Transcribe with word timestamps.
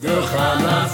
דער 0.00 0.26
חנה 0.26 0.86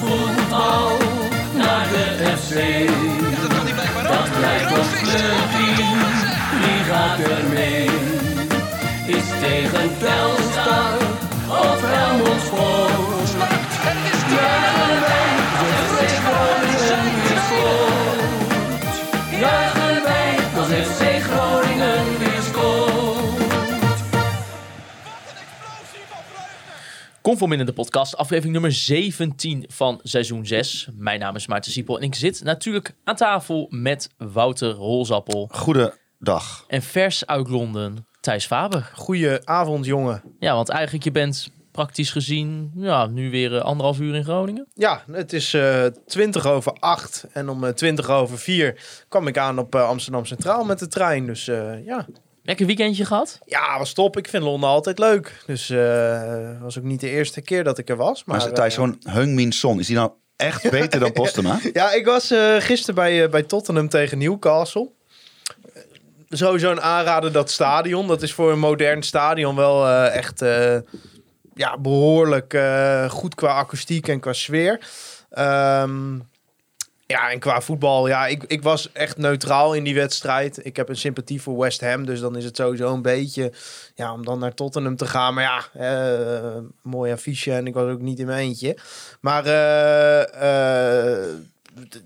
Conform 27.36 27.60
in 27.60 27.66
de 27.66 27.72
podcast, 27.72 28.16
aflevering 28.16 28.52
nummer 28.52 28.72
17 28.72 29.64
van 29.68 30.00
seizoen 30.02 30.46
6. 30.46 30.88
Mijn 30.94 31.20
naam 31.20 31.36
is 31.36 31.46
Maarten 31.46 31.72
Siepel 31.72 31.96
en 31.98 32.02
ik 32.02 32.14
zit 32.14 32.42
natuurlijk 32.44 32.94
aan 33.04 33.16
tafel 33.16 33.66
met 33.70 34.10
Wouter 34.16 34.70
Rolzappel. 34.70 35.48
Goedendag. 35.52 36.64
En 36.68 36.82
vers 36.82 37.26
uit 37.26 37.48
Londen, 37.48 38.06
Thijs 38.20 38.46
Faber. 38.46 38.90
Goedenavond, 38.94 39.84
jongen. 39.84 40.22
Ja, 40.38 40.54
want 40.54 40.68
eigenlijk 40.68 41.04
je 41.04 41.10
bent 41.10 41.50
praktisch 41.72 42.10
gezien 42.10 42.70
ja, 42.76 43.06
nu 43.06 43.30
weer 43.30 43.56
eh, 43.56 43.62
anderhalf 43.62 44.00
uur 44.00 44.14
in 44.14 44.24
Groningen. 44.24 44.66
Ja, 44.74 45.02
het 45.12 45.32
is 45.32 45.54
eh 45.54 45.84
20 46.06 46.46
over 46.46 46.72
8 46.72 47.26
en 47.32 47.48
om 47.48 47.64
eh, 47.64 47.72
20 47.72 48.10
over 48.10 48.38
4 48.38 49.04
kwam 49.08 49.26
ik 49.26 49.38
aan 49.38 49.58
op 49.58 49.74
eh, 49.74 49.88
Amsterdam 49.88 50.24
Centraal 50.24 50.64
met 50.64 50.78
de 50.78 50.86
trein. 50.86 51.26
Dus 51.26 51.48
eh, 51.48 51.84
ja. 51.86 52.06
Lekker 52.46 52.66
weekendje 52.66 53.04
gehad? 53.04 53.38
ja, 53.46 53.78
was 53.78 53.92
top. 53.92 54.16
Ik 54.16 54.28
vind 54.28 54.42
Londen 54.42 54.68
altijd 54.68 54.98
leuk. 54.98 55.42
Dus 55.46 55.70
eh 55.70 56.60
was 56.60 56.78
ook 56.78 56.84
niet 56.84 57.00
de 57.00 57.08
eerste 57.10 57.40
keer 57.40 57.64
dat 57.64 57.78
ik 57.78 57.88
er 57.88 57.96
was. 57.96 58.24
Maar, 58.24 58.38
Maar 58.38 58.52
Thijs, 58.52 58.76
eh, 58.76 58.80
zo'n 58.80 59.00
Heung-Min 59.02 59.52
Son, 59.52 59.78
is 59.78 59.86
die 59.86 59.96
nou 59.96 60.10
echt 60.36 60.70
beter 60.70 61.00
dan 61.00 61.12
Postema? 61.22 61.58
Ja, 61.72 61.92
ik 61.92 62.04
was 62.04 62.30
eh, 62.30 62.56
gisteren 62.58 62.94
bij, 62.94 63.28
bij 63.28 63.42
Tottenham 63.42 63.88
tegen 63.88 64.18
Newcastle. 64.18 64.90
Sowieso 66.28 66.70
een 66.70 66.80
aanrader 66.80 67.32
dat 67.32 67.50
stadion. 67.50 68.06
Dat 68.06 68.22
is 68.22 68.32
voor 68.32 68.52
een 68.52 68.58
modern 68.58 69.02
stadion 69.02 69.56
wel 69.56 69.86
eh, 69.86 70.14
echt 70.16 70.42
eh, 70.42 70.76
ja, 71.54 71.78
behoorlijk 71.78 72.54
eh, 72.54 73.10
goed 73.10 73.34
qua 73.34 73.48
akoestiek 73.48 74.08
en 74.08 74.20
qua 74.20 74.32
sfeer. 74.32 74.80
Ehm, 75.30 76.18
ja, 77.06 77.30
en 77.30 77.38
qua 77.38 77.60
voetbal, 77.60 78.08
ja, 78.08 78.26
ik, 78.26 78.44
ik 78.46 78.62
was 78.62 78.92
echt 78.92 79.16
neutraal 79.16 79.74
in 79.74 79.84
die 79.84 79.94
wedstrijd. 79.94 80.64
Ik 80.66 80.76
heb 80.76 80.88
een 80.88 80.96
sympathie 80.96 81.42
voor 81.42 81.58
West 81.58 81.80
Ham, 81.80 82.04
dus 82.06 82.20
dan 82.20 82.36
is 82.36 82.44
het 82.44 82.56
sowieso 82.56 82.92
een 82.92 83.02
beetje... 83.02 83.52
Ja, 83.94 84.12
om 84.12 84.24
dan 84.24 84.38
naar 84.38 84.54
Tottenham 84.54 84.96
te 84.96 85.06
gaan. 85.06 85.34
Maar 85.34 85.70
ja, 85.74 85.80
eh, 85.80 86.56
mooi 86.82 87.12
affiche 87.12 87.52
en 87.52 87.66
ik 87.66 87.74
was 87.74 87.90
ook 87.90 88.00
niet 88.00 88.18
in 88.18 88.26
mijn 88.26 88.38
eentje. 88.38 88.76
Maar 89.20 89.42
d- 89.42 89.46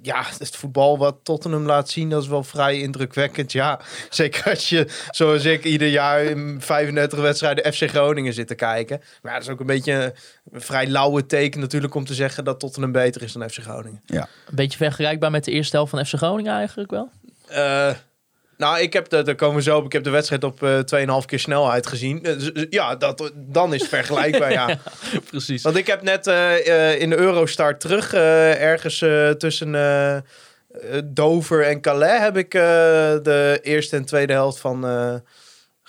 ja, 0.02 0.24
het 0.38 0.56
voetbal 0.56 0.98
wat 0.98 1.16
Tottenham 1.22 1.66
laat 1.66 1.88
zien, 1.88 2.10
dat 2.10 2.22
is 2.22 2.28
wel 2.28 2.42
vrij 2.42 2.80
indrukwekkend. 2.80 3.52
Ja, 3.52 3.80
zeker 4.10 4.50
als 4.50 4.68
je, 4.68 4.86
zoals 5.10 5.44
ik, 5.44 5.64
ieder 5.64 5.88
jaar 5.88 6.22
in 6.22 6.60
35 6.60 7.18
wedstrijden 7.18 7.72
FC 7.72 7.88
Groningen 7.88 8.32
zit 8.32 8.46
te 8.46 8.54
kijken. 8.54 9.00
Maar 9.22 9.32
ja, 9.32 9.38
dat 9.38 9.46
is 9.46 9.52
ook 9.52 9.60
een 9.60 9.66
beetje 9.66 10.14
een 10.50 10.60
vrij 10.60 10.86
lauwe 10.86 11.26
teken 11.26 11.60
natuurlijk 11.60 11.94
om 11.94 12.04
te 12.04 12.14
zeggen 12.14 12.44
dat 12.44 12.60
Tottenham 12.60 12.92
beter 12.92 13.22
is 13.22 13.32
dan 13.32 13.50
FC 13.50 13.58
Groningen. 13.58 14.02
Ja. 14.06 14.28
Een 14.46 14.54
beetje 14.54 14.78
vergelijkbaar 14.78 15.30
met 15.30 15.44
de 15.44 15.50
eerste 15.50 15.76
helft 15.76 15.90
van 15.90 16.06
FC 16.06 16.14
Groningen 16.14 16.52
eigenlijk 16.52 16.90
wel. 16.90 17.10
Eh, 17.48 17.90
nou, 18.60 18.80
ik 18.80 18.92
heb 18.92 19.08
de, 19.08 19.22
daar 19.22 19.34
komen 19.34 19.56
we 19.56 19.62
zo 19.62 19.76
op. 19.76 19.84
Ik 19.84 19.92
heb 19.92 20.04
de 20.04 20.10
wedstrijd 20.10 20.44
op 20.44 20.62
eh 20.62 21.20
2,5 21.20 21.26
keer 21.26 21.38
snelheid 21.38 21.86
gezien. 21.86 22.24
Eh, 22.24 22.38
dus, 22.38 22.66
ja, 22.70 22.96
dat, 22.96 23.32
dan 23.34 23.74
is 23.74 23.80
het 23.80 23.90
vergelijkbaar, 23.90 24.52
ja. 24.60 24.78
Precies. 25.30 25.62
Want 25.62 25.76
ik 25.76 25.86
heb 25.86 26.02
net 26.02 26.26
eh, 26.26 27.00
in 27.00 27.10
de 27.10 27.16
Eurostar 27.16 27.78
terug, 27.78 28.14
ergens 28.14 28.98
tussen 29.38 30.24
Dover 31.04 31.66
en 31.66 31.80
Calais, 31.80 32.20
heb 32.20 32.36
ik 32.36 32.50
de 32.50 33.58
eerste 33.62 33.96
en 33.96 34.04
tweede 34.04 34.32
helft 34.32 34.58
van 34.58 34.80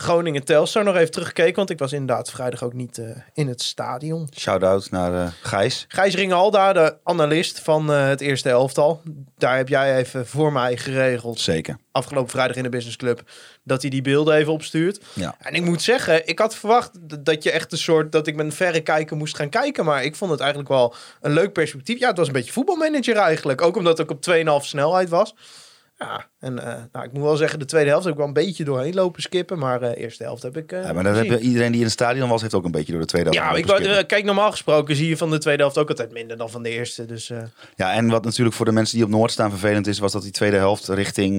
Groningen 0.01 0.44
Telstar 0.44 0.84
nog 0.84 0.95
even 0.95 1.12
teruggekeken. 1.12 1.56
Want 1.56 1.69
ik 1.69 1.79
was 1.79 1.94
inderdaad 1.94 2.31
vrijdag 2.31 2.63
ook 2.63 2.73
niet 2.73 2.97
eh, 2.97 3.06
in 3.34 3.47
het 3.47 3.62
stadion. 3.62 4.29
Shout-out 4.35 4.91
naar 4.91 5.25
eh, 5.25 5.31
Gijs. 5.41 5.85
Gijs 5.88 6.16
Ringalda, 6.16 6.73
de 6.73 6.97
analist 7.03 7.59
van 7.59 7.91
eh, 7.91 8.07
het 8.07 8.22
eerste 8.22 8.50
elftal. 8.50 9.01
Daar 9.38 9.57
heb 9.57 9.67
jij 9.67 9.97
even 9.97 10.28
voor 10.28 10.51
mij 10.51 10.78
geregeld, 10.78 11.39
Zeker. 11.39 11.78
afgelopen 11.91 12.29
vrijdag 12.31 12.56
in 12.56 12.63
de 12.63 12.69
Business 12.69 12.97
Club, 12.97 13.22
dat 13.63 13.81
hij 13.81 13.89
die 13.89 14.01
beelden 14.01 14.35
even 14.35 14.53
opstuurt. 14.53 15.01
Ja. 15.13 15.35
En 15.39 15.53
ik 15.53 15.63
moet 15.63 15.81
zeggen, 15.81 16.28
ik 16.28 16.39
had 16.39 16.56
verwacht 16.56 16.91
dat 17.25 17.44
je 17.44 17.51
echt 17.51 17.72
een 17.72 17.78
soort, 17.78 18.12
dat 18.12 18.28
ik 18.28 18.35
met 18.35 18.45
een 18.45 18.51
verre 18.51 18.81
kijker 18.81 19.18
moest 19.18 19.35
gaan 19.35 19.50
kijken. 19.50 19.85
Maar 19.85 20.03
ik 20.03 20.16
vond 20.16 20.31
het 20.31 20.39
eigenlijk 20.39 20.69
wel 20.69 20.95
een 21.22 21.33
leuk 21.33 21.53
perspectief. 21.53 22.00
Ja, 22.00 22.07
het 22.07 22.18
was 22.18 22.28
een 22.28 22.33
beetje 22.33 22.51
voetbalmanager 22.51 23.16
eigenlijk. 23.16 23.62
Ook 23.62 23.78
omdat 23.78 24.01
ook 24.01 24.12
op 24.12 24.25
2,5 24.62 24.66
snelheid 24.66 25.09
was. 25.09 25.33
Ja, 26.01 26.25
en 26.39 26.59
eh, 26.59 26.73
nou, 26.91 27.06
ik 27.06 27.12
moet 27.13 27.22
wel 27.23 27.35
zeggen, 27.38 27.59
de 27.59 27.66
tweede 27.66 27.89
helft 27.89 28.03
heb 28.03 28.13
ik 28.13 28.19
wel 28.19 28.28
een 28.28 28.34
beetje 28.34 28.63
doorheen 28.63 28.94
lopen 28.94 29.22
skippen. 29.22 29.59
Maar 29.59 29.79
de 29.79 29.95
eerste 29.95 30.23
helft 30.23 30.44
heb 30.44 30.57
ik. 30.57 30.72
eh, 30.72 30.84
Ja, 30.84 30.94
maar 30.94 31.03
gezien. 31.06 31.17
hebben 31.19 31.39
iedereen 31.45 31.67
die 31.69 31.78
in 31.79 31.84
het 31.85 31.94
stadion 31.94 32.29
was, 32.29 32.41
heeft 32.41 32.53
ook 32.53 32.66
een 32.66 32.72
beetje 32.72 32.91
door 32.91 33.01
de 33.01 33.07
tweede 33.07 33.29
helft. 33.29 33.51
Ja, 33.51 33.57
ik 33.57 33.66
wou, 33.66 34.03
kijk, 34.03 34.23
normaal 34.25 34.51
gesproken 34.51 34.95
zie 34.95 35.09
je 35.09 35.17
van 35.17 35.29
de 35.29 35.38
tweede 35.38 35.62
helft 35.62 35.78
ook 35.78 35.89
altijd 35.89 36.12
minder 36.12 36.38
dan 36.38 36.50
van 36.50 36.63
de 36.63 36.69
eerste. 36.69 37.06
Dus 37.06 37.31
Ja, 37.75 37.94
en 37.94 38.07
wat 38.09 38.23
natuurlijk 38.23 38.56
voor 38.56 38.66
de 38.66 38.72
mensen 38.72 38.95
die 38.95 39.06
op 39.06 39.12
Noord 39.12 39.31
staan 39.31 39.50
vervelend 39.50 39.88
is, 39.88 40.00
was 40.00 40.12
dat 40.12 40.22
die 40.22 40.31
tweede 40.31 40.57
helft 40.57 40.88
richting 40.88 41.38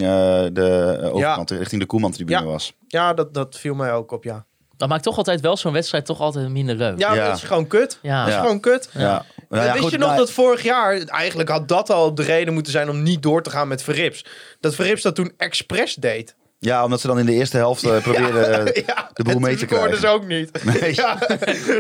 de 0.53 0.99
uh, 1.03 1.15
overkant, 1.15 1.51
richting 1.51 1.81
de 1.81 1.87
Koeman-tribune 1.87 2.39
Ja. 2.41 2.45
was. 2.45 2.77
ja, 2.87 3.15
dat, 3.15 3.35
dat 3.35 3.59
viel 3.59 3.75
mij 3.75 3.93
ook 3.93 4.11
op, 4.13 4.25
ja. 4.25 4.47
Dat 4.83 4.91
maakt 4.91 5.03
toch 5.03 5.17
altijd 5.17 5.41
wel 5.41 5.57
zo'n 5.57 5.73
wedstrijd 5.73 6.05
toch 6.07 6.21
altijd 6.21 6.49
minder 6.49 6.75
leuk. 6.75 6.99
Ja, 6.99 7.15
Ja. 7.15 7.27
dat 7.27 7.37
is 7.37 7.43
gewoon 7.43 7.67
kut. 7.67 7.99
Ja. 8.03 8.25
Dat 8.25 8.35
is 8.35 8.41
gewoon 8.41 8.61
kut. 8.61 8.89
Ja. 8.93 9.25
Nou 9.49 9.65
ja, 9.65 9.71
Wist 9.71 9.83
goed, 9.83 9.91
je 9.93 9.99
nog 9.99 10.07
nou, 10.09 10.21
dat 10.21 10.31
vorig 10.31 10.63
jaar, 10.63 10.99
eigenlijk 10.99 11.49
had 11.49 11.69
dat 11.69 11.91
al 11.91 12.15
de 12.15 12.23
reden 12.23 12.55
moeten 12.55 12.73
zijn 12.73 12.89
om 12.91 13.03
niet 13.03 13.23
door 13.23 13.43
te 13.43 13.51
gaan 13.51 13.69
met 13.69 13.83
Verrips. 13.83 14.25
Dat 14.61 14.75
Verrips 14.75 15.03
dat 15.03 15.15
toen 15.15 15.33
expres 15.37 15.95
deed. 15.95 16.35
Ja, 16.59 16.85
omdat 16.85 17.01
ze 17.01 17.07
dan 17.07 17.19
in 17.19 17.27
de 17.27 17.33
eerste 17.33 17.57
helft 17.57 17.85
eh, 17.85 18.03
probeerden 18.03 18.75
eh, 18.75 18.83
Ja, 18.87 19.11
de 19.15 19.23
boel 19.23 19.35
en 19.35 19.41
mee 19.41 19.57
te 19.57 19.67
krijgen. 19.67 19.99
ze 19.99 20.07
ook 20.09 20.27
niet. 20.27 20.51
Nee. 20.81 20.95
Ja, 20.95 21.19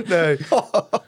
nee. 0.06 0.38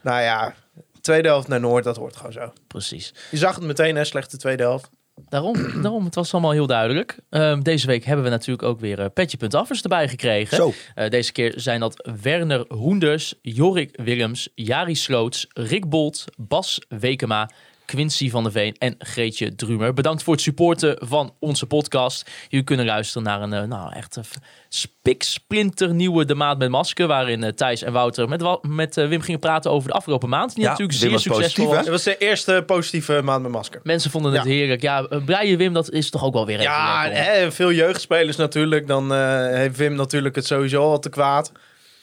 nou 0.03 0.23
ja, 0.23 0.55
tweede 1.01 1.29
helft 1.29 1.49
naar 1.49 1.61
Noord, 1.61 1.85
dat 1.85 1.97
hoort 1.97 2.17
gewoon 2.17 2.33
zo. 2.33 2.53
Precies. 2.67 3.15
Je 3.31 3.37
zag 3.37 3.55
het 3.55 3.65
meteen, 3.65 3.97
hè, 3.97 4.05
slechte 4.05 4.37
tweede 4.37 4.63
helft. 4.63 4.89
Daarom, 5.29 5.55
daarom, 5.83 6.05
het 6.05 6.15
was 6.15 6.33
allemaal 6.33 6.51
heel 6.51 6.67
duidelijk. 6.67 7.19
Ehm, 7.31 7.61
deze 7.61 7.87
week 7.87 8.05
hebben 8.05 8.25
we 8.25 8.31
natuurlijk 8.31 8.69
ook 8.69 8.81
weer 8.81 8.99
uh, 8.99 9.07
petje.affers 9.15 9.83
erbij 9.83 10.09
gekregen. 10.09 10.57
Zo. 10.57 10.73
Eh, 10.95 11.11
deze 11.11 11.33
keer 11.33 11.53
zijn 11.57 11.81
dat 11.81 12.09
Werner 12.23 12.65
Hoenders, 12.69 13.35
Jorik 13.43 13.99
Willems, 14.03 14.49
Jari 14.55 14.95
Sloots, 14.95 15.47
Rick 15.53 15.89
Bolt, 15.89 16.25
Bas 16.37 16.81
Wekema, 16.89 17.51
Quincy 17.87 18.31
van 18.31 18.43
der 18.43 18.53
Veen 18.53 18.77
en 18.79 18.95
Greetje 18.99 19.55
Drumer. 19.55 19.93
Bedankt 19.95 20.23
voor 20.23 20.33
het 20.35 20.43
supporten 20.43 20.97
van 21.01 21.35
onze 21.39 21.67
podcast. 21.67 22.31
Jullie 22.49 22.65
kunnen 22.67 22.87
luisteren 22.87 23.23
naar 23.23 23.43
een 23.43 23.53
eh, 23.53 23.63
nou, 23.63 23.93
echt 23.93 24.17
een 24.17 24.25
spiksplinter 24.69 25.95
nieuwe 25.95 26.25
De 26.25 26.35
Maat 26.35 26.59
met 26.59 26.69
Masker. 26.69 27.07
Waarin 27.07 27.45
eh, 27.45 27.53
Thijs 27.53 27.83
en 27.83 27.93
Wouter 27.93 28.29
met, 28.29 28.59
met 28.63 28.97
eh, 28.97 29.09
Wim 29.09 29.21
gingen 29.21 29.41
praten 29.41 29.71
over 29.71 29.89
de 29.89 29.95
afgelopen 29.95 30.29
maand. 30.29 30.55
Die 30.55 30.65
Ja, 30.65 30.71
natuurlijk 30.71 30.99
zeer 30.99 31.11
was 31.11 31.23
succesvol 31.23 31.65
positief, 31.65 31.69
was. 31.69 31.79
Het 31.79 31.89
was 31.89 32.03
de 32.03 32.17
eerste 32.19 32.63
positieve 32.67 33.21
maand 33.23 33.43
met 33.43 33.53
masker. 33.53 33.81
Mensen 33.83 34.11
vonden 34.11 34.33
het 34.33 34.45
Ja. 34.45 34.51
heerlijk. 34.51 34.83
Ja, 34.83 35.03
Brian 35.25 35.57
Wim, 35.57 35.73
dat 35.73 35.91
is 35.91 36.11
toch 36.11 36.25
ook 36.25 36.33
wel 36.33 36.47
weer 36.47 36.59
even 36.59 36.71
Ja, 36.73 37.09
hè, 37.11 37.53
veel 37.53 37.73
jeugdspelers 37.73 38.37
natuurlijk. 38.37 38.87
Dan 38.87 39.13
eh, 39.15 39.47
heeft 39.47 39.77
Wim 39.77 39.95
natuurlijk 39.95 40.35
het 40.35 40.47
sowieso 40.47 40.83
al 40.83 40.99
te 40.99 41.09
kwaad. 41.09 41.53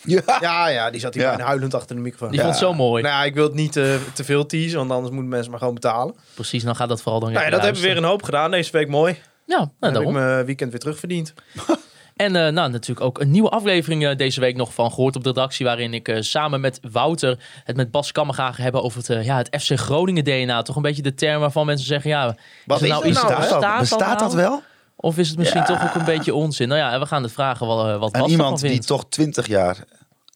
Ja. 0.04 0.22
Ja, 0.40 0.68
ja, 0.68 0.90
die 0.90 1.00
zat 1.00 1.14
hier 1.14 1.24
Ja. 1.24 1.30
bijna 1.30 1.46
huilend 1.46 1.74
achter 1.74 1.96
de 1.96 2.02
microfoon. 2.02 2.30
Die 2.30 2.38
Ja. 2.40 2.44
vond 2.46 2.56
het 2.60 2.66
zo 2.68 2.74
mooi. 2.74 3.04
Nou 3.04 3.16
ja, 3.16 3.24
ik 3.24 3.34
wil 3.34 3.44
het 3.44 3.54
niet 3.54 3.76
eh, 3.78 3.94
te 4.14 4.24
veel 4.24 4.46
teasen, 4.46 4.78
want 4.78 4.92
anders 4.92 5.12
moeten 5.12 5.30
mensen 5.30 5.50
maar 5.50 5.60
gewoon 5.60 5.74
betalen. 5.74 6.16
Precies, 6.34 6.64
dan 6.64 6.76
gaat 6.76 6.90
dat 6.90 7.02
vooral 7.02 7.20
dan 7.20 7.32
Nou 7.32 7.46
ja, 7.46 7.52
dat 7.52 7.62
hebben 7.62 7.82
we 7.82 7.88
weer 7.88 7.98
een 7.98 8.04
hoop 8.04 8.24
gedaan 8.24 8.52
deze 8.52 8.72
week. 8.72 8.88
Mooi. 8.88 9.14
Ja, 9.46 9.58
nou, 9.58 9.68
Dan 9.68 9.68
heb 9.80 9.90
ik 9.90 9.94
daarom. 9.94 10.14
mijn 10.14 10.46
weekend 10.46 10.72
weer 10.72 10.80
terugverdiend. 10.80 11.34
En 12.16 12.36
eh, 12.36 12.52
nou, 12.52 12.70
natuurlijk 12.72 13.02
ook 13.02 13.20
een 13.20 13.32
nieuwe 13.32 13.50
aflevering 13.50 14.06
eh, 14.08 14.18
deze 14.18 14.40
week 14.40 14.56
nog 14.56 14.74
van 14.74 14.92
gehoord 14.92 15.16
op 15.16 15.24
de 15.24 15.30
redactie. 15.30 15.66
Waarin 15.66 15.94
ik 15.94 16.08
eh, 16.08 16.22
samen 16.22 16.62
met 16.62 16.80
Wouter 16.92 17.38
het 17.64 17.76
met 17.76 17.92
Bas 17.92 18.12
Kammerga 18.12 18.52
ga 18.52 18.64
hebben 18.64 18.84
over 18.84 18.98
het, 19.00 19.10
eh, 19.10 19.26
ja, 19.26 19.38
het 19.38 19.62
FC 19.62 19.80
Groningen 19.80 20.24
DNA. 20.24 20.62
Toch 20.62 20.76
een 20.76 20.82
beetje 20.82 21.02
de 21.02 21.14
term 21.14 21.40
waarvan 21.40 21.66
mensen 21.66 21.88
zeggen, 21.88 22.10
ja, 22.10 22.36
Wat 22.66 22.82
is 22.82 22.90
nou 22.90 23.06
iets- 23.06 23.22
nou, 23.22 23.34
hè? 23.34 23.40
bestaat 23.40 23.62
dat 23.62 23.80
Bestaat 23.80 24.20
dat 24.20 24.34
nou? 24.34 24.42
wel? 24.50 24.62
Of 25.04 25.18
is 25.18 25.30
het 25.30 25.38
misschien 25.38 25.62
Ja. 25.62 25.68
toch 25.68 25.84
ook 25.84 25.96
een 25.96 26.06
beetje 26.06 26.34
onzin? 26.34 26.68
Nou 26.68 26.80
ja, 26.80 27.00
we 27.00 27.06
gaan 27.06 27.24
het 27.24 27.32
vragen 27.32 27.68
wat, 27.68 27.86
eh, 27.88 27.92
wat 27.92 28.00
Bas 28.00 28.12
En 28.12 28.20
ervan 28.20 28.32
iemand 28.32 28.60
die 28.60 28.80
toch 28.80 29.06
20 29.10 29.48
jaar 29.48 29.78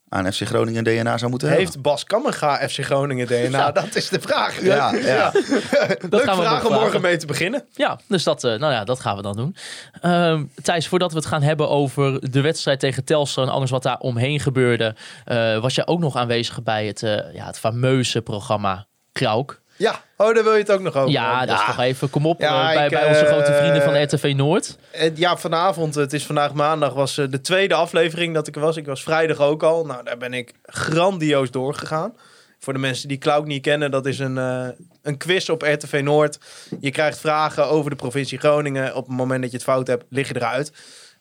aan 0.09 0.33
FC 0.33 0.41
Groningen 0.41 0.83
DNA 0.83 1.17
zou 1.17 1.31
moeten 1.31 1.49
Heeft 1.49 1.81
Bas 1.81 2.03
Kammerga 2.03 2.67
FC 2.69 2.79
Groningen 2.83 3.27
DNA? 3.27 3.71
Dat 3.71 3.95
is 3.95 4.09
de 4.09 4.19
vraag. 4.21 4.61
Ja, 4.63 4.93
ja. 4.93 5.31
Leuk 6.09 6.23
gaan 6.23 6.37
we 6.37 6.43
vraag 6.43 6.65
om 6.65 6.73
morgen 6.73 7.01
mee 7.01 7.17
te 7.17 7.25
beginnen. 7.25 7.63
Ja, 7.73 7.99
dus 8.07 8.23
dat, 8.23 8.43
eh, 8.43 8.59
nou 8.59 8.73
ja, 8.73 8.83
dat 8.83 8.99
gaan 8.99 9.15
we 9.15 9.21
dan 9.21 9.35
doen. 9.35 9.55
Ehm, 10.01 10.43
Thijs, 10.61 10.87
voordat 10.87 11.11
we 11.11 11.17
het 11.17 11.25
gaan 11.27 11.41
hebben 11.41 11.69
over 11.69 12.31
de 12.31 12.41
wedstrijd 12.41 12.79
tegen 12.79 13.03
Telstar 13.03 13.43
en 13.43 13.51
alles 13.53 13.69
wat 13.69 13.83
daar 13.83 13.97
omheen 13.99 14.39
gebeurde, 14.39 14.95
eh, 15.25 15.59
was 15.59 15.75
jij 15.75 15.87
ook 15.87 15.99
nog 15.99 16.15
aanwezig 16.15 16.63
bij 16.63 16.87
het, 16.87 17.03
eh, 17.03 17.33
ja, 17.33 17.45
het 17.45 17.59
fameuze 17.59 18.21
programma 18.21 18.85
Krauk. 19.11 19.61
Ja, 19.77 20.01
oh, 20.17 20.33
daar 20.33 20.43
wil 20.43 20.53
je 20.53 20.59
het 20.59 20.71
ook 20.71 20.81
nog 20.81 20.95
over. 20.95 21.11
Ja, 21.11 21.45
dat 21.45 21.59
is 21.59 21.65
toch 21.65 21.79
even, 21.79 22.09
kom 22.09 22.25
op, 22.25 22.39
Ja, 22.41 22.69
eh, 22.69 22.75
bij, 22.75 22.85
ik, 22.85 22.91
bij 22.91 23.07
onze 23.07 23.25
eh, 23.25 23.31
grote 23.31 23.53
vrienden 23.53 23.81
van 23.81 24.03
RTV 24.03 24.33
Noord. 24.35 24.77
Eh, 24.91 25.15
Ja, 25.15 25.37
vanavond, 25.37 25.95
het 25.95 26.13
is 26.13 26.25
vandaag 26.25 26.53
maandag, 26.53 26.93
was 26.93 27.15
de 27.15 27.41
tweede 27.41 27.73
aflevering 27.73 28.33
dat 28.33 28.47
ik 28.47 28.55
er 28.55 28.61
was. 28.61 28.77
Ik 28.77 28.85
was 28.85 29.03
vrijdag 29.03 29.39
ook 29.39 29.63
al. 29.63 29.85
Nou, 29.85 30.03
daar 30.03 30.17
ben 30.17 30.33
ik 30.33 30.53
grandioos 30.63 31.51
doorgegaan. 31.51 32.13
Voor 32.59 32.73
de 32.73 32.79
mensen 32.79 33.07
die 33.07 33.17
Cloud 33.17 33.45
niet 33.45 33.61
kennen, 33.61 33.91
dat 33.91 34.05
is 34.05 34.19
een, 34.19 34.35
een 35.01 35.17
quiz 35.17 35.49
op 35.49 35.61
RTV 35.61 36.01
Noord. 36.03 36.37
Je 36.79 36.91
krijgt 36.91 37.19
vragen 37.19 37.65
over 37.67 37.89
de 37.89 37.95
provincie 37.95 38.37
Groningen. 38.37 38.95
Op 38.95 39.07
het 39.07 39.17
moment 39.17 39.41
dat 39.41 39.51
je 39.51 39.57
het 39.57 39.65
fout 39.65 39.87
hebt, 39.87 40.03
lig 40.09 40.27
je 40.27 40.35
eruit. 40.35 40.71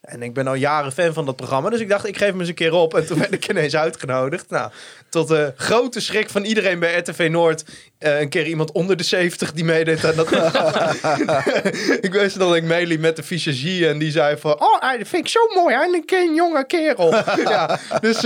En 0.04 0.22
ik 0.22 0.34
ben 0.34 0.46
al 0.46 0.54
jaren 0.54 0.92
fan 0.92 1.12
van 1.12 1.26
dat 1.26 1.36
programma. 1.36 1.70
Dus 1.70 1.80
ik 1.80 1.88
dacht, 1.88 2.06
ik 2.06 2.16
geef 2.16 2.28
hem 2.28 2.40
eens 2.40 2.48
een 2.48 2.54
keer 2.54 2.72
op. 2.72 2.94
En 2.94 3.06
toen 3.06 3.18
werd 3.18 3.32
ik 3.32 3.50
ineens 3.50 3.76
uitgenodigd. 3.76 4.50
Nou, 4.50 4.70
tot 5.08 5.28
de 5.28 5.52
grote 5.56 6.00
schrik 6.00 6.30
van 6.30 6.44
iedereen 6.44 6.78
bij 6.78 6.98
RTV 6.98 7.28
Noord. 7.30 7.64
eh, 7.98 8.20
een 8.20 8.28
keer 8.28 8.46
iemand 8.46 8.72
onder 8.72 8.96
de 8.96 9.02
70 9.02 9.52
die 9.52 9.64
meedeed 9.64 10.04
aan 10.04 10.14
dat 10.16 10.32
ik 12.06 12.12
wist 12.12 12.38
dat 12.38 12.54
ik 12.54 12.64
mail 12.64 12.98
met 12.98 13.16
de 13.16 13.22
visagie. 13.22 13.88
En 13.88 13.98
die 13.98 14.10
zei 14.10 14.36
van... 14.36 14.60
Oh, 14.60 14.80
dat 14.80 15.08
vind 15.08 15.24
ik 15.24 15.28
zo 15.28 15.40
mooi. 15.54 15.74
Hij 15.74 16.02
een, 16.06 16.34
jonge 16.34 16.66
kerel. 16.66 17.14
ja, 17.54 17.78
dus... 18.00 18.20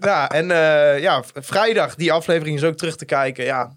ja, 0.00 0.28
en 0.30 0.50
eh, 0.50 1.00
ja, 1.00 1.22
vrijdag, 1.34 1.94
die 1.94 2.12
aflevering 2.12 2.56
is 2.56 2.64
ook 2.64 2.76
terug 2.76 2.96
te 2.96 3.04
kijken. 3.04 3.44
Ja, 3.44 3.72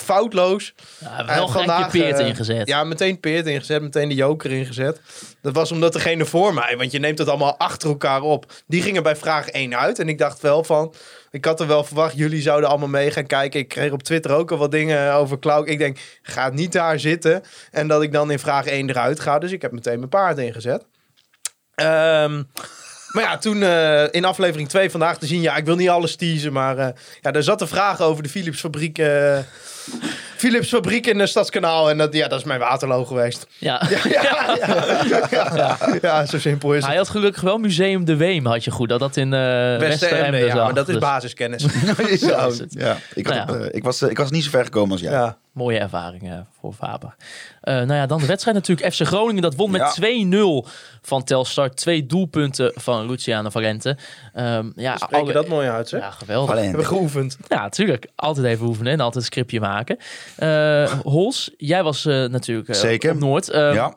foutloos. 0.00 0.74
Ja, 0.98 1.18
En 1.18 1.26
wel 1.26 1.48
gelijk 1.48 1.92
je 1.92 1.98
peert 1.98 2.18
eh, 2.18 2.26
ingezet. 2.26 2.68
Ja, 2.68 2.84
meteen 2.84 3.20
peert 3.20 3.46
ingezet, 3.46 3.82
meteen 3.82 4.08
de 4.08 4.14
joker 4.14 4.52
ingezet. 4.52 5.00
Dat 5.42 5.54
was 5.54 5.72
omdat 5.72 5.92
degene 5.92 6.24
voor 6.24 6.54
mij, 6.54 6.76
want 6.76 6.92
je 6.92 6.98
neemt 6.98 7.18
het 7.18 7.28
allemaal 7.28 7.58
achter 7.58 7.88
elkaar 7.88 8.22
op. 8.22 8.52
Die 8.66 8.82
gingen 8.82 9.02
bij 9.02 9.16
vraag 9.16 9.48
1 9.48 9.76
uit. 9.76 9.98
En 9.98 10.08
ik 10.08 10.18
dacht 10.18 10.40
wel 10.40 10.64
van, 10.64 10.94
ik 11.30 11.44
had 11.44 11.60
er 11.60 11.66
wel 11.66 11.84
verwacht, 11.84 12.16
jullie 12.16 12.42
zouden 12.42 12.68
allemaal 12.68 12.88
mee 12.88 13.10
gaan 13.10 13.26
kijken. 13.26 13.60
Ik 13.60 13.68
kreeg 13.68 13.92
op 13.92 14.02
Twitter 14.02 14.30
ook 14.30 14.50
al 14.50 14.58
wat 14.58 14.70
dingen 14.70 15.14
over 15.14 15.38
Cloud. 15.38 15.68
Ik 15.68 15.78
denk, 15.78 15.98
ga 16.22 16.48
niet 16.48 16.72
daar 16.72 17.00
zitten. 17.00 17.42
En 17.70 17.88
dat 17.88 18.02
ik 18.02 18.12
dan 18.12 18.30
in 18.30 18.38
vraag 18.38 18.66
1 18.66 18.88
eruit 18.88 19.20
ga. 19.20 19.38
Dus 19.38 19.52
ik 19.52 19.62
heb 19.62 19.72
meteen 19.72 19.98
mijn 19.98 20.08
paard 20.10 20.38
ingezet. 20.38 20.86
Ehm, 21.74 22.42
maar 23.12 23.22
ja, 23.22 23.38
toen 23.38 23.62
eh, 23.62 24.04
in 24.10 24.24
aflevering 24.24 24.68
2 24.68 24.90
vandaag 24.90 25.18
te 25.18 25.26
zien, 25.26 25.40
ja, 25.40 25.56
ik 25.56 25.64
wil 25.64 25.76
niet 25.76 25.88
alles 25.88 26.16
teasen, 26.16 26.52
maar 26.52 26.78
eh, 26.78 26.88
ja, 27.20 27.30
daar 27.30 27.42
zat 27.42 27.60
een 27.60 27.68
vraag 27.68 28.00
over 28.00 28.22
de 28.22 28.28
Philips 28.28 28.60
fabriek. 28.60 28.98
Philips 30.36 30.68
fabriek 30.68 31.06
in 31.06 31.18
de 31.18 31.26
Stadskanaal. 31.26 31.90
En 31.90 31.98
dat, 31.98 32.12
ja, 32.14 32.28
dat 32.28 32.38
is 32.38 32.44
mijn 32.44 32.60
waterloo 32.60 33.04
geweest. 33.04 33.46
Ja. 33.58 33.82
Ja, 33.88 34.56
ja, 34.60 35.26
ja, 35.30 35.48
ja, 35.54 35.78
ja, 36.02 36.26
zo 36.26 36.38
simpel 36.38 36.74
is 36.74 36.80
Hij 36.84 36.90
het. 36.96 36.98
had 37.06 37.08
gelukkig 37.16 37.42
wel 37.42 37.58
Museum 37.58 38.04
de 38.04 38.16
Weem, 38.16 38.46
had 38.46 38.64
je 38.64 38.70
goed. 38.70 38.88
Dat 38.88 39.00
dat 39.00 39.16
in 39.16 39.26
uh, 39.26 39.30
Westeremde, 39.78 40.38
ja, 40.38 40.46
zag. 40.54 40.64
maar 40.64 40.74
dat 40.74 40.88
is 40.88 40.94
Dus 40.94 41.02
basiskennis. 41.02 41.62
ja, 42.20 42.46
is 42.46 42.58
het. 42.58 42.74
ja. 42.78 42.96
Ik, 43.14 43.26
had, 43.26 43.46
Nou 43.46 43.58
ja. 43.60 43.64
eh, 43.66 43.74
ik, 43.76 43.82
was, 43.84 44.02
eh, 44.02 44.10
ik 44.10 44.16
was 44.18 44.30
niet 44.30 44.44
zo 44.44 44.50
ver 44.50 44.64
gekomen 44.64 44.92
als 44.92 45.00
jij. 45.00 45.12
Ja. 45.12 45.36
Mooie 45.60 45.78
ervaring 45.78 46.44
voor 46.60 46.72
Faber. 46.72 47.14
Eh, 47.60 47.74
nou 47.74 47.92
ja, 47.92 48.06
dan 48.06 48.20
de 48.20 48.26
wedstrijd 48.26 48.56
natuurlijk. 48.56 48.94
FC 48.94 49.00
Groningen 49.06 49.42
dat 49.42 49.54
won 49.54 49.70
met 49.70 49.80
Ja. 49.80 49.90
2-0 49.90 50.66
van 51.02 51.24
Telstar. 51.24 51.70
Twee 51.70 52.06
doelpunten 52.06 52.72
van 52.74 53.06
Luciano 53.06 53.50
Valente. 53.50 53.96
Ehm 54.34 54.70
ja, 54.76 54.96
Spreek 54.96 55.10
je 55.10 55.16
alle- 55.16 55.32
dat 55.32 55.48
mooi 55.48 55.68
uit, 55.68 55.88
zeg? 55.88 56.00
Ja, 56.00 56.10
geweldig. 56.10 56.54
Hebben 56.60 56.80
we 56.80 56.84
geoefend. 56.86 57.36
Ja, 57.48 57.60
natuurlijk. 57.60 58.06
Altijd 58.16 58.46
even 58.46 58.66
oefenen 58.66 58.92
en 58.92 58.98
altijd 59.00 59.16
een 59.16 59.30
scriptje 59.30 59.60
maken. 59.60 59.96
Eh 60.36 60.92
Hols, 61.02 61.50
jij 61.56 61.82
was 61.82 62.06
eh, 62.06 62.24
natuurlijk 62.24 62.74
Zeker. 62.74 63.12
op 63.12 63.18
Noord. 63.18 63.48
Eh, 63.50 63.74
ja, 63.74 63.94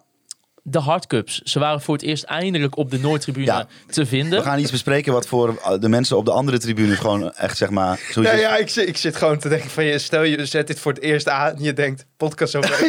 De 0.66 0.80
hardcups. 0.80 1.42
Ze 1.44 1.60
waren 1.60 1.82
voor 1.82 1.94
het 1.94 2.04
eerst 2.04 2.24
eindelijk 2.24 2.78
op 2.78 2.92
de 2.92 3.00
Noordtribune 3.00 3.46
Ja. 3.46 3.68
te 3.90 4.06
vinden. 4.06 4.40
we 4.40 4.46
gaan 4.46 4.60
iets 4.60 4.72
bespreken 4.72 5.14
wat 5.14 5.28
voor 5.28 5.62
de 5.80 5.90
mensen 5.90 6.18
op 6.18 6.26
de 6.26 6.32
andere 6.32 6.58
tribune 6.60 6.96
gewoon 6.96 7.34
echt 7.34 7.58
zeg 7.58 7.70
maar... 7.70 8.00
Ja, 8.16 8.32
is. 8.32 8.40
ja 8.40 8.56
ik, 8.58 8.70
zit, 8.70 8.88
ik 8.88 8.98
zit 8.98 9.16
gewoon 9.16 9.38
te 9.38 9.50
denken 9.50 9.70
van 9.70 9.84
je, 9.86 10.00
stel 10.00 10.24
je 10.24 10.46
zet 10.46 10.68
dit 10.68 10.80
voor 10.80 10.92
het 10.94 11.02
eerst 11.02 11.30
aan 11.30 11.56
en 11.56 11.64
je 11.64 11.74
denkt, 11.74 12.06
podcast 12.18 12.56
over. 12.56 12.72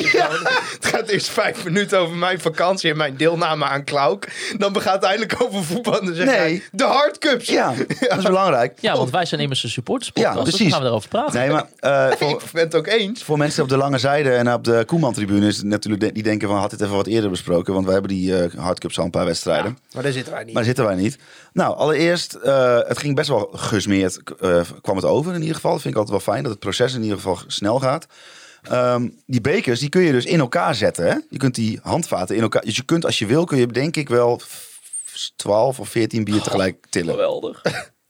Het 0.75 0.87
gaat 0.87 1.09
eerst 1.09 1.29
vijf 1.29 1.65
minuten 1.65 1.99
over 1.99 2.17
mijn 2.17 2.41
vakantie 2.41 2.91
en 2.91 2.97
mijn 2.97 3.17
deelname 3.17 3.65
aan 3.65 3.85
Klauk. 3.85 4.53
Dan 4.59 4.81
gaat 4.81 4.94
het 4.94 5.03
eindelijk 5.05 5.43
over 5.43 5.65
voetbal 5.65 6.00
en 6.00 6.06
dan 6.06 6.15
zeg 6.15 6.26
Nee. 6.26 6.37
jij, 6.37 6.62
de 6.73 6.85
hardcups. 6.85 7.49
Ja, 7.49 7.73
dat 8.09 8.19
is 8.19 8.25
belangrijk. 8.25 8.79
Ja, 8.81 8.97
want 8.97 9.11
wij 9.11 9.25
zijn 9.25 9.41
immers 9.41 9.62
een 9.62 9.69
supporterspodcast. 9.71 10.37
Ja, 10.38 10.44
Dus 10.44 10.56
gaan 10.71 10.79
we 10.79 10.85
daarover 10.85 11.09
praten. 11.09 11.41
Nee, 11.41 11.50
maar 11.50 11.67
eh, 11.79 12.11
voor, 12.19 12.31
Ik 12.31 12.50
ben 12.53 12.65
het 12.65 12.75
ook 12.75 12.87
eens. 12.87 13.23
voor 13.23 13.38
mensen 13.38 13.62
op 13.62 13.69
de 13.69 13.76
lange 13.76 13.99
zijde 13.99 14.31
en 14.31 14.53
op 14.53 14.65
de 14.65 14.82
Koeman-tribune 14.87 15.47
is 15.47 15.56
het 15.56 15.67
natuurlijk 15.67 16.15
die 16.15 16.23
denken 16.23 16.49
van 16.49 16.56
had 16.59 16.71
dit 16.71 16.81
even 16.81 16.97
wat 16.97 17.06
eerder 17.06 17.31
besproken, 17.31 17.63
want 17.72 17.84
wij 17.84 17.94
hebben 17.94 18.12
die 18.12 18.37
eh 18.43 18.55
hardcups 18.58 18.99
al 18.99 19.05
een 19.05 19.11
paar 19.11 19.25
wedstrijden. 19.25 19.78
Maar 19.94 20.02
daar 20.02 20.12
zitten 20.12 20.32
wij 20.32 20.44
niet. 20.44 20.55
Maar 20.55 20.62
daar 20.64 20.75
zitten 20.75 20.84
wij 20.94 21.02
niet. 21.02 21.19
Nou, 21.52 21.76
allereerst, 21.76 22.34
eh, 22.34 22.78
het 22.87 22.99
ging 22.99 23.14
best 23.14 23.28
wel 23.28 23.50
gesmeerd, 23.52 24.20
eh, 24.40 24.61
kwam 24.81 24.96
het 24.96 25.05
over 25.05 25.34
in 25.34 25.40
ieder 25.40 25.55
geval. 25.55 25.72
Dat 25.72 25.81
vind 25.81 25.94
ik 25.94 26.00
altijd 26.00 26.25
wel 26.25 26.32
fijn, 26.34 26.43
dat 26.43 26.52
het 26.52 26.61
proces 26.61 26.94
in 26.94 27.02
ieder 27.02 27.16
geval 27.16 27.38
snel 27.46 27.81
gaat. 27.81 28.06
Ehm, 28.62 29.08
die 29.26 29.40
bekers, 29.40 29.81
die 29.81 29.88
kun 29.88 30.02
je 30.02 30.12
dus 30.12 30.25
in 30.25 30.38
elkaar 30.40 30.75
zetten. 30.75 31.06
Hè? 31.06 31.16
Je 31.31 31.38
kunt 31.38 31.55
die 31.55 31.78
handvaten 31.82 32.37
in 32.37 32.43
elkaar... 32.43 32.62
Dus 32.62 32.76
je 32.76 32.82
kunt, 32.84 33.05
als 33.05 33.19
je 33.19 33.26
wil, 33.26 33.44
kun 33.44 33.58
je 33.58 33.66
denk 33.66 33.96
ik 33.96 34.08
wel 34.08 34.38
f- 34.38 34.72
12 35.37 35.81
of 35.81 35.88
14 35.88 36.25
bier 36.25 36.40
tegelijk 36.40 36.87
tillen. 36.90 37.11
Geweldig. 37.14 37.62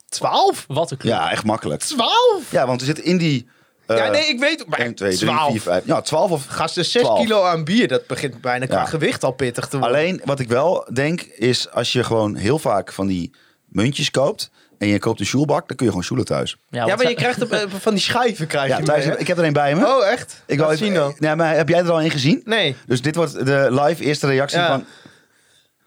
12? 0.09 0.65
Wat 0.69 0.91
een 0.91 0.97
club. 0.97 1.13
Ja, 1.13 1.31
echt 1.31 1.45
makkelijk. 1.45 1.81
12? 1.83 2.51
Ja, 2.51 2.67
want 2.67 2.81
er 2.81 2.87
zit 2.87 2.99
in 2.99 3.19
die... 3.19 3.49
eh, 3.87 3.97
ja, 3.97 4.09
nee, 4.11 4.29
ik 4.29 4.41
weet. 4.41 4.67
Maar 4.67 4.79
1, 4.79 4.95
2, 4.95 5.17
3, 5.17 5.29
12. 5.29 5.51
4, 5.51 5.61
5... 5.61 5.83
Ja, 5.87 6.01
12 6.01 6.31
of... 6.31 6.47
Gasten, 6.47 6.85
6 6.85 7.03
12. 7.03 7.21
kilo 7.21 7.45
aan 7.45 7.65
bier, 7.65 7.89
dat 7.89 8.07
begint 8.07 8.41
bijna 8.41 8.67
qua 8.67 8.79
Ja. 8.79 8.85
gewicht 8.85 9.25
al 9.25 9.33
pittig 9.33 9.69
te 9.69 9.79
worden. 9.79 9.97
Alleen, 9.97 10.21
wat 10.25 10.41
ik 10.41 10.49
wel 10.49 10.89
denk, 10.93 11.21
is 11.23 11.71
als 11.71 11.93
je 11.93 12.05
gewoon 12.05 12.35
heel 12.37 12.59
vaak 12.59 12.93
van 12.93 13.07
die 13.07 13.31
muntjes 13.67 14.11
koopt... 14.11 14.51
en 14.79 14.89
je 14.89 14.99
koopt 14.99 15.21
een 15.21 15.27
shoelbak, 15.27 15.69
dan 15.69 15.77
kun 15.77 15.85
je 15.87 15.91
gewoon 15.93 16.05
shoelen 16.07 16.27
thuis. 16.27 16.57
ja, 16.71 16.85
want 16.87 16.97
maar 17.03 17.09
je 17.09 17.15
krijgt 17.17 17.41
er, 17.41 17.53
eh, 17.53 17.71
van 17.79 17.93
die 17.93 18.03
schijven 18.03 18.47
krijg 18.47 18.69
Ja, 18.69 18.79
je 18.79 18.85
thuis, 18.85 18.99
mee, 18.99 19.09
heb- 19.11 19.21
ik 19.21 19.27
heb 19.27 19.39
er 19.39 19.45
een 19.45 19.53
bij 19.53 19.75
me. 19.75 19.87
Oh, 19.87 20.07
echt? 20.07 20.43
ik 20.47 20.59
Laat 20.59 20.67
wou 20.67 20.79
zien 20.79 20.95
dan. 20.95 21.15
Nee, 21.19 21.35
maar 21.35 21.57
heb 21.57 21.69
jij 21.69 21.79
er 21.79 21.91
al 21.91 22.03
een 22.03 22.11
gezien? 22.11 22.41
Nee. 22.45 22.77
Dus 22.87 23.03
dit 23.03 23.15
wordt 23.15 23.47
de 23.47 23.69
live 23.71 24.05
eerste 24.05 24.27
reactie 24.27 24.59
Ja. 24.59 24.67
van... 24.67 24.85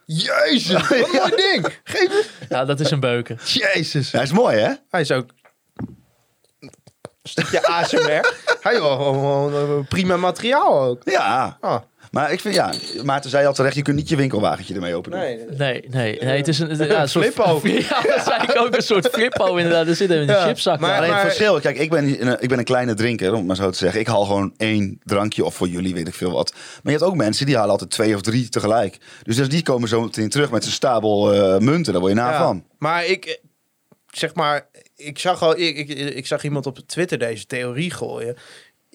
Jezus, 0.06 0.72
wat 0.90 0.92
een 0.92 1.00
mooi 1.12 1.36
ding. 1.36 1.68
Geef 1.84 2.08
me. 2.08 2.26
Ja, 2.50 2.66
dat 2.66 2.80
is 2.80 2.92
een 2.92 3.00
beuken. 3.00 3.40
Jezus. 3.46 4.12
Ja, 4.12 4.22
is 4.22 4.32
mooi, 4.32 4.58
hè? 4.58 4.72
Hij 4.90 5.02
is 5.02 5.12
ook 5.12 5.30
stukje 7.36 7.68
ASMR. 7.68 8.34
Hij 8.62 8.76
gewoon 8.76 9.14
gewoon 9.14 9.86
prima 9.88 10.18
materiaal 10.18 10.82
ook. 10.82 11.02
Ja. 11.04 11.58
Ah, 11.62 11.82
Maar 12.12 12.32
ik 12.32 12.40
vind, 12.40 12.56
ja, 12.56 12.74
Maarten 13.04 13.30
zei 13.30 13.46
al 13.46 13.54
terecht, 13.54 13.76
je 13.76 13.82
kunt 13.82 13.96
niet 13.96 14.10
je 14.10 14.16
winkelwagentje 14.16 14.74
ermee 14.74 14.96
openen. 14.96 15.20
nee. 15.20 15.46
Nee, 15.58 15.86
nee, 15.90 16.20
nee. 16.22 16.38
Het 16.38 16.48
is 16.48 16.60
een, 16.60 16.78
ja, 16.88 17.02
een 17.02 17.10
soort 17.10 17.26
Flippo. 17.26 17.62
Ja, 17.64 18.02
dat 18.02 18.24
zei 18.26 18.42
ik 18.44 18.54
ook. 18.60 18.76
Een 18.76 18.82
soort 18.82 19.08
flippo 19.12 19.56
inderdaad. 19.56 19.88
Er 19.88 19.96
zit 19.96 20.10
in 20.10 20.28
de 20.28 20.34
Ja, 20.34 20.46
chipzak. 20.48 20.80
maar- 20.80 20.98
Alleen 20.98 21.12
het 21.14 21.22
verschil, 21.22 21.60
kijk, 21.60 21.78
ik 21.78 21.90
ben, 21.90 22.28
een, 22.28 22.38
ik 22.42 22.50
ben 22.50 22.58
een 22.58 22.64
kleine 22.64 22.94
drinker, 22.94 23.30
om 23.32 23.38
het 23.38 23.46
maar 23.48 23.56
zo 23.56 23.70
te 23.70 23.78
zeggen. 23.78 24.00
Ik 24.00 24.08
haal 24.08 24.26
gewoon 24.26 24.54
één 24.58 25.00
drankje, 25.04 25.46
of 25.46 25.56
voor 25.56 25.68
jullie 25.68 25.94
weet 25.94 26.08
ik 26.08 26.14
veel 26.14 26.32
wat. 26.32 26.52
Maar 26.54 26.94
je 26.94 27.00
hebt 27.00 27.04
ook 27.04 27.16
mensen 27.16 27.46
die 27.46 27.56
halen 27.56 27.72
altijd 27.72 27.90
twee 27.90 28.16
of 28.16 28.22
drie 28.22 28.50
tegelijk. 28.50 28.98
Dus, 29.24 29.36
dus 29.36 29.50
die 29.50 29.64
komen 29.64 29.90
zo 29.90 30.02
meteen 30.02 30.30
terug 30.30 30.52
met 30.52 30.64
zijn 30.64 30.76
stapel 30.76 31.34
eh, 31.34 31.58
munten, 31.60 31.92
daar 31.94 32.02
word 32.02 32.14
je 32.14 32.20
na 32.20 32.32
Ja, 32.32 32.38
van. 32.38 32.64
Maar 32.78 33.06
ik, 33.06 33.26
eh, 33.26 33.36
zeg 34.12 34.36
maar, 34.36 34.68
ik 34.98 35.20
zag 35.20 35.42
al, 35.42 35.60
ik, 35.60 35.78
ik, 35.78 35.90
ik 35.90 36.28
zag 36.28 36.44
iemand 36.44 36.66
op 36.66 36.78
Twitter 36.86 37.18
deze 37.18 37.46
theorie 37.46 37.92
gooien. 37.92 38.36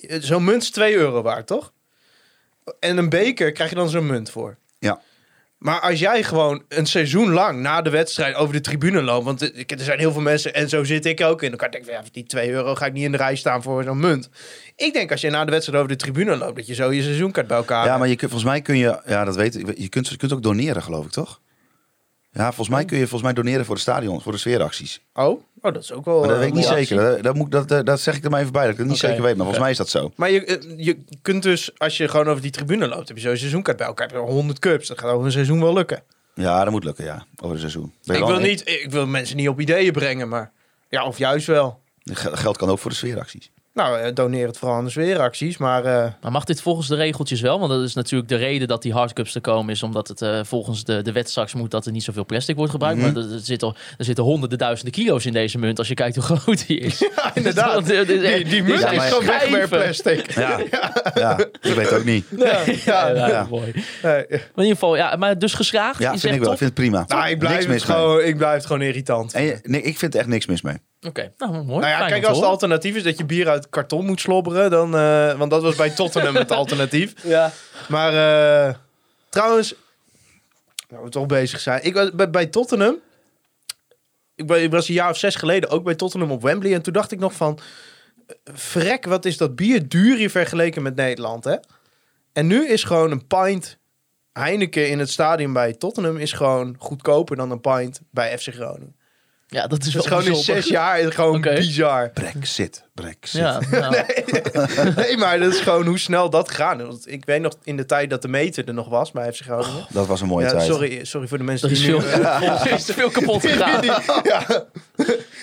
Zo'n 0.08 0.44
munt 0.44 0.62
is 0.62 0.70
2 0.70 0.94
euro 0.94 1.22
waard, 1.22 1.46
toch? 1.46 1.72
En 2.81 2.96
een 2.96 3.08
beker 3.08 3.53
krijg 3.53 3.70
je 3.70 3.76
dan 3.76 3.88
zo'n 3.88 4.06
munt 4.06 4.31
voor. 4.31 4.56
Ja. 4.79 5.00
Maar 5.58 5.81
als 5.81 5.98
jij 5.98 6.22
gewoon 6.22 6.62
een 6.69 6.86
seizoen 6.86 7.31
lang 7.32 7.60
na 7.60 7.82
de 7.82 7.91
wedstrijd 7.91 8.34
over 8.34 8.55
de 8.55 8.60
tribune 8.60 9.03
loopt. 9.03 9.24
Want 9.24 9.43
er 9.43 9.79
zijn 9.81 9.98
heel 9.98 10.12
veel 10.12 10.20
mensen, 10.20 10.55
en 10.55 10.69
zo 10.69 10.84
zit 10.84 11.06
ik 11.06 11.20
ook 11.20 11.43
in. 11.43 11.48
Dan 11.48 11.58
kan 11.58 11.81
ik 11.81 11.86
ja, 11.86 12.03
die 12.12 12.24
2 12.24 12.50
euro 12.50 12.74
ga 12.74 12.86
ik 12.86 12.93
niet 12.93 13.05
in 13.05 13.10
de 13.12 13.17
rij 13.19 13.36
staan 13.36 13.62
voor 13.62 13.82
zo'n 13.82 13.98
munt. 13.98 14.29
Ik 14.76 14.93
denk 14.93 15.10
als 15.10 15.20
je 15.20 15.31
na 15.31 15.44
de 15.44 15.50
wedstrijd 15.50 15.79
over 15.82 15.93
de 15.96 16.03
tribune 16.03 16.36
loopt, 16.36 16.56
dat 16.56 16.67
je 16.67 16.74
zo 16.74 16.91
je 16.93 17.03
seizoenkaart 17.03 17.46
bij 17.46 17.56
elkaar 17.56 17.82
Ja, 17.82 17.86
hebt. 17.86 17.98
maar 17.98 18.08
je 18.08 18.17
kunt, 18.17 18.31
volgens 18.31 18.50
mij 18.53 18.62
kun 18.62 18.76
je, 18.76 19.00
ja, 19.06 19.24
dat 19.24 19.36
weet 19.36 19.55
ik, 19.55 19.79
je 19.79 19.88
kunt, 19.88 20.08
je 20.08 20.17
kunt 20.17 20.32
ook 20.32 20.43
doneren, 20.43 20.82
geloof 20.82 21.05
ik, 21.05 21.10
toch? 21.10 21.41
Ja, 22.32 22.44
volgens 22.44 22.69
mij 22.69 22.84
kun 22.84 22.96
je 22.98 23.03
volgens 23.06 23.22
mij 23.22 23.32
doneren 23.32 23.65
voor 23.65 23.74
de 23.74 23.81
stadion, 23.81 24.20
voor 24.22 24.32
de 24.32 24.39
sfeeracties. 24.39 25.01
Oh, 25.15 25.24
oh, 25.29 25.41
dat 25.60 25.77
is 25.82 25.93
ook 25.93 26.05
wel. 26.05 26.19
Maar 26.19 26.29
dat 26.29 26.36
eh, 26.36 26.43
weet 26.43 26.48
ik 26.48 26.55
niet 26.55 26.65
zeker. 26.65 27.22
Dat, 27.22 27.34
moet, 27.34 27.51
dat, 27.51 27.69
dat, 27.69 27.86
dat 27.86 28.01
zeg 28.01 28.17
ik 28.17 28.24
er 28.24 28.31
maar 28.31 28.41
even 28.41 28.53
bij, 28.53 28.62
dat 28.62 28.72
ik 28.72 28.79
het 28.79 28.86
niet 28.86 28.98
zeker 28.98 29.22
weet. 29.22 29.36
Maar 29.36 29.36
volgens 29.44 29.58
mij 29.58 29.70
is 29.70 29.77
dat 29.77 29.89
zo. 29.89 30.12
Maar 30.17 30.31
je, 30.31 30.44
eh, 30.44 30.84
je 30.86 30.98
kunt 31.22 31.43
dus, 31.43 31.79
als 31.79 31.96
je 31.96 32.08
gewoon 32.08 32.29
over 32.29 32.43
die 32.43 32.51
tribune 32.51 32.89
loopt, 32.89 33.08
heb 33.08 33.17
je 33.17 33.22
zo'n 33.22 33.36
seizoenkaart 33.36 33.77
bij 33.77 33.86
elkaar. 33.86 34.06
Heb 34.06 34.17
je 34.17 34.22
100 34.22 34.58
cups. 34.58 34.89
Dat 34.89 34.98
gaat 34.98 35.10
over 35.10 35.27
een 35.27 35.32
seizoen 35.32 35.60
wel 35.60 35.72
lukken. 35.72 36.03
Ja, 36.34 36.62
dat 36.65 36.72
moet 36.72 36.84
lukken, 36.84 37.05
ja. 37.05 37.24
Over 37.36 37.51
het 37.51 37.58
seizoen. 37.60 37.93
Ben 38.05 38.17
Ik 38.17 38.24
wil, 38.24 38.39
niet, 38.39 38.69
ik 38.69 38.91
wil 38.91 39.06
mensen 39.06 39.36
niet 39.36 39.48
op 39.48 39.60
ideeën 39.60 39.93
brengen, 39.93 40.29
maar 40.29 40.53
ja, 40.89 41.05
of 41.06 41.19
juist 41.19 41.46
wel. 41.46 41.81
Ge- 42.05 42.36
Geld 42.36 42.56
kan 42.56 42.69
ook 42.69 42.79
voor 42.79 42.91
de 42.91 42.96
sfeeracties. 42.96 43.51
Nou, 43.74 43.98
eh, 44.00 44.14
doneer 44.14 44.46
het 44.46 44.58
vooral 44.58 44.76
aan 44.76 44.84
de 44.84 44.91
sfeeracties, 44.91 45.56
maar 45.56 45.84
eh, 45.84 46.12
Maar 46.22 46.32
mag 46.32 46.44
dit 46.44 46.60
volgens 46.62 46.88
de 46.88 46.94
regeltjes 46.94 47.41
wel? 47.41 47.58
Want 47.58 47.70
dat 47.70 47.82
is 47.82 47.94
natuurlijk 47.94 48.29
de 48.31 48.36
reden 48.36 48.69
dat 48.69 48.82
die 48.82 48.93
hardcups 48.93 49.34
er 49.34 49.41
komen. 49.41 49.72
Is 49.74 49.82
omdat 49.82 50.08
het 50.08 50.22
eh, 50.22 50.41
volgens 50.44 50.84
de, 50.84 51.02
de 51.02 51.12
wet 51.12 51.31
straks 51.31 51.55
moet 51.55 51.70
dat 51.70 51.86
er 51.86 51.93
niet 51.93 52.02
zoveel 52.02 52.24
plastic 52.26 52.56
wordt 52.56 52.70
gebruikt. 52.70 52.98
Mhm. 53.00 53.12
Maar 53.12 53.22
er, 53.22 53.32
er, 53.32 53.38
zitten, 53.41 53.74
er 53.98 54.05
zitten 54.05 54.24
honderden 54.24 54.58
duizenden 54.58 54.93
kilo's 54.94 55.24
in 55.24 55.32
deze 55.32 55.58
munt. 55.58 55.79
Als 55.79 55.88
je 55.88 55.94
kijkt 55.94 56.17
hoe 56.17 56.24
groot 56.24 56.67
die 56.67 56.79
is. 56.79 56.98
ja, 57.17 57.31
inderdaad. 57.34 57.86
Die, 57.86 58.44
die 58.44 58.62
munt 58.62 58.81
Ja, 58.81 58.91
is 58.91 59.02
gewoon 59.02 59.22
schijven. 59.22 59.50
wegwerpplastic. 59.52 60.31
Ja, 60.43 60.58
ja. 61.14 61.38
ik 61.38 61.58
weet 61.74 61.76
het 61.91 61.93
ook 61.98 62.05
niet. 62.05 62.26
Ja, 62.36 62.60
Ja, 62.84 63.08
ja, 63.08 63.29
ja, 63.29 63.46
mooi. 63.50 63.72
Maar 64.02 64.12
nee. 64.29 64.41
in 64.41 64.41
ieder 64.56 64.72
geval, 64.72 64.96
ja, 64.96 65.17
maar 65.17 65.38
dus 65.38 65.55
geslaagd. 65.55 65.98
Ja, 65.98 66.12
is 66.12 66.20
vind 66.20 66.34
ik 66.34 66.41
wel. 66.41 66.52
Ik 66.52 66.58
vind 66.58 66.70
het 66.70 66.79
prima. 66.81 67.05
Nou, 67.08 67.29
ik 67.29 67.38
blijf, 67.38 67.52
niks 67.55 67.64
het 67.64 67.74
mis 67.74 67.86
mee. 67.86 67.96
gewoon, 67.96 68.22
ik 68.22 68.36
blijf 68.36 68.55
het 68.56 68.67
gewoon 68.67 68.82
irritant. 68.82 69.32
En 69.34 69.43
je- 69.43 69.58
nee, 69.62 69.82
ik 69.82 69.98
vind 69.98 70.14
er 70.14 70.20
echt 70.20 70.29
niks 70.29 70.46
mis 70.46 70.62
mee. 70.62 70.76
Oké, 71.06 71.32
nou 71.38 71.52
mooi. 71.52 71.66
Nou 71.66 71.80
ja, 72.02 72.06
kijk, 72.06 72.24
als 72.24 72.36
het 72.36 72.46
alternatief 72.46 72.96
is 72.96 73.02
dat 73.02 73.18
je 73.18 73.24
bier 73.24 73.48
uit 73.48 73.68
karton 73.68 74.06
moet 74.06 74.20
slobberen, 74.20 74.70
dan, 74.70 74.96
eh, 74.96 75.38
want 75.38 75.50
dat 75.50 75.62
was 75.62 75.74
bij 75.74 75.90
Tottenham 75.90 76.34
het 76.36 76.50
alternatief. 76.62 77.14
Ja. 77.22 77.52
Maar 77.88 78.12
eh, 78.68 78.74
trouwens, 79.28 79.74
nou 80.88 81.04
we 81.04 81.10
toch 81.10 81.26
bezig 81.26 81.60
zijn. 81.60 81.84
Ik 81.84 81.94
was 81.94 82.10
bij, 82.10 82.30
bij 82.30 82.46
Tottenham. 82.46 82.96
Ik, 84.34 84.46
ben- 84.46 84.62
ik 84.62 84.70
was 84.70 84.88
een 84.88 84.94
jaar 84.94 85.10
of 85.10 85.16
zes 85.16 85.34
geleden 85.34 85.70
ook 85.70 85.84
bij 85.84 85.94
Tottenham 85.94 86.30
op 86.30 86.42
Wembley. 86.42 86.74
En 86.74 86.82
toen 86.82 86.92
dacht 86.92 87.12
ik 87.12 87.18
nog 87.18 87.32
van. 87.32 87.58
Vrek, 88.44 89.04
wat 89.04 89.24
is 89.24 89.36
dat 89.36 89.56
bier 89.56 89.88
duur 89.88 90.16
hier 90.16 90.30
vergeleken 90.30 90.82
met 90.82 90.94
Nederland, 90.96 91.44
hè? 91.44 91.56
En 92.32 92.46
nu 92.46 92.68
is 92.68 92.84
gewoon 92.84 93.10
een 93.10 93.26
pint 93.26 93.78
Heineken 94.32 94.88
in 94.88 94.98
het 94.98 95.10
stadion 95.10 95.52
bij 95.52 95.72
Tottenham... 95.72 96.16
is 96.16 96.32
gewoon 96.32 96.76
goedkoper 96.78 97.36
dan 97.36 97.50
een 97.50 97.60
pint 97.60 98.00
bij 98.10 98.38
FC 98.38 98.48
Groningen. 98.54 98.96
Ja, 99.52 99.66
dat 99.66 99.78
is 99.78 99.84
Dus 99.84 99.94
wel 99.94 100.02
gewoon 100.02 100.24
in 100.36 100.42
zes 100.42 100.66
jaar 100.66 101.00
is 101.00 101.14
gewoon 101.14 101.40
bizar. 101.40 102.10
Brexit, 102.10 102.84
Brexit. 102.94 103.40
Ja, 103.40 103.60
nou, 103.70 103.96
nee, 104.96 105.16
maar 105.16 105.38
dat 105.38 105.52
is 105.52 105.60
gewoon 105.60 105.86
hoe 105.86 105.98
snel 105.98 106.30
dat 106.30 106.50
gaat. 106.50 106.80
Ik 107.04 107.24
weet 107.24 107.40
nog 107.40 107.52
in 107.62 107.76
de 107.76 107.86
tijd 107.86 108.10
dat 108.10 108.22
de 108.22 108.28
meter 108.28 108.68
er 108.68 108.74
nog 108.74 108.88
was 108.88 109.10
bij 109.10 109.32
FC 109.32 109.40
Groningen. 109.40 109.86
Dat 109.88 110.06
was 110.06 110.20
een 110.20 110.26
mooie 110.26 110.44
ja, 110.46 110.50
tijd. 110.52 110.64
sorry, 110.66 111.04
sorry 111.04 111.26
voor 111.28 111.38
de 111.38 111.44
mensen 111.44 111.70
is 111.70 111.80
die 111.80 111.92
nu... 111.92 112.00
veel, 112.00 112.72
is 112.76 112.84
te 112.84 112.92
veel 112.92 113.10
kapot 113.10 113.40
gegaan. 113.46 113.84
ja. 114.24 114.64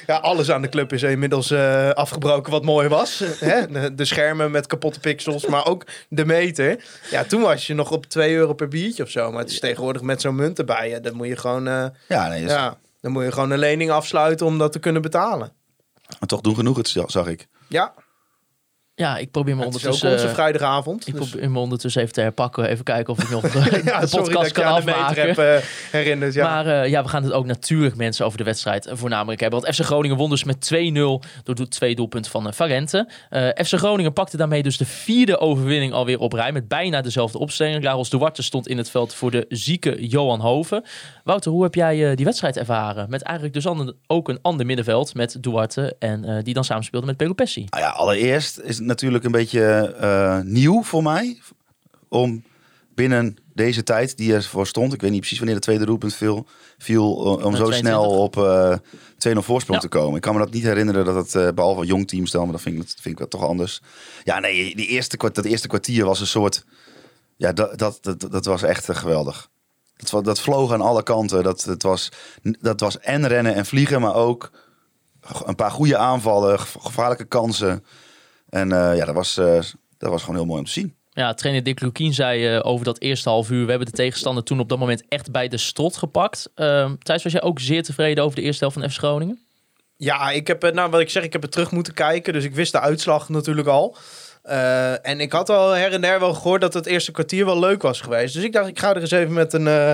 ja, 0.07 0.15
alles 0.15 0.51
aan 0.51 0.61
de 0.61 0.69
club 0.69 0.93
is 0.93 1.03
inmiddels 1.03 1.51
eh, 1.51 1.89
afgebroken 1.89 2.51
wat 2.51 2.63
mooi 2.63 2.87
was. 2.87 3.23
Hè? 3.39 3.67
De, 3.67 3.95
de 3.95 4.05
schermen 4.05 4.51
met 4.51 4.67
kapotte 4.67 4.99
pixels, 4.99 5.45
maar 5.45 5.65
ook 5.65 5.85
de 6.09 6.25
meter. 6.25 6.83
Ja, 7.11 7.23
toen 7.23 7.41
was 7.41 7.67
je 7.67 7.73
nog 7.73 7.91
op 7.91 8.05
2 8.05 8.35
euro 8.35 8.53
per 8.53 8.67
biertje 8.67 9.03
of 9.03 9.09
zo. 9.09 9.31
Maar 9.31 9.41
het 9.41 9.51
is 9.51 9.59
tegenwoordig 9.59 10.01
met 10.01 10.21
zo'n 10.21 10.35
munt 10.35 10.59
erbij. 10.59 10.89
Ja, 10.89 10.99
dan 10.99 11.15
moet 11.15 11.27
je 11.27 11.35
gewoon... 11.37 11.67
eh, 11.67 11.85
Ja, 12.07 12.27
nee, 12.27 12.41
dus- 12.41 12.51
ja, 12.51 12.77
dan 13.01 13.11
moet 13.11 13.23
je 13.23 13.31
gewoon 13.31 13.51
een 13.51 13.59
lening 13.59 13.91
afsluiten 13.91 14.45
om 14.45 14.57
dat 14.57 14.71
te 14.71 14.79
kunnen 14.79 15.01
betalen. 15.01 15.53
maar 16.19 16.29
toch 16.29 16.41
doen 16.41 16.55
genoeg, 16.55 16.77
het 16.77 16.87
zag 17.11 17.27
ik. 17.27 17.47
Ja, 17.67 17.93
Ja, 18.99 19.17
ik 19.17 19.31
probeer 19.31 19.55
me 19.55 19.65
het 19.65 19.75
is 19.75 19.85
ook 19.85 19.91
ondertussen... 19.91 20.11
onze 20.25 20.33
vrijdagavond. 20.35 21.07
Ik 21.07 21.15
dus- 21.17 21.29
probeer 21.29 21.51
me 21.51 21.59
ondertussen 21.59 22.01
even 22.01 22.13
te 22.13 22.21
herpakken. 22.21 22.65
Even 22.69 22.83
kijken 22.83 23.13
of 23.13 23.23
ik 23.23 23.29
nog 23.29 23.41
de, 23.51 23.81
ja, 23.85 23.99
de 23.99 24.07
sorry 24.07 24.23
dat 24.25 24.33
podcast 24.33 24.51
kan 24.51 24.65
afmaken. 24.65 25.27
heb 25.27 25.37
eh, 25.37 25.55
herinnerd. 25.91 26.33
Ja. 26.33 26.49
Maar 26.49 26.81
eh, 26.81 26.89
ja, 26.89 27.03
we 27.03 27.09
gaan 27.09 27.23
het 27.23 27.31
ook 27.31 27.45
natuurlijk 27.45 27.95
mensen 27.95 28.25
over 28.25 28.37
de 28.37 28.43
wedstrijd 28.43 28.85
eh, 28.85 28.95
voornamelijk 28.97 29.41
hebben. 29.41 29.61
Want 29.61 29.75
FC 29.75 29.81
Groningen 29.81 30.17
won 30.17 30.29
dus 30.29 30.43
met 30.43 30.71
2-0 30.73 30.93
door 31.43 31.55
do- 31.55 31.65
twee 31.67 31.95
doelpunten 31.95 32.31
van 32.31 32.47
uh, 32.47 32.51
Valente. 32.53 33.09
Eh, 33.29 33.47
FC 33.47 33.73
Groningen 33.73 34.13
pakte 34.13 34.37
daarmee 34.37 34.63
dus 34.63 34.77
de 34.77 34.85
vierde 34.85 35.39
overwinning 35.39 35.93
alweer 35.93 36.19
op 36.19 36.33
rij. 36.33 36.51
Met 36.51 36.67
bijna 36.67 37.01
dezelfde 37.01 37.37
opstelling. 37.39 37.83
Laros 37.83 38.09
Duarte 38.09 38.43
stond 38.43 38.67
in 38.67 38.77
het 38.77 38.89
veld 38.89 39.13
voor 39.13 39.31
de 39.31 39.45
zieke 39.49 40.07
Johan 40.07 40.39
Hoven. 40.39 40.83
Wouter, 41.23 41.51
hoe 41.51 41.63
heb 41.63 41.75
jij 41.75 42.09
eh, 42.09 42.15
die 42.15 42.25
wedstrijd 42.25 42.57
ervaren? 42.57 43.09
Met 43.09 43.21
eigenlijk 43.21 43.55
dus 43.55 43.67
ook 44.07 44.29
een 44.29 44.39
ander 44.41 44.65
middenveld 44.65 45.13
met 45.13 45.37
Duarte. 45.43 45.95
En 45.99 46.25
eh, 46.25 46.43
die 46.43 46.53
dan 46.53 46.63
samenspeelde 46.63 47.05
met 47.05 47.17
Pelopessi. 47.17 47.65
Nou 47.69 47.83
ja, 47.83 47.89
allereerst 47.89 48.59
is 48.59 48.77
het 48.77 48.85
natuurlijk 48.89 49.23
een 49.23 49.31
beetje 49.31 49.95
eh, 49.99 50.39
nieuw 50.39 50.83
voor 50.83 51.03
mij. 51.03 51.41
Om 52.07 52.43
binnen 52.95 53.37
deze 53.53 53.83
tijd 53.83 54.17
die 54.17 54.33
ervoor 54.33 54.67
stond. 54.67 54.93
Ik 54.93 55.01
weet 55.01 55.09
niet 55.11 55.19
precies 55.19 55.37
wanneer 55.37 55.55
de 55.55 55.61
tweede 55.61 55.85
doelpunt 55.85 56.13
viel. 56.15 56.45
viel 56.77 57.25
eh, 57.25 57.45
om 57.45 57.55
zo 57.55 57.63
22. 57.65 57.77
snel 57.77 58.09
op 58.09 58.37
eh 58.37 58.77
2-0 59.27 59.37
voorsprong 59.37 59.81
Ja. 59.81 59.87
te 59.89 59.97
komen. 59.97 60.15
Ik 60.15 60.21
kan 60.21 60.33
me 60.33 60.39
dat 60.39 60.51
niet 60.53 60.63
herinneren 60.63 61.05
dat 61.05 61.15
het, 61.15 61.35
eh, 61.35 61.47
behalve 61.55 61.85
jong 61.85 62.07
team 62.07 62.25
stel, 62.25 62.43
maar 62.43 62.51
dat 62.51 62.61
vind 62.61 62.75
ik, 62.75 62.81
dat 62.81 62.91
vind 63.01 63.05
ik 63.13 63.17
wel 63.17 63.27
toch 63.27 63.43
anders. 63.43 63.81
Ja, 64.23 64.39
nee, 64.39 64.75
die 64.75 64.87
eerste, 64.87 65.17
kwart- 65.17 65.35
dat 65.35 65.45
eerste 65.45 65.67
kwartier 65.67 66.05
was 66.05 66.19
een 66.19 66.27
soort... 66.27 66.65
Ja, 67.35 67.53
dat, 67.53 67.77
dat, 67.77 67.97
dat, 68.01 68.27
dat 68.31 68.45
was 68.45 68.63
echt 68.63 68.97
geweldig. 68.97 69.49
Dat, 70.23 70.39
vloog 70.39 70.71
aan 70.73 70.81
alle 70.81 71.03
kanten. 71.03 71.43
Dat, 71.43 71.63
dat, 71.67 71.81
was, 71.81 72.09
dat 72.41 72.79
was 72.79 72.99
en 72.99 73.27
rennen 73.27 73.53
en 73.55 73.65
vliegen, 73.65 74.01
maar 74.01 74.15
ook 74.15 74.51
een 75.45 75.55
paar 75.55 75.71
goede 75.71 75.97
aanvallen, 75.97 76.59
gev- 76.59 76.75
gevaarlijke 76.79 77.25
kansen. 77.25 77.83
En 78.49 78.71
eh, 78.71 78.97
ja, 78.97 79.05
dat 79.05 79.15
was, 79.15 79.37
eh, 79.37 79.59
dat 79.97 80.09
was 80.09 80.21
gewoon 80.21 80.35
heel 80.35 80.45
mooi 80.45 80.59
om 80.59 80.65
te 80.65 80.71
zien. 80.71 80.95
Ja, 81.11 81.33
trainer 81.33 81.63
Dick 81.63 81.79
Lukien 81.81 82.13
zei 82.13 82.47
eh, 82.55 82.59
over 82.65 82.85
dat 82.85 82.99
eerste 82.99 83.29
half 83.29 83.49
uur... 83.49 83.63
we 83.63 83.69
hebben 83.69 83.87
de 83.89 83.95
tegenstander 83.97 84.43
toen 84.43 84.59
op 84.59 84.69
dat 84.69 84.79
moment 84.79 85.03
echt 85.07 85.31
bij 85.31 85.47
de 85.47 85.57
strot 85.57 85.97
gepakt. 85.97 86.49
Ehm 86.55 86.95
Thijs, 87.03 87.23
was 87.23 87.31
jij 87.31 87.41
ook 87.41 87.59
zeer 87.59 87.83
tevreden 87.83 88.23
over 88.23 88.35
de 88.35 88.41
eerste 88.41 88.63
helft 88.63 88.79
van 88.79 88.89
FC 88.89 88.97
Groningen? 88.97 89.39
Ja, 89.97 90.29
ik 90.31 90.47
heb, 90.47 90.61
het- 90.61 90.73
nou, 90.73 90.89
wat 90.89 90.99
ik 90.99 91.09
zeg, 91.09 91.23
ik 91.23 91.33
heb 91.33 91.41
het 91.41 91.51
terug 91.51 91.71
moeten 91.71 91.93
kijken. 91.93 92.33
Dus 92.33 92.43
ik 92.43 92.55
wist 92.55 92.71
de 92.71 92.79
uitslag 92.79 93.29
natuurlijk 93.29 93.67
al. 93.67 93.97
Eh, 94.43 95.07
en 95.07 95.19
ik 95.19 95.31
had 95.31 95.49
al 95.49 95.69
her 95.71 95.91
en 95.93 96.01
der 96.01 96.19
wel 96.19 96.33
gehoord 96.33 96.61
dat 96.61 96.73
het 96.73 96.85
eerste 96.85 97.11
kwartier 97.11 97.45
wel 97.45 97.59
leuk 97.59 97.81
was 97.81 98.01
geweest. 98.01 98.33
Dus 98.33 98.43
ik 98.43 98.53
dacht, 98.53 98.67
ik 98.67 98.79
ga 98.79 98.89
er 98.95 99.01
eens 99.01 99.11
even 99.11 99.33
met 99.33 99.53
een, 99.53 99.67
eh, 99.67 99.93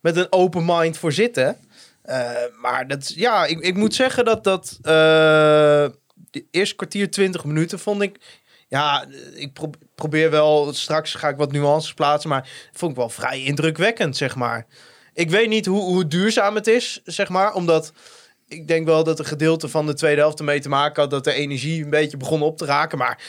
met 0.00 0.16
een 0.16 0.26
open 0.32 0.64
mind 0.64 0.98
voor 0.98 1.12
zitten. 1.12 1.56
Eh, 2.02 2.30
maar 2.62 2.86
dat, 2.86 3.12
ja, 3.14 3.44
ik, 3.46 3.58
ik 3.60 3.76
moet 3.76 3.94
zeggen 3.94 4.24
dat 4.24 4.44
dat 4.44 4.78
eh, 4.82 5.86
de 6.30 6.44
eerste 6.50 6.76
kwartier, 6.76 7.10
20 7.10 7.44
minuten 7.44 7.78
vond 7.78 8.02
ik. 8.02 8.42
Ja, 8.68 9.06
ik 9.34 9.52
pro- 9.52 9.70
probeer 9.94 10.30
wel, 10.30 10.72
straks 10.72 11.14
ga 11.14 11.28
ik 11.28 11.36
wat 11.36 11.52
nuances 11.52 11.94
plaatsen, 11.94 12.30
maar 12.30 12.68
vond 12.72 12.90
ik 12.90 12.96
wel 12.96 13.08
vrij 13.08 13.42
indrukwekkend, 13.42 14.16
zeg 14.16 14.36
maar. 14.36 14.66
Ik 15.14 15.30
weet 15.30 15.48
niet 15.48 15.66
hoe, 15.66 15.80
hoe 15.80 16.06
duurzaam 16.06 16.54
het 16.54 16.66
is, 16.66 17.00
zeg 17.04 17.28
maar, 17.28 17.54
omdat 17.54 17.92
ik 18.48 18.68
denk 18.68 18.86
wel 18.86 19.04
dat 19.04 19.18
een 19.18 19.24
gedeelte 19.24 19.68
van 19.68 19.86
de 19.86 19.94
tweede 19.94 20.20
helft 20.20 20.38
ermee 20.38 20.60
te 20.60 20.68
maken 20.68 21.02
had 21.02 21.10
dat 21.10 21.24
de 21.24 21.32
energie 21.32 21.84
een 21.84 21.90
beetje 21.90 22.16
begon 22.16 22.42
op 22.42 22.56
te 22.56 22.64
raken. 22.64 22.98
Maar 22.98 23.22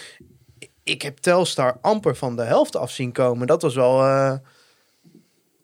ik 0.84 1.02
heb 1.02 1.18
Telstar 1.18 1.78
amper 1.82 2.16
van 2.16 2.36
de 2.36 2.44
helft 2.44 2.76
af 2.76 2.92
zien 2.92 3.12
komen. 3.12 3.48
Dat 3.48 3.62
was 3.62 3.76
wel, 3.76 4.02
eh, 4.04 4.34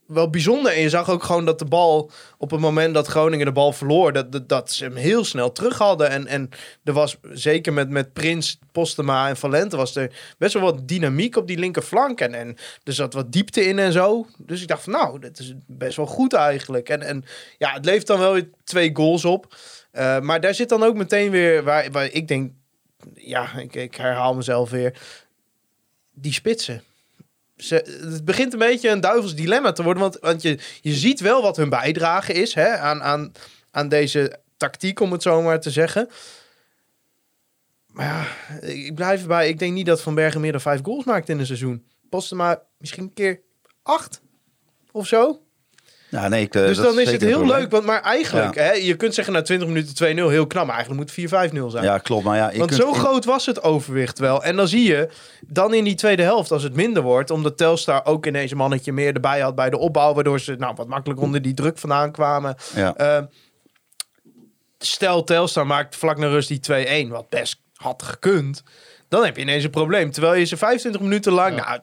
wel 0.08 0.30
bijzonder. 0.30 0.72
En 0.72 0.82
je 0.82 0.90
zag 0.90 1.10
ook 1.10 1.24
gewoon 1.24 1.46
dat 1.46 1.60
de 1.60 1.66
bal 1.66 2.12
op 2.38 2.52
het 2.52 2.60
moment 2.60 2.94
dat 2.94 3.08
Groningen 3.08 3.46
de 3.46 3.52
bal 3.52 3.72
verloor, 3.72 4.14
dat, 4.14 4.32
dat, 4.32 4.50
dat 4.50 4.72
ze 4.72 4.84
hem 4.84 4.96
heel 4.96 5.24
snel 5.26 5.52
terug 5.52 5.78
hadden. 5.78 6.10
En, 6.10 6.28
en 6.28 6.50
er 6.84 6.94
was 6.94 7.18
zeker 7.32 7.74
met, 7.74 7.90
met 7.90 8.14
Prins, 8.14 8.60
Postema 8.72 9.28
en 9.28 9.38
Valente 9.38 9.78
was 9.78 9.96
er 9.96 10.36
best 10.38 10.54
wel 10.54 10.64
wat 10.64 10.88
dynamiek 10.88 11.36
op 11.36 11.48
die 11.48 11.58
linkerflank. 11.58 12.22
En, 12.22 12.34
en 12.34 12.58
er 12.84 12.94
zat 12.94 13.14
wat 13.14 13.32
diepte 13.32 13.66
in 13.66 13.80
en 13.80 13.92
zo. 13.92 14.26
Dus 14.38 14.62
ik 14.62 14.68
dacht 14.68 14.84
van 14.84 14.94
nou, 14.94 15.20
dit 15.20 15.40
is 15.40 15.54
best 15.68 15.98
wel 15.98 16.06
goed 16.06 16.34
eigenlijk. 16.34 16.90
En, 16.90 17.02
en 17.02 17.26
ja, 17.58 17.74
het 17.74 17.86
levert 17.86 18.08
dan 18.08 18.20
wel 18.20 18.34
weer 18.34 18.50
twee 18.64 18.90
goals 18.94 19.26
op. 19.26 19.56
Uh, 19.94 20.20
maar 20.20 20.42
daar 20.42 20.56
zit 20.56 20.70
dan 20.70 20.84
ook 20.84 20.96
meteen 20.96 21.32
weer 21.32 21.64
waar, 21.64 21.92
waar 21.92 22.12
ik 22.12 22.28
denk, 22.28 22.52
ja, 23.14 23.58
ik 23.58 23.96
herhaal 23.96 24.36
mezelf 24.36 24.70
weer. 24.70 24.98
Die 26.14 26.34
spitsen. 26.34 26.84
Het 27.58 28.26
begint 28.26 28.54
een 28.54 28.60
beetje 28.60 28.90
een 28.90 29.02
duivels 29.02 29.36
dilemma 29.36 29.72
te 29.72 29.84
worden. 29.84 30.02
Want, 30.02 30.18
want 30.20 30.42
je, 30.42 30.60
je 30.82 30.94
ziet 30.94 31.20
wel 31.20 31.42
wat 31.42 31.58
hun 31.58 31.70
bijdrage 31.70 32.34
is 32.34 32.54
hè, 32.54 32.78
aan, 32.78 33.04
aan, 33.04 33.32
aan 33.72 33.90
deze 33.90 34.40
tactiek, 34.58 35.00
om 35.00 35.12
het 35.12 35.22
zo 35.22 35.42
maar 35.42 35.60
te 35.60 35.72
zeggen. 35.72 36.10
Maar 37.88 38.06
ja, 38.06 38.68
ik 38.68 38.96
blijf 38.96 39.22
erbij. 39.22 39.50
Ik 39.50 39.60
denk 39.60 39.74
niet 39.74 39.86
dat 39.86 40.02
Van 40.02 40.16
Bergen 40.16 40.42
meer 40.42 40.52
dan 40.52 40.62
vijf 40.62 40.82
goals 40.84 41.06
maakt 41.06 41.30
in 41.30 41.40
een 41.40 41.46
seizoen. 41.46 41.88
Posten 42.10 42.60
misschien 42.78 43.04
een 43.04 43.14
keer 43.14 43.42
acht 43.84 44.22
of 44.92 45.08
zo. 45.08 45.45
Ja, 46.15 46.27
nee, 46.27 46.41
ik, 46.43 46.55
uh, 46.55 46.65
dus 46.65 46.77
dan 46.77 47.00
is 47.00 47.12
het 47.12 47.22
heel 47.22 47.45
leuk. 47.45 47.72
Want, 47.72 47.86
maar 47.86 48.01
eigenlijk, 48.01 48.55
Ja. 48.55 48.62
hè, 48.62 48.72
je 48.72 48.95
kunt 48.95 49.13
zeggen 49.13 49.34
na 49.34 49.41
20 49.41 49.67
minuten 49.67 49.95
2-0 49.95 50.29
heel 50.29 50.48
knap. 50.48 50.65
Maar 50.65 50.75
eigenlijk 50.75 51.15
moet 51.15 51.15
het 51.31 51.51
4-5-0 51.53 51.69
zijn. 51.72 51.84
Ja, 51.84 51.98
klopt. 51.98 52.24
Maar 52.24 52.38
ja, 52.38 52.51
je 52.51 52.57
Want 52.57 52.69
kunt 52.69 52.81
zo 52.81 52.88
in- 52.89 52.95
groot 53.00 53.25
was 53.25 53.45
het 53.45 53.63
overwicht 53.63 54.19
wel. 54.19 54.43
En 54.43 54.55
dan 54.55 54.67
zie 54.67 54.88
je, 54.88 55.10
dan 55.48 55.74
in 55.74 55.84
die 55.84 55.95
tweede 55.95 56.24
helft, 56.24 56.51
als 56.51 56.63
het 56.63 56.75
minder 56.75 57.03
wordt, 57.03 57.29
omdat 57.31 57.57
Telstar 57.57 58.05
ook 58.05 58.25
ineens 58.25 58.51
een 58.51 58.57
mannetje 58.57 58.91
meer 58.93 59.13
erbij 59.13 59.39
had 59.39 59.55
bij 59.55 59.69
de 59.69 59.77
opbouw, 59.77 60.13
waardoor 60.13 60.39
ze 60.39 60.55
nou, 60.57 60.74
wat 60.75 60.88
makkelijk 60.88 61.19
onder 61.22 61.41
die 61.41 61.53
druk 61.53 61.77
vandaan 61.77 62.12
kwamen. 62.12 62.55
Ja. 62.75 62.95
Eh, 62.95 63.24
stel, 64.79 65.24
Telstar 65.24 65.67
maakt 65.67 65.95
vlak 65.95 66.17
naar 66.17 66.29
rust 66.29 66.48
die 66.48 66.60
2-1, 66.60 67.10
wat 67.10 67.29
best 67.29 67.62
had 67.74 68.03
gekund. 68.03 68.63
Dan 69.10 69.25
heb 69.25 69.36
je 69.36 69.41
ineens 69.41 69.63
een 69.63 69.69
probleem. 69.69 70.12
Terwijl 70.12 70.34
je 70.34 70.45
ze 70.45 70.57
25 70.57 71.01
minuten 71.01 71.31
lang. 71.34 71.55
Nou, 71.55 71.79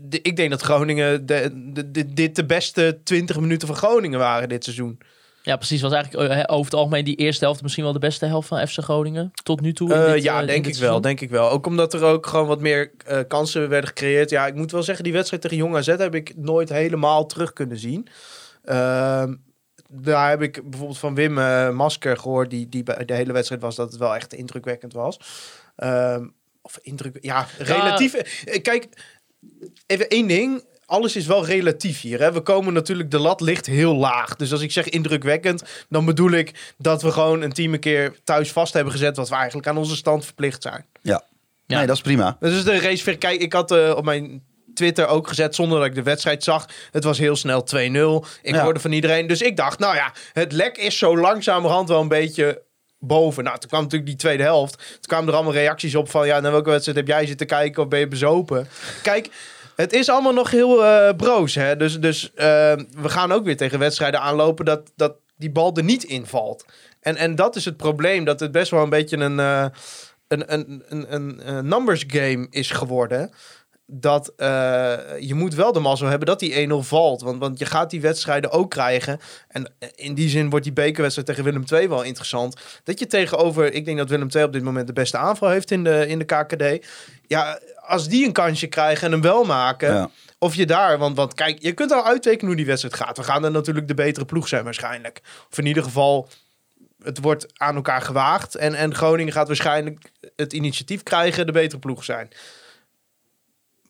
de- 0.00 0.22
ik 0.22 0.36
denk 0.36 0.50
dat 0.50 0.60
Groningen 0.62 1.26
de, 1.26 1.50
de, 1.72 1.90
de- 1.90 2.12
dit 2.12 2.36
de 2.36 2.44
beste 2.46 3.00
20 3.04 3.40
minuten 3.40 3.68
van 3.68 3.76
Groningen 3.76 4.18
waren 4.18 4.48
dit 4.48 4.64
seizoen. 4.64 4.98
Ja, 5.42 5.56
precies. 5.56 5.80
Was 5.80 5.92
eigenlijk 5.92 6.30
eh, 6.32 6.38
over 6.46 6.64
het 6.64 6.74
algemeen 6.74 7.04
die 7.04 7.16
eerste 7.16 7.44
helft 7.44 7.62
misschien 7.62 7.84
wel 7.84 7.92
de 7.92 7.98
beste 7.98 8.26
helft 8.26 8.48
van 8.48 8.68
FC 8.68 8.78
Groningen 8.78 9.30
tot 9.42 9.60
nu 9.60 9.72
toe. 9.72 9.94
Eh, 9.94 10.12
dit, 10.12 10.22
ja, 10.22 10.40
eh, 10.40 10.46
denk 10.46 10.66
ik 10.66 10.74
wel, 10.76 11.00
denk 11.00 11.20
ik 11.20 11.30
wel. 11.30 11.50
Ook 11.50 11.66
omdat 11.66 11.94
er 11.94 12.02
ook 12.02 12.26
gewoon 12.26 12.46
wat 12.46 12.60
meer 12.60 12.90
kansen 13.28 13.68
werden 13.68 13.88
gecreëerd. 13.88 14.30
Ja, 14.30 14.46
ik 14.46 14.54
moet 14.54 14.70
wel 14.72 14.82
zeggen, 14.82 15.04
die 15.04 15.12
wedstrijd 15.12 15.42
tegen 15.42 15.56
Jong 15.56 15.76
AZ 15.76 15.86
heb 15.86 16.14
ik 16.14 16.32
nooit 16.36 16.68
helemaal 16.68 17.26
terug 17.26 17.52
kunnen 17.52 17.78
zien. 17.78 18.08
Ehm, 18.64 19.34
daar 19.88 20.28
heb 20.30 20.42
ik 20.42 20.60
bijvoorbeeld 20.70 20.98
van 20.98 21.14
Wim 21.14 21.32
Masker 21.74 22.16
gehoord, 22.16 22.50
die, 22.50 22.68
die 22.68 22.82
bij 22.82 23.04
de 23.04 23.14
hele 23.14 23.32
wedstrijd 23.32 23.62
was, 23.62 23.76
dat 23.76 23.90
het 23.90 24.00
wel 24.00 24.14
echt 24.14 24.34
indrukwekkend 24.34 24.92
was. 24.92 25.18
Ehm, 25.76 26.26
of 26.62 26.78
indruk, 26.82 27.18
ja, 27.20 27.46
relatief. 27.58 28.42
Kijk, 28.62 28.88
even 29.86 30.08
één 30.08 30.26
ding. 30.26 30.64
Alles 30.86 31.16
is 31.16 31.26
wel 31.26 31.46
relatief 31.46 32.00
hier. 32.00 32.20
Hè? 32.20 32.32
We 32.32 32.40
komen 32.40 32.72
natuurlijk, 32.72 33.10
de 33.10 33.18
lat 33.18 33.40
ligt 33.40 33.66
heel 33.66 33.94
laag. 33.96 34.36
Dus 34.36 34.52
als 34.52 34.60
ik 34.60 34.72
zeg 34.72 34.88
indrukwekkend, 34.88 35.62
dan 35.88 36.04
bedoel 36.04 36.30
ik 36.30 36.74
dat 36.78 37.02
we 37.02 37.10
gewoon 37.12 37.40
een 37.42 37.52
team 37.52 37.72
een 37.72 37.80
keer 37.80 38.14
thuis 38.24 38.52
vast 38.52 38.72
hebben 38.72 38.92
gezet. 38.92 39.16
wat 39.16 39.28
we 39.28 39.34
eigenlijk 39.34 39.66
aan 39.66 39.76
onze 39.76 39.96
stand 39.96 40.24
verplicht 40.24 40.62
zijn. 40.62 40.84
ja. 41.02 41.24
Ja. 41.66 41.76
Nee, 41.76 41.86
dat 41.86 41.96
is 41.96 42.02
prima. 42.02 42.36
Dat 42.40 42.52
is 42.52 42.64
de 42.64 42.78
race. 42.80 43.14
Kijk, 43.16 43.40
ik 43.40 43.52
had 43.52 43.70
eh, 43.70 43.92
op 43.96 44.04
mijn 44.04 44.42
Twitter 44.74 45.06
ook 45.06 45.28
gezet 45.28 45.54
zonder 45.54 45.78
dat 45.78 45.86
ik 45.86 45.94
de 45.94 46.02
wedstrijd 46.02 46.42
zag. 46.44 46.68
Het 46.90 47.04
was 47.04 47.18
heel 47.18 47.36
snel 47.36 47.64
2-0. 47.64 47.78
Ik 48.42 48.54
Ja. 48.54 48.62
hoorde 48.62 48.80
van 48.80 48.92
iedereen. 48.92 49.26
Dus 49.26 49.40
ik 49.42 49.56
dacht, 49.56 49.78
nou 49.78 49.94
ja, 49.94 50.12
het 50.32 50.52
lek 50.52 50.76
is 50.76 50.98
zo 50.98 51.16
langzamerhand 51.18 51.88
wel 51.88 52.00
een 52.00 52.08
beetje 52.08 52.62
boven. 53.06 53.44
Nou, 53.44 53.58
toen 53.58 53.68
kwam 53.68 53.82
natuurlijk 53.82 54.10
die 54.10 54.18
tweede 54.18 54.42
helft. 54.42 54.76
Toen 54.76 55.00
kwamen 55.00 55.28
er 55.28 55.34
allemaal 55.34 55.52
reacties 55.52 55.94
op 55.94 56.10
van... 56.10 56.26
ja, 56.26 56.40
naar 56.40 56.52
welke 56.52 56.70
wedstrijd 56.70 56.98
heb 56.98 57.06
jij 57.06 57.26
zitten 57.26 57.46
kijken 57.46 57.82
of 57.82 57.88
ben 57.88 57.98
je 57.98 58.08
bezopen? 58.08 58.68
Kijk, 59.02 59.30
het 59.76 59.92
is 59.92 60.08
allemaal 60.08 60.32
nog 60.32 60.50
heel 60.50 60.84
eh, 60.84 61.16
broos. 61.16 61.54
Hè? 61.54 61.76
Dus, 61.76 62.00
dus 62.00 62.32
eh, 62.34 62.46
we 62.96 63.08
gaan 63.08 63.32
ook 63.32 63.44
weer 63.44 63.56
tegen 63.56 63.78
wedstrijden 63.78 64.20
aanlopen... 64.20 64.64
dat, 64.64 64.92
dat 64.96 65.14
die 65.36 65.50
bal 65.50 65.76
er 65.76 65.84
niet 65.84 66.04
invalt. 66.04 66.64
En, 67.00 67.16
en 67.16 67.34
dat 67.34 67.56
is 67.56 67.64
het 67.64 67.76
probleem. 67.76 68.24
Dat 68.24 68.40
het 68.40 68.52
best 68.52 68.70
wel 68.70 68.82
een 68.82 68.88
beetje 68.88 69.16
een... 69.16 69.38
eh, 69.40 69.66
een, 70.28 70.52
een, 70.52 70.82
een, 70.88 71.14
een, 71.14 71.48
een 71.48 71.68
numbers 71.68 72.04
game 72.06 72.46
is 72.50 72.70
geworden. 72.70 73.30
Dat 73.86 74.32
eh, 74.36 74.48
je 75.18 75.34
moet 75.34 75.54
wel 75.54 75.72
de 75.72 75.80
mazzel 75.80 76.08
hebben 76.08 76.26
dat 76.26 76.38
die 76.38 76.68
1-0 76.68 76.72
valt. 76.74 77.22
Want, 77.22 77.38
want 77.38 77.58
je 77.58 77.66
gaat 77.66 77.90
die 77.90 78.00
wedstrijden 78.00 78.50
ook 78.50 78.70
krijgen. 78.70 79.20
En 79.48 79.72
in 79.94 80.14
die 80.14 80.28
zin 80.28 80.50
wordt 80.50 80.64
die 80.64 80.74
bekerwedstrijd 80.74 81.28
tegen 81.28 81.44
Willem 81.44 81.64
II 81.72 81.88
wel 81.88 82.02
interessant. 82.02 82.56
Dat 82.84 82.98
je 82.98 83.06
tegenover, 83.06 83.72
ik 83.72 83.84
denk 83.84 83.98
dat 83.98 84.08
Willem 84.08 84.28
II 84.34 84.44
op 84.44 84.52
dit 84.52 84.62
moment 84.62 84.86
de 84.86 84.92
beste 84.92 85.16
aanval 85.16 85.48
heeft 85.48 85.70
in 85.70 85.84
de, 85.84 86.06
in 86.08 86.18
de 86.18 86.24
KKD. 86.24 86.86
Ja, 87.26 87.58
als 87.86 88.08
die 88.08 88.26
een 88.26 88.32
kansje 88.32 88.66
krijgen 88.66 89.06
en 89.06 89.12
hem 89.12 89.20
wel 89.20 89.44
maken. 89.44 89.94
Ja. 89.94 90.10
Of 90.38 90.54
je 90.54 90.66
daar, 90.66 90.98
want, 90.98 91.16
want 91.16 91.34
kijk, 91.34 91.62
je 91.62 91.72
kunt 91.72 91.92
al 91.92 92.06
uittekenen 92.06 92.46
hoe 92.46 92.56
die 92.56 92.66
wedstrijd 92.66 92.94
gaat. 92.94 93.16
We 93.16 93.22
gaan 93.22 93.44
er 93.44 93.50
natuurlijk 93.50 93.88
de 93.88 93.94
betere 93.94 94.24
ploeg 94.24 94.48
zijn 94.48 94.64
waarschijnlijk. 94.64 95.20
Of 95.50 95.58
in 95.58 95.66
ieder 95.66 95.82
geval, 95.82 96.28
het 97.02 97.20
wordt 97.20 97.46
aan 97.54 97.74
elkaar 97.74 98.02
gewaagd. 98.02 98.54
En, 98.54 98.74
en 98.74 98.94
Groningen 98.94 99.32
gaat 99.32 99.46
waarschijnlijk 99.46 100.10
het 100.36 100.52
initiatief 100.52 101.02
krijgen, 101.02 101.46
de 101.46 101.52
betere 101.52 101.80
ploeg 101.80 102.04
zijn. 102.04 102.30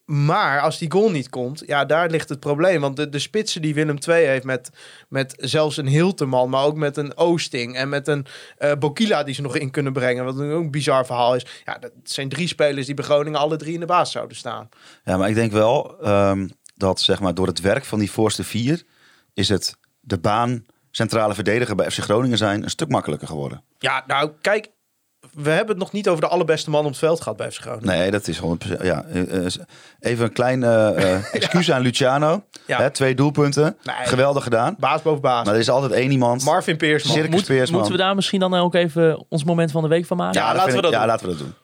Maar 0.05 0.61
als 0.61 0.79
die 0.79 0.91
goal 0.91 1.11
niet 1.11 1.29
komt, 1.29 1.63
ja, 1.67 1.85
daar 1.85 2.11
ligt 2.11 2.29
het 2.29 2.41
probleem. 2.41 2.81
Want 2.81 2.97
de, 2.97 3.09
de 3.09 3.19
spitsen 3.19 3.63
die 3.63 3.75
Willem 3.75 3.99
II 4.09 4.27
heeft 4.27 4.45
met, 4.45 4.71
met 5.09 5.35
zelfs 5.37 5.77
een 5.77 5.87
Hilteman, 5.87 6.51
maar 6.51 6.65
ook 6.65 6.77
met 6.77 6.97
een 6.97 7.17
Oosting 7.17 7.77
en 7.77 7.89
met 7.89 8.09
een 8.09 8.27
eh 8.59 8.73
Bokila 8.79 9.23
die 9.23 9.35
ze 9.35 9.43
nog 9.43 9.57
in 9.57 9.71
kunnen 9.71 9.93
brengen. 9.93 10.25
Wat 10.25 10.35
ook 10.35 10.41
een 10.41 10.71
bizar 10.71 11.07
verhaal 11.07 11.35
is. 11.35 11.47
Ja, 11.65 11.79
dat 11.79 11.93
zijn 12.03 12.29
drie 12.29 12.49
spelers 12.49 12.87
die 12.87 12.95
bij 12.95 13.05
Groningen 13.05 13.41
alle 13.41 13.57
drie 13.57 13.75
in 13.75 13.81
de 13.81 13.87
baas 13.87 14.13
zouden 14.13 14.37
staan. 14.37 14.69
Ja, 15.05 15.17
maar 15.17 15.29
ik 15.29 15.35
denk 15.35 15.53
wel 15.53 15.97
ehm, 16.03 16.49
dat 16.77 17.01
zeg 17.01 17.21
maar, 17.21 17.35
door 17.35 17.47
het 17.47 17.61
werk 17.61 17.85
van 17.85 17.99
die 17.99 18.11
voorste 18.11 18.45
vier 18.45 18.83
is 19.35 19.49
het 19.49 19.77
de 20.01 20.19
baan 20.19 20.65
centrale 20.91 21.35
verdediger 21.35 21.77
bij 21.77 21.91
FC 21.91 21.99
Groningen 21.99 22.39
zijn 22.39 22.63
een 22.63 22.71
stuk 22.71 22.89
makkelijker 22.89 23.29
geworden. 23.29 23.63
Ja, 23.79 24.05
nou 24.07 24.31
kijk, 24.41 24.71
we 25.33 25.51
hebben 25.51 25.69
het 25.69 25.79
nog 25.79 25.93
niet 25.93 26.09
over 26.09 26.21
de 26.21 26.29
allerbeste 26.29 26.71
man 26.71 26.81
op 26.85 26.91
het 26.91 26.99
veld 26.99 27.21
gehad 27.21 27.37
bij 27.39 27.51
FC 27.51 27.61
Groningen. 27.61 27.87
Nee, 27.99 28.11
dat 28.11 28.29
is 28.29 28.41
100%. 28.41 28.43
Ja, 28.83 29.05
eh, 29.05 29.45
eh, 29.47 29.53
even 30.01 30.25
een 30.25 30.33
klein 30.33 30.63
eh, 30.63 31.13
eh, 31.15 31.25
excuus 31.35 31.71
aan 31.71 31.81
Luciano. 31.83 32.43
Ja. 32.67 32.79
Hè, 32.81 32.91
twee 32.91 33.15
doelpunten. 33.15 33.77
Nee. 33.83 33.97
Geweldig 34.07 34.43
gedaan. 34.43 34.77
Baas 34.79 35.03
boven 35.03 35.21
baas. 35.23 35.45
Maar 35.45 35.55
er 35.55 35.61
is 35.61 35.69
altijd 35.71 35.93
één 35.93 36.11
iemand. 36.11 36.45
Marvin 36.45 36.77
Peersman. 36.77 37.15
Circus 37.15 37.31
Moet- 37.35 37.47
Peersman. 37.47 37.79
moeten 37.81 37.97
we 37.99 38.03
daar 38.05 38.15
misschien 38.15 38.41
dan 38.41 38.55
ook 38.55 38.75
even 38.75 39.25
ons 39.29 39.45
moment 39.45 39.71
van 39.71 39.83
de 39.83 39.89
week 39.89 40.07
van 40.07 40.17
maken? 40.17 40.41
Ja, 40.41 40.55
laten 40.55 40.71
we 40.71 40.77
ik- 40.77 40.83
dat 40.83 40.93
ja, 40.93 41.07
laten 41.07 41.27
we 41.29 41.33
dat 41.37 41.41
doen. 41.43 41.55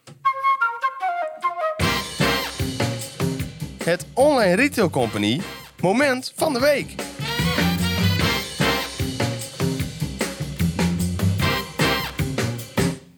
Het 3.83 4.05
Online 4.13 4.55
Retail 4.55 4.89
Company 4.89 5.41
moment 5.79 6.31
van 6.35 6.53
de 6.53 6.59
week. 6.59 6.95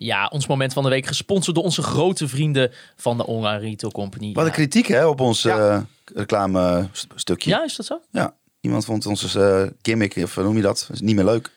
Ja, 0.04 0.28
ons 0.28 0.48
moment 0.48 0.74
van 0.74 0.84
de 0.84 0.90
week 0.90 1.06
gesponsord 1.06 1.56
door 1.56 1.66
onze 1.66 1.82
grote 1.82 2.28
vrienden 2.28 2.72
van 2.96 3.18
de 3.18 3.26
Online 3.26 3.60
Retail 3.60 3.92
Company. 3.92 4.34
Wat 4.34 4.44
een 4.44 4.50
Ja. 4.50 4.56
kritiek 4.56 4.88
hè, 4.88 5.06
op 5.06 5.20
ons 5.20 5.42
Ja. 5.42 5.58
eh, 5.70 5.82
reclame 6.16 6.88
st- 6.92 7.08
stukje. 7.16 7.50
Ja, 7.50 7.64
is 7.64 7.76
dat 7.76 7.86
zo? 7.86 8.02
Ja. 8.12 8.36
Iemand 8.62 8.86
vond 8.86 9.06
onze 9.06 9.42
eh, 9.42 9.70
gimmick, 9.82 10.16
of 10.16 10.36
hoe 10.36 10.44
noem 10.44 10.56
je 10.56 10.62
dat, 10.62 10.90
is 10.94 11.02
niet 11.02 11.16
meer 11.16 11.26
leuk. 11.26 11.52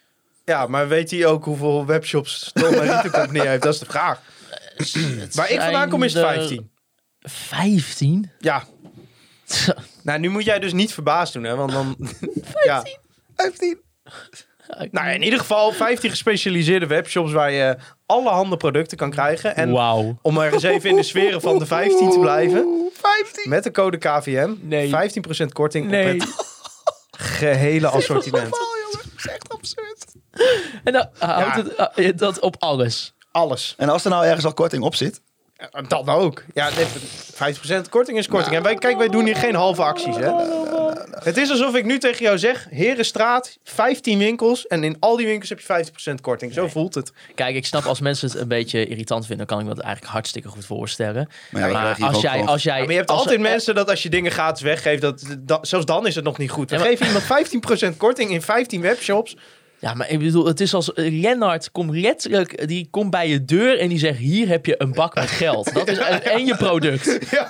Ja, 0.44 0.66
maar 0.66 0.88
weet 0.88 1.10
hij 1.10 1.26
ook 1.26 1.44
hoeveel 1.44 1.86
webshops 1.86 2.50
Tom 2.54 2.64
en 2.64 2.80
Retail 2.80 3.10
Company 3.10 3.46
heeft? 3.46 3.62
Dat 3.62 3.72
is 3.74 3.80
de 3.80 3.86
vraag. 3.86 4.20
Waar 5.34 5.50
ik 5.50 5.60
vandaan 5.60 5.88
kom 5.88 6.02
is 6.02 6.12
het 6.14 6.22
15. 6.22 6.70
15? 7.20 8.30
Ja. 8.38 8.64
Nou, 10.02 10.18
nu 10.18 10.28
moet 10.28 10.44
jij 10.44 10.58
dus 10.58 10.72
niet 10.72 10.92
verbaasd 10.92 11.32
doen, 11.32 11.44
hè? 11.44 11.54
Want 11.56 11.72
dan... 11.72 11.96
15? 12.42 12.98
15. 13.36 13.78
Nou, 14.90 15.08
in 15.10 15.22
ieder 15.22 15.38
geval 15.38 15.72
15 15.72 16.10
gespecialiseerde 16.10 16.86
webshops 16.86 17.32
waar 17.32 17.50
je 17.50 17.76
alle 18.06 18.28
handen 18.30 18.58
producten 18.58 18.96
kan 18.96 19.10
krijgen. 19.10 19.56
En 19.56 19.72
om 20.22 20.38
er 20.38 20.52
eens 20.52 20.62
even 20.62 20.90
in 20.90 20.96
de 20.96 21.02
sferen 21.02 21.40
van 21.40 21.58
de 21.58 21.66
15 21.66 22.10
te 22.10 22.18
blijven. 22.18 22.90
15? 22.92 23.50
Met 23.50 23.64
de 23.64 23.70
code 23.70 23.96
KVM. 23.98 24.54
Nee. 24.60 24.90
15% 24.90 25.52
korting 25.52 25.88
Nee. 25.88 26.14
op 26.14 26.20
het 26.20 26.30
gehele 27.10 27.88
assortiment. 27.88 28.44
jongen, 28.56 28.92
dat 28.92 29.12
is 29.16 29.26
echt 29.26 29.48
absurd. 29.52 30.04
En 30.84 30.92
dan 30.92 31.08
houdt 31.18 31.56
Ja. 31.76 31.90
het 31.94 32.06
eh, 32.06 32.16
dat 32.16 32.38
op 32.40 32.56
alles. 32.58 33.14
Alles. 33.30 33.74
En 33.76 33.88
als 33.88 34.04
er 34.04 34.10
nou 34.10 34.24
ergens 34.24 34.44
al 34.44 34.54
korting 34.54 34.82
op 34.82 34.94
zit, 34.94 35.20
Dat 35.88 36.06
ook. 36.08 36.42
Ja, 36.54 36.68
nee, 36.76 36.84
50% 37.84 37.88
korting 37.90 38.18
is 38.18 38.28
korting. 38.28 38.56
En 38.56 38.62
wij, 38.62 38.74
kijk, 38.74 38.96
wij 38.96 39.08
doen 39.08 39.24
hier 39.24 39.36
geen 39.36 39.54
halve 39.54 39.82
acties, 39.82 40.16
hè. 40.16 40.30
Het 41.24 41.36
is 41.36 41.50
alsof 41.50 41.74
ik 41.74 41.84
nu 41.84 41.98
tegen 41.98 42.24
jou 42.24 42.38
zeg, 42.38 42.66
Herenstraat, 42.70 43.58
15 43.64 44.18
winkels. 44.18 44.66
En 44.66 44.84
in 44.84 44.96
al 45.00 45.16
die 45.16 45.26
winkels 45.26 45.48
heb 45.48 45.60
je 45.60 45.66
50% 46.10 46.14
korting. 46.20 46.52
Zo 46.52 46.68
voelt 46.68 46.94
het. 46.94 47.12
Kijk, 47.34 47.56
ik 47.56 47.66
snap 47.66 47.84
als 47.84 48.00
mensen 48.00 48.28
het 48.30 48.38
een 48.40 48.48
beetje 48.48 48.86
irritant 48.86 49.26
vinden, 49.26 49.46
kan 49.46 49.58
ik 49.60 49.64
me 49.66 49.74
dat 49.74 49.84
eigenlijk 49.84 50.12
hartstikke 50.14 50.48
goed 50.48 50.64
voorstellen. 50.64 51.28
Maar 51.50 51.62
ja, 51.62 51.68
dan 51.68 51.80
krijg 51.80 51.96
je 51.98 52.04
als 52.04 52.20
jij, 52.20 52.44
als 52.44 52.62
jij, 52.62 52.74
Ja, 52.78 52.82
maar 52.82 52.90
je 52.90 52.96
hebt 52.98 53.10
als 53.10 53.18
altijd 53.18 53.36
er- 53.36 53.42
mensen 53.42 53.74
dat 53.74 53.90
als 53.90 54.02
je 54.02 54.08
dingen 54.08 54.30
gratis 54.32 54.62
weggeeft, 54.62 55.02
dat, 55.02 55.22
dat, 55.38 55.68
zelfs 55.68 55.86
dan 55.86 56.06
is 56.06 56.14
het 56.14 56.24
nog 56.24 56.38
niet 56.38 56.50
goed. 56.50 56.70
We 56.70 56.76
Ja, 56.76 56.82
maar- 56.82 56.90
geven 56.90 57.06
iemand 57.06 57.24
15% 57.24 57.96
korting 57.96 58.30
in 58.30 58.42
15 58.42 58.80
webshops. 58.80 59.36
Ja, 59.80 59.94
maar 59.94 60.10
ik 60.10 60.18
bedoel, 60.18 60.46
het 60.46 60.60
is 60.60 60.74
als 60.74 60.90
Lennart 60.94 61.70
komt 61.70 61.90
letterlijk, 61.96 62.68
die 62.68 62.88
komt 62.90 63.10
bij 63.10 63.28
je 63.28 63.44
deur 63.44 63.78
en 63.78 63.88
die 63.88 63.98
zegt: 63.98 64.18
hier 64.18 64.48
heb 64.48 64.66
je 64.66 64.74
een 64.78 64.92
bak 64.92 65.14
met 65.14 65.30
geld. 65.30 65.74
Dat 65.74 65.88
is 65.88 65.98
en, 66.08 66.24
en 66.24 66.46
je 66.46 66.56
product. 66.56 67.18
Ja, 67.30 67.46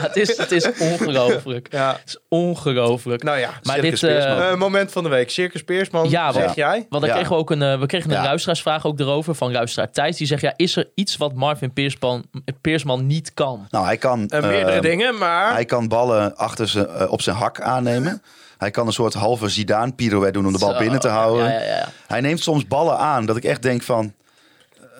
het 0.00 0.16
is, 0.16 0.36
het 0.36 0.52
is 0.52 0.70
ongelooflijk. 0.78 1.66
Ja. 1.70 1.90
Het 1.92 2.02
is 2.08 2.18
ongelooflijk. 2.28 3.22
Nou 3.22 3.38
ja, 3.38 3.50
maar 3.62 3.74
Circus 3.78 4.00
dit, 4.00 4.10
eh, 4.10 4.16
Peersman. 4.16 4.42
eh, 4.52 4.56
moment 4.56 4.92
van 4.92 5.02
de 5.02 5.08
week. 5.08 5.30
Circus 5.30 5.62
Peersman, 5.62 6.08
Ja, 6.10 6.32
zeg 6.32 6.44
want- 6.44 6.56
jij? 6.56 6.86
Want 6.88 7.02
dan 7.02 7.10
Ja. 7.10 7.12
kregen 7.16 7.32
we 7.32 7.38
ook 7.38 7.50
een, 7.50 7.62
eh, 7.62 7.78
we 7.80 7.86
kregen 7.86 8.10
een 8.10 8.16
Ja. 8.16 8.22
luisteraarsvraag 8.24 8.86
ook 8.86 9.00
erover 9.00 9.34
van 9.34 9.52
luisteraar 9.52 9.90
Thijs. 9.90 10.16
Die 10.16 10.26
zegt, 10.26 10.42
ja, 10.42 10.52
is 10.56 10.76
er 10.76 10.90
iets 10.94 11.16
wat 11.16 11.34
Marvin 11.34 11.72
Peersman, 11.72 12.24
Peersman 12.60 13.06
niet 13.06 13.34
kan? 13.34 13.66
nou 13.70 13.84
hij 13.84 13.96
kan... 13.96 14.28
Eh, 14.28 14.40
meerdere 14.42 14.70
eh, 14.76 14.80
dingen, 14.82 15.18
maar... 15.18 15.52
Hij 15.52 15.64
kan 15.64 15.88
ballen 15.88 16.36
achter 16.36 16.68
zijn, 16.68 16.86
eh, 16.86 17.12
op 17.12 17.22
zijn 17.22 17.36
hak 17.36 17.60
aannemen. 17.60 18.22
Hij 18.62 18.70
kan 18.70 18.86
een 18.86 18.92
soort 18.92 19.14
halve 19.14 19.48
Zidane 19.48 19.92
pirouette 19.92 20.32
doen 20.38 20.46
om 20.46 20.52
de 20.52 20.58
bal 20.58 20.72
Zo, 20.72 20.78
binnen 20.78 21.00
te 21.00 21.08
houden. 21.08 21.44
Ja, 21.44 21.50
ja, 21.50 21.64
ja. 21.66 21.88
Hij 22.06 22.20
neemt 22.20 22.40
soms 22.40 22.66
ballen 22.66 22.98
aan 22.98 23.26
dat 23.26 23.36
ik 23.36 23.44
echt 23.44 23.62
denk 23.62 23.82
van... 23.82 24.12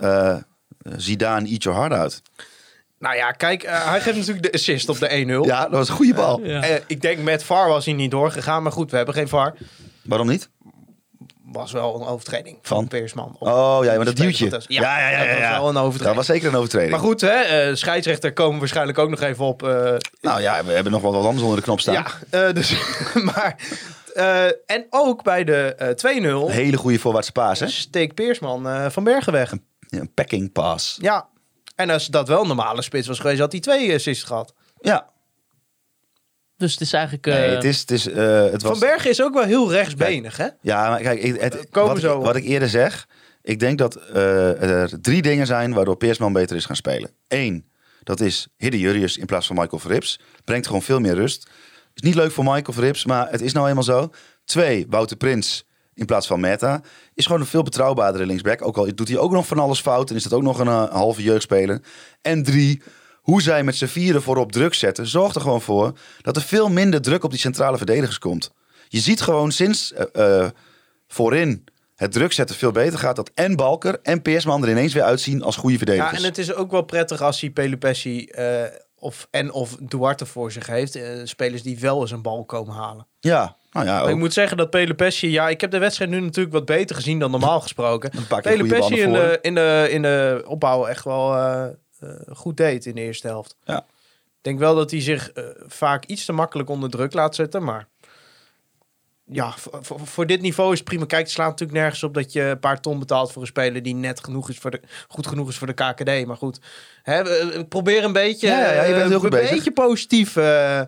eh 0.00 0.36
Zidane, 0.96 1.48
eat 1.48 1.62
your 1.62 1.78
heart 1.78 1.92
out. 1.92 2.22
Nou 2.98 3.16
ja, 3.16 3.30
kijk, 3.30 3.62
eh, 3.62 3.90
hij 3.90 4.00
geeft 4.00 4.16
natuurlijk 4.16 4.42
de 4.42 4.52
assist 4.52 4.88
op 4.88 4.98
de 4.98 5.40
1-0. 5.44 5.46
Ja, 5.46 5.62
dat 5.62 5.70
was 5.70 5.88
een 5.88 5.94
goede 5.94 6.14
bal. 6.14 6.40
Ja. 6.42 6.62
Eh, 6.62 6.80
ik 6.86 7.00
denk 7.00 7.18
met 7.18 7.44
VAR 7.44 7.68
was 7.68 7.84
hij 7.84 7.94
niet 7.94 8.10
doorgegaan. 8.10 8.62
Maar 8.62 8.72
goed, 8.72 8.90
we 8.90 8.96
hebben 8.96 9.14
geen 9.14 9.28
VAR. 9.28 9.54
Waarom 10.02 10.26
niet? 10.28 10.48
Was 11.52 11.72
wel 11.72 11.94
een 12.00 12.06
overtreding 12.06 12.58
van, 12.62 12.76
Van? 12.76 12.88
Peersman. 12.88 13.36
Oh 13.38 13.78
ja, 13.82 13.94
maar 13.96 14.04
dat 14.04 14.16
duwtje. 14.16 14.48
Tess. 14.48 14.66
Ja, 14.68 14.98
ja, 14.98 15.08
ja. 15.10 15.10
ja, 15.10 15.18
Dat 15.18 15.28
was 15.38 15.38
ja. 15.48 15.50
wel 15.60 15.68
een 15.68 15.76
overtreding. 15.76 16.04
Dat 16.06 16.14
was 16.14 16.26
zeker 16.26 16.48
een 16.48 16.54
overtreding. 16.56 16.90
Maar 16.90 17.00
goed, 17.00 17.20
hè, 17.20 17.28
eh, 17.40 17.74
scheidsrechter 17.74 18.32
komen 18.32 18.52
we 18.54 18.58
waarschijnlijk 18.58 18.98
ook 18.98 19.10
nog 19.10 19.20
even 19.20 19.44
op. 19.44 19.62
eh, 19.62 19.94
Nou 20.20 20.40
ja, 20.40 20.64
we 20.64 20.72
hebben 20.72 20.92
nog 20.92 21.02
wel 21.02 21.12
wat 21.12 21.24
anders 21.24 21.42
onder 21.42 21.56
de 21.58 21.62
knop 21.64 21.80
staan. 21.80 21.94
ja, 21.94 22.06
eh, 22.30 22.54
dus, 22.54 22.74
maar... 23.34 23.56
en 24.66 24.86
ook 24.90 25.22
bij 25.22 25.44
de 25.44 25.74
eh 25.74 25.88
2-0 25.88 26.46
Een 26.46 26.48
hele 26.50 26.76
goede 26.76 26.98
voorwaartse 26.98 27.32
paas, 27.32 27.60
hè? 27.60 27.68
steekt 27.68 28.14
Peersman 28.14 28.90
van 28.90 29.04
Bergen 29.04 29.32
weg. 29.32 29.50
Ja, 29.88 29.98
Een 30.00 30.14
packing 30.14 30.52
pass. 30.52 30.98
Ja, 31.00 31.26
en 31.76 31.90
als 31.90 32.06
dat 32.06 32.28
wel 32.28 32.40
een 32.40 32.46
normale 32.46 32.82
spits 32.82 33.06
was 33.08 33.18
geweest, 33.18 33.40
had 33.40 33.52
hij 33.52 33.60
twee 33.60 33.94
assists 33.94 34.24
gehad. 34.24 34.54
Ja, 34.80 35.06
Dus 36.62 36.72
het 36.72 36.80
is 36.80 36.92
eigenlijk... 36.92 37.26
eh, 37.26 37.34
nee, 37.34 37.48
het 37.48 37.64
is... 37.64 37.80
Het 37.80 37.90
is 37.90 38.08
eh, 38.08 38.42
het 38.42 38.62
was, 38.62 38.70
Van 38.78 38.88
Bergen 38.88 39.10
is 39.10 39.22
ook 39.22 39.34
wel 39.34 39.42
heel 39.44 39.70
rechtsbenig, 39.72 40.36
hè? 40.36 40.46
Ja, 40.60 40.88
maar 40.88 41.00
kijk, 41.00 41.22
ik- 41.22 41.40
het, 41.40 41.66
komen 41.70 41.92
wat, 41.92 42.00
zo 42.02 42.18
ik, 42.18 42.24
wat 42.24 42.36
ik 42.36 42.44
eerder 42.44 42.68
zeg... 42.68 43.06
Ik 43.42 43.58
denk 43.60 43.78
dat 43.78 43.96
eh, 43.96 44.62
er 44.62 45.00
drie 45.00 45.22
dingen 45.22 45.46
zijn 45.46 45.72
waardoor 45.74 45.96
Peersman 45.96 46.32
beter 46.32 46.56
is 46.56 46.64
gaan 46.64 46.76
spelen. 46.76 47.10
Eén, 47.28 47.68
dat 48.02 48.20
is 48.20 48.48
Hidde 48.56 48.78
Jurrius 48.78 49.16
in 49.16 49.26
plaats 49.26 49.46
van 49.46 49.56
Michael 49.56 49.78
Verrips. 49.80 50.20
Brengt 50.44 50.66
gewoon 50.66 50.82
veel 50.82 51.00
meer 51.00 51.14
rust. 51.14 51.50
Is 51.94 52.02
niet 52.02 52.14
leuk 52.14 52.30
voor 52.32 52.44
Michael 52.44 52.72
Verrips, 52.72 53.04
maar 53.04 53.30
het 53.30 53.40
is 53.40 53.52
nou 53.52 53.68
eenmaal 53.68 53.82
zo. 53.82 54.10
Twee, 54.44 54.86
Wouter 54.88 55.16
Prins 55.16 55.64
in 55.94 56.06
plaats 56.06 56.26
van 56.26 56.40
Meta. 56.40 56.80
Is 57.14 57.26
gewoon 57.26 57.40
een 57.40 57.46
veel 57.46 57.62
betrouwbaardere 57.62 58.26
linksback. 58.26 58.66
Ook 58.66 58.76
al 58.76 58.94
doet 58.94 59.08
hij 59.08 59.18
ook 59.18 59.32
nog 59.32 59.46
van 59.46 59.58
alles 59.58 59.80
fout. 59.80 60.10
En 60.10 60.16
is 60.16 60.22
dat 60.22 60.32
ook 60.32 60.42
nog 60.42 60.58
een, 60.58 60.66
eh, 60.68 60.90
halve 60.90 61.22
jeugdspeler. 61.22 61.80
En 62.20 62.42
drie, 62.42 62.82
hoe 63.22 63.42
zij 63.42 63.62
met 63.62 63.76
z'n 63.76 63.86
vieren 63.86 64.22
voorop 64.22 64.52
druk 64.52 64.74
zetten... 64.74 65.06
zorgt 65.06 65.34
er 65.34 65.40
gewoon 65.40 65.62
voor 65.62 65.92
dat 66.22 66.36
er 66.36 66.42
veel 66.42 66.68
minder 66.68 67.02
druk 67.02 67.24
op 67.24 67.30
die 67.30 67.40
centrale 67.40 67.76
verdedigers 67.76 68.18
komt. 68.18 68.52
Je 68.88 69.00
ziet 69.00 69.20
gewoon 69.20 69.52
sinds 69.52 69.92
eh, 69.92 70.40
eh, 70.44 70.50
voorin 71.08 71.64
het 71.96 72.12
druk 72.12 72.32
zetten 72.32 72.56
veel 72.56 72.72
beter 72.72 72.98
gaat... 72.98 73.16
dat 73.16 73.30
en 73.34 73.56
Balker 73.56 73.98
en 74.02 74.22
Peersman 74.22 74.62
er 74.62 74.70
ineens 74.70 74.92
weer 74.92 75.02
uitzien 75.02 75.42
als 75.42 75.56
goede 75.56 75.72
Ja, 75.72 75.78
verdedigers. 75.78 76.18
en 76.18 76.24
het 76.24 76.38
is 76.38 76.54
ook 76.54 76.70
wel 76.70 76.82
prettig 76.82 77.20
als 77.22 77.40
hij 77.40 77.50
Pelupessi 77.50 78.24
eh 78.24 78.64
of, 78.96 79.28
en 79.30 79.52
of 79.52 79.76
Duarte 79.80 80.26
voor 80.26 80.52
zich 80.52 80.66
heeft. 80.66 80.98
spelers 81.24 81.62
die 81.62 81.78
wel 81.78 82.00
eens 82.00 82.10
een 82.10 82.22
bal 82.22 82.44
komen 82.44 82.74
halen. 82.74 83.06
Ja, 83.20 83.56
nou 83.70 83.86
ja, 83.86 84.08
ik 84.08 84.16
moet 84.16 84.32
zeggen 84.32 84.56
dat 84.56 84.70
Pelupessi... 84.70 85.30
Ja, 85.30 85.48
ik 85.48 85.60
heb 85.60 85.70
de 85.70 85.78
wedstrijd 85.78 86.10
nu 86.10 86.20
natuurlijk 86.20 86.54
wat 86.54 86.64
beter 86.64 86.96
gezien 86.96 87.18
dan 87.18 87.30
normaal 87.30 87.60
gesproken. 87.68 88.10
Pelupessi 88.42 89.00
in 89.00 89.12
de, 89.12 89.38
in, 89.40 89.54
de, 89.54 89.86
in 89.90 90.02
de 90.02 90.44
opbouw 90.46 90.86
echt 90.86 91.04
wel 91.04 91.34
goed 92.32 92.56
deed 92.56 92.86
in 92.86 92.94
de 92.94 93.00
eerste 93.00 93.26
helft. 93.26 93.56
Ja. 93.64 93.78
Ik 93.78 94.48
denk 94.48 94.58
wel 94.58 94.74
dat 94.74 94.90
hij 94.90 95.00
zich 95.00 95.30
eh, 95.32 95.44
vaak 95.66 96.04
iets 96.04 96.24
te 96.24 96.32
makkelijk 96.32 96.68
onder 96.70 96.90
druk 96.90 97.12
laat 97.12 97.34
zetten, 97.34 97.64
maar... 97.64 97.88
ja, 99.24 99.54
voor, 99.82 100.26
dit 100.26 100.40
niveau 100.40 100.72
is 100.72 100.78
het 100.78 100.88
prima. 100.88 101.04
Kijk, 101.06 101.22
het 101.22 101.30
slaat 101.30 101.48
natuurlijk 101.50 101.78
nergens 101.78 102.02
op 102.02 102.14
dat 102.14 102.32
je 102.32 102.42
een 102.42 102.58
paar 102.58 102.80
ton 102.80 102.98
betaalt 102.98 103.32
voor 103.32 103.42
een 103.42 103.48
speler 103.48 103.82
die 103.82 103.94
net 103.94 104.24
genoeg 104.24 104.48
is 104.48 104.58
voor 104.58 104.70
de, 104.70 104.80
goed 105.08 105.26
genoeg 105.26 105.48
is 105.48 105.56
voor 105.58 105.66
de 105.66 105.72
KKD. 105.72 106.26
Maar 106.26 106.36
goed, 106.36 106.60
hè, 107.02 107.22
proberen 107.64 108.04
een 108.04 108.12
beetje, 108.12 108.46
Ja, 108.46 108.72
ja, 108.72 108.82
je 108.82 108.90
bent 108.92 109.02
eh, 109.02 109.08
heel 109.08 109.18
goed 109.20 109.32
een 109.32 109.38
bezig. 109.40 109.54
beetje 109.54 109.72
positief. 109.72 110.36
eh, 110.36 110.82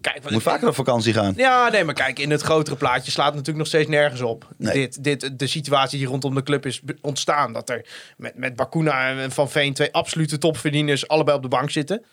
kijk, 0.00 0.30
Moet 0.30 0.42
vaker 0.42 0.68
op 0.68 0.74
vakantie 0.74 1.12
gaan. 1.12 1.32
Ja, 1.36 1.68
nee, 1.68 1.84
maar 1.84 1.94
kijk, 1.94 2.18
in 2.18 2.30
het 2.30 2.40
grotere 2.42 2.76
plaatje 2.76 3.10
slaat 3.10 3.26
het 3.26 3.34
natuurlijk 3.34 3.58
nog 3.58 3.66
steeds 3.66 3.88
nergens 3.88 4.20
op. 4.20 4.48
Nee. 4.56 4.72
Dit, 4.72 5.04
dit, 5.04 5.38
de 5.38 5.46
situatie 5.46 5.98
die 5.98 6.06
rondom 6.08 6.34
de 6.34 6.42
club 6.42 6.66
is 6.66 6.82
ontstaan. 7.00 7.52
Dat 7.52 7.68
er 7.70 7.86
met, 8.16 8.36
met 8.36 8.56
Bakuna 8.56 9.08
en 9.08 9.30
Van 9.32 9.50
Veen 9.50 9.74
twee 9.74 9.92
absolute 9.92 10.38
topverdieners 10.38 11.08
allebei 11.08 11.36
op 11.36 11.42
de 11.42 11.48
bank 11.48 11.70
zitten. 11.70 11.98
Ik 11.98 12.04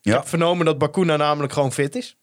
Ja, 0.00 0.16
heb 0.16 0.28
vernomen 0.28 0.66
dat 0.66 0.78
Bakuna 0.78 1.16
namelijk 1.16 1.52
gewoon 1.52 1.72
fit 1.72 1.94
is. 1.96 2.16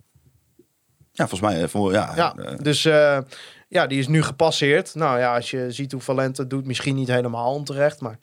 ja 1.12 1.27
volgens 1.27 1.41
mij. 1.51 1.62
eh, 1.63 1.67
Voor, 1.69 1.91
ja, 1.93 2.13
Ja, 2.15 2.36
eh, 2.36 2.58
dus 2.58 2.86
eh, 2.86 3.19
ja, 3.67 3.88
die 3.88 3.99
is 3.99 4.08
nu 4.08 4.23
gepasseerd. 4.23 4.95
Nou 4.95 5.19
ja, 5.19 5.36
als 5.36 5.51
je 5.51 5.71
ziet 5.71 5.91
hoe 5.91 6.01
Valente 6.01 6.41
het 6.41 6.49
doet, 6.49 6.65
misschien 6.65 6.95
niet 6.95 7.08
helemaal 7.08 7.53
onterecht. 7.53 7.99
Maar 8.01 8.19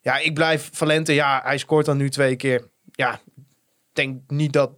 ja, 0.00 0.18
ik 0.18 0.34
blijf 0.34 0.68
Valente. 0.72 1.12
Ja, 1.14 1.40
hij 1.44 1.58
scoort 1.58 1.86
dan 1.86 1.96
nu 1.96 2.10
twee 2.10 2.36
keer. 2.36 2.68
Ja, 2.92 3.12
ik 3.24 3.42
denk 3.92 4.20
niet 4.30 4.52
dat 4.52 4.70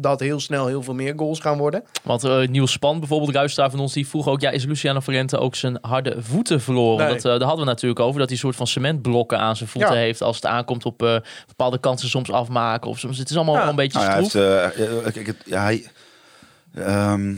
dat 0.00 0.20
heel 0.20 0.40
snel 0.40 0.66
heel 0.66 0.82
veel 0.82 0.94
meer 0.94 1.12
goals 1.16 1.40
gaan 1.40 1.58
worden. 1.58 1.82
Want 2.02 2.24
eh 2.24 2.46
Niels 2.48 2.72
Span, 2.72 2.98
bijvoorbeeld, 2.98 3.34
luisteraar 3.34 3.70
van 3.70 3.80
ons, 3.80 3.92
die 3.92 4.08
vroeg 4.08 4.28
ook... 4.28 4.40
Ja, 4.40 4.50
is 4.50 4.64
Luciano 4.64 5.00
Valente 5.00 5.38
ook 5.38 5.54
zijn 5.54 5.78
harde 5.80 6.16
voeten 6.22 6.60
verloren? 6.60 7.04
Nee. 7.06 7.14
Dat, 7.14 7.24
eh, 7.24 7.30
daar 7.38 7.40
hadden 7.48 7.64
we 7.64 7.70
natuurlijk 7.70 8.00
over. 8.00 8.18
Dat 8.18 8.28
hij 8.28 8.36
een 8.36 8.42
soort 8.42 8.56
van 8.56 8.66
cementblokken 8.66 9.38
aan 9.38 9.56
zijn 9.56 9.68
voeten 9.68 9.92
Ja. 9.94 9.98
heeft... 10.00 10.22
als 10.22 10.36
het 10.36 10.46
aankomt 10.46 10.84
op 10.84 11.02
eh, 11.02 11.16
bepaalde 11.46 11.78
kansen 11.78 12.08
soms 12.08 12.30
afmaken. 12.30 12.90
Of 12.90 12.98
soms, 12.98 13.18
het 13.18 13.30
is 13.30 13.36
allemaal 13.36 13.54
Ja. 13.54 13.60
wel 13.60 13.70
een 13.70 13.76
beetje 13.76 13.98
nou, 13.98 14.10
ja, 14.10 14.14
hij, 14.40 15.12
heeft, 15.24 15.44
ja, 15.46 15.62
hij, 15.62 15.86
ehm, 16.74 17.34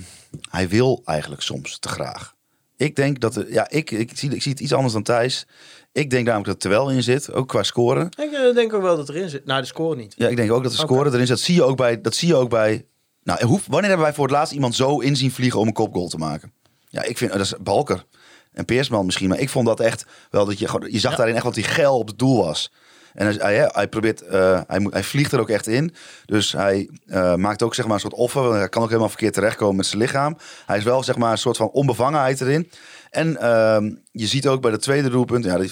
hij 0.50 0.68
wil 0.68 1.02
eigenlijk 1.04 1.42
soms 1.42 1.78
te 1.78 1.88
graag. 1.88 2.34
Ik 2.76 2.96
denk 2.96 3.20
dat... 3.20 3.36
er- 3.36 3.52
Ja, 3.52 3.70
ik, 3.70 3.90
ik, 3.90 4.10
zie, 4.14 4.34
ik 4.34 4.42
zie 4.42 4.52
het 4.52 4.60
iets 4.60 4.72
anders 4.72 4.92
dan 4.92 5.02
Thijs. 5.02 5.46
Ik 5.92 6.10
denk 6.10 6.26
namelijk 6.26 6.48
dat 6.48 6.64
er 6.64 6.70
wel 6.70 6.90
in 6.90 7.02
zit, 7.02 7.32
ook 7.32 7.48
qua 7.48 7.62
scoren. 7.62 8.06
Ik 8.06 8.32
eh, 8.32 8.54
denk 8.54 8.72
ook 8.74 8.82
wel 8.82 8.96
dat 8.96 9.08
erin 9.08 9.28
zit. 9.28 9.44
Nou, 9.44 9.60
de 9.60 9.66
score 9.66 9.96
niet. 9.96 10.14
Ja, 10.16 10.28
ik 10.28 10.36
denk 10.36 10.52
ook 10.52 10.62
dat 10.62 10.72
de 10.72 10.78
scoren 10.78 11.06
erin 11.12 11.26
zit. 11.26 11.36
Dat 11.36 11.44
zie 11.44 11.54
je 11.54 11.62
ook 11.62 11.76
bij. 11.76 12.00
Dat 12.00 12.14
zie 12.14 12.28
je 12.28 12.34
ook 12.36 12.50
bij. 12.50 12.86
Nou, 13.22 13.44
hoe, 13.44 13.60
wanneer 13.66 13.88
hebben 13.88 14.06
wij 14.06 14.14
voor 14.14 14.24
het 14.26 14.34
laatst 14.34 14.52
iemand 14.52 14.74
zo 14.74 14.98
inzien 14.98 15.30
vliegen 15.30 15.60
om 15.60 15.66
een 15.66 15.72
kopgoal 15.72 16.08
te 16.08 16.18
maken? 16.18 16.52
Ja, 16.88 17.02
ik 17.02 17.18
vind 17.18 17.32
dat 17.32 17.40
is 17.40 17.54
Balker 17.60 18.04
en 18.52 18.64
Peersman 18.64 19.04
misschien, 19.04 19.28
maar 19.28 19.38
ik 19.38 19.48
vond 19.48 19.66
dat 19.66 19.80
echt 19.80 20.04
wel 20.30 20.44
dat 20.44 20.58
je. 20.58 20.86
Je 20.90 20.98
zag 20.98 21.10
Ja. 21.10 21.16
daarin 21.16 21.34
echt 21.34 21.44
wat 21.44 21.54
hij 21.54 21.64
geil 21.64 21.98
op 21.98 22.06
het 22.06 22.18
doel 22.18 22.44
was. 22.44 22.72
En 23.14 23.26
hij, 23.26 23.54
hij, 23.56 23.70
hij 23.72 23.88
probeert, 23.88 24.22
eh, 24.22 24.60
hij, 24.66 24.86
hij 24.90 25.02
vliegt 25.04 25.32
er 25.32 25.40
ook 25.40 25.48
echt 25.48 25.66
in. 25.66 25.94
Dus 26.26 26.52
hij 26.52 26.90
eh, 27.06 27.34
maakt 27.34 27.62
ook 27.62 27.74
zeg 27.74 27.84
maar 27.84 27.94
een 27.94 28.00
soort 28.00 28.14
offer. 28.14 28.54
Hij 28.54 28.68
kan 28.68 28.82
ook 28.82 28.88
helemaal 28.88 29.08
verkeerd 29.08 29.34
terechtkomen 29.34 29.76
met 29.76 29.86
zijn 29.86 30.00
lichaam. 30.00 30.36
Hij 30.66 30.78
is 30.78 30.84
wel 30.84 31.02
zeg 31.02 31.16
maar 31.16 31.32
een 31.32 31.38
soort 31.38 31.56
van 31.56 31.68
onbevangenheid 31.70 32.40
erin. 32.40 32.70
En 33.10 33.36
ehm, 33.36 33.90
je 34.12 34.26
ziet 34.26 34.46
ook 34.46 34.60
bij 34.60 34.70
de 34.70 34.78
tweede 34.78 35.10
doelpunt. 35.10 35.44
Ja, 35.44 35.58
die, 35.58 35.70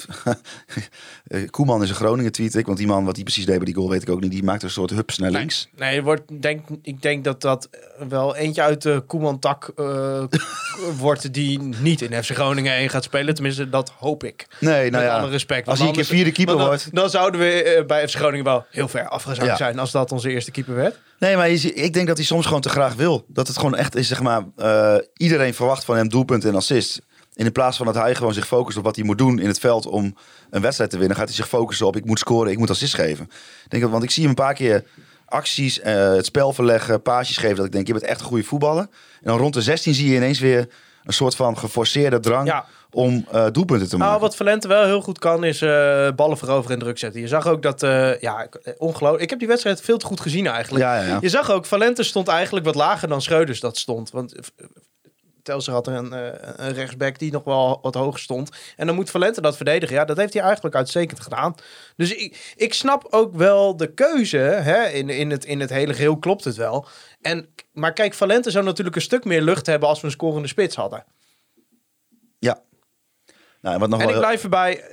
Koeman 1.51 1.83
is 1.83 1.89
een 1.89 1.95
Groningen 1.95 2.33
tweet 2.33 2.55
ik. 2.55 2.67
Want 2.67 2.79
die 2.79 2.87
man, 2.87 3.05
wat 3.05 3.15
hij 3.15 3.25
precies 3.25 3.47
deed 3.47 3.57
bij 3.57 3.65
die 3.65 3.75
goal, 3.75 3.91
weet 3.91 4.03
ik 4.03 4.11
ook 4.11 4.21
niet. 4.21 4.31
Die 4.31 4.43
maakt 4.43 4.63
een 4.63 4.71
soort 4.71 4.91
hups 4.91 5.19
naar 5.19 5.31
links. 5.31 5.69
Nee, 5.77 6.03
wordt, 6.03 6.43
denk, 6.43 6.67
ik 6.83 7.03
denk 7.03 7.25
dat 7.25 7.41
dat 7.41 7.69
wel 8.09 8.37
eentje 8.37 8.63
uit 8.63 8.83
de 8.83 9.03
Koeman-tak 9.07 9.73
eh, 9.77 10.23
wordt 10.99 11.33
die 11.33 11.59
niet 11.59 12.01
in 12.03 12.25
FC 12.25 12.31
Groningen 12.31 12.73
1 12.75 12.91
gaat 12.91 13.05
spelen. 13.05 13.35
Tenminste, 13.35 13.69
dat 13.69 13.93
hoop 13.99 14.25
ik. 14.25 14.47
Nee, 14.61 14.91
nou 14.91 15.03
Met 15.03 15.13
ja. 15.13 15.19
alle 15.19 15.31
respect. 15.31 15.69
Als 15.69 15.79
hij 15.79 15.89
een 15.89 15.95
keer 15.95 16.05
vierde 16.05 16.33
keeper 16.33 16.57
dan, 16.57 16.67
wordt. 16.67 16.95
Dan 16.95 17.11
zouden 17.11 17.41
we 17.41 17.63
eh, 17.63 17.87
bij 17.87 18.09
FC 18.09 18.15
Groningen 18.17 18.45
wel 18.45 18.67
heel 18.71 18.89
ver 18.89 19.09
afgezakt 19.09 19.49
Ja. 19.49 19.57
zijn 19.57 19.79
als 19.79 19.91
dat 19.91 20.13
onze 20.13 20.31
eerste 20.31 20.51
keeper 20.51 20.75
werd. 20.75 20.99
Nee, 21.19 21.37
maar 21.37 21.51
je 21.51 21.75
ik 21.75 21.93
denk 21.93 22.07
dat 22.07 22.17
hij 22.17 22.27
soms 22.27 22.47
gewoon 22.47 22.61
te 22.61 22.69
graag 22.69 22.95
wil. 22.95 23.25
Dat 23.29 23.47
het 23.49 23.57
gewoon 23.57 23.77
echt 23.77 23.97
is, 23.97 24.09
zeg 24.09 24.21
maar, 24.23 24.43
eh, 24.57 24.97
iedereen 25.17 25.55
verwacht 25.55 25.85
van 25.85 25.97
hem 25.97 26.09
doelpunt 26.09 26.45
en 26.45 26.55
assist. 26.55 27.01
En 27.39 27.45
in 27.45 27.53
plaats 27.53 27.77
van 27.77 27.87
dat 27.87 27.95
hij 27.95 28.15
gewoon 28.15 28.35
zich 28.35 28.47
focust 28.47 28.79
op 28.79 28.85
wat 28.85 28.97
hij 28.97 29.05
moet 29.05 29.19
doen 29.19 29.39
in 29.39 29.47
het 29.49 29.59
veld 29.59 29.87
om 29.87 30.15
een 30.51 30.63
wedstrijd 30.63 30.91
te 30.91 30.99
winnen, 30.99 31.17
gaat 31.17 31.27
hij 31.27 31.35
zich 31.37 31.49
focussen 31.49 31.87
op 31.87 31.97
ik 31.97 32.05
moet 32.05 32.19
scoren, 32.19 32.53
ik 32.53 32.59
moet 32.59 32.71
assist 32.71 32.95
geven. 32.95 33.31
Denk 33.69 33.83
dat, 33.83 33.93
want 33.93 34.03
ik 34.03 34.11
zie 34.11 34.21
hem 34.23 34.31
een 34.31 34.37
paar 34.45 34.55
keer 34.55 34.85
acties, 35.25 35.81
eh, 35.81 35.95
het 36.13 36.25
spel 36.27 36.53
verleggen, 36.53 37.03
paasjes 37.03 37.37
geven, 37.37 37.57
dat 37.57 37.67
ik 37.67 37.73
denk, 37.73 37.87
je 37.87 37.93
bent 37.93 38.05
echt 38.05 38.21
een 38.21 38.27
goede 38.27 38.45
voetballer. 38.45 38.83
En 38.83 38.89
dan 39.31 39.39
rond 39.39 39.55
de 39.55 39.63
16 39.63 39.95
zie 39.95 40.11
je 40.11 40.17
ineens 40.17 40.39
weer 40.39 40.69
een 41.05 41.13
soort 41.13 41.35
van 41.35 41.59
geforceerde 41.59 42.21
drang 42.21 42.47
Ja. 42.47 42.65
om 42.91 43.27
eh, 43.33 43.47
doelpunten 43.53 43.89
te 43.89 43.97
maken. 43.97 44.11
Nou, 44.11 44.21
wat 44.21 44.37
Valente 44.37 44.69
wel 44.69 44.85
heel 44.85 45.01
goed 45.01 45.19
kan, 45.19 45.45
is 45.45 45.63
eh, 45.63 46.09
ballen 46.17 46.39
veroveren 46.39 46.73
en 46.77 46.83
druk 46.83 46.99
zetten. 46.99 47.21
Je 47.21 47.29
zag 47.29 47.47
ook 47.47 47.63
dat, 47.63 47.81
ja, 48.21 48.43
ik- 48.43 48.75
ongelooflijk. 48.79 49.23
Ik 49.23 49.31
heb 49.31 49.39
die 49.39 49.49
wedstrijd 49.49 49.81
veel 49.81 49.99
te 49.99 50.07
goed 50.07 50.21
gezien 50.21 50.47
eigenlijk. 50.47 50.85
Ja, 50.85 51.01
ja, 51.01 51.07
ja. 51.07 51.19
Je 51.21 51.29
zag 51.29 51.51
ook, 51.51 51.67
Valente 51.67 52.03
stond 52.03 52.29
eigenlijk 52.29 52.67
wat 52.67 52.75
lager 52.75 53.09
dan 53.09 53.23
Schreuders 53.23 53.61
dat 53.61 53.77
stond. 53.79 54.11
Want 54.11 54.35
Telstra 55.49 55.73
had 55.73 55.87
een, 55.87 56.13
eh, 56.13 56.67
een 56.67 56.73
rechtsback 56.73 57.19
die 57.19 57.33
nog 57.33 57.45
wel 57.45 57.79
wat 57.83 57.95
hoger 57.95 58.21
stond. 58.21 58.51
En 58.77 58.87
dan 58.87 58.95
moet 58.95 59.11
Valente 59.11 59.41
dat 59.41 59.57
verdedigen. 59.57 59.95
Ja, 59.95 60.05
dat 60.05 60.17
heeft 60.17 60.33
hij 60.33 60.43
eigenlijk 60.43 60.75
uitstekend 60.75 61.21
gedaan. 61.21 61.55
Dus 61.97 62.15
ik, 62.15 62.55
ik 62.57 62.75
snap 62.75 63.07
ook 63.11 63.35
wel 63.35 63.77
de 63.77 63.95
keuze. 63.95 64.37
Hè? 64.37 64.89
In, 64.89 65.09
in, 65.11 65.31
het, 65.31 65.45
in 65.45 65.61
het 65.61 65.71
hele 65.71 65.95
geheel 65.95 66.19
klopt 66.19 66.45
het 66.45 66.57
wel. 66.57 66.87
En, 67.21 67.49
maar 67.73 67.93
kijk, 67.93 68.15
Valente 68.15 68.51
zou 68.51 68.65
natuurlijk 68.65 68.97
een 68.97 69.03
stuk 69.03 69.25
meer 69.25 69.43
lucht 69.43 69.67
hebben 69.67 69.89
als 69.89 70.01
we 70.01 70.07
een 70.07 70.13
scorende 70.13 70.49
spits 70.49 70.77
hadden. 70.77 71.05
Ja. 72.39 72.63
Nou, 73.61 73.75
en 73.75 73.81
wat 73.81 73.89
nog 73.89 74.01
En 74.01 74.07
wel, 74.07 74.15
ik 74.15 74.21
blijf 74.21 74.43
erbij. 74.43 74.85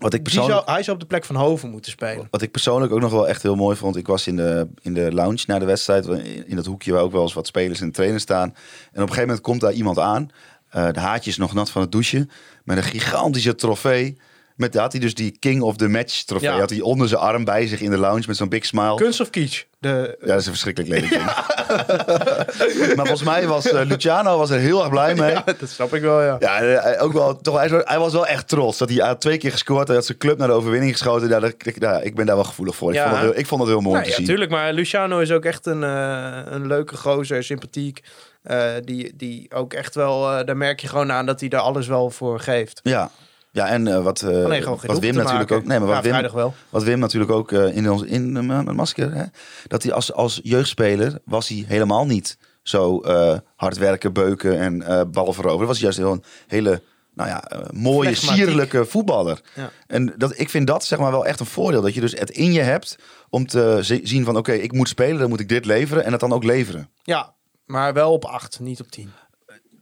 Wat 0.00 0.14
ik 0.14 0.24
Die 0.24 0.34
persoonlijk... 0.34 0.64
zou, 0.64 0.74
hij 0.74 0.82
zou 0.82 0.96
op 0.96 1.02
de 1.02 1.08
plek 1.08 1.24
van 1.24 1.36
Hoven 1.36 1.70
moeten 1.70 1.90
spelen. 1.90 2.28
Wat 2.30 2.42
ik 2.42 2.50
persoonlijk 2.50 2.92
ook 2.92 3.00
nog 3.00 3.12
wel 3.12 3.28
echt 3.28 3.42
heel 3.42 3.54
mooi 3.54 3.76
vond. 3.76 3.96
Ik 3.96 4.06
was 4.06 4.26
in 4.26 4.36
de, 4.36 4.68
in 4.82 4.94
de 4.94 5.12
lounge 5.12 5.44
na 5.46 5.58
de 5.58 5.64
wedstrijd. 5.64 6.06
In 6.46 6.56
dat 6.56 6.66
hoekje 6.66 6.92
waar 6.92 7.02
ook 7.02 7.12
wel 7.12 7.22
eens 7.22 7.32
wat 7.32 7.46
spelers 7.46 7.80
en 7.80 7.92
trainers 7.92 8.22
staan. 8.22 8.48
En 8.48 8.52
op 8.52 8.56
een 8.92 9.00
gegeven 9.00 9.20
moment 9.20 9.40
komt 9.40 9.60
daar 9.60 9.72
iemand 9.72 9.98
aan. 9.98 10.30
Eh, 10.70 10.90
de 10.92 11.00
haartjes 11.00 11.36
nog 11.36 11.54
nat 11.54 11.70
van 11.70 11.82
het 11.82 11.92
douchen. 11.92 12.30
Met 12.64 12.76
een 12.76 12.82
gigantische 12.82 13.54
trofee. 13.54 14.16
Met, 14.60 14.74
had 14.74 14.92
hij 14.92 15.00
dus 15.00 15.14
die 15.14 15.36
King 15.38 15.62
of 15.62 15.76
the 15.76 15.88
Match 15.88 16.22
trofee. 16.22 16.48
Ja. 16.50 16.58
Had 16.58 16.70
hij 16.70 16.80
onder 16.80 17.08
zijn 17.08 17.20
arm 17.20 17.44
bij 17.44 17.66
zich 17.66 17.80
in 17.80 17.90
de 17.90 17.96
lounge 17.98 18.24
met 18.26 18.36
zo'n 18.36 18.48
big 18.48 18.64
smile. 18.66 18.94
Kunst 18.94 19.20
of 19.20 19.30
kitsch? 19.30 19.62
De, 19.78 20.16
Ja, 20.20 20.26
dat 20.26 20.38
is 20.40 20.46
een 20.46 20.52
verschrikkelijk 20.52 20.92
lelijk 20.92 21.10
ding. 21.12 21.24
maar 22.96 23.06
volgens 23.06 23.22
mij 23.22 23.46
was 23.46 23.68
eh, 23.70 23.86
Luciano 23.86 24.38
was 24.38 24.50
er 24.50 24.58
heel 24.58 24.80
erg 24.80 24.90
blij 24.90 25.14
mee. 25.14 25.30
ja, 25.30 25.44
dat 25.58 25.68
snap 25.68 25.94
ik 25.94 26.02
wel, 26.02 26.22
ja. 26.22 26.36
Ja, 26.40 26.96
ook 26.98 27.12
wel, 27.12 27.36
toch, 27.40 27.56
hij, 27.58 27.82
hij 27.84 27.98
was 27.98 28.12
wel 28.12 28.26
echt 28.26 28.48
trots 28.48 28.78
dat 28.78 28.90
hij 28.90 29.14
twee 29.14 29.38
keer 29.38 29.50
gescoord. 29.50 29.86
Hij 29.86 29.96
had 29.96 30.06
zijn 30.06 30.18
club 30.18 30.38
naar 30.38 30.48
de 30.48 30.54
overwinning 30.54 30.92
geschoten. 30.92 31.28
Ja, 31.28 31.40
dat, 31.40 31.50
ik, 31.58 31.80
ja, 31.80 32.00
ik 32.00 32.14
ben 32.14 32.26
daar 32.26 32.36
wel 32.36 32.44
gevoelig 32.44 32.76
voor. 32.76 32.88
Ik, 32.90 32.94
Ja. 32.94 33.02
vond, 33.02 33.14
het 33.16 33.24
heel, 33.30 33.38
ik 33.38 33.46
vond 33.46 33.66
heel 33.66 33.80
mooi 33.80 33.84
Nou, 33.84 33.96
om 33.96 34.02
ja, 34.02 34.08
te 34.10 34.14
zien. 34.16 34.26
tuurlijk. 34.26 34.50
Maar 34.50 34.72
Luciano 34.72 35.18
is 35.18 35.30
ook 35.32 35.44
echt 35.44 35.66
een, 35.66 35.84
eh, 35.84 36.38
een 36.44 36.66
leuke 36.66 36.96
gozer, 36.96 37.44
sympathiek. 37.44 38.00
Eh, 38.42 38.64
die, 38.84 39.12
die 39.16 39.50
ook 39.54 39.72
echt 39.72 39.94
wel, 39.94 40.44
daar 40.44 40.56
merk 40.56 40.80
je 40.80 40.88
gewoon 40.88 41.12
aan 41.12 41.26
dat 41.26 41.40
hij 41.40 41.48
daar 41.48 41.60
alles 41.60 41.86
wel 41.86 42.10
voor 42.10 42.40
geeft. 42.40 42.80
Ja, 42.82 43.10
ja 43.52 43.68
en 43.68 43.86
eh, 43.86 44.02
wat, 44.02 44.22
eh, 44.22 44.44
Alleen 44.44 44.64
wat 44.64 44.98
Wim 44.98 45.14
natuurlijk 45.14 45.50
ook. 45.52 45.64
Nee, 45.64 45.78
maar 45.78 45.88
wat, 45.88 46.04
Ja, 46.04 46.20
Wim, 46.22 46.32
wel. 46.32 46.54
wat 46.68 46.82
Wim 46.82 46.98
natuurlijk 46.98 47.30
ook 47.30 47.52
eh, 47.52 47.76
in 47.76 47.90
ons 47.90 48.02
in 48.02 48.34
uh, 48.36 48.40
mijn 48.42 48.74
masker. 48.76 49.14
Hè, 49.14 49.24
dat 49.66 49.82
hij 49.82 49.92
als, 49.92 50.12
als 50.12 50.40
jeugdspeler 50.42 51.18
was 51.24 51.48
hij 51.48 51.64
helemaal 51.66 52.06
niet 52.06 52.38
zo 52.62 53.00
hard 53.56 53.78
werken, 53.78 54.12
beuken 54.12 54.58
en 54.58 54.82
eh 54.82 55.00
ballen 55.10 55.34
veroveren. 55.34 55.66
Was 55.66 55.76
hij 55.80 55.84
juist 55.84 55.98
heel 55.98 56.12
een 56.12 56.24
hele 56.46 56.82
nou 57.14 57.28
ja, 57.28 57.44
mooie, 57.72 58.14
sierlijke 58.14 58.84
voetballer. 58.84 59.40
Ja. 59.54 59.70
En 59.86 60.14
dat, 60.16 60.38
ik 60.38 60.50
vind 60.50 60.66
dat 60.66 60.84
zeg 60.84 60.98
maar 60.98 61.10
wel 61.10 61.26
echt 61.26 61.40
een 61.40 61.46
voordeel. 61.46 61.80
Dat 61.82 61.94
je 61.94 62.00
dus 62.00 62.12
het 62.18 62.30
in 62.30 62.52
je 62.52 62.60
hebt 62.60 62.96
om 63.28 63.46
te 63.46 63.78
zi- 63.80 64.00
zien 64.02 64.24
van 64.24 64.36
oké, 64.36 64.52
ik 64.52 64.72
moet 64.72 64.88
spelen, 64.88 65.18
dan 65.18 65.28
moet 65.28 65.40
ik 65.40 65.48
dit 65.48 65.64
leveren 65.64 66.04
en 66.04 66.10
dat 66.10 66.20
dan 66.20 66.32
ook 66.32 66.44
leveren. 66.44 66.88
Ja, 67.02 67.34
maar 67.66 67.92
wel 67.92 68.12
op 68.12 68.24
8, 68.24 68.60
niet 68.60 68.80
op 68.80 68.90
10. 68.90 69.10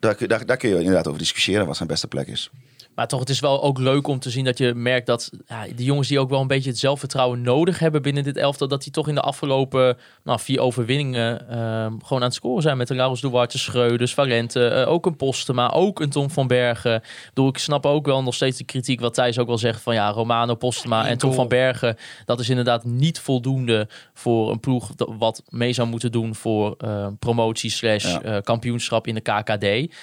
Daar, 0.00 0.26
daar, 0.26 0.46
daar 0.46 0.57
kun 0.57 0.68
je 0.68 0.78
inderdaad 0.78 1.07
over 1.07 1.18
discussiëren 1.18 1.66
wat 1.66 1.76
zijn 1.76 1.88
beste 1.88 2.07
plek 2.09 2.26
is. 2.26 2.50
Maar 2.98 3.08
toch, 3.08 3.20
het 3.20 3.28
is 3.28 3.40
wel 3.40 3.62
ook 3.62 3.78
leuk 3.78 4.06
om 4.06 4.18
te 4.18 4.30
zien 4.30 4.44
dat 4.44 4.58
je 4.58 4.74
merkt 4.74 5.06
dat 5.06 5.30
ja, 5.46 5.64
die 5.74 5.84
jongens 5.84 6.08
die 6.08 6.18
ook 6.18 6.30
wel 6.30 6.40
een 6.40 6.46
beetje 6.46 6.70
het 6.70 6.78
zelfvertrouwen 6.78 7.42
nodig 7.42 7.78
hebben 7.78 8.02
binnen 8.02 8.22
dit 8.24 8.37
elftal, 8.37 8.68
dat 8.68 8.82
die 8.82 8.92
toch 8.92 9.08
in 9.08 9.14
de 9.14 9.20
afgelopen 9.20 9.96
nou, 10.24 10.40
vier 10.40 10.61
overwinningen 10.61 11.48
ehm, 11.48 11.92
gewoon 12.02 12.18
aan 12.18 12.28
het 12.28 12.34
scoren 12.34 12.62
zijn 12.62 12.76
met 12.76 12.88
de 12.88 12.94
Laurens 12.94 13.20
Duarte, 13.20 13.58
Schreuders, 13.58 14.14
Valente, 14.14 14.66
eh, 14.68 14.90
ook 14.90 15.06
een 15.06 15.16
Postema, 15.16 15.70
ook 15.70 16.00
een 16.00 16.11
Tom 16.11 16.30
van 16.30 16.46
Bergen. 16.46 16.94
Ik, 16.94 17.30
bedoel, 17.34 17.48
ik 17.48 17.58
snap 17.58 17.87
ook 17.87 18.06
wel 18.06 18.22
nog 18.22 18.34
steeds 18.34 18.58
de 18.58 18.64
kritiek 18.64 19.00
wat 19.00 19.14
Thijs 19.14 19.38
ook 19.38 19.46
wel 19.46 19.58
zegt 19.58 19.82
van 19.82 19.94
ja, 19.94 20.11
Romano, 20.11 20.54
Postema 20.54 21.06
en 21.06 21.18
Tom 21.18 21.32
van 21.32 21.48
Bergen. 21.48 21.96
Dat 22.24 22.40
is 22.40 22.48
inderdaad 22.48 22.84
niet 22.84 23.20
voldoende 23.20 23.88
voor 24.14 24.50
een 24.50 24.61
ploeg 24.61 24.90
wat 25.18 25.42
mee 25.48 25.72
zou 25.72 25.88
moeten 25.88 26.12
doen 26.12 26.34
voor 26.34 26.74
eh, 26.78 27.06
promotie 27.18 27.70
slash 27.70 28.04
Ja. 28.04 28.22
eh, 28.22 28.42
kampioenschap 28.42 29.06
in 29.06 29.14
de 29.14 29.20
KKD. 29.20 29.94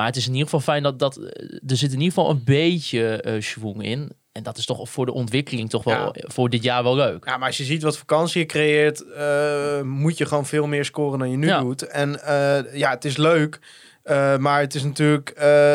Maar 0.00 0.08
het 0.08 0.18
is 0.18 0.26
in 0.26 0.32
ieder 0.32 0.44
geval 0.48 0.60
fijn 0.60 0.82
dat, 0.82 0.98
dat 0.98 1.16
eh, 1.16 1.24
er 1.66 1.76
zit 1.76 1.92
in 1.92 2.00
ieder 2.00 2.14
geval 2.14 2.30
een 2.30 2.44
beetje 2.44 3.36
schwung 3.38 3.84
in. 3.84 4.10
En 4.32 4.42
dat 4.42 4.58
is 4.58 4.64
toch 4.66 4.90
voor 4.90 5.06
de 5.06 5.12
ontwikkeling 5.12 5.70
toch 5.70 5.84
wel 5.84 5.94
Ja. 6.12 6.24
voor 6.26 6.48
dit 6.50 6.62
jaar 6.62 6.82
wel 6.82 6.94
leuk. 6.96 7.24
Ja, 7.24 7.36
maar 7.36 7.46
als 7.46 7.56
je 7.56 7.64
ziet 7.64 7.82
wat 7.82 7.98
vakantie 7.98 8.40
je 8.40 8.46
creëert, 8.46 9.12
eh, 9.12 9.80
moet 9.82 10.18
je 10.18 10.26
gewoon 10.26 10.46
veel 10.46 10.66
meer 10.66 10.84
scoren 10.84 11.18
dan 11.18 11.30
je 11.30 11.36
nu 11.36 11.46
Ja. 11.46 11.60
doet. 11.60 11.86
En 11.86 12.10
ja, 12.72 12.90
het 12.90 13.04
is 13.04 13.16
leuk. 13.16 13.58
maar 14.38 14.60
het 14.60 14.74
is 14.74 14.82
natuurlijk 14.82 15.32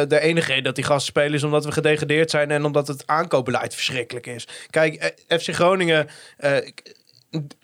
de 0.10 0.20
enige 0.20 0.48
reden 0.48 0.64
dat 0.64 0.76
die 0.76 0.84
gasten 0.84 1.06
spelen 1.06 1.34
is 1.34 1.44
omdat 1.44 1.66
we 1.66 1.72
gedegradeerd 1.72 2.30
zijn 2.30 2.52
en 2.52 2.66
omdat 2.66 2.88
het 2.88 3.08
aankoopbeleid 3.08 3.74
verschrikkelijk 3.74 4.28
is. 4.28 4.48
Kijk, 4.70 5.14
FC 5.28 5.54
Groningen, 5.54 6.08
ik- 6.64 6.96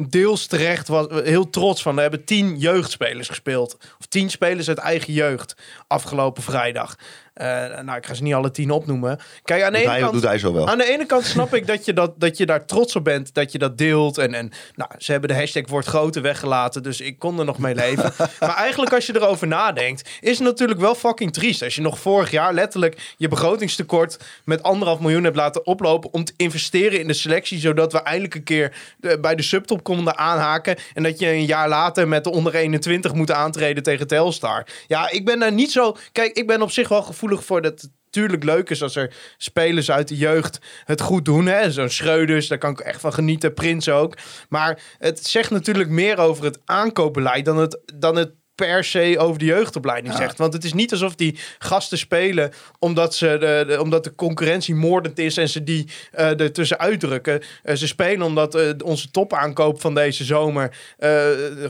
deels 0.09 0.45
terecht 0.47 0.87
was 0.87 1.07
heel 1.23 1.49
trots 1.49 1.81
van. 1.81 1.95
We 1.95 2.01
hebben 2.01 2.23
tien 2.23 2.57
jeugdspelers 2.57 3.27
gespeeld. 3.27 3.77
Of 3.99 4.05
tien 4.05 4.29
spelers 4.29 4.67
uit 4.67 4.77
eigen 4.77 5.13
jeugd 5.13 5.55
afgelopen 5.91 6.43
vrijdag. 6.43 6.95
Eh, 7.33 7.47
nou, 7.81 7.97
ik 7.97 8.05
ga 8.05 8.13
ze 8.13 8.23
niet 8.23 8.33
alle 8.33 8.51
tien 8.51 8.71
opnoemen. 8.71 9.19
Kijk, 9.43 9.63
aan 9.63 9.71
de 9.73 9.79
ene 9.79 9.89
hij, 9.89 9.99
kant... 9.99 10.13
doet 10.13 10.23
hij 10.23 10.37
zo 10.37 10.53
wel. 10.53 10.67
Aan 10.67 10.77
de 10.77 10.91
ene 10.91 11.05
kant 11.05 11.25
snap 11.25 11.53
ik 11.55 11.67
dat 11.67 11.85
je, 11.85 11.93
dat, 11.93 12.19
dat 12.19 12.37
je 12.37 12.45
daar 12.45 12.65
trots 12.65 12.95
op 12.95 13.03
bent, 13.03 13.33
dat 13.33 13.51
je 13.51 13.57
dat 13.57 13.77
deelt. 13.77 14.17
En, 14.17 14.33
en 14.33 14.51
nou, 14.75 14.91
ze 14.97 15.11
hebben 15.11 15.29
de 15.29 15.35
hashtag 15.35 15.67
wordt 15.67 15.87
groter 15.87 16.21
weggelaten, 16.21 16.83
dus 16.83 17.01
ik 17.01 17.19
kon 17.19 17.39
er 17.39 17.45
nog 17.45 17.57
mee 17.57 17.75
leven. 17.75 18.13
maar 18.39 18.55
eigenlijk 18.55 18.93
als 18.93 19.05
je 19.05 19.15
erover 19.15 19.47
nadenkt, 19.47 20.09
is 20.19 20.37
het 20.37 20.47
natuurlijk 20.47 20.79
wel 20.79 20.95
fucking 20.95 21.33
triest. 21.33 21.63
Als 21.63 21.75
je 21.75 21.81
nog 21.81 21.99
vorig 21.99 22.31
jaar 22.31 22.53
letterlijk 22.53 23.13
je 23.17 23.27
begrotingstekort 23.27 24.17
met 24.45 24.63
anderhalf 24.63 24.99
miljoen 24.99 25.23
hebt 25.23 25.35
laten 25.35 25.65
oplopen 25.65 26.13
om 26.13 26.23
te 26.23 26.33
investeren 26.37 26.99
in 26.99 27.07
de 27.07 27.13
selectie, 27.13 27.59
zodat 27.59 27.91
we 27.91 28.01
eindelijk 28.01 28.35
een 28.35 28.43
keer 28.43 28.75
de- 28.97 29.19
bij 29.19 29.35
de 29.35 29.43
subtop 29.43 29.83
konden 29.83 30.17
aanhaken. 30.17 30.75
En 30.93 31.03
dat 31.03 31.19
je 31.19 31.27
een 31.27 31.45
jaar 31.45 31.69
later 31.69 32.07
met 32.07 32.23
de 32.23 32.31
onder 32.31 32.55
21 32.55 33.13
moet 33.13 33.31
aantreden 33.31 33.83
tegen 33.83 34.07
Telstar. 34.07 34.65
Ja, 34.87 35.09
ik 35.09 35.25
ben 35.25 35.39
daar 35.39 35.53
niet 35.53 35.71
zo... 35.71 35.80
Kijk, 36.11 36.37
ik 36.37 36.47
ben 36.47 36.61
op 36.61 36.71
zich 36.71 36.87
wel 36.87 37.01
gevoelig 37.01 37.45
voor 37.45 37.61
dat 37.61 37.89
natuurlijk 38.05 38.43
leuk 38.43 38.69
is 38.69 38.83
als 38.83 38.95
er 38.95 39.15
spelers 39.37 39.91
uit 39.91 40.07
de 40.07 40.17
jeugd 40.17 40.59
het 40.85 41.01
goed 41.01 41.25
doen. 41.25 41.45
hè. 41.45 41.71
Zo'n 41.71 41.89
Schreuders, 41.89 42.47
daar 42.47 42.57
kan 42.57 42.71
ik 42.71 42.79
echt 42.79 43.01
van 43.01 43.13
genieten. 43.13 43.53
Prins 43.53 43.89
ook. 43.89 44.17
Maar 44.49 44.81
het 44.97 45.25
zegt 45.25 45.49
natuurlijk 45.49 45.89
meer 45.89 46.17
over 46.17 46.43
het 46.43 46.59
aankoopbeleid 46.65 47.45
dan 47.45 47.57
het, 47.57 47.79
dan 47.95 48.15
het 48.15 48.31
per 48.67 48.83
se 48.83 49.15
over 49.19 49.39
de 49.39 49.45
jeugdopleiding 49.45 50.13
zegt. 50.15 50.37
Want 50.37 50.53
het 50.53 50.63
is 50.63 50.73
niet 50.73 50.91
alsof 50.91 51.15
die 51.15 51.39
gasten 51.59 51.97
spelen 51.97 52.51
omdat, 52.79 53.15
ze 53.15 53.37
de, 53.39 53.63
de- 53.67 53.81
omdat 53.81 54.03
de 54.03 54.15
concurrentie 54.15 54.75
moordend 54.75 55.19
is 55.19 55.37
en 55.37 55.49
ze 55.49 55.63
die 55.63 55.87
eh 56.11 56.39
er 56.39 56.51
tussen 56.51 56.79
uitdrukken. 56.79 57.41
Eh, 57.63 57.75
ze 57.75 57.87
spelen 57.87 58.25
omdat 58.25 58.55
eh, 58.55 58.69
onze 58.85 59.11
topaankoop 59.11 59.81
van 59.81 59.93
deze 59.93 60.23
zomer 60.23 60.75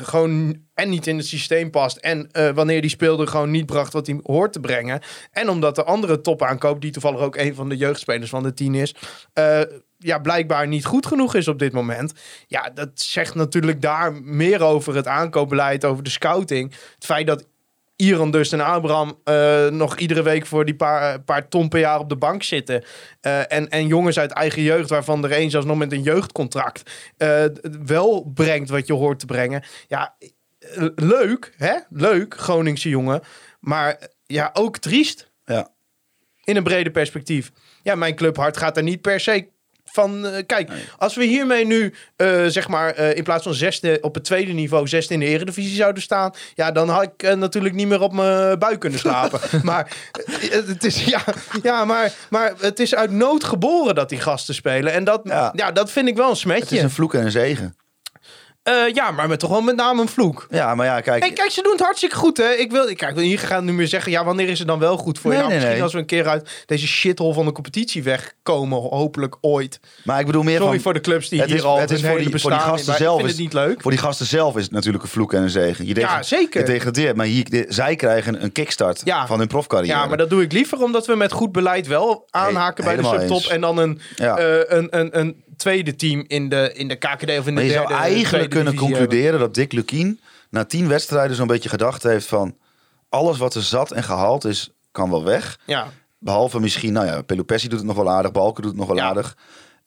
gewoon 0.02 0.58
en 0.74 0.90
niet 0.90 1.08
in 1.08 1.18
het 1.18 1.26
systeem 1.28 1.70
past. 1.70 1.98
En 1.98 2.30
wanneer 2.54 2.82
die 2.82 2.90
speelde 2.90 3.28
gewoon 3.28 3.52
niet 3.52 3.66
bracht 3.66 3.94
wat 3.94 4.08
hij 4.08 4.20
hoort 4.24 4.54
te 4.54 4.60
brengen. 4.60 5.02
En 5.32 5.50
omdat 5.50 5.76
de 5.76 5.84
andere 5.84 6.22
topaankoop, 6.22 6.82
die 6.82 6.92
toevallig 6.92 7.20
ook 7.20 7.36
een 7.36 7.56
van 7.56 7.70
de 7.70 7.78
jeugdspelers 7.78 8.30
van 8.30 8.44
de 8.44 8.54
tien 8.54 8.76
is... 8.76 8.96
ja, 10.04 10.20
blijkbaar 10.20 10.68
niet 10.68 10.86
goed 10.86 11.06
genoeg 11.06 11.36
is 11.36 11.48
op 11.48 11.60
dit 11.60 11.74
moment. 11.74 12.14
Ja, 12.48 12.70
dat 12.74 12.90
zegt 12.94 13.36
natuurlijk 13.36 13.82
daar 13.82 14.14
meer 14.14 14.62
over 14.62 14.96
het 14.96 15.08
aankoopbeleid, 15.08 15.86
over 15.86 16.04
de 16.04 16.10
scouting. 16.10 16.72
Het 16.96 17.06
feit 17.06 17.28
dat 17.28 17.48
Iran 17.96 18.32
dus 18.32 18.52
en 18.52 18.62
Abraham 18.62 19.20
eh, 19.24 19.68
nog 19.68 19.98
iedere 19.98 20.24
week 20.24 20.46
voor 20.46 20.66
die 20.66 20.76
paar, 20.76 21.22
paar 21.22 21.48
ton 21.48 21.70
per 21.70 21.80
jaar 21.80 22.00
op 22.00 22.10
de 22.10 22.16
bank 22.16 22.44
zitten. 22.44 22.84
Eh, 23.22 23.52
en, 23.52 23.70
en 23.70 23.88
jongens 23.88 24.20
uit 24.20 24.32
eigen 24.32 24.62
jeugd, 24.62 24.90
waarvan 24.90 25.24
er 25.24 25.38
een 25.38 25.50
zelfs 25.50 25.66
nog 25.66 25.78
met 25.78 25.92
een 25.92 26.02
jeugdcontract 26.02 26.92
eh, 27.18 27.44
wel 27.86 28.32
brengt 28.34 28.70
wat 28.70 28.88
je 28.88 28.94
hoort 28.94 29.20
te 29.20 29.26
brengen. 29.26 29.64
Ja, 29.88 30.16
eh, 30.60 30.88
leuk, 30.96 31.54
hè? 31.58 31.74
Leuk, 31.90 32.36
Groningse 32.38 32.90
jongen. 32.90 33.22
Maar 33.60 33.94
eh, 33.96 34.08
ja, 34.26 34.50
ook 34.54 34.78
triest 34.78 35.32
Ja. 35.46 35.70
in 36.44 36.56
een 36.56 36.64
breder 36.64 36.92
perspectief. 36.92 37.52
Ja, 37.84 37.96
mijn 37.96 38.16
clubhart 38.16 38.58
gaat 38.58 38.78
er 38.78 38.84
niet 38.84 39.02
per 39.02 39.20
se 39.20 39.48
van. 39.92 40.26
eh, 40.26 40.44
kijk, 40.46 40.72
als 40.98 41.16
we 41.16 41.24
hiermee 41.24 41.66
nu, 41.66 41.94
eh, 42.16 42.46
zeg 42.46 42.68
maar, 42.68 42.94
eh, 42.94 43.16
in 43.18 43.24
plaats 43.24 43.44
van 43.44 43.54
zesde 43.54 43.98
op 44.02 44.14
het 44.14 44.24
tweede 44.24 44.52
niveau, 44.52 44.88
zesde 44.88 45.14
in 45.14 45.20
de 45.20 45.26
eredivisie 45.26 45.76
zouden 45.76 46.04
staan. 46.04 46.32
Ja, 46.56 46.72
dan 46.72 46.90
had 46.90 47.04
ik 47.04 47.36
natuurlijk 47.36 47.76
niet 47.76 47.88
meer 47.88 48.02
op 48.02 48.14
mijn 48.14 48.60
buik 48.60 48.80
kunnen 48.80 49.00
slapen. 49.00 49.40
maar 49.64 49.96
het 50.50 50.84
is, 50.84 51.04
ja, 51.04 51.24
ja 51.64 51.86
maar, 51.86 52.14
maar 52.30 52.54
het 52.60 52.80
is 52.80 52.96
uit 52.96 53.12
nood 53.12 53.44
geboren 53.44 53.96
dat 53.96 54.10
die 54.10 54.20
gasten 54.20 54.54
spelen. 54.56 54.94
En 54.94 55.04
dat, 55.04 55.22
ja. 55.24 55.52
Ja. 55.56 55.72
dat 55.72 55.92
vind 55.92 56.08
ik 56.08 56.16
wel 56.16 56.24
een 56.24 56.30
Het 56.30 56.38
is 56.38 56.42
smetje. 56.44 56.80
een 56.80 56.90
vloek 56.90 57.14
en 57.14 57.26
een 57.26 57.32
zegen. 57.32 57.76
Eh, 58.64 58.74
ja, 58.94 59.12
maar 59.12 59.28
met 59.28 59.40
toch 59.40 59.50
wel 59.50 59.62
met 59.62 59.76
name 59.76 60.02
een 60.02 60.08
vloek. 60.08 60.48
Ja, 60.50 60.76
maar 60.76 60.86
ja, 60.86 61.02
kijk. 61.02 61.24
Hey, 61.24 61.34
kijk, 61.34 61.52
ze 61.52 61.62
doen 61.62 61.72
het 61.72 61.82
hartstikke 61.82 62.16
goed, 62.16 62.38
hè? 62.38 62.50
Ik 62.52 62.72
wil, 62.72 62.94
kijk, 62.96 63.20
hier 63.20 63.40
gaan 63.40 63.66
nu 63.66 63.74
meer 63.74 63.88
zeggen, 63.88 64.12
ja, 64.12 64.24
wanneer 64.26 64.50
is 64.50 64.60
het 64.60 64.68
dan 64.68 64.80
wel 64.80 64.98
goed 64.98 65.20
voor 65.20 65.32
je? 65.32 65.38
Nee, 65.38 65.46
nee, 65.46 65.54
misschien 65.56 65.74
nee. 65.76 65.84
als 65.84 65.94
we 65.94 66.00
een 66.00 66.06
keer 66.06 66.28
uit 66.28 66.64
deze 66.66 66.88
shithole 66.88 67.34
van 67.34 67.46
de 67.46 67.52
competitie 67.52 68.04
wegkomen, 68.04 68.78
hopelijk 68.80 69.36
ooit. 69.42 69.80
maar 70.04 70.20
ik 70.20 70.26
bedoel 70.26 70.44
meer 70.44 70.58
Sorry 70.58 70.72
van... 70.74 70.82
voor 70.82 70.94
de 70.94 71.02
clubs 71.02 71.30
die 71.30 71.40
het 71.40 71.50
hier 71.50 71.58
is- 71.58 71.64
al 71.64 71.80
het 71.80 71.92
is 71.92 72.00
voor 72.02 72.08
die- 72.10 72.16
voor 72.18 72.22
die 72.24 72.32
bestaan... 72.50 72.60
gasten 72.60 72.96
zelf 72.96 73.22
is- 73.22 73.28
het 73.32 73.38
niet 73.40 73.54
leuk. 73.54 73.82
Voor 73.82 73.92
die 73.92 74.00
gasten 74.00 74.26
zelf 74.26 74.56
is 74.58 74.64
het 74.64 74.72
natuurlijk 74.72 75.04
een 75.04 75.10
vloek 75.10 75.34
en 75.34 75.42
een 75.42 75.50
zegen. 75.50 75.88
Je 75.88 75.96
Ja, 75.96 76.24
zeker. 76.24 76.60
Je 76.60 76.66
degradeert, 76.66 77.16
maar 77.16 77.26
hier, 77.26 77.50
de- 77.50 77.66
zij 77.70 77.96
krijgen 77.96 78.44
een 78.44 78.52
kickstart 78.52 79.02
Ja. 79.04 79.28
van 79.28 79.40
hun 79.40 79.48
profcarrière. 79.48 79.98
Ja, 80.00 80.06
maar 80.06 80.18
dat 80.18 80.30
doe 80.30 80.42
ik 80.42 80.52
liever 80.52 80.84
omdat 80.84 81.06
we 81.08 81.16
met 81.16 81.32
goed 81.32 81.52
beleid 81.52 81.88
wel 81.88 82.28
aanhaken 82.30 82.84
bij 82.84 82.96
de 82.96 83.04
subtop. 83.04 83.30
eens. 83.30 83.48
En 83.48 83.62
dan 83.62 83.78
een, 83.78 84.02
Ja. 84.16 84.38
eh, 84.38 84.78
een, 84.78 84.88
een, 85.00 85.20
een 85.20 85.44
tweede 85.62 85.96
team 85.96 86.24
in 86.28 86.50
de, 86.50 86.72
in 86.74 86.88
de 86.88 86.96
KKD 86.96 87.38
of 87.40 87.48
in 87.48 87.56
de 87.56 87.64
je 87.64 87.70
derde 87.70 87.88
zou 87.88 87.94
eigenlijk 87.94 88.50
kunnen 88.50 88.76
concluderen 88.76 89.40
dat 89.40 89.54
Dick 89.54 89.72
Lukien 89.72 90.20
na 90.50 90.66
tien 90.66 90.88
wedstrijden 90.88 91.36
zo'n 91.36 91.48
beetje 91.48 91.70
gedacht 91.70 92.04
heeft 92.04 92.26
van... 92.28 92.58
alles 93.10 93.38
wat 93.38 93.56
er 93.56 93.64
zat 93.64 93.92
en 93.92 94.04
gehaald 94.04 94.46
is, 94.46 94.70
kan 94.92 95.10
wel 95.10 95.24
weg. 95.24 95.60
Ja, 95.66 95.88
Behalve 96.20 96.60
misschien, 96.60 96.94
nou 96.94 97.06
ja, 97.06 97.22
Pelopessi 97.22 97.68
doet 97.68 97.78
het 97.78 97.88
nog 97.88 97.96
wel 97.96 98.10
aardig, 98.10 98.32
Balken 98.32 98.62
doet 98.62 98.72
het 98.72 98.80
nog 98.80 98.90
wel 98.90 98.98
Ja. 98.98 99.08
aardig. 99.08 99.38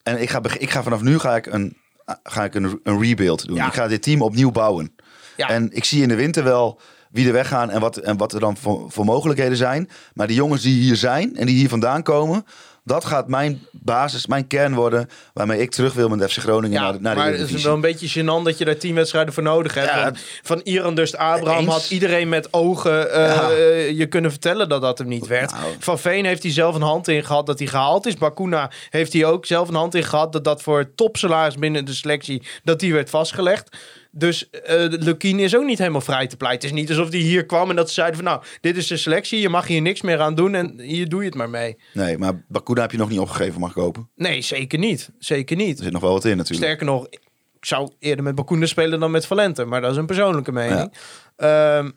En 0.03 0.21
ik 0.21 0.29
ga, 0.29 0.41
ik 0.57 0.69
ga 0.69 0.83
vanaf 0.83 1.01
nu 1.01 1.19
ga 1.19 1.35
ik 1.35 1.45
een, 1.45 1.77
ga 2.23 2.43
ik 2.43 2.55
een, 2.55 2.79
een 2.83 3.01
rebuild 3.01 3.45
doen. 3.47 3.55
Ja. 3.55 3.67
Ik 3.67 3.73
ga 3.73 3.87
dit 3.87 4.01
team 4.01 4.21
opnieuw 4.21 4.51
bouwen. 4.51 4.95
Ja. 5.37 5.49
En 5.49 5.69
ik 5.71 5.83
zie 5.83 6.01
in 6.01 6.07
de 6.07 6.15
winter 6.15 6.43
wel 6.43 6.79
wie 7.11 7.27
er 7.27 7.33
weggaan 7.33 7.69
en 7.69 7.79
wat, 7.79 7.97
en 7.97 8.17
wat 8.17 8.33
er 8.33 8.39
dan 8.39 8.57
voor, 8.57 8.91
voor 8.91 9.05
mogelijkheden 9.05 9.57
zijn. 9.57 9.89
Maar 10.13 10.27
die 10.27 10.35
jongens 10.35 10.61
die 10.61 10.81
hier 10.81 10.95
zijn 10.95 11.35
en 11.35 11.45
die 11.45 11.55
hier 11.55 11.69
vandaan 11.69 12.03
komen... 12.03 12.45
dat 12.85 13.05
gaat 13.05 13.27
mijn 13.27 13.65
basis, 13.71 14.27
mijn 14.27 14.47
kern 14.47 14.73
worden... 14.75 15.09
waarmee 15.33 15.59
ik 15.61 15.71
terug 15.71 15.93
wil 15.93 16.09
met 16.09 16.31
FC 16.31 16.37
Groningen 16.37 16.71
Ja, 16.79 16.81
naar 16.83 16.93
de, 16.93 16.99
naar 16.99 17.15
de 17.15 17.19
maar 17.21 17.31
het 17.31 17.51
is 17.53 17.63
wel 17.63 17.73
een 17.73 17.81
beetje 17.81 18.21
gênant 18.21 18.43
dat 18.43 18.57
je 18.57 18.65
daar 18.65 18.77
tien 18.77 18.95
wedstrijden 18.95 19.33
voor 19.33 19.43
nodig 19.43 19.73
hebt. 19.73 19.89
Ja. 19.89 20.11
Van 20.43 20.61
Iran 20.63 20.95
dus 20.95 21.15
Abraham 21.15 21.63
Eens. 21.63 21.73
had 21.73 21.89
iedereen 21.89 22.29
met 22.29 22.53
ogen 22.53 23.11
eh, 23.11 23.25
Ja. 23.35 23.49
eh, 23.49 23.97
je 23.97 24.05
kunnen 24.05 24.31
vertellen 24.31 24.69
dat 24.69 24.81
dat 24.81 24.97
hem 24.97 25.07
niet 25.07 25.27
werd. 25.27 25.51
Nou. 25.51 25.63
Van 25.79 25.99
Veen 25.99 26.25
heeft 26.25 26.43
hij 26.43 26.51
zelf 26.51 26.75
een 26.75 26.81
hand 26.81 27.07
in 27.07 27.23
gehad 27.25 27.45
dat 27.45 27.59
hij 27.59 27.67
gehaald 27.67 28.05
is. 28.05 28.15
Bakuna 28.15 28.71
heeft 28.89 29.13
hij 29.13 29.25
ook 29.25 29.45
zelf 29.45 29.67
een 29.67 29.75
hand 29.75 29.95
in 29.95 30.03
gehad 30.03 30.31
dat 30.33 30.43
dat 30.43 30.61
voor 30.61 30.91
topsalaris 30.95 31.55
binnen 31.55 31.85
de 31.85 31.93
selectie 31.93 32.43
dat 32.63 32.79
die 32.79 32.93
werd 32.93 33.09
vastgelegd. 33.09 33.77
Dus 34.17 34.49
eh 34.49 34.85
Lukien 34.89 35.39
is 35.39 35.55
ook 35.55 35.65
niet 35.65 35.77
helemaal 35.77 36.01
vrij 36.01 36.27
te 36.27 36.37
pleiten. 36.37 36.67
Het 36.69 36.77
is 36.77 36.81
niet 36.83 36.89
alsof 36.97 37.09
hij 37.11 37.19
hier 37.19 37.45
kwam 37.45 37.69
en 37.69 37.75
dat 37.75 37.87
ze 37.87 37.93
zeiden 37.93 38.15
van 38.15 38.25
nou, 38.25 38.43
dit 38.61 38.77
is 38.77 38.87
de 38.87 38.97
selectie, 38.97 39.39
je 39.39 39.49
mag 39.49 39.67
hier 39.67 39.81
niks 39.81 40.01
meer 40.01 40.19
aan 40.19 40.35
doen 40.35 40.55
en 40.55 40.79
hier 40.79 41.09
doe 41.09 41.19
je 41.19 41.25
het 41.25 41.35
maar 41.37 41.49
mee. 41.49 41.77
Nee, 41.93 42.17
maar 42.17 42.43
Bakuna 42.47 42.81
heb 42.81 42.91
je 42.91 42.97
nog 42.97 43.09
niet 43.09 43.19
opgegeven, 43.19 43.59
mag 43.59 43.69
ik 43.69 43.75
hopen. 43.75 44.09
Nee, 44.15 44.41
zeker 44.41 44.79
niet. 44.79 45.09
Zeker 45.19 45.55
niet. 45.55 45.77
Er 45.77 45.83
zit 45.83 45.93
nog 45.93 46.01
wel 46.01 46.11
wat 46.11 46.25
in 46.25 46.37
natuurlijk. 46.37 46.63
Sterker 46.65 46.85
nog, 46.85 47.07
ik 47.09 47.65
zou 47.65 47.91
eerder 47.99 48.23
met 48.23 48.35
Bakuna 48.35 48.65
spelen 48.65 48.99
dan 48.99 49.11
met 49.11 49.25
Valente. 49.25 49.65
Maar 49.65 49.81
dat 49.81 49.91
is 49.91 49.97
een 49.97 50.05
persoonlijke 50.05 50.51
mening. 50.51 50.93
Ehm, 51.35 51.89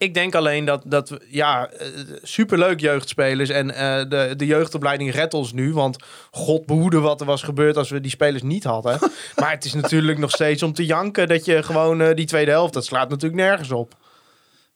ik 0.00 0.14
denk 0.14 0.34
alleen 0.34 0.64
dat, 0.64 0.82
dat 0.84 1.08
we, 1.08 1.20
ja, 1.28 1.68
eh, 1.68 1.88
superleuk 2.22 2.80
jeugdspelers. 2.80 3.50
En 3.50 3.74
eh, 3.74 4.08
de, 4.08 4.34
de 4.36 4.46
jeugdopleiding 4.46 5.12
redt 5.12 5.34
ons 5.34 5.52
nu. 5.52 5.72
Want 5.72 5.96
god 6.30 6.66
behoede 6.66 7.00
wat 7.00 7.20
er 7.20 7.26
was 7.26 7.42
gebeurd 7.42 7.76
als 7.76 7.90
we 7.90 8.00
die 8.00 8.10
spelers 8.10 8.42
niet 8.42 8.64
hadden. 8.64 8.98
maar 9.40 9.50
het 9.50 9.64
is 9.64 9.74
natuurlijk 9.74 10.18
nog 10.18 10.30
steeds 10.30 10.62
om 10.62 10.72
te 10.72 10.86
janken 10.86 11.28
dat 11.28 11.44
je 11.44 11.62
gewoon 11.62 12.00
eh, 12.00 12.14
die 12.14 12.26
tweede 12.26 12.50
helft, 12.50 12.72
dat 12.72 12.84
slaat 12.84 13.08
natuurlijk 13.08 13.42
nergens 13.42 13.70
op. 13.70 13.94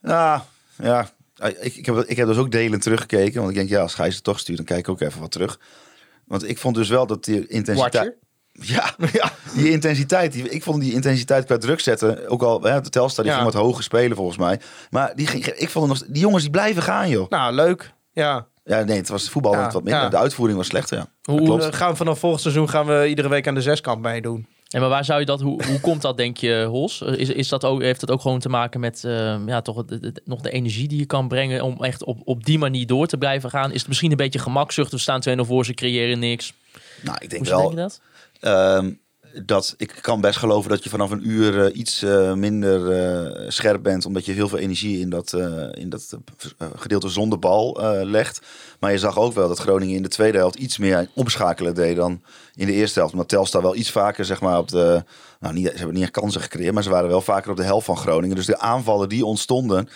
Ja, 0.02 0.46
ja. 0.76 1.10
Ik, 1.60 1.76
ik, 1.76 1.86
heb, 1.86 1.96
ik 1.96 2.16
heb 2.16 2.26
dus 2.26 2.36
ook 2.36 2.50
delen 2.50 2.80
teruggekeken. 2.80 3.38
Want 3.38 3.50
ik 3.50 3.56
denk, 3.56 3.68
ja, 3.68 3.80
als 3.80 3.94
Gijs 3.94 4.14
het 4.14 4.24
toch 4.24 4.38
stuurt, 4.38 4.56
dan 4.56 4.66
kijk 4.66 4.80
ik 4.80 4.88
ook 4.88 5.00
even 5.00 5.20
wat 5.20 5.32
terug. 5.32 5.58
Want 6.24 6.48
ik 6.48 6.58
vond 6.58 6.74
dus 6.74 6.88
wel 6.88 7.06
dat 7.06 7.24
die 7.24 7.46
intensiteit... 7.46 8.16
Ja, 8.60 8.94
ja, 9.12 9.32
die 9.54 9.70
intensiteit. 9.70 10.32
Die, 10.32 10.48
ik 10.48 10.62
vond 10.62 10.80
die 10.80 10.92
intensiteit 10.92 11.44
qua 11.44 11.58
druk 11.58 11.80
zetten. 11.80 12.28
Ook 12.28 12.42
al, 12.42 12.66
ja, 12.66 12.80
de 12.80 12.88
Telstar 12.88 13.24
die 13.24 13.32
Ja. 13.32 13.40
ging 13.40 13.52
wat 13.52 13.62
hoger 13.62 13.82
spelen 13.82 14.16
volgens 14.16 14.38
mij. 14.38 14.60
Maar 14.90 15.12
die, 15.16 15.26
ging, 15.26 15.46
ik 15.46 15.70
vond 15.70 15.88
nog, 15.88 16.02
die 16.06 16.20
jongens 16.22 16.42
die 16.42 16.50
blijven 16.52 16.82
gaan, 16.82 17.08
joh. 17.08 17.28
Nou, 17.30 17.54
leuk. 17.54 17.92
Ja. 18.12 18.46
Ja, 18.64 18.82
nee, 18.82 18.96
het 18.96 19.08
was 19.08 19.28
voetbal 19.28 19.52
Ja, 19.52 19.62
wat 19.70 19.82
minder. 19.82 20.02
ja. 20.02 20.08
De 20.08 20.16
uitvoering 20.16 20.58
was 20.58 20.66
slechter, 20.66 20.96
ja. 20.98 21.06
Dat 21.22 21.38
Hoe 21.38 21.46
klopt. 21.46 21.64
eh, 21.64 21.72
gaan 21.72 21.90
we 21.90 21.96
vanaf 21.96 22.18
volgend 22.18 22.42
seizoen 22.42 22.68
gaan 22.68 22.86
we 22.86 23.08
iedere 23.08 23.28
week 23.28 23.48
aan 23.48 23.54
de 23.54 23.60
zeskant 23.62 24.02
meedoen? 24.02 24.46
En 24.68 24.80
maar 24.80 24.88
waar 24.88 25.04
zou 25.04 25.20
je 25.20 25.26
dat, 25.26 25.40
hoe, 25.40 25.64
hoe 25.64 25.80
komt 25.80 26.02
dat, 26.02 26.16
denk 26.16 26.36
je, 26.36 26.64
Hols? 26.68 27.00
Is, 27.00 27.28
is 27.28 27.48
dat 27.48 27.64
ook, 27.64 27.82
heeft 27.82 28.00
dat 28.00 28.10
ook 28.10 28.20
gewoon 28.20 28.38
te 28.38 28.48
maken 28.48 28.80
met 28.80 29.04
eh, 29.04 29.36
ja, 29.46 29.60
toch 29.60 29.76
het- 29.76 30.20
nog 30.24 30.40
de 30.40 30.50
energie 30.50 30.88
die 30.88 30.98
je 30.98 31.04
kan 31.06 31.28
brengen 31.28 31.62
om 31.62 31.84
echt 31.84 32.04
op, 32.04 32.20
op 32.24 32.44
die 32.44 32.58
manier 32.58 32.86
door 32.86 33.06
te 33.06 33.18
blijven 33.18 33.50
gaan? 33.50 33.72
Is 33.72 33.78
het 33.78 33.88
misschien 33.88 34.10
een 34.10 34.16
beetje 34.16 34.38
gemakzucht? 34.38 34.90
We 34.90 34.98
staan 34.98 35.20
2-0 35.20 35.40
voor, 35.44 35.64
ze 35.64 35.74
creëren 35.74 36.18
niks. 36.18 36.52
Nou, 37.02 37.16
ik 37.20 37.30
denk 37.30 37.46
Hoe 37.46 37.56
denk 37.56 37.62
wel 37.62 37.70
je 37.70 37.76
dat? 37.76 38.00
ehm, 38.40 38.92
dat 39.42 39.74
ik 39.76 39.98
kan 40.00 40.20
best 40.20 40.38
geloven 40.38 40.70
dat 40.70 40.84
je 40.84 40.90
vanaf 40.90 41.10
een 41.10 41.28
uur 41.28 41.64
eh, 41.64 41.76
iets 41.78 42.02
eh, 42.02 42.32
minder 42.32 42.90
eh, 42.90 43.44
scherp 43.50 43.82
bent, 43.82 44.06
omdat 44.06 44.24
je 44.24 44.32
heel 44.32 44.48
veel 44.48 44.58
energie 44.58 45.00
in 45.00 45.10
dat, 45.10 45.32
in 45.72 45.88
dat 45.88 46.18
gedeelte 46.74 47.08
zonder 47.08 47.38
bal 47.38 47.80
legt. 48.04 48.40
Maar 48.80 48.92
je 48.92 48.98
zag 48.98 49.18
ook 49.18 49.32
wel 49.32 49.48
dat 49.48 49.58
Groningen 49.58 49.96
in 49.96 50.02
de 50.02 50.08
tweede 50.08 50.38
helft 50.38 50.54
iets 50.54 50.78
meer 50.78 51.08
omschakelen 51.14 51.74
deed 51.74 51.96
dan 51.96 52.22
in 52.54 52.66
de 52.66 52.72
eerste 52.72 52.98
helft. 52.98 53.14
Omdat 53.14 53.28
Telstar 53.28 53.62
wel 53.62 53.76
iets 53.76 53.90
vaker 53.90 54.24
zeg 54.24 54.40
maar 54.40 54.58
op 54.58 54.68
de, 54.68 55.04
nou 55.40 55.54
niet, 55.54 55.66
ze 55.66 55.76
hebben 55.76 55.94
niet 55.94 56.02
echt 56.02 56.12
kansen 56.12 56.40
gecreëerd, 56.40 56.74
maar 56.74 56.82
ze 56.82 56.90
waren 56.90 57.08
wel 57.08 57.20
vaker 57.20 57.50
op 57.50 57.56
de 57.56 57.62
helft 57.62 57.86
van 57.86 57.96
Groningen. 57.96 58.36
Dus 58.36 58.46
de 58.46 58.58
aanvallen 58.58 59.08
die 59.08 59.24
ontstonden, 59.24 59.88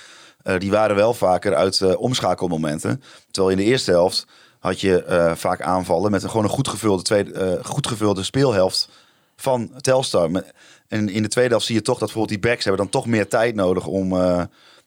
die 0.58 0.70
waren 0.70 0.96
wel 0.96 1.14
vaker 1.14 1.54
uit 1.54 1.96
omschakelmomenten. 1.96 3.02
Terwijl 3.30 3.56
in 3.56 3.64
de 3.64 3.70
eerste 3.70 3.90
helft 3.90 4.26
had 4.58 4.80
je 4.80 5.04
eh, 5.04 5.34
vaak 5.34 5.60
aanvallen 5.60 6.10
met 6.10 6.22
een 6.22 6.28
gewoon 6.30 6.44
een 6.44 6.50
goed 6.50 6.68
gevulde, 6.68 7.02
tweede, 7.02 7.32
eh, 7.32 7.64
goed 7.64 7.86
gevulde 7.86 8.22
speelhelft 8.22 8.88
van 9.36 9.70
Telstar. 9.80 10.44
En 10.88 11.08
in 11.08 11.22
de 11.22 11.28
tweede 11.28 11.50
helft 11.50 11.66
zie 11.66 11.74
je 11.74 11.82
toch 11.82 11.98
dat 11.98 12.08
bijvoorbeeld 12.08 12.40
die 12.40 12.50
backs 12.50 12.64
hebben 12.64 12.82
dan 12.82 12.92
toch 12.92 13.06
meer 13.06 13.28
tijd 13.28 13.54
nodig 13.54 13.86
om, 13.86 14.12
eh, 14.12 14.42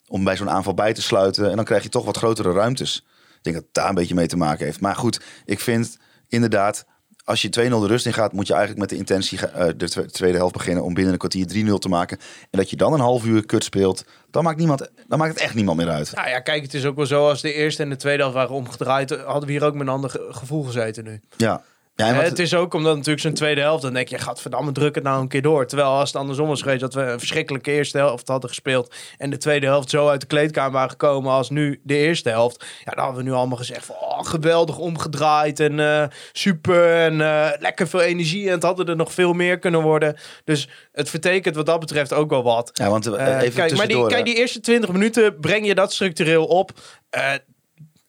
om 0.08 0.24
bij 0.24 0.36
zo'n 0.36 0.50
aanval 0.50 0.74
bij 0.74 0.94
te 0.94 1.02
sluiten. 1.02 1.50
En 1.50 1.56
dan 1.56 1.66
krijg 1.66 1.84
je 1.84 1.90
toch 1.90 2.06
wat 2.06 2.18
grotere 2.18 2.52
ruimtes. 2.52 3.06
Ik 3.38 3.44
denk 3.44 3.56
dat 3.56 3.66
het 3.66 3.74
daar 3.74 3.90
een 3.90 3.96
beetje 3.96 4.16
mee 4.16 4.28
te 4.28 4.38
maken 4.38 4.66
heeft. 4.66 4.82
Maar 4.82 4.96
goed, 4.96 5.22
ik 5.46 5.60
vind 5.60 5.98
inderdaad, 6.28 6.86
als 7.24 7.42
je 7.42 7.48
2-0 7.48 7.52
de 7.52 7.88
rust 7.88 8.06
in 8.06 8.14
gaat, 8.14 8.34
moet 8.34 8.48
je 8.48 8.54
eigenlijk 8.54 8.82
met 8.82 8.90
de 8.90 8.96
intentie 9.06 9.48
eh, 9.48 9.68
de 9.78 9.90
twe- 9.90 10.06
tweede 10.06 10.38
helft 10.38 10.54
beginnen 10.54 10.84
om 10.84 10.94
binnen 10.94 11.14
een 11.14 11.20
kwartier 11.20 11.48
3-0 11.48 11.74
te 11.80 11.90
maken. 11.90 12.18
En 12.50 12.60
dat 12.60 12.70
je 12.70 12.76
dan 12.76 12.94
een 12.94 13.00
half 13.00 13.26
uur 13.26 13.46
kut 13.46 13.64
speelt, 13.64 14.06
dan 14.32 14.44
maakt, 14.44 14.58
niemand, 14.58 14.90
dan 15.08 15.20
maakt 15.20 15.34
het 15.34 15.42
echt 15.44 15.54
niemand 15.56 15.78
meer 15.78 15.90
uit. 15.90 16.12
Nou 16.16 16.30
ja, 16.30 16.40
kijk, 16.40 16.62
het 16.64 16.74
is 16.74 16.86
ook 16.86 16.96
wel 16.96 17.06
zo 17.06 17.28
als 17.28 17.42
de 17.42 17.54
eerste 17.54 17.84
en 17.84 17.90
de 17.90 17.96
tweede 17.96 18.20
helft 18.22 18.36
waren 18.38 18.56
omgedraaid. 18.56 19.10
Hadden 19.10 19.46
we 19.46 19.52
hier 19.52 19.64
ook 19.64 19.74
met 19.74 19.82
een 19.82 19.94
ander 19.94 20.10
ge- 20.10 20.28
gevoel 20.30 20.64
gezeten 20.64 21.04
nu. 21.04 21.20
Ja. 21.38 21.64
Ja, 22.08 22.14
het 22.14 22.40
is 22.40 22.54
ook 22.54 22.74
omdat 22.74 22.96
natuurlijk 22.96 23.22
zo'n 23.22 23.34
tweede 23.34 23.62
helft, 23.62 23.82
dan 23.82 23.94
denk 23.94 24.08
je, 24.08 24.18
gadverdamme, 24.18 24.72
druk 24.72 24.96
het 24.96 25.04
nou 25.04 25.22
een 25.22 25.28
keer 25.28 25.42
door. 25.42 25.68
Terwijl 25.68 25.90
als 25.90 26.12
het 26.12 26.22
andersom 26.22 26.48
was 26.48 26.62
geweest, 26.62 26.80
dat 26.80 26.94
we 26.94 27.02
een 27.02 27.20
verschrikkelijke 27.20 27.72
eerste 27.72 27.98
helft 27.98 28.28
hadden 28.28 28.50
gespeeld 28.50 28.96
en 29.18 29.30
de 29.30 29.38
tweede 29.38 29.66
helft 29.66 29.90
zo 29.90 30.08
uit 30.08 30.22
de 30.22 30.28
kleedkamer 30.28 30.72
waren 30.72 30.90
gekomen 30.90 31.32
als 31.32 31.50
nu 31.50 31.80
de 31.84 31.98
eerste 31.98 32.30
helft. 32.30 32.66
Ja, 32.86 32.92
dan 32.92 33.04
hadden 33.04 33.24
we 33.24 33.30
nu 33.30 33.36
allemaal 33.36 33.58
gezegd 33.58 33.86
van, 33.86 33.96
oh, 33.96 34.26
geweldig 34.26 34.78
omgedraaid 34.78 35.60
en 35.60 35.80
eh, 35.80 36.04
super 36.32 36.96
en 36.96 37.22
eh, 37.22 37.50
lekker 37.60 37.88
veel 37.88 38.02
energie. 38.02 38.48
En 38.48 38.54
het 38.54 38.64
hadden 38.64 38.88
er 38.88 38.96
nog 38.96 39.14
veel 39.14 39.34
meer 39.34 39.60
kunnen 39.60 39.82
worden. 39.82 40.16
Dus 40.44 40.70
het 40.92 41.10
vertekent 41.10 41.56
wat 41.56 41.66
dat 41.66 41.80
betreft 41.80 42.14
ook 42.14 42.30
wel 42.30 42.44
wat. 42.44 42.70
ja, 42.74 42.90
want 42.90 43.06
eh, 43.06 43.42
even 43.42 43.54
kijk, 43.54 43.76
maar 43.76 43.88
die, 43.88 44.08
kijk, 44.08 44.26
die 44.26 44.36
eerste 44.36 44.60
20 44.60 44.92
minuten 44.92 45.40
breng 45.40 45.66
je 45.66 45.76
dat 45.76 45.94
structureel 45.94 46.46
op. 46.46 46.72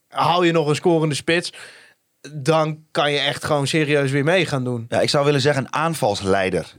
Haal 0.08 0.42
je 0.42 0.52
nog 0.52 0.68
een 0.68 0.74
scorende 0.74 1.14
spits. 1.14 1.52
Dan 2.30 2.84
kan 2.90 3.12
je 3.12 3.18
echt 3.18 3.44
gewoon 3.44 3.66
serieus 3.66 4.10
weer 4.10 4.24
mee 4.24 4.46
gaan 4.46 4.64
doen. 4.64 4.86
Ja, 4.88 5.00
ik 5.00 5.08
zou 5.08 5.24
willen 5.24 5.40
zeggen 5.40 5.64
een 5.64 5.72
aanvalsleider. 5.72 6.74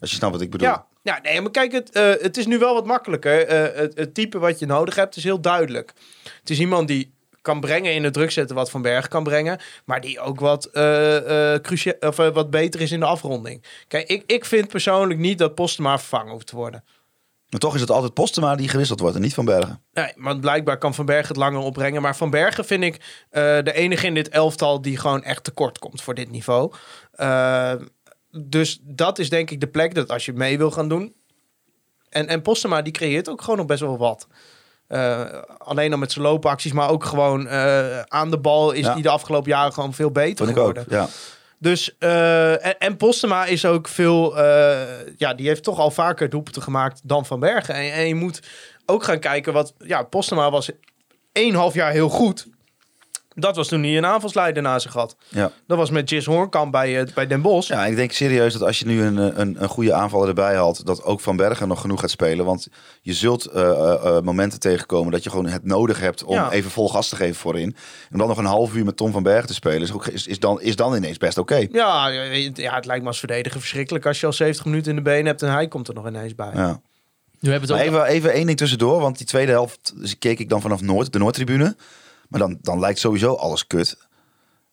Als 0.00 0.10
je 0.10 0.16
snapt 0.16 0.32
wat 0.32 0.42
ik 0.42 0.50
bedoel. 0.50 0.68
Ja, 0.68 0.86
ja 1.02 1.18
nee, 1.22 1.40
maar 1.40 1.50
kijk, 1.50 1.72
het, 1.72 1.90
eh, 1.90 2.10
het 2.20 2.36
is 2.36 2.46
nu 2.46 2.58
wel 2.58 2.74
wat 2.74 2.86
makkelijker. 2.86 3.46
Eh, 3.46 3.80
het, 3.80 3.98
het 3.98 4.14
type 4.14 4.38
wat 4.38 4.58
je 4.58 4.66
nodig 4.66 4.94
hebt 4.94 5.16
is 5.16 5.24
heel 5.24 5.40
duidelijk. 5.40 5.92
Het 6.40 6.50
is 6.50 6.60
iemand 6.60 6.88
die 6.88 7.12
kan 7.42 7.60
brengen 7.60 7.94
in 7.94 8.04
het 8.04 8.12
druk 8.12 8.30
zetten 8.30 8.56
wat 8.56 8.70
Van 8.70 8.82
Berg 8.82 9.08
kan 9.08 9.24
brengen. 9.24 9.60
Maar 9.84 10.00
die 10.00 10.20
ook 10.20 10.40
wat, 10.40 10.70
crucia- 11.62 11.96
of, 12.00 12.16
wat 12.16 12.50
beter 12.50 12.80
is 12.80 12.92
in 12.92 13.00
de 13.00 13.06
afronding. 13.06 13.64
Kijk, 13.88 14.08
ik, 14.08 14.22
ik 14.26 14.44
vind 14.44 14.68
persoonlijk 14.68 15.20
niet 15.20 15.38
dat 15.38 15.54
Postema 15.54 15.98
vervangen 15.98 16.32
hoeft 16.32 16.46
te 16.46 16.56
worden. 16.56 16.84
Maar 17.54 17.62
toch 17.62 17.74
is 17.74 17.80
het 17.80 17.90
altijd 17.90 18.14
Postema 18.14 18.54
die 18.54 18.68
gewisseld 18.68 19.00
wordt 19.00 19.16
en 19.16 19.22
niet 19.22 19.34
Van 19.34 19.44
Bergen. 19.44 19.82
Nee, 19.92 20.12
want 20.16 20.40
blijkbaar 20.40 20.78
kan 20.78 20.94
Van 20.94 21.06
Bergen 21.06 21.28
het 21.28 21.36
langer 21.36 21.60
opbrengen. 21.60 22.02
Maar 22.02 22.16
Van 22.16 22.30
Bergen 22.30 22.64
vind 22.64 22.82
ik 22.84 22.94
eh, 23.30 23.42
de 23.62 23.72
enige 23.72 24.06
in 24.06 24.14
dit 24.14 24.28
elftal 24.28 24.82
die 24.82 24.96
gewoon 24.98 25.22
echt 25.22 25.44
tekort 25.44 25.78
komt 25.78 26.02
voor 26.02 26.14
dit 26.14 26.30
niveau. 26.30 26.72
Eh, 27.12 27.72
dus 28.30 28.78
dat 28.82 29.18
is 29.18 29.28
denk 29.30 29.50
ik 29.50 29.60
de 29.60 29.66
plek 29.66 29.94
dat 29.94 30.08
als 30.10 30.24
je 30.24 30.32
mee 30.32 30.58
wil 30.58 30.70
gaan 30.70 30.88
doen. 30.88 31.14
En, 32.08 32.26
en 32.28 32.42
Postema 32.42 32.82
die 32.82 32.92
creëert 32.92 33.28
ook 33.28 33.40
gewoon 33.40 33.56
nog 33.56 33.66
best 33.66 33.80
wel 33.80 33.98
wat. 33.98 34.26
Eh, 34.86 35.22
alleen 35.58 35.92
al 35.92 35.98
met 35.98 36.12
zijn 36.12 36.24
loopacties, 36.24 36.72
maar 36.72 36.90
ook 36.90 37.04
gewoon 37.04 37.48
aan 38.08 38.30
de 38.30 38.38
bal 38.38 38.72
is 38.72 38.84
Ja. 38.84 38.92
hij 38.92 39.02
de 39.02 39.08
afgelopen 39.08 39.50
jaren 39.50 39.72
gewoon 39.72 39.94
veel 39.94 40.10
beter 40.10 40.46
Vond 40.46 40.50
ik 40.58 40.62
ook. 40.62 40.68
geworden. 40.76 40.84
Ja. 40.98 41.08
Dus, 41.64 41.98
eh, 41.98 42.82
en, 42.82 42.96
Postema 42.96 43.44
is 43.44 43.64
ook 43.64 43.88
veel, 43.88 44.38
eh, 44.38 44.80
ja, 45.16 45.34
die 45.34 45.46
heeft 45.46 45.62
toch 45.62 45.78
al 45.78 45.90
vaker 45.90 46.28
doelpunten 46.28 46.62
gemaakt 46.62 47.00
dan 47.04 47.26
Van 47.26 47.40
Bergen. 47.40 47.74
En, 47.74 47.92
en 47.92 48.08
je 48.08 48.14
moet 48.14 48.40
ook 48.86 49.04
gaan 49.04 49.18
kijken 49.18 49.52
wat, 49.52 49.74
ja, 49.78 50.02
Postema 50.02 50.50
was 50.50 50.70
1,5 51.32 51.74
jaar 51.74 51.90
heel 51.90 52.08
goed. 52.08 52.46
Dat 53.34 53.56
was 53.56 53.68
toen 53.68 53.82
hij 53.82 53.96
een 53.96 54.06
aanvalsleider 54.06 54.62
na 54.62 54.78
zich 54.78 54.92
had. 54.92 55.16
Ja. 55.28 55.50
Dat 55.66 55.78
was 55.78 55.90
met 55.90 56.10
Jis 56.10 56.24
Hoornkamp 56.26 56.72
bij, 56.72 57.00
eh, 57.00 57.14
bij 57.14 57.26
Den 57.26 57.42
Bosch. 57.42 57.68
ja, 57.68 57.86
ik 57.86 57.96
denk 57.96 58.12
serieus 58.12 58.52
dat 58.52 58.62
als 58.62 58.78
je 58.78 58.86
nu 58.86 59.02
een, 59.02 59.40
een, 59.40 59.62
een 59.62 59.68
goede 59.68 59.92
aanvaller 59.94 60.28
erbij 60.28 60.54
haalt, 60.54 60.86
dat 60.86 61.02
ook 61.04 61.20
Van 61.20 61.36
Bergen 61.36 61.68
nog 61.68 61.80
genoeg 61.80 62.00
gaat 62.00 62.10
spelen. 62.10 62.44
Want 62.44 62.68
je 63.02 63.12
zult 63.12 63.44
eh, 63.46 63.62
eh, 63.70 63.92
eh, 64.16 64.22
momenten 64.22 64.60
tegenkomen 64.60 65.12
dat 65.12 65.24
je 65.24 65.30
gewoon 65.30 65.46
het 65.46 65.64
nodig 65.64 66.00
hebt 66.00 66.24
om 66.24 66.34
Ja. 66.34 66.50
even 66.50 66.70
vol 66.70 66.88
gas 66.88 67.08
te 67.08 67.16
geven 67.16 67.34
voorin. 67.34 67.76
En 68.10 68.18
dan 68.18 68.28
nog 68.28 68.38
een 68.38 68.44
half 68.44 68.74
uur 68.74 68.84
met 68.84 68.96
Tom 68.96 69.12
van 69.12 69.22
Bergen 69.22 69.46
te 69.46 69.54
spelen, 69.54 69.80
is, 69.80 69.92
ook, 69.92 70.06
is, 70.06 70.26
is, 70.26 70.38
dan, 70.38 70.60
is 70.60 70.76
dan 70.76 70.94
ineens 70.96 71.18
best 71.18 71.38
oké. 71.38 71.66
Ja, 71.70 72.08
ja, 72.08 72.22
ja, 72.54 72.74
het 72.74 72.86
lijkt 72.86 73.02
me 73.02 73.08
als 73.08 73.18
verdediger 73.18 73.60
verschrikkelijk 73.60 74.06
als 74.06 74.20
je 74.20 74.26
al 74.26 74.32
70 74.32 74.64
minuten 74.64 74.90
in 74.90 74.96
de 74.96 75.02
benen 75.02 75.26
hebt 75.26 75.42
en 75.42 75.52
hij 75.52 75.68
komt 75.68 75.88
er 75.88 75.94
nog 75.94 76.06
ineens 76.06 76.34
bij. 76.34 76.50
Ja. 76.54 76.80
Nu 77.40 77.50
hebben 77.50 77.68
we 77.68 77.74
Maar 77.74 77.84
het 77.84 77.94
ook... 77.94 78.00
even, 78.04 78.14
even 78.14 78.32
één 78.32 78.46
ding 78.46 78.58
tussendoor, 78.58 79.00
want 79.00 79.18
die 79.18 79.26
tweede 79.26 79.52
helft 79.52 79.92
dus 79.96 80.18
keek 80.18 80.38
ik 80.38 80.48
dan 80.48 80.60
vanaf 80.60 80.80
Noord, 80.80 81.12
de 81.12 81.18
Noordtribune. 81.18 81.76
Maar 82.28 82.40
dan, 82.40 82.58
dan 82.62 82.78
lijkt 82.80 82.98
sowieso 82.98 83.34
alles 83.34 83.66
kut. 83.66 83.96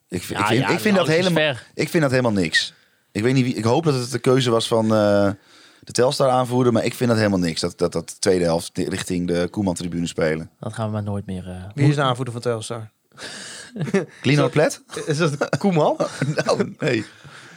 Ik, 0.10 0.22
Ja, 0.24 0.40
ik 0.40 0.46
vind, 0.46 0.60
ja, 0.60 0.70
ik 0.70 0.80
vind 0.80 0.96
dat 0.96 1.08
helemaal, 1.08 1.56
ik 1.74 1.90
vind 1.90 2.04
dat 2.04 2.12
helemaal 2.12 2.32
niks. 2.32 2.74
Ik 3.12 3.22
weet 3.24 3.34
niet 3.34 3.44
wie, 3.44 3.54
ik 3.56 3.64
hoop 3.64 3.84
dat 3.84 3.94
het 3.94 4.12
de 4.12 4.20
keuze 4.20 4.50
was 4.50 4.68
van 4.68 4.84
eh, 4.84 5.30
de 5.80 5.92
Telstar 5.92 6.30
aanvoerder, 6.30 6.74
maar 6.74 6.86
ik 6.86 6.94
vind 6.94 7.10
dat 7.10 7.18
helemaal 7.20 7.40
niks. 7.40 7.62
Dat 7.62 7.78
dat, 7.78 7.92
dat 7.92 8.10
de 8.10 8.16
tweede 8.20 8.44
helft 8.44 8.78
richting 8.78 9.28
de 9.28 9.48
Koeman 9.52 9.74
tribune 9.74 10.08
spelen. 10.08 10.50
Dat 10.60 10.74
gaan 10.74 10.86
we 10.86 10.92
maar 10.92 11.04
nooit 11.04 11.26
meer... 11.26 11.48
eh, 11.50 11.64
Wie 11.76 11.90
is 11.90 11.96
de 11.96 12.02
aanvoerder 12.02 12.34
van 12.34 12.42
Telstar? 12.44 12.90
Lino 14.24 14.50
Plet? 14.50 14.82
Is 15.06 15.18
dat 15.18 15.58
Koeman? 15.58 15.96
nou, 16.46 16.76
nee. 16.80 17.06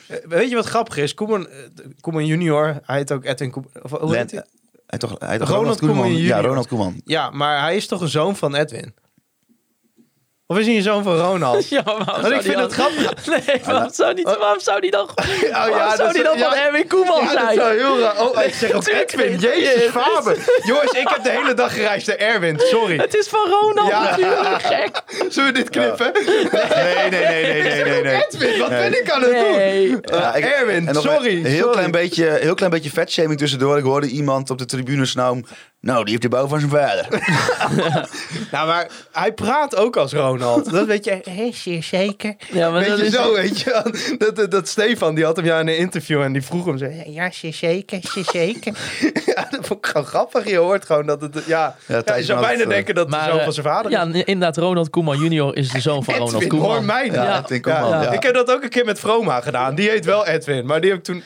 Eh, 0.09 0.17
Weet 0.29 0.49
je 0.49 0.55
wat 0.55 0.67
grappig 0.67 0.97
is? 0.97 1.15
Koeman, 1.15 1.49
Koeman 2.01 2.27
junior, 2.27 2.81
hij 2.83 2.97
heet 2.97 3.13
ook 3.13 3.25
Edwin 3.25 3.51
Koeman. 3.51 3.71
Of, 3.83 3.91
hoe 3.91 4.17
heet 4.17 4.31
hij? 4.31 4.45
hij 4.87 4.99
toch, 4.99 5.15
hij 5.19 5.39
toch 5.39 5.49
Ronald 5.49 5.79
Koeman 5.79 6.17
Ja. 6.17 6.41
Ronald 6.41 6.67
Koeman. 6.67 7.01
Ja, 7.05 7.31
maar 7.31 7.61
hij 7.61 7.77
is 7.77 7.87
toch 7.87 8.01
een 8.01 8.09
zoon 8.09 8.37
van 8.37 8.55
Edwin? 8.55 8.95
Of 10.47 10.59
is 10.59 10.67
hij 10.67 10.77
een 10.77 10.83
zoon 10.83 11.03
van 11.03 11.17
Ronald? 11.17 11.69
Ja, 11.75 11.83
maar 11.85 12.05
Want 12.21 12.31
ik 12.31 12.43
vind 12.43 12.59
het 12.61 12.73
grappig. 12.73 13.27
Nee, 13.47 13.61
waarom 13.65 13.93
zou 13.93 14.15
die, 14.15 14.25
waarom 14.25 14.61
zou 14.61 14.81
die 14.81 14.91
dan, 14.91 15.09
waarom 15.53 15.77
ja, 15.77 15.89
zou 15.97 15.99
dat 15.99 16.13
die 16.15 16.23
dan 16.23 16.39
van. 16.39 16.53
Erwin 16.55 16.89
Koeman 16.89 17.21
Ja, 17.25 17.33
dat 17.33 17.39
zijn? 17.43 17.55
zou 17.55 17.77
heel 17.79 18.01
raar. 18.01 18.21
Oh, 18.21 18.43
ik 18.45 18.55
zeg 18.55 18.73
ook 18.73 18.87
Edwin. 18.89 19.39
Jezus, 19.39 19.91
Faber. 19.91 20.37
Jongens, 20.65 20.91
ik 20.93 21.09
heb 21.09 21.23
de 21.23 21.31
hele 21.31 21.55
dag 21.55 21.73
gereisd 21.75 22.07
naar 22.07 22.17
Erwin. 22.17 22.59
Sorry. 22.61 22.97
Het 22.97 23.15
is 23.17 23.29
van 23.29 23.41
Ronald 23.51 23.89
Ja. 23.89 24.03
natuurlijk, 24.03 24.63
gek. 24.63 25.03
Zullen 25.29 25.53
we 25.53 25.59
dit 25.59 25.71
knippen? 25.71 26.13
Nee, 26.13 27.11
nee, 27.11 27.25
nee, 27.25 27.53
nee, 27.53 27.63
nee, 27.63 27.85
nee. 27.85 28.03
nee. 28.03 28.25
Edwin, 28.27 28.59
wat 28.59 28.69
ben 28.69 28.99
ik 29.01 29.11
aan 29.11 29.23
het 29.23 29.31
doen? 29.31 29.61
Ik- 30.35 30.45
Erwin, 30.45 30.89
sorry, 30.95 31.37
Een 31.39 31.45
heel. 31.45 31.71
Klein 31.71 31.91
beetje, 31.91 32.25
heel 32.41 32.55
klein 32.55 32.71
beetje 32.71 32.91
vetshaming 32.91 33.39
tussendoor. 33.39 33.79
Ik 33.79 33.85
hoorde 33.85 34.07
iemand 34.07 34.51
op 34.51 34.59
de 34.59 34.65
tribune 34.65 35.07
snauwen. 35.07 35.47
Nou, 35.81 35.99
die 36.01 36.09
heeft 36.11 36.23
de 36.23 36.29
bouw 36.29 36.47
van 36.47 36.59
zijn 36.59 36.71
vader. 36.71 37.07
Nou, 38.51 38.67
maar 38.67 38.89
hij 39.13 39.33
praat 39.33 39.77
ook 39.77 39.97
als 39.97 40.13
Ronald. 40.13 40.34
Dat 40.39 40.87
weet 40.87 41.05
je. 41.05 41.21
Hé, 41.31 41.51
zeer 41.53 41.83
zeker. 41.83 42.35
Ja, 42.53 42.71
maar 42.71 42.81
Weet 42.81 42.89
dat 42.89 42.99
je 42.99 43.05
is... 43.05 43.13
zo, 43.13 43.35
weet 43.35 43.61
je 43.61 44.17
dat, 44.19 44.37
dat, 44.37 44.51
dat 44.51 44.69
Stefan, 44.69 45.15
die 45.15 45.25
had 45.25 45.37
hem 45.37 45.45
ja 45.45 45.61
in 45.61 45.69
een 45.69 45.77
interview 45.77 46.23
en 46.23 46.33
die 46.33 46.43
vroeg 46.43 46.67
hem 46.67 46.79
zo. 46.79 46.87
Ja, 47.07 47.31
zeer 47.31 47.53
zeker, 47.53 47.99
zeer 48.03 48.25
zeker. 48.33 48.73
ja, 49.35 49.47
dat 49.51 49.67
vond 49.67 49.79
ik 49.79 49.87
gewoon 49.87 50.07
grappig. 50.07 50.49
Je 50.49 50.57
hoort 50.57 50.85
gewoon 50.87 51.07
dat 51.07 51.21
het, 51.21 51.43
ja. 51.47 51.77
ja, 51.87 52.17
je 52.17 52.23
zou 52.25 52.41
bijna 52.41 52.53
het, 52.59 52.63
eh, 52.63 52.69
denken 52.75 52.95
dat 52.95 53.07
het 53.11 53.15
de 53.21 53.25
zoon 53.29 53.39
eh, 53.39 53.45
van 53.45 53.53
zijn 53.53 53.67
vader 53.67 53.91
Ja, 53.91 54.03
is. 54.13 54.25
inderdaad, 54.25 54.57
Ronald 54.57 54.91
Koeman 54.91 55.19
junior 55.19 55.57
is 55.57 55.71
de 55.71 55.81
zoon 55.81 56.05
van 56.05 56.15
Ronald 56.15 56.47
Koeman. 56.47 56.67
hoor 56.71 56.85
mij 56.85 57.09
nou. 57.09 57.15
Ja, 57.27 57.33
Ja. 57.35 57.39
Edwin 57.43 57.61
Koeman, 57.63 57.89
ja. 58.03 58.13
Ik 58.13 58.23
heb 58.23 58.35
dat 58.35 58.51
ook 58.51 58.63
een 58.63 58.69
keer 58.69 58.85
met 58.85 59.01
Vroma 59.01 59.41
gedaan. 59.41 59.75
Die 59.75 59.89
heet 59.91 60.05
wel 60.05 60.27
Edwin, 60.27 60.67
maar 60.67 60.81
die 60.81 60.91
heb 60.91 60.99
ik 60.99 61.05
toen... 61.05 61.23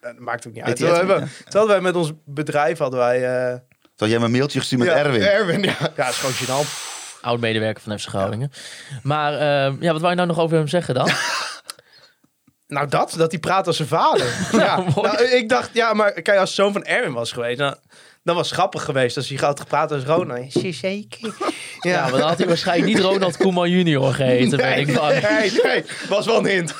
Dat 0.00 0.18
maakt 0.18 0.46
ook 0.46 0.52
niet 0.52 0.62
uit. 0.62 0.76
Toen, 0.76 0.88
Edwin? 0.94 1.66
wij 1.66 1.80
met 1.80 1.96
ons 1.96 2.12
bedrijf, 2.24 2.78
hadden 2.78 2.98
wij... 2.98 3.48
eh, 3.52 3.56
Toen 3.96 4.08
jij 4.08 4.18
me 4.18 4.24
een 4.24 4.30
mailtje 4.30 4.58
gestuurd 4.58 4.80
met 4.80 4.90
ja, 4.90 4.96
Erwin. 4.96 5.22
Erwin, 5.22 5.62
ja. 5.62 5.76
Ja, 5.96 6.08
is 6.08 6.16
gewoon 6.16 6.34
gênant. 6.34 6.68
Oud-medewerker 7.22 7.82
van 7.82 7.98
FC 7.98 8.08
Groningen. 8.08 8.52
Maar 9.02 9.32
eh, 9.32 9.72
ja, 9.80 9.92
wat 9.92 10.00
wou 10.00 10.08
je 10.08 10.16
nou 10.16 10.28
nog 10.28 10.38
over 10.38 10.56
hem 10.56 10.68
zeggen 10.68 10.94
dan? 10.94 11.08
Nou, 12.66 12.88
dat, 12.88 13.14
dat 13.16 13.30
hij 13.30 13.40
praat 13.40 13.66
als 13.66 13.76
zijn 13.76 13.88
vader. 13.88 14.26
ja, 14.62 14.76
nou, 14.94 15.22
ik 15.22 15.48
dacht, 15.48 15.70
ja, 15.72 15.92
maar 15.92 16.12
kijk, 16.12 16.38
als 16.38 16.54
zoon 16.54 16.72
van 16.72 16.84
Erwin 16.84 17.12
was 17.12 17.32
geweest, 17.32 17.58
dan, 17.58 17.76
dan 18.22 18.36
was 18.36 18.50
grappig 18.50 18.84
geweest 18.84 19.16
als 19.16 19.28
hij 19.28 19.38
had 19.40 19.60
gepraat 19.60 19.92
als 19.92 20.04
Ronald. 20.04 20.52
Zeker. 20.70 21.34
Ja, 21.80 22.02
maar 22.02 22.18
dan 22.18 22.28
had 22.28 22.38
hij 22.38 22.46
waarschijnlijk 22.46 22.94
niet 22.94 23.02
Ronald 23.04 23.36
Koeman 23.36 23.70
junior 23.70 24.14
geheten, 24.14 24.56
ben 24.58 24.78
ik 24.78 24.94
bang. 24.94 25.20
nee, 25.28 25.52
nee, 25.62 25.84
was 26.08 26.26
wel 26.26 26.38
een 26.38 26.46
hint. 26.46 26.74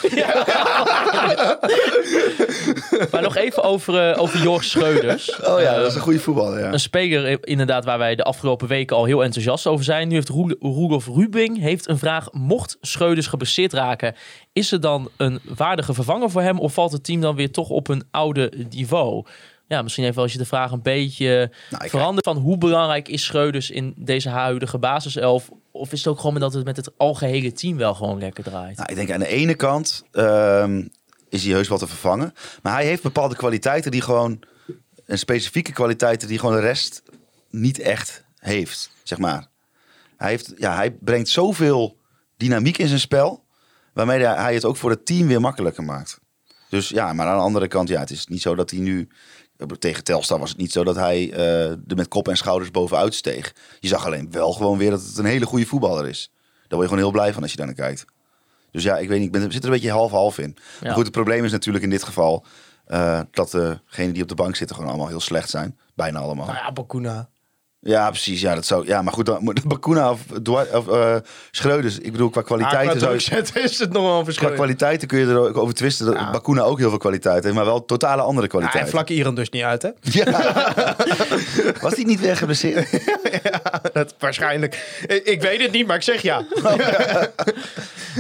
Maar 3.11 3.23
nog 3.23 3.37
even 3.37 3.63
over, 3.63 4.11
eh, 4.11 4.23
over 4.23 4.43
Jorg 4.43 4.65
Schreuders. 4.65 5.41
Oh 5.41 5.61
ja, 5.61 5.77
dat 5.79 5.87
is 5.87 5.95
een 5.95 6.01
goede 6.01 6.19
voetballer. 6.21 6.59
Ja. 6.61 6.73
Een 6.73 6.81
speler 6.81 7.27
eh, 7.27 7.37
inderdaad 7.41 7.85
waar 7.85 7.99
wij 7.99 8.15
de 8.15 8.23
afgelopen 8.25 8.69
weken 8.69 8.97
al 8.97 9.05
heel 9.05 9.25
enthousiast 9.25 9.67
over 9.67 9.85
zijn. 9.85 10.09
Nu 10.09 10.15
heeft 10.15 10.29
Roel- 10.29 10.57
Rudolf 10.61 11.07
Rubing 11.07 11.59
heeft 11.61 11.89
een 11.89 11.99
vraag. 11.99 12.29
Mocht 12.33 12.77
Schreuders 12.81 13.27
geblesseerd 13.27 13.73
raken, 13.73 14.15
is 14.53 14.73
er 14.73 14.81
dan 14.81 15.11
een 15.17 15.41
waardige 15.57 15.95
vervanger 15.95 16.31
voor 16.31 16.43
hem? 16.43 16.59
Of 16.59 16.73
valt 16.75 16.93
het 16.93 17.05
team 17.05 17.21
dan 17.21 17.37
weer 17.37 17.51
toch 17.51 17.69
op 17.69 17.89
een 17.89 18.03
oude 18.11 18.53
niveau? 18.71 19.25
Ja, 19.67 19.83
misschien 19.83 20.05
even 20.05 20.23
als 20.23 20.33
je 20.33 20.39
de 20.39 20.45
vraag 20.45 20.71
een 20.71 20.83
beetje 20.83 21.51
Nou, 21.71 21.85
ik- 21.85 21.91
verandert 21.91 22.25
van 22.27 22.37
hoe 22.37 22.59
belangrijk 22.59 23.09
is 23.09 23.25
Schreuders 23.25 23.71
in 23.71 23.95
deze 23.97 24.29
huidige 24.29 24.79
basiself? 24.79 25.49
Of 25.71 25.93
is 25.93 25.99
het 25.99 26.09
ook 26.09 26.21
gewoon 26.21 26.41
dat 26.41 26.53
het 26.53 26.65
met 26.65 26.77
het 26.77 26.91
algehele 26.97 27.53
team 27.53 27.77
wel 27.77 27.95
gewoon 27.95 28.19
lekker 28.19 28.45
draait? 28.45 28.77
Nou, 28.77 28.89
ik 28.91 28.97
denk 28.97 29.11
aan 29.11 29.19
de 29.21 29.27
ene 29.27 29.55
kant 29.55 30.05
ehm, 30.13 30.83
is 31.29 31.45
hij 31.45 31.53
heus 31.53 31.69
wel 31.69 31.79
te 31.79 31.87
vervangen. 31.87 32.33
Maar 32.63 32.73
hij 32.73 32.85
heeft 32.87 33.03
bepaalde 33.03 33.37
kwaliteiten 33.37 33.91
die 33.91 34.01
gewoon... 34.01 34.41
En 35.07 35.19
specifieke 35.19 35.73
kwaliteiten 35.73 36.29
die 36.29 36.39
gewoon 36.39 36.55
de 36.55 36.61
rest 36.61 37.03
niet 37.51 37.79
echt 37.79 38.25
heeft, 38.39 38.91
zeg 39.03 39.19
maar. 39.19 39.47
Hij, 40.17 40.31
heeft, 40.31 40.53
ja, 40.57 40.75
hij 40.75 40.91
brengt 40.91 41.29
zoveel 41.29 41.97
dynamiek 42.37 42.79
in 42.79 42.89
zijn 42.89 43.01
spel... 43.01 43.45
waarmee 43.93 44.21
hij 44.25 44.37
hij 44.37 44.55
het 44.55 44.65
ook 44.65 44.77
voor 44.77 44.91
het 44.91 45.07
team 45.07 45.27
weer 45.27 45.41
makkelijker 45.41 45.85
maakt. 45.85 46.21
Dus 46.69 46.89
ja, 46.89 47.13
maar 47.13 47.27
aan 47.27 47.37
de 47.37 47.43
andere 47.43 47.69
kant, 47.69 47.89
ja, 47.89 48.01
het 48.01 48.11
is 48.11 48.27
niet 48.27 48.43
zo 48.43 48.55
dat 48.55 48.71
hij 48.71 48.81
nu... 48.81 49.09
Tegen 49.79 50.05
Telstar 50.05 50.39
was 50.39 50.49
het 50.49 50.59
niet 50.59 50.73
zo 50.73 50.85
dat 50.85 50.97
hij 50.97 51.33
eh, 51.33 51.71
er 51.71 51.97
met 51.97 52.09
kop 52.09 52.29
en 52.29 52.37
schouders 52.37 52.71
bovenuit 52.71 53.15
steeg. 53.15 53.55
Je 53.81 53.89
zag 53.89 54.07
alleen 54.07 54.31
wel 54.31 54.53
gewoon 54.53 54.79
weer 54.79 54.91
dat 54.91 55.03
het 55.03 55.19
een 55.19 55.25
hele 55.25 55.47
goede 55.47 55.67
voetballer 55.67 56.09
is. 56.09 56.31
Daar 56.33 56.79
word 56.79 56.83
je 56.83 56.89
gewoon 56.89 57.03
heel 57.03 57.11
blij 57.21 57.33
van 57.33 57.43
als 57.43 57.51
je 57.51 57.57
daar 57.57 57.67
naar 57.67 57.75
kijkt. 57.75 58.05
Dus 58.71 58.83
ja, 58.83 58.99
ik 58.99 59.09
weet 59.09 59.19
niet, 59.19 59.35
ik 59.35 59.41
ben, 59.41 59.53
zit 59.53 59.63
er 59.63 59.69
een 59.69 59.75
beetje 59.75 59.91
half-half 59.91 60.39
in. 60.39 60.57
Maar 60.83 60.93
goed, 60.93 61.03
het 61.05 61.13
probleem 61.13 61.45
is 61.45 61.53
natuurlijk 61.53 61.85
in 61.85 61.91
dit 61.91 62.03
geval... 62.03 62.45
eh, 62.87 63.21
dat 63.31 63.51
degenen 63.51 64.13
die 64.13 64.23
op 64.23 64.29
de 64.29 64.35
bank 64.35 64.57
zitten 64.57 64.77
gewoon 64.77 64.91
allemaal 64.91 65.09
heel 65.09 65.21
slecht 65.21 65.51
zijn. 65.51 65.79
Bijna 65.95 66.19
allemaal. 66.19 66.47
Nou 66.47 66.59
ja, 66.59 66.73
Bakuna. 66.73 67.29
Ja, 67.85 68.09
precies. 68.11 68.41
Ja, 68.41 68.55
dat 68.55 68.67
zou, 68.67 68.87
ja 68.87 69.03
maar 69.03 69.13
goed, 69.13 69.27
dan 69.27 69.43
moet 69.45 69.65
Bakuna 69.69 70.11
of, 70.11 70.21
of 70.73 70.89
eh, 70.89 71.17
Schreuders. 71.51 71.99
Ik 71.99 72.13
bedoel, 72.13 72.31
qua 72.31 72.41
Ah, 72.41 72.47
kwaliteiten, 72.47 72.91
qua 72.91 72.99
zou 72.99 73.13
je- 73.13 73.19
drukzetten 73.19 73.63
is 73.63 73.79
het 73.79 73.93
nog 73.93 74.03
wel 74.03 74.19
een 74.19 74.25
verschil. 74.25 74.47
qua 74.47 74.57
kwaliteiten 74.57 75.09
kun 75.09 75.19
je 75.19 75.27
er 75.27 75.39
ook 75.39 75.57
over 75.57 75.75
twisten. 75.75 76.07
Dat 76.07 76.15
Ja. 76.15 76.31
Bakuna 76.31 76.63
ook 76.63 76.79
heel 76.79 76.89
veel 76.89 76.99
kwaliteit 76.99 77.43
heeft, 77.45 77.55
maar 77.57 77.65
wel 77.65 77.85
totale 77.85 78.23
andere 78.23 78.43
Ja, 78.47 78.49
kwaliteit. 78.53 78.85
en 78.85 78.91
vlak 78.91 79.09
Iran 79.09 79.35
dus 79.35 79.51
niet 79.51 79.63
uit, 79.63 79.83
hè? 79.83 79.89
Ja. 80.23 80.65
Was 81.81 81.95
die 81.95 82.07
niet 82.07 82.21
weer 82.21 82.37
geblesseerd? 82.37 83.01
Dat, 83.93 84.15
waarschijnlijk. 84.19 85.01
Ik, 85.07 85.25
ik 85.25 85.41
weet 85.43 85.61
het 85.61 85.73
niet, 85.73 85.87
maar 85.87 85.97
ik 85.97 86.03
zeg 86.03 86.23
ja. 86.23 86.45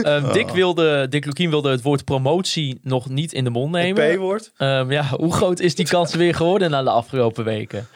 Ehm, 0.02 0.32
Dick, 0.32 0.48
wilde, 0.48 1.06
Dick 1.08 1.24
Lukien 1.24 1.50
wilde 1.50 1.70
het 1.70 1.82
woord 1.82 2.04
promotie 2.04 2.80
nog 2.82 3.08
niet 3.08 3.32
in 3.32 3.44
de 3.44 3.50
mond 3.50 3.74
Het 3.74 3.82
nemen. 3.84 4.16
P-woord. 4.16 4.50
Ehm, 4.56 4.90
ja, 4.92 5.04
hoe 5.04 5.32
groot 5.32 5.60
is 5.60 5.74
die 5.74 5.86
kans 5.88 6.14
weer 6.14 6.34
geworden 6.34 6.70
na 6.70 6.82
de 6.82 6.90
afgelopen 6.90 7.44
weken? 7.44 7.88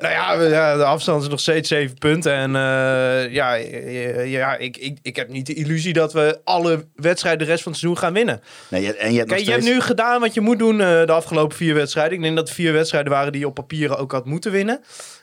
Nou 0.00 0.12
ja, 0.14 0.42
ja, 0.42 0.76
de 0.76 0.84
afstand 0.84 1.22
is 1.22 1.28
nog 1.28 1.40
steeds 1.40 1.68
zeven 1.68 1.98
punten. 1.98 2.32
En 2.32 2.56
eh, 2.56 3.32
ja, 3.32 3.54
ja, 3.54 4.20
ja 4.20 4.56
ik, 4.56 4.76
ik, 4.76 4.98
ik 5.02 5.16
heb 5.16 5.28
niet 5.28 5.46
de 5.46 5.54
illusie 5.54 5.92
dat 5.92 6.12
we 6.12 6.40
alle 6.44 6.86
wedstrijden 6.94 7.46
de 7.46 7.50
rest 7.52 7.62
van 7.62 7.72
het 7.72 7.80
seizoen 7.80 8.02
gaan 8.02 8.12
winnen. 8.12 8.40
Nee, 8.68 8.82
je- 8.82 8.96
en 8.96 9.10
je 9.12 9.16
hebt 9.18 9.28
nog 9.28 9.36
Kijk, 9.36 9.46
je 9.48 9.52
hebt 9.52 9.62
steeds... 9.62 9.78
nu 9.78 9.84
gedaan 9.86 10.20
wat 10.20 10.34
je 10.34 10.40
moet 10.40 10.58
doen 10.58 10.80
eh, 10.80 10.86
de 11.06 11.12
afgelopen 11.12 11.56
vier 11.56 11.74
wedstrijden. 11.74 12.12
Ik 12.16 12.22
denk 12.22 12.36
dat 12.36 12.46
het 12.46 12.56
vier 12.56 12.72
wedstrijden 12.72 13.12
waren 13.12 13.32
die 13.32 13.40
je 13.40 13.46
op 13.46 13.54
papieren 13.54 13.98
ook 13.98 14.12
had 14.12 14.24
moeten 14.26 14.52
winnen. 14.52 14.80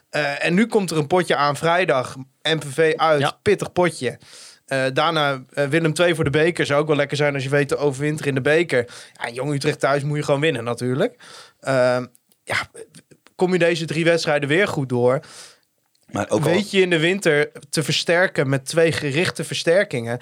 Eh, 0.10 0.46
en 0.46 0.54
nu 0.54 0.66
komt 0.66 0.92
er 0.92 0.98
een 0.98 1.08
potje 1.08 1.36
aan 1.36 1.56
vrijdag. 1.58 2.16
MVV 2.42 2.94
uit, 2.96 3.20
Ja. 3.22 3.38
pittig 3.42 3.72
potje. 3.72 4.18
Eh, 4.66 4.84
daarna 4.94 5.44
eh, 5.54 5.66
Willem 5.68 5.94
2 5.94 6.16
voor 6.16 6.24
de 6.24 6.30
beker. 6.30 6.66
Zou 6.66 6.82
ook 6.82 6.88
wel 6.88 6.96
lekker 6.96 7.18
zijn 7.18 7.34
als 7.34 7.44
je 7.44 7.50
weet 7.50 7.68
te 7.68 7.78
overwinteren 7.78 8.28
in 8.30 8.36
de 8.36 8.42
beker. 8.42 8.86
Ja, 9.14 9.30
Jong 9.32 9.54
Utrecht 9.54 9.80
thuis 9.80 10.04
moet 10.04 10.18
je 10.18 10.24
gewoon 10.24 10.40
winnen 10.40 10.64
natuurlijk. 10.64 11.16
Eh, 11.60 11.98
ja, 12.44 12.58
kom 13.40 13.54
je 13.54 13.60
deze 13.60 13.86
drie 13.86 14.04
wedstrijden 14.04 14.50
weer 14.50 14.68
goed 14.68 14.90
door. 14.90 15.20
Maar 16.12 16.30
ook 16.30 16.44
al 16.44 16.52
weet 16.52 16.72
je 16.72 16.82
in 16.82 16.90
de 16.90 17.00
winter 17.00 17.52
te 17.70 17.84
versterken 17.84 18.50
met 18.50 18.66
twee 18.66 18.92
gerichte 18.92 19.44
versterkingen. 19.44 20.20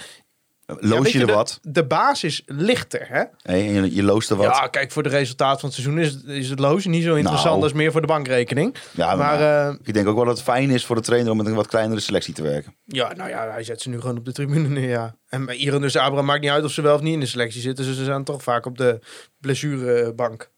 Loos 0.80 1.12
je 1.12 1.20
er 1.20 1.26
wat. 1.26 1.60
De 1.62 1.86
basis 1.86 2.42
ligt 2.46 2.94
er, 2.94 3.08
hè? 3.10 3.24
Hey, 3.42 3.64
je, 3.64 3.96
je 3.96 4.04
loost 4.04 4.30
er 4.30 4.36
wat. 4.36 4.46
Ja, 4.46 4.68
kijk, 4.68 4.92
voor 4.92 5.04
de 5.04 5.10
resultaat 5.10 5.60
van 5.60 5.70
het 5.70 5.80
seizoen 5.80 6.00
is, 6.00 6.24
is 6.24 6.50
het 6.50 6.60
loos 6.60 6.86
niet 6.86 7.04
zo 7.04 7.16
interessant 7.16 7.52
Nou. 7.52 7.64
als 7.64 7.74
meer 7.74 7.92
voor 7.92 8.02
de 8.02 8.08
bankrekening. 8.08 8.76
Ja, 8.92 9.16
maar 9.16 9.18
maar, 9.18 9.68
eh, 9.70 9.76
ik 9.84 9.94
denk 9.94 10.08
ook 10.08 10.16
wel 10.16 10.26
dat 10.26 10.36
het 10.36 10.44
fijn 10.44 10.70
is 10.70 10.86
voor 10.86 10.96
de 10.96 11.02
trainer 11.02 11.32
om 11.32 11.38
met 11.38 11.46
een 11.46 11.54
wat 11.56 11.68
kleinere 11.68 12.00
selectie 12.00 12.34
te 12.34 12.42
werken. 12.42 12.76
ja, 12.86 13.14
nou 13.14 13.30
ja, 13.30 13.52
hij 13.52 13.64
zet 13.64 13.82
ze 13.82 13.90
nu 13.90 14.00
gewoon 14.00 14.18
op 14.18 14.26
de 14.26 14.32
tribune 14.32 14.68
neer, 14.70 14.90
ja. 14.90 15.16
En 15.30 15.46
bij 15.46 15.56
Iran 15.56 15.82
dus 15.82 15.96
Abraham 15.96 16.26
maakt 16.26 16.42
niet 16.42 16.52
uit 16.52 16.64
of 16.64 16.72
ze 16.72 16.82
wel 16.82 16.96
of 16.96 17.02
niet 17.02 17.14
in 17.14 17.20
de 17.20 17.26
selectie 17.26 17.62
zitten. 17.62 17.86
Dus 17.86 17.98
ze 17.98 18.04
zijn 18.04 18.24
toch 18.24 18.44
vaak 18.44 18.66
op 18.66 18.78
de 18.78 19.00
blessurebank. 19.40 20.50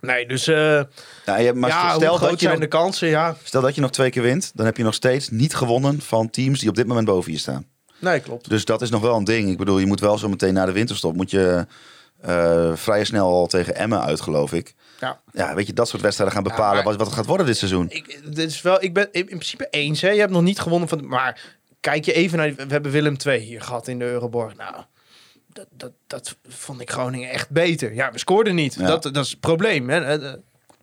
Nee, 0.00 0.26
dus 0.26 0.46
eh, 0.46 0.82
Ja, 1.24 1.36
je, 1.36 1.52
maar 1.52 1.70
ja, 1.70 1.94
stel, 1.94 2.18
dat 2.18 2.30
je 2.30 2.36
zijn 2.38 2.50
nog, 2.52 2.60
de 2.60 2.68
kansen? 2.68 3.08
Ja, 3.08 3.36
stel 3.42 3.60
dat 3.62 3.74
je 3.74 3.80
nog 3.80 3.90
twee 3.90 4.10
keer 4.10 4.22
wint, 4.22 4.50
dan 4.54 4.66
heb 4.66 4.76
je 4.76 4.82
nog 4.82 4.94
steeds 4.94 5.28
niet 5.28 5.54
gewonnen 5.54 6.00
van 6.00 6.30
teams 6.30 6.60
die 6.60 6.68
op 6.68 6.74
dit 6.74 6.86
moment 6.86 7.06
boven 7.06 7.32
je 7.32 7.38
staan. 7.38 7.66
nee, 7.98 8.20
klopt. 8.20 8.48
Dus 8.48 8.64
dat 8.64 8.82
is 8.82 8.90
nog 8.90 9.00
wel 9.00 9.16
een 9.16 9.24
ding. 9.24 9.50
Ik 9.50 9.56
bedoel, 9.58 9.78
je 9.78 9.86
moet 9.86 10.00
wel 10.00 10.18
zo 10.18 10.28
meteen 10.28 10.54
na 10.54 10.66
de 10.66 10.72
winterstop, 10.72 11.16
moet 11.16 11.30
je 11.30 11.66
eh, 12.20 12.72
vrij 12.74 13.04
snel 13.04 13.26
al 13.26 13.46
tegen 13.46 13.74
Emmen 13.76 14.02
uit, 14.02 14.20
geloof 14.20 14.52
ik. 14.52 14.74
Ja. 15.00 15.20
Ja, 15.32 15.54
weet 15.54 15.66
je, 15.66 15.72
dat 15.72 15.88
soort 15.88 16.02
wedstrijden 16.02 16.34
gaan 16.36 16.44
bepalen 16.44 16.74
maar- 16.74 16.84
wat, 16.84 16.96
wat 16.96 17.06
het 17.06 17.16
gaat 17.16 17.26
worden 17.26 17.46
dit 17.46 17.56
seizoen. 17.56 17.86
Ik, 17.90 18.20
dit 18.24 18.50
is 18.50 18.62
wel, 18.62 18.82
ik 18.82 18.94
ben 18.94 19.08
in 19.12 19.24
principe 19.24 19.66
eens. 19.70 20.00
Hè. 20.00 20.10
Je 20.10 20.20
hebt 20.20 20.32
nog 20.32 20.42
niet 20.42 20.58
gewonnen 20.60 20.88
van. 20.88 21.06
Maar 21.08 21.40
kijk 21.80 22.04
je 22.04 22.12
even 22.12 22.38
naar. 22.38 22.54
We 22.54 22.64
hebben 22.68 22.92
Willem 22.92 23.16
II 23.26 23.38
hier 23.40 23.62
gehad 23.62 23.88
in 23.88 23.98
de 23.98 24.04
Euroborg. 24.04 24.56
Nou, 24.56 24.74
dat, 25.58 25.66
dat, 25.76 25.92
dat 26.06 26.36
vond 26.48 26.80
ik 26.80 26.90
Groningen 26.90 27.30
echt 27.30 27.50
beter. 27.50 27.94
Ja, 27.94 28.12
we 28.12 28.18
scoorden 28.18 28.54
niet. 28.54 28.74
Ja. 28.74 28.86
Dat, 28.86 29.02
dat 29.02 29.24
is 29.24 29.30
het 29.30 29.40
probleem. 29.40 29.88
Hè. 29.90 30.00
Eh, 30.04 30.28
eh, 30.28 30.34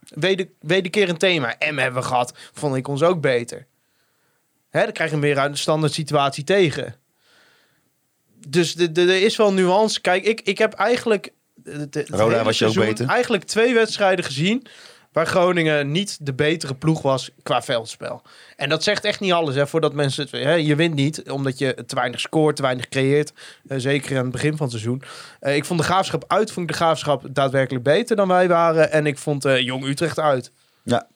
Weder, 0.10 0.48
wederkeer 0.60 1.10
een 1.10 1.18
thema. 1.18 1.56
M 1.60 1.78
hebben 1.78 2.02
we 2.02 2.08
gehad. 2.08 2.34
Vond 2.54 2.76
ik 2.76 2.88
ons 2.88 3.04
ook 3.04 3.22
beter. 3.22 3.66
Hè, 4.70 4.84
dan 4.84 4.92
krijg 4.92 5.10
je 5.10 5.16
hem 5.16 5.26
weer 5.26 5.40
uit 5.40 5.52
de 5.52 5.58
standaard 5.60 5.94
situatie 5.94 6.44
tegen. 6.44 6.96
Dus 8.48 8.76
er 8.76 9.24
is 9.24 9.36
wel 9.36 9.54
nuance. 9.54 10.02
Kijk, 10.02 10.24
ik, 10.24 10.42
ik 10.42 10.58
heb 10.58 10.74
eigenlijk. 10.74 11.32
de- 11.56 11.90
de- 11.90 12.00
het 12.00 12.10
Roda 12.10 12.44
was 12.44 12.58
je 12.60 12.66
ook 12.66 12.76
beter? 12.76 13.08
Eigenlijk 13.08 13.44
twee 13.44 13.74
wedstrijden 13.74 14.26
gezien. 14.26 14.68
Waar 15.16 15.26
Groningen 15.28 15.92
niet 15.92 16.18
de 16.26 16.34
betere 16.34 16.76
ploeg 16.76 17.02
was 17.02 17.30
qua 17.44 17.62
veldspel. 17.62 18.22
En 18.56 18.70
dat 18.70 18.84
zegt 18.84 19.06
echt 19.06 19.20
niet 19.20 19.32
alles. 19.32 19.56
Hè, 19.56 19.68
voordat 19.68 19.94
mensen 19.94 20.24
het, 20.24 20.32
hè, 20.32 20.54
je 20.54 20.76
wint 20.76 20.94
niet 20.96 21.30
omdat 21.32 21.58
je 21.58 21.84
te 21.86 21.96
weinig 21.96 22.20
scoort, 22.20 22.56
te 22.56 22.62
weinig 22.62 22.88
creëert. 22.90 23.34
Eh, 23.68 23.78
zeker 23.80 24.18
aan 24.18 24.24
het 24.24 24.32
begin 24.32 24.58
van 24.58 24.62
het 24.68 24.70
seizoen. 24.76 25.02
Eh, 25.40 25.56
ik 25.56 25.66
vond 25.66 25.80
de 25.80 25.86
graafschap 25.86 26.24
uit, 26.28 26.52
vond 26.52 26.66
ik 26.66 26.72
de 26.72 26.78
graafschap 26.84 27.24
daadwerkelijk 27.30 27.84
beter 27.84 28.16
dan 28.16 28.28
wij 28.28 28.48
waren. 28.48 28.92
En 28.92 29.06
ik 29.06 29.18
vond 29.18 29.46
eh, 29.46 29.60
Jong 29.60 29.86
Utrecht 29.86 30.20
uit. 30.20 30.52
Ja, 30.84 31.08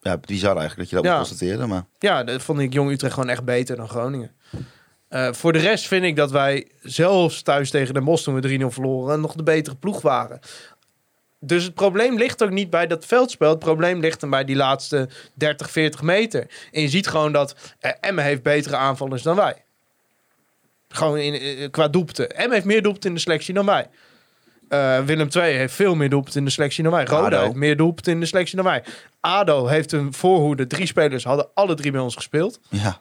ja 0.00 0.18
bizar 0.18 0.56
eigenlijk 0.56 0.78
dat 0.78 0.88
je 0.88 0.94
dat 0.96 1.04
Ja. 1.04 1.18
moet 1.18 1.28
constateren. 1.28 1.68
Maar 1.68 1.84
Ja, 1.98 2.24
dat 2.24 2.42
vond 2.42 2.58
ik 2.58 2.72
Jong 2.72 2.90
Utrecht 2.90 3.14
gewoon 3.14 3.28
echt 3.28 3.44
beter 3.44 3.76
dan 3.76 3.88
Groningen. 3.88 4.30
Voor 5.30 5.52
de 5.52 5.58
rest 5.58 5.86
vind 5.86 6.04
ik 6.04 6.16
dat 6.16 6.30
wij 6.30 6.68
zelfs 6.82 7.42
thuis 7.42 7.70
tegen 7.70 7.94
Den 7.94 8.04
Bosch 8.04 8.24
toen 8.24 8.34
we 8.34 8.40
3-0 8.40 8.70
verloren 8.70 9.20
nog 9.20 9.34
de 9.34 9.42
betere 9.42 9.76
ploeg 9.76 10.00
waren. 10.00 10.40
Dus 11.44 11.64
het 11.64 11.74
probleem 11.74 12.18
ligt 12.18 12.42
ook 12.42 12.50
niet 12.50 12.70
bij 12.70 12.86
dat 12.86 13.06
veldspel. 13.06 13.50
Het 13.50 13.58
probleem 13.58 14.00
ligt 14.00 14.20
hem 14.20 14.30
bij 14.30 14.44
die 14.44 14.56
laatste 14.56 15.08
30, 15.34 15.70
40 15.70 16.02
meter. 16.02 16.46
En 16.72 16.80
je 16.82 16.88
ziet 16.88 17.06
gewoon 17.06 17.32
dat 17.32 17.54
eh, 17.78 17.92
Emmen 18.00 18.24
heeft 18.24 18.42
betere 18.42 18.76
aanvallers 18.76 19.22
dan 19.22 19.36
wij. 19.36 19.64
Gewoon 20.88 21.18
in, 21.18 21.34
eh, 21.34 21.70
qua 21.70 21.88
doelpunten. 21.88 22.30
Emmen 22.30 22.52
heeft 22.52 22.66
meer 22.66 22.82
doelpunten 22.82 23.08
in 23.08 23.14
de 23.16 23.22
selectie 23.22 23.54
dan 23.54 23.66
wij. 23.66 23.88
Eh, 24.68 25.00
Willem 25.04 25.28
II 25.36 25.56
heeft 25.56 25.74
veel 25.74 25.94
meer 25.94 26.10
doelpunten 26.10 26.38
in 26.40 26.46
de 26.46 26.52
selectie 26.52 26.82
dan 26.82 26.92
wij. 26.92 27.04
Roda 27.04 27.26
ADO. 27.26 27.42
heeft 27.42 27.54
meer 27.54 27.76
doelpunten 27.76 28.12
in 28.12 28.20
de 28.20 28.26
selectie 28.26 28.56
dan 28.56 28.64
wij. 28.64 28.84
ADO 29.20 29.66
heeft 29.66 29.92
een 29.92 30.12
voorhoede. 30.12 30.66
Drie 30.66 30.86
spelers 30.86 31.24
hadden 31.24 31.48
alle 31.54 31.74
drie 31.74 31.90
bij 31.90 32.00
ons 32.00 32.14
gespeeld. 32.14 32.60
ja, 32.68 33.00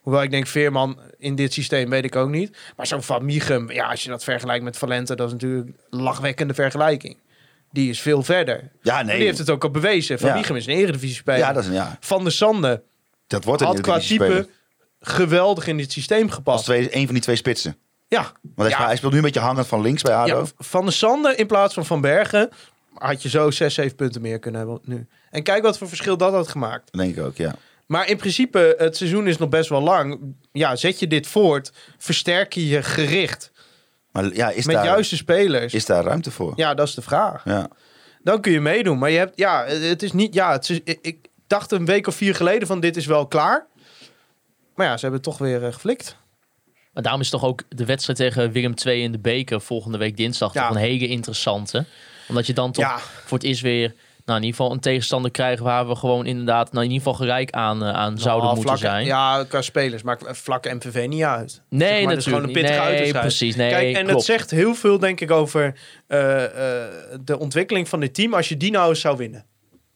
Hoewel 0.00 0.22
ik 0.22 0.30
denk, 0.30 0.46
Veerman 0.46 0.98
in 1.18 1.34
dit 1.34 1.52
systeem 1.52 1.90
weet 1.90 2.04
ik 2.04 2.16
ook 2.16 2.28
niet. 2.28 2.56
Maar 2.76 2.86
zo'n 2.86 3.02
Van 3.02 3.24
Michum, 3.24 3.70
ja, 3.70 3.90
als 3.90 4.02
je 4.02 4.08
dat 4.08 4.24
vergelijkt 4.24 4.64
met 4.64 4.78
Valente, 4.78 5.16
dat 5.16 5.26
is 5.26 5.32
natuurlijk 5.32 5.68
een 5.90 6.00
lachwekkende 6.02 6.54
vergelijking. 6.54 7.16
Die 7.74 7.90
is 7.90 8.00
veel 8.00 8.22
verder. 8.22 8.70
ja 8.82 9.02
nee. 9.02 9.16
die 9.16 9.26
heeft 9.26 9.38
het 9.38 9.50
ook 9.50 9.64
al 9.64 9.70
bewezen. 9.70 10.18
Van 10.18 10.28
Ja. 10.28 10.34
Michum 10.34 10.56
is 10.56 10.66
een 10.66 10.72
eredivisie 10.74 11.16
speler. 11.16 11.38
ja, 11.40 11.52
dat 11.52 11.64
is, 11.64 11.70
ja, 11.70 11.96
Van 12.00 12.22
der 12.22 12.32
Sande 12.32 12.82
dat 13.26 13.44
wordt 13.44 13.60
een 13.60 13.66
had 13.66 13.80
qua 13.80 13.98
type 13.98 14.48
geweldig 15.00 15.66
in 15.66 15.76
dit 15.76 15.92
systeem 15.92 16.24
Als 16.26 16.34
gepast. 16.34 16.64
twee, 16.64 16.96
een 16.96 17.04
van 17.04 17.14
die 17.14 17.22
twee 17.22 17.36
spitsen. 17.36 17.76
Ja, 18.08 18.32
Want 18.54 18.68
hij, 18.70 18.78
Ja. 18.80 18.86
hij 18.86 18.96
speelt 18.96 19.12
nu 19.12 19.18
een 19.18 19.24
beetje 19.24 19.40
hangend 19.40 19.66
van 19.66 19.80
links 19.80 20.02
bij 20.02 20.14
ADO. 20.14 20.38
ja, 20.38 20.44
Van 20.58 20.84
der 20.84 20.92
Sande 20.92 21.34
in 21.36 21.46
plaats 21.46 21.74
van 21.74 21.86
Van 21.86 22.00
Bergen 22.00 22.48
had 22.94 23.22
je 23.22 23.28
zo 23.28 23.50
6, 23.50 23.74
7 23.74 23.94
punten 23.96 24.20
meer 24.22 24.38
kunnen 24.38 24.60
hebben 24.60 24.80
nu. 24.84 25.06
En 25.30 25.42
kijk 25.42 25.62
wat 25.62 25.78
voor 25.78 25.88
verschil 25.88 26.16
dat 26.16 26.32
had 26.32 26.48
gemaakt. 26.48 26.92
Denk 26.92 27.16
ik 27.16 27.24
ook, 27.24 27.36
ja. 27.36 27.54
Maar 27.86 28.08
in 28.08 28.16
principe, 28.16 28.74
het 28.78 28.96
seizoen 28.96 29.26
is 29.26 29.36
nog 29.38 29.48
best 29.48 29.68
wel 29.68 29.80
lang. 29.82 30.18
Ja, 30.52 30.76
zet 30.76 30.98
je 30.98 31.06
dit 31.06 31.26
voort, 31.26 31.72
versterk 31.98 32.52
je 32.52 32.66
je 32.68 32.82
gericht 32.82 33.52
Maar 34.14 34.34
ja, 34.34 34.50
is, 34.50 34.66
met 34.66 34.74
daar, 34.74 34.84
juiste 34.84 35.16
spelers. 35.16 35.74
is 35.74 35.86
daar 35.86 36.04
ruimte 36.04 36.30
voor? 36.30 36.52
Ja, 36.56 36.74
dat 36.74 36.88
is 36.88 36.94
de 36.94 37.02
vraag. 37.02 37.44
Ja. 37.44 37.68
Dan 38.22 38.40
kun 38.40 38.52
je 38.52 38.60
meedoen. 38.60 38.98
Maar 38.98 39.10
je 39.10 39.18
hebt, 39.18 39.36
ja, 39.38 39.64
het 39.66 40.02
is 40.02 40.12
niet, 40.12 40.34
ja, 40.34 40.52
het 40.52 40.68
is, 40.70 40.80
ik, 40.84 40.98
ik 41.02 41.26
dacht 41.46 41.72
een 41.72 41.84
week 41.84 42.06
of 42.06 42.14
vier 42.14 42.34
geleden 42.34 42.66
van 42.68 42.80
dit 42.80 42.96
is 42.96 43.06
wel 43.06 43.26
klaar. 43.26 43.66
Maar 44.74 44.86
ja, 44.86 44.94
ze 44.96 45.00
hebben 45.00 45.20
het 45.20 45.28
toch 45.30 45.38
weer 45.38 45.64
eh, 45.64 45.72
geflikt. 45.72 46.16
Maar 46.92 47.02
daarom 47.02 47.20
is 47.20 47.30
toch 47.30 47.44
ook 47.44 47.62
de 47.68 47.84
wedstrijd 47.84 48.18
tegen 48.18 48.52
Willem 48.52 48.74
II 48.84 49.02
in 49.02 49.12
de 49.12 49.18
beker 49.18 49.60
volgende 49.60 49.98
week 49.98 50.16
dinsdag 50.16 50.54
Ja. 50.54 50.66
toch 50.66 50.76
een 50.76 50.82
hele 50.82 51.06
interessante. 51.08 51.84
Omdat 52.28 52.46
je 52.46 52.52
dan 52.52 52.72
toch 52.72 52.84
Ja. 52.84 52.98
voor 52.98 53.38
het 53.38 53.46
eerst 53.46 53.62
weer 53.62 53.94
nou, 54.24 54.38
in 54.38 54.44
ieder 54.44 54.56
geval 54.60 54.72
een 54.74 54.80
tegenstander 54.80 55.30
krijgen 55.30 55.64
waar 55.64 55.88
we 55.88 55.94
gewoon 55.96 56.26
inderdaad 56.26 56.72
nou, 56.72 56.84
in 56.84 56.90
ieder 56.92 57.06
geval 57.06 57.26
gelijk 57.26 57.50
aan, 57.50 57.82
eh, 57.82 57.88
aan 57.92 58.18
zouden 58.18 58.44
Nou, 58.44 58.56
moeten 58.56 58.78
vlak- 58.78 58.92
zijn. 58.92 59.04
Ja, 59.06 59.44
qua 59.48 59.62
spelers. 59.62 60.02
Maakt 60.02 60.38
vlak 60.38 60.64
MVV 60.72 61.06
niet 61.08 61.22
uit. 61.22 61.62
Nee, 61.68 61.88
Zeg 61.88 61.98
maar, 62.00 62.08
dat 62.08 62.18
is 62.18 62.24
gewoon 62.24 62.42
een 62.42 62.52
pittige 62.52 62.80
Nee, 62.90 63.12
precies. 63.12 63.56
Nee, 63.56 63.70
Kijk, 63.70 63.86
en 63.86 63.92
klopt. 63.92 64.10
het 64.10 64.22
zegt 64.24 64.50
heel 64.50 64.74
veel, 64.74 64.98
denk 64.98 65.20
ik, 65.20 65.30
over 65.30 65.74
eh, 66.06 66.44
eh, 66.44 66.90
de 67.24 67.38
ontwikkeling 67.38 67.88
van 67.88 68.00
dit 68.00 68.14
team. 68.14 68.34
Als 68.34 68.48
je 68.48 68.56
die 68.56 68.70
nou 68.70 68.88
eens 68.88 69.00
zou 69.00 69.16
winnen. 69.16 69.44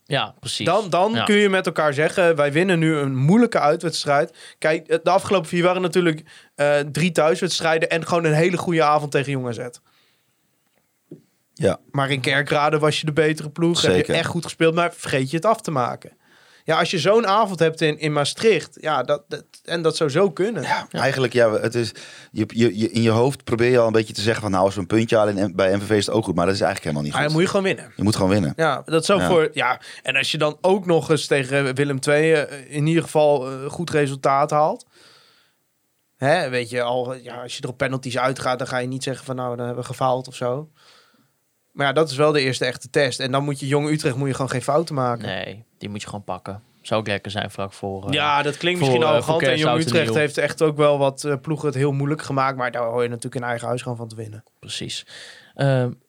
Ja, 0.05 0.35
precies. 0.41 0.67
Dan, 0.67 0.91
dan 0.91 1.13
Ja. 1.13 1.25
kun 1.25 1.37
je 1.37 1.49
met 1.49 1.67
elkaar 1.67 1.95
zeggen, 1.95 2.37
wij 2.37 2.53
winnen 2.53 2.79
nu 2.79 2.97
een 2.97 3.17
moeilijke 3.17 3.59
uitwedstrijd. 3.61 4.37
Kijk, 4.59 4.87
de 5.05 5.11
afgelopen 5.11 5.49
vier 5.49 5.63
waren 5.63 5.83
natuurlijk 5.83 6.23
drie 6.93 7.13
thuiswedstrijden 7.13 7.91
en 7.91 8.07
gewoon 8.07 8.25
een 8.25 8.33
hele 8.33 8.57
goede 8.57 8.83
avond 8.83 9.11
tegen 9.11 9.33
Jong 9.33 9.49
AZ. 9.49 9.59
Ja. 11.59 11.79
Maar 11.91 12.11
in 12.11 12.21
Kerkrade 12.21 12.79
was 12.79 13.01
je 13.01 13.07
de 13.07 13.13
betere 13.13 13.51
ploeg. 13.51 13.83
Heb 13.83 14.07
je 14.07 14.13
echt 14.13 14.27
goed 14.29 14.45
gespeeld, 14.45 14.75
maar 14.75 14.93
vergeet 14.95 15.31
je 15.31 15.37
het 15.37 15.45
af 15.47 15.61
te 15.61 15.71
maken. 15.71 16.17
Ja, 16.65 16.79
als 16.79 16.91
je 16.91 16.99
zo'n 16.99 17.27
avond 17.27 17.59
hebt 17.59 17.81
in, 17.81 17.99
in 17.99 18.13
Maastricht, 18.13 18.77
ja, 18.81 19.03
dat, 19.03 19.23
dat, 19.29 19.45
en 19.65 19.83
dat 19.83 19.97
zou 19.97 20.11
zo 20.11 20.31
kunnen. 20.31 20.63
Ja, 20.63 20.87
eigenlijk, 20.91 21.33
ja, 21.33 21.53
het 21.53 21.75
is, 21.75 21.93
je, 22.31 22.45
je, 22.49 22.79
je- 22.79 22.91
in 22.91 23.03
je 23.03 23.11
hoofd 23.11 23.45
probeer 23.45 23.71
je 23.71 23.79
al 23.79 23.87
een 23.87 23.93
beetje 23.93 24.13
te 24.13 24.21
zeggen 24.21 24.43
van, 24.43 24.51
nou, 24.51 24.65
als 24.65 24.75
we 24.75 24.81
een 24.81 24.87
puntje 24.87 25.17
halen 25.17 25.39
in, 25.39 25.55
bij 25.57 25.77
MVV 25.77 25.91
is 25.91 26.07
het 26.07 26.15
ook 26.15 26.25
goed. 26.25 26.35
Maar 26.35 26.47
dat 26.47 26.55
is 26.55 26.61
eigenlijk 26.61 26.85
helemaal 26.97 27.03
niet 27.05 27.13
goed. 27.13 27.23
dan 27.23 27.33
moet 27.33 27.43
je 27.43 27.49
gewoon 27.49 27.65
winnen. 27.77 27.93
Je 27.97 28.03
moet 28.03 28.17
gewoon 28.17 28.31
winnen. 28.31 28.53
Ja, 28.57 28.83
dat 28.85 29.07
Ja. 29.07 29.29
voor. 29.29 29.51
Ja, 29.53 29.81
en 30.03 30.17
als 30.17 30.31
je 30.31 30.39
dan 30.39 30.59
ook 30.61 30.87
nog 30.87 31.11
eens 31.11 31.27
tegen 31.27 31.75
Willem 31.75 31.99
II 32.09 32.33
eh, 32.33 32.75
in 32.77 32.87
ieder 32.87 33.03
geval 33.03 33.49
een 33.53 33.71
goed 33.71 33.91
resultaat 33.91 34.51
haalt. 34.51 34.87
Hè, 36.17 36.49
weet 36.49 36.71
je, 36.71 36.83
al, 36.83 37.15
ja, 37.15 37.43
als 37.43 37.57
je 37.57 37.63
er 37.63 37.69
op 37.69 37.77
penalties 37.79 38.19
uitgaat, 38.19 38.59
dan 38.59 38.69
ga 38.69 38.79
je 38.79 38.87
niet 38.89 39.03
zeggen 39.03 39.25
van 39.25 39.37
nou, 39.37 39.57
dan 39.57 39.67
hebben 39.67 39.83
we 39.83 39.89
gefaald 39.91 40.29
of 40.29 40.35
zo. 40.35 40.71
Maar 41.73 41.87
ja, 41.87 41.93
dat 41.93 42.11
is 42.11 42.17
wel 42.17 42.33
de 42.33 42.41
eerste 42.41 42.65
echte 42.65 42.91
test. 42.91 43.21
En 43.21 43.33
dan 43.33 43.45
moet 43.45 43.61
je 43.61 43.67
Jong 43.67 43.89
Utrecht 43.91 44.17
moet 44.17 44.29
je 44.29 44.35
gewoon 44.35 44.51
geen 44.51 44.63
fouten 44.63 44.95
maken. 44.95 45.27
Nee, 45.27 45.65
die 45.79 45.89
moet 45.89 46.01
je 46.01 46.07
gewoon 46.07 46.25
pakken. 46.25 46.63
Zou 46.83 47.01
ook 47.01 47.07
lekker 47.07 47.31
zijn 47.31 47.51
vlak 47.51 47.73
voor... 47.73 48.07
eh, 48.07 48.13
Ja, 48.13 48.43
dat 48.43 48.57
klinkt 48.57 48.79
voor, 48.79 48.89
misschien 48.89 49.09
eh, 49.09 49.15
arrogant. 49.15 49.43
voor 49.43 49.51
En 49.53 49.59
Jong 49.59 49.81
Utrecht 49.81 50.15
heeft 50.15 50.39
echt 50.39 50.63
ook 50.63 50.77
wel 50.77 50.99
wat 50.99 51.25
eh, 51.25 51.35
ploegen 51.43 51.67
het 51.67 51.75
heel 51.77 51.93
moeilijk 51.93 52.23
gemaakt. 52.23 52.57
Maar 52.57 52.71
daar 52.71 52.85
hoor 52.85 53.03
je 53.03 53.09
natuurlijk 53.09 53.35
in 53.35 53.49
eigen 53.49 53.67
huis 53.67 53.83
gewoon 53.83 53.97
van 53.97 54.09
te 54.09 54.17
winnen. 54.17 54.45
precies. 54.59 55.07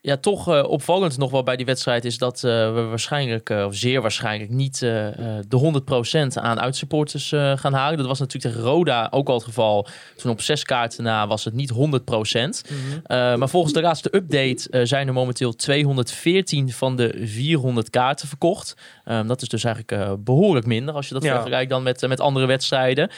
Ja, 0.02 0.18
toch 0.18 0.48
eh, 0.50 0.64
opvallend 0.64 1.18
nog 1.18 1.32
wel 1.32 1.44
bij 1.44 1.56
die 1.56 1.66
wedstrijd 1.66 2.06
is 2.06 2.18
dat 2.18 2.36
eh, 2.44 2.74
we 2.74 2.82
waarschijnlijk, 2.90 3.50
eh, 3.50 3.66
of 3.66 3.76
zeer 3.76 4.02
waarschijnlijk, 4.02 4.52
niet 4.52 4.80
de 4.80 5.46
100% 5.50 6.38
aan 6.38 6.60
uitsupporters 6.60 7.30
gaan 7.56 7.74
halen. 7.74 7.98
Dat 7.98 8.08
was 8.08 8.20
natuurlijk 8.20 8.54
tegen 8.54 8.70
Roda 8.70 9.08
ook 9.12 9.28
al 9.28 9.34
het 9.34 9.44
geval. 9.44 9.88
Toen 10.16 10.32
op 10.32 10.42
zes 10.42 10.64
kaarten 10.64 11.04
na 11.04 11.28
was 11.28 11.46
het 11.46 11.54
niet 11.54 11.70
100%. 11.70 12.64
Eh, 13.04 13.36
maar 13.36 13.50
volgens 13.50 13.74
de 13.74 13.82
laatste 13.82 14.16
update 14.16 14.86
zijn 14.86 15.08
er 15.08 15.14
momenteel 15.14 15.56
214 15.56 16.72
van 16.72 16.96
de 16.96 17.22
400 17.24 17.90
kaarten 17.90 18.28
verkocht. 18.28 18.76
Ehm, 19.06 19.28
dat 19.28 19.42
is 19.42 19.48
dus 19.48 19.64
eigenlijk 19.64 20.02
eh, 20.04 20.14
behoorlijk 20.20 20.66
minder 20.66 20.94
als 20.94 21.08
je 21.08 21.14
dat 21.14 21.24
Ja. 21.24 21.34
vergelijkt 21.34 21.70
dan 21.70 21.84
met, 21.84 22.08
met 22.08 22.20
andere 22.20 22.46
wedstrijden. 22.46 23.10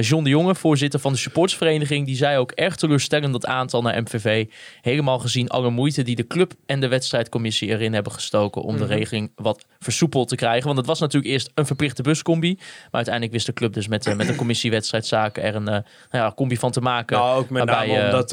John 0.00 0.24
de 0.24 0.30
Jonge, 0.30 0.54
voorzitter 0.54 1.00
van 1.00 1.12
de 1.12 1.18
supportsvereniging, 1.18 2.06
die 2.06 2.16
zei 2.16 2.38
ook 2.38 2.50
erg 2.50 2.76
teleurstellend 2.76 3.32
dat 3.32 3.46
aantal 3.46 3.82
naar 3.82 4.02
MVV. 4.02 4.46
Helemaal 4.80 5.18
gezien 5.18 5.48
alle 5.48 5.70
moeite 5.70 6.02
die 6.02 6.16
de 6.16 6.26
club 6.28 6.37
en 6.66 6.80
de 6.80 6.88
wedstrijdcommissie 6.88 7.68
erin 7.68 7.92
hebben 7.94 8.12
gestoken 8.12 8.62
om 8.62 8.74
Mhm. 8.74 8.82
de 8.86 8.94
regeling 8.94 9.30
wat 9.36 9.64
versoepeld 9.78 10.28
te 10.28 10.36
krijgen. 10.36 10.64
Want 10.66 10.76
het 10.78 10.86
was 10.86 11.00
natuurlijk 11.00 11.32
eerst 11.32 11.50
een 11.54 11.66
verplichte 11.66 12.02
buscombi. 12.02 12.54
Maar 12.56 12.88
uiteindelijk 12.90 13.32
wist 13.34 13.46
de 13.46 13.52
club 13.52 13.72
dus 13.72 13.88
met, 13.88 14.06
eh, 14.06 14.14
met 14.14 14.26
de 14.26 14.34
commissie 14.34 14.70
wedstrijdzaken 14.70 15.42
er 15.42 15.54
een 15.54 15.68
eh, 15.68 15.72
nou 16.10 16.24
ja, 16.24 16.32
combi 16.36 16.56
van 16.56 16.70
te 16.70 16.80
maken. 16.80 17.16
Nou, 17.16 17.38
ook 17.38 17.50
met 17.50 17.64
waarbij, 17.64 17.86
name 17.86 17.98
eh, 18.00 18.04
omdat 18.08 18.28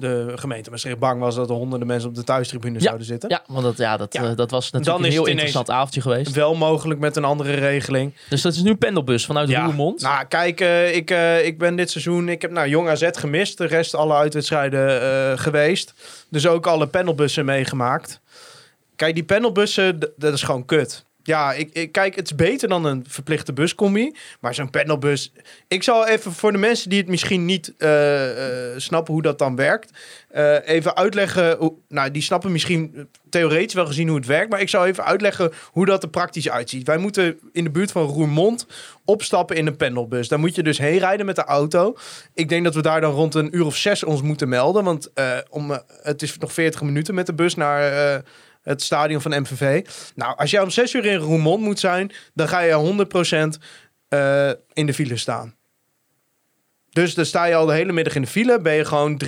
de 0.00 0.32
gemeente 0.34 0.70
Maastricht 0.70 0.98
bang 0.98 1.20
was 1.20 1.34
dat 1.34 1.50
er 1.50 1.54
honderden 1.56 1.86
mensen 1.88 2.08
op 2.08 2.14
de 2.14 2.24
thuistribune 2.24 2.80
zouden 2.80 3.06
zitten. 3.06 3.28
Ja, 3.28 3.42
want 3.46 3.62
dat, 3.62 3.76
ja, 3.76 3.96
dat, 3.96 4.12
Ja. 4.12 4.34
dat 4.34 4.50
was 4.50 4.70
natuurlijk 4.70 5.04
een 5.04 5.10
heel 5.10 5.26
interessant 5.26 5.70
avondje 5.70 6.00
geweest. 6.00 6.32
Wel 6.34 6.54
mogelijk 6.54 7.00
met 7.00 7.16
een 7.16 7.24
andere 7.24 7.54
regeling. 7.54 8.14
Dus 8.28 8.42
dat 8.42 8.52
is 8.54 8.62
nu 8.62 8.70
een 8.70 8.78
pendelbus 8.78 9.26
vanuit 9.26 9.50
Roermond. 9.50 10.00
Nou, 10.02 10.24
kijk, 10.24 10.60
ik, 10.94 11.10
ik 11.44 11.58
ben 11.58 11.76
dit 11.76 11.90
seizoen... 11.90 12.28
Ik 12.28 12.42
heb 12.42 12.50
nou 12.50 12.68
Jong 12.68 12.88
AZ 12.88 13.08
gemist. 13.12 13.58
De 13.58 13.66
rest 13.66 13.94
alle 13.94 14.14
uitwedstrijden 14.14 15.38
geweest. 15.38 15.92
Dus 16.28 16.46
ook 16.46 16.66
alle 16.66 16.86
panelbussen 16.86 17.44
meegemaakt. 17.44 18.20
Kijk, 18.96 19.14
die 19.14 19.24
panelbussen, 19.24 19.98
dat 20.16 20.32
is 20.32 20.42
gewoon 20.42 20.64
kut. 20.64 21.04
Ja, 21.22 21.52
ik, 21.52 21.92
kijk, 21.92 22.16
het 22.16 22.24
is 22.24 22.34
beter 22.34 22.68
dan 22.68 22.84
een 22.84 23.04
verplichte 23.08 23.52
buscombi. 23.52 24.14
Maar 24.40 24.54
zo'n 24.54 24.70
panelbus... 24.70 25.32
Ik 25.68 25.82
zal 25.82 26.06
even 26.06 26.32
voor 26.32 26.52
de 26.52 26.58
mensen 26.58 26.90
die 26.90 26.98
het 26.98 27.08
misschien 27.08 27.44
niet 27.44 27.74
eh, 27.78 28.72
eh, 28.72 28.78
snappen 28.78 29.12
hoe 29.12 29.22
dat 29.22 29.38
dan 29.38 29.56
werkt... 29.56 29.90
eh, 30.28 30.68
even 30.68 30.96
uitleggen... 30.96 31.72
Nou, 31.88 32.10
die 32.10 32.22
snappen 32.22 32.52
misschien 32.52 33.08
theoretisch 33.30 33.74
wel 33.74 33.86
gezien 33.86 34.08
hoe 34.08 34.16
het 34.16 34.26
werkt... 34.26 34.50
maar 34.50 34.60
ik 34.60 34.68
zal 34.68 34.86
even 34.86 35.04
uitleggen 35.04 35.52
hoe 35.70 35.86
dat 35.86 36.02
er 36.02 36.08
praktisch 36.08 36.50
uitziet. 36.50 36.86
Wij 36.86 36.98
moeten 36.98 37.38
in 37.52 37.64
de 37.64 37.70
buurt 37.70 37.92
van 37.92 38.06
Roermond 38.06 38.66
opstappen 39.04 39.56
in 39.56 39.66
een 39.66 39.76
pendelbus. 39.76 40.28
Daar 40.28 40.38
moet 40.38 40.54
je 40.54 40.62
dus 40.62 40.78
heen 40.78 40.98
rijden 40.98 41.26
met 41.26 41.36
de 41.36 41.44
auto. 41.44 41.96
Ik 42.34 42.48
denk 42.48 42.64
dat 42.64 42.74
we 42.74 42.82
daar 42.82 43.00
dan 43.00 43.12
rond 43.12 43.34
een 43.34 43.56
uur 43.56 43.66
of 43.66 43.76
zes 43.76 44.04
ons 44.04 44.22
moeten 44.22 44.48
melden. 44.48 44.84
Want 44.84 45.12
om, 45.50 45.82
het 46.02 46.22
is 46.22 46.38
nog 46.38 46.52
40 46.52 46.82
minuten 46.82 47.14
met 47.14 47.26
de 47.26 47.34
bus 47.34 47.54
naar 47.54 48.22
het 48.62 48.82
stadion 48.82 49.20
van 49.20 49.40
MVV. 49.40 49.86
Nou, 50.14 50.36
als 50.36 50.50
jij 50.50 50.62
om 50.62 50.70
zes 50.70 50.94
uur 50.94 51.04
in 51.04 51.16
Roermond 51.16 51.62
moet 51.62 51.78
zijn... 51.78 52.12
dan 52.34 52.48
ga 52.48 52.60
je 52.60 53.06
100% 53.56 53.58
eh, 54.08 54.50
in 54.72 54.86
de 54.86 54.94
file 54.94 55.16
staan. 55.16 55.54
Dus 56.90 57.14
dan 57.14 57.26
sta 57.26 57.44
je 57.44 57.54
al 57.54 57.66
de 57.66 57.72
hele 57.72 57.92
middag 57.92 58.14
in 58.14 58.22
de 58.22 58.28
file. 58.28 58.60
Ben 58.60 58.74
je 58.74 58.84
gewoon 58.84 59.22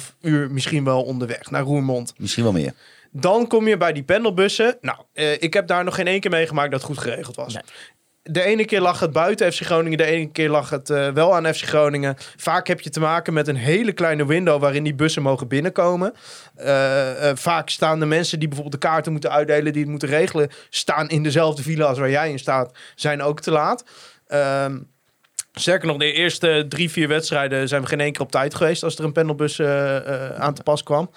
3,5 0.00 0.18
uur 0.20 0.50
misschien 0.50 0.84
wel 0.84 1.02
onderweg 1.02 1.50
naar 1.50 1.62
Roermond. 1.62 2.14
Misschien 2.18 2.42
wel 2.42 2.52
meer. 2.52 2.72
Dan 3.10 3.46
kom 3.46 3.68
je 3.68 3.76
bij 3.76 3.92
die 3.92 4.02
pendelbussen. 4.02 4.78
Nou, 4.80 4.98
eh, 5.12 5.32
ik 5.32 5.54
heb 5.54 5.66
daar 5.66 5.84
nog 5.84 5.94
geen 5.94 6.06
één 6.06 6.20
keer 6.20 6.30
meegemaakt 6.30 6.70
dat 6.70 6.80
het 6.80 6.90
goed 6.90 6.98
geregeld 6.98 7.36
was. 7.36 7.54
Nee. 7.54 7.62
De 8.30 8.42
ene 8.42 8.64
keer 8.64 8.80
lag 8.80 9.00
het 9.00 9.12
buiten 9.12 9.52
FC 9.52 9.60
Groningen, 9.60 9.98
de 9.98 10.04
ene 10.04 10.30
keer 10.30 10.50
lag 10.50 10.70
het 10.70 10.90
eh, 10.90 11.08
wel 11.08 11.34
aan 11.34 11.54
FC 11.54 11.62
Groningen. 11.62 12.16
Vaak 12.36 12.66
heb 12.66 12.80
je 12.80 12.90
te 12.90 13.00
maken 13.00 13.32
met 13.32 13.48
een 13.48 13.56
hele 13.56 13.92
kleine 13.92 14.26
window 14.26 14.60
waarin 14.60 14.84
die 14.84 14.94
bussen 14.94 15.22
mogen 15.22 15.48
binnenkomen. 15.48 16.14
Eh, 16.56 17.30
eh, 17.30 17.36
vaak 17.36 17.68
staan 17.68 18.00
de 18.00 18.06
mensen 18.06 18.38
die 18.38 18.48
bijvoorbeeld 18.48 18.82
de 18.82 18.88
kaarten 18.88 19.12
moeten 19.12 19.30
uitdelen, 19.30 19.72
die 19.72 19.82
het 19.82 19.90
moeten 19.90 20.08
regelen, 20.08 20.50
staan 20.70 21.08
in 21.08 21.22
dezelfde 21.22 21.62
file 21.62 21.84
als 21.84 21.98
waar 21.98 22.10
jij 22.10 22.30
in 22.30 22.38
staat, 22.38 22.72
zijn 22.94 23.22
ook 23.22 23.40
te 23.40 23.50
laat. 23.50 23.84
Sterker 25.54 25.86
nog, 25.86 25.96
de 25.96 26.12
eerste 26.12 26.66
drie, 26.68 26.90
vier 26.90 27.08
wedstrijden 27.08 27.68
zijn 27.68 27.82
we 27.82 27.88
geen 27.88 28.00
één 28.00 28.12
keer 28.12 28.20
op 28.20 28.30
tijd 28.30 28.54
geweest 28.54 28.82
als 28.82 28.98
er 28.98 29.04
een 29.04 29.12
pendelbus 29.12 29.58
eh, 29.58 30.30
aan 30.30 30.54
te 30.54 30.62
pas 30.62 30.82
kwam. 30.82 31.10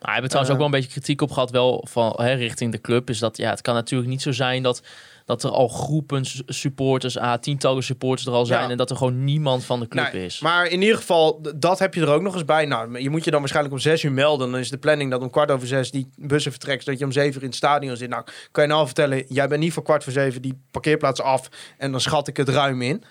Nou, 0.00 0.12
hebben 0.12 0.30
trouwens 0.30 0.52
ook 0.52 0.58
wel 0.58 0.66
een 0.66 0.80
beetje 0.80 0.90
kritiek 0.90 1.22
op 1.22 1.30
gehad, 1.30 1.50
wel 1.50 1.86
van 1.88 2.14
hè, 2.16 2.32
richting 2.32 2.72
de 2.72 2.80
club. 2.80 3.10
Is 3.10 3.18
dat 3.18 3.36
ja, 3.36 3.50
het 3.50 3.60
kan 3.60 3.74
natuurlijk 3.74 4.10
niet 4.10 4.22
zo 4.22 4.32
zijn 4.32 4.62
dat, 4.62 4.82
dat 5.28 5.42
er 5.42 5.50
al 5.50 5.68
groepen 5.68 6.24
supporters, 6.46 7.18
ah, 7.18 7.38
tientallen 7.38 7.82
supporters 7.82 8.26
er 8.26 8.32
al 8.32 8.46
zijn. 8.46 8.64
Ja. 8.64 8.70
En 8.70 8.76
dat 8.76 8.90
er 8.90 8.96
gewoon 8.96 9.24
niemand 9.24 9.64
van 9.64 9.80
de 9.80 9.88
club 9.88 10.12
Nee, 10.12 10.24
is. 10.24 10.40
Maar 10.40 10.66
in 10.66 10.82
ieder 10.82 10.96
geval, 10.96 11.40
dat 11.56 11.78
heb 11.78 11.94
je 11.94 12.00
er 12.00 12.08
ook 12.08 12.22
nog 12.22 12.34
eens 12.34 12.44
bij. 12.44 12.66
Nou, 12.66 13.00
je 13.00 13.10
moet 13.10 13.24
je 13.24 13.30
dan 13.30 13.40
waarschijnlijk 13.40 13.74
om 13.74 13.80
zes 13.80 14.02
uur 14.02 14.12
melden. 14.12 14.50
Dan 14.50 14.60
is 14.60 14.70
de 14.70 14.78
planning 14.78 15.10
dat 15.10 15.20
om 15.20 15.30
kwart 15.30 15.50
over 15.50 15.66
zes 15.66 15.90
die 15.90 16.10
bussen 16.16 16.50
vertrekt. 16.50 16.84
Zodat 16.84 16.98
je 16.98 17.04
om 17.04 17.12
zeven 17.12 17.34
uur 17.34 17.42
in 17.42 17.46
het 17.46 17.56
stadion 17.56 17.96
zit. 17.96 18.08
Nou, 18.08 18.24
kan 18.50 18.64
je 18.64 18.70
nou 18.70 18.86
vertellen, 18.86 19.24
jij 19.28 19.48
bent 19.48 19.60
niet 19.60 19.72
voor 19.72 19.82
kwart 19.82 20.04
voor 20.04 20.12
zeven 20.12 20.42
die 20.42 20.60
parkeerplaats 20.70 21.20
af. 21.20 21.48
En 21.78 21.90
dan 21.90 22.00
schat 22.00 22.28
ik 22.28 22.36
het 22.36 22.48
ruim 22.48 22.82
in. 22.82 23.04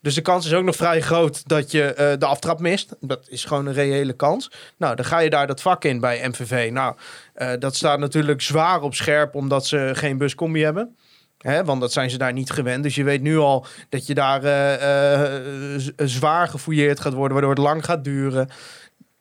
Dus 0.00 0.14
de 0.14 0.20
kans 0.20 0.46
is 0.46 0.52
ook 0.52 0.64
nog 0.64 0.76
vrij 0.76 1.00
groot 1.00 1.48
dat 1.48 1.70
je 1.70 1.82
eh, 1.82 2.18
de 2.18 2.26
aftrap 2.26 2.60
mist. 2.60 2.96
Dat 3.00 3.28
is 3.28 3.44
gewoon 3.44 3.66
een 3.66 3.72
reële 3.72 4.12
kans. 4.12 4.50
Nou, 4.76 4.96
dan 4.96 5.04
ga 5.04 5.18
je 5.18 5.30
daar 5.30 5.46
dat 5.46 5.60
vak 5.60 5.84
in 5.84 6.00
bij 6.00 6.28
MVV. 6.28 6.70
Nou, 6.72 6.96
eh, 7.34 7.52
dat 7.58 7.76
staat 7.76 7.98
natuurlijk 7.98 8.40
zwaar 8.40 8.82
op 8.82 8.94
scherp 8.94 9.34
omdat 9.34 9.66
ze 9.66 9.90
geen 9.94 10.18
buscombi 10.18 10.62
hebben. 10.62 10.96
Hè, 11.38 11.64
want 11.64 11.80
dat 11.80 11.92
zijn 11.92 12.10
ze 12.10 12.18
daar 12.18 12.32
niet 12.32 12.50
gewend. 12.50 12.82
Dus 12.82 12.94
je 12.94 13.04
weet 13.04 13.22
nu 13.22 13.38
al 13.38 13.66
dat 13.88 14.06
je 14.06 14.14
daar 14.14 14.44
eh, 14.44 15.76
eh, 15.76 15.82
zwaar 15.96 16.48
gefouilleerd 16.48 17.00
gaat 17.00 17.12
worden, 17.12 17.32
waardoor 17.32 17.54
het 17.54 17.64
lang 17.64 17.84
gaat 17.84 18.04
duren. 18.04 18.48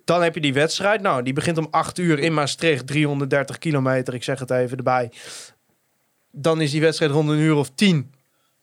Dan 0.05 0.24
heb 0.24 0.36
je 0.36 0.41
die 0.41 0.53
wedstrijd. 0.53 1.01
Nou, 1.01 1.24
die 1.24 1.34
begint 1.34 1.57
om 1.57 1.68
8 1.72 1.97
uur 1.97 2.20
in 2.20 2.34
Maastricht, 2.34 2.88
330 2.88 3.57
kilometer. 3.57 4.13
Ik 4.13 4.24
zeg 4.24 4.39
het 4.39 4.49
even 4.49 4.78
erbij. 4.78 5.11
Dan 6.32 6.61
is 6.61 6.72
die 6.72 6.82
wedstrijd 6.82 7.11
rond 7.11 7.30
een 7.30 7.38
uur 7.38 7.55
of 7.55 7.70
10 7.76 8.13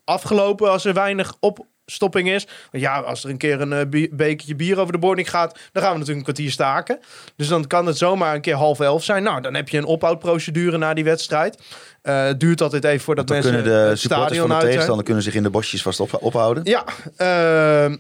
afgelopen 0.05 0.71
als 0.71 0.85
er 0.85 0.95
weinig 0.95 1.37
opstopping 1.85 2.31
is. 2.31 2.47
Want 2.71 2.83
ja, 2.83 3.01
als 3.01 3.25
er 3.25 3.31
een 3.31 3.37
keer 3.37 3.61
een 3.61 3.73
eh, 3.73 4.09
bekertje 4.11 4.55
bier 4.55 4.79
over 4.79 4.93
de 4.93 4.99
boarding 4.99 5.31
gaat, 5.31 5.59
dan 5.73 5.83
gaan 5.83 5.93
we 5.93 5.99
natuurlijk 5.99 6.27
een 6.27 6.35
kwartier 6.35 6.51
staken. 6.51 6.99
Dus 7.37 7.49
dan 7.49 7.67
kan 7.67 7.87
het 7.87 7.99
zomaar 7.99 8.35
een 8.35 8.41
keer 8.41 8.55
half 8.55 8.81
elf 8.81 9.05
zijn. 9.05 9.23
Nou, 9.23 9.41
dan 9.41 9.55
heb 9.55 9.69
je 9.69 9.79
een 9.79 9.85
ophoudprocedure 9.85 10.79
na 10.79 10.95
die 10.95 11.05
wedstrijd. 11.05 11.59
Het 12.03 12.41
duurt 12.41 12.63
altijd 12.63 12.85
even 12.85 13.05
voordat 13.05 13.27
Dan 13.27 13.37
mensen 13.37 13.55
kunnen 13.55 13.73
de 13.73 13.79
het 13.79 13.99
supporters 13.99 14.29
stadion 14.29 14.49
van 14.49 14.59
de 14.59 14.67
tegenstander 14.67 15.05
kunnen 15.05 15.23
zich 15.23 15.35
in 15.35 15.43
de 15.43 15.51
bosjes 15.51 15.83
vast 15.83 16.01
op, 16.01 16.17
ophouden. 16.21 16.65
Ja, 16.65 16.85
ehm, 17.17 17.97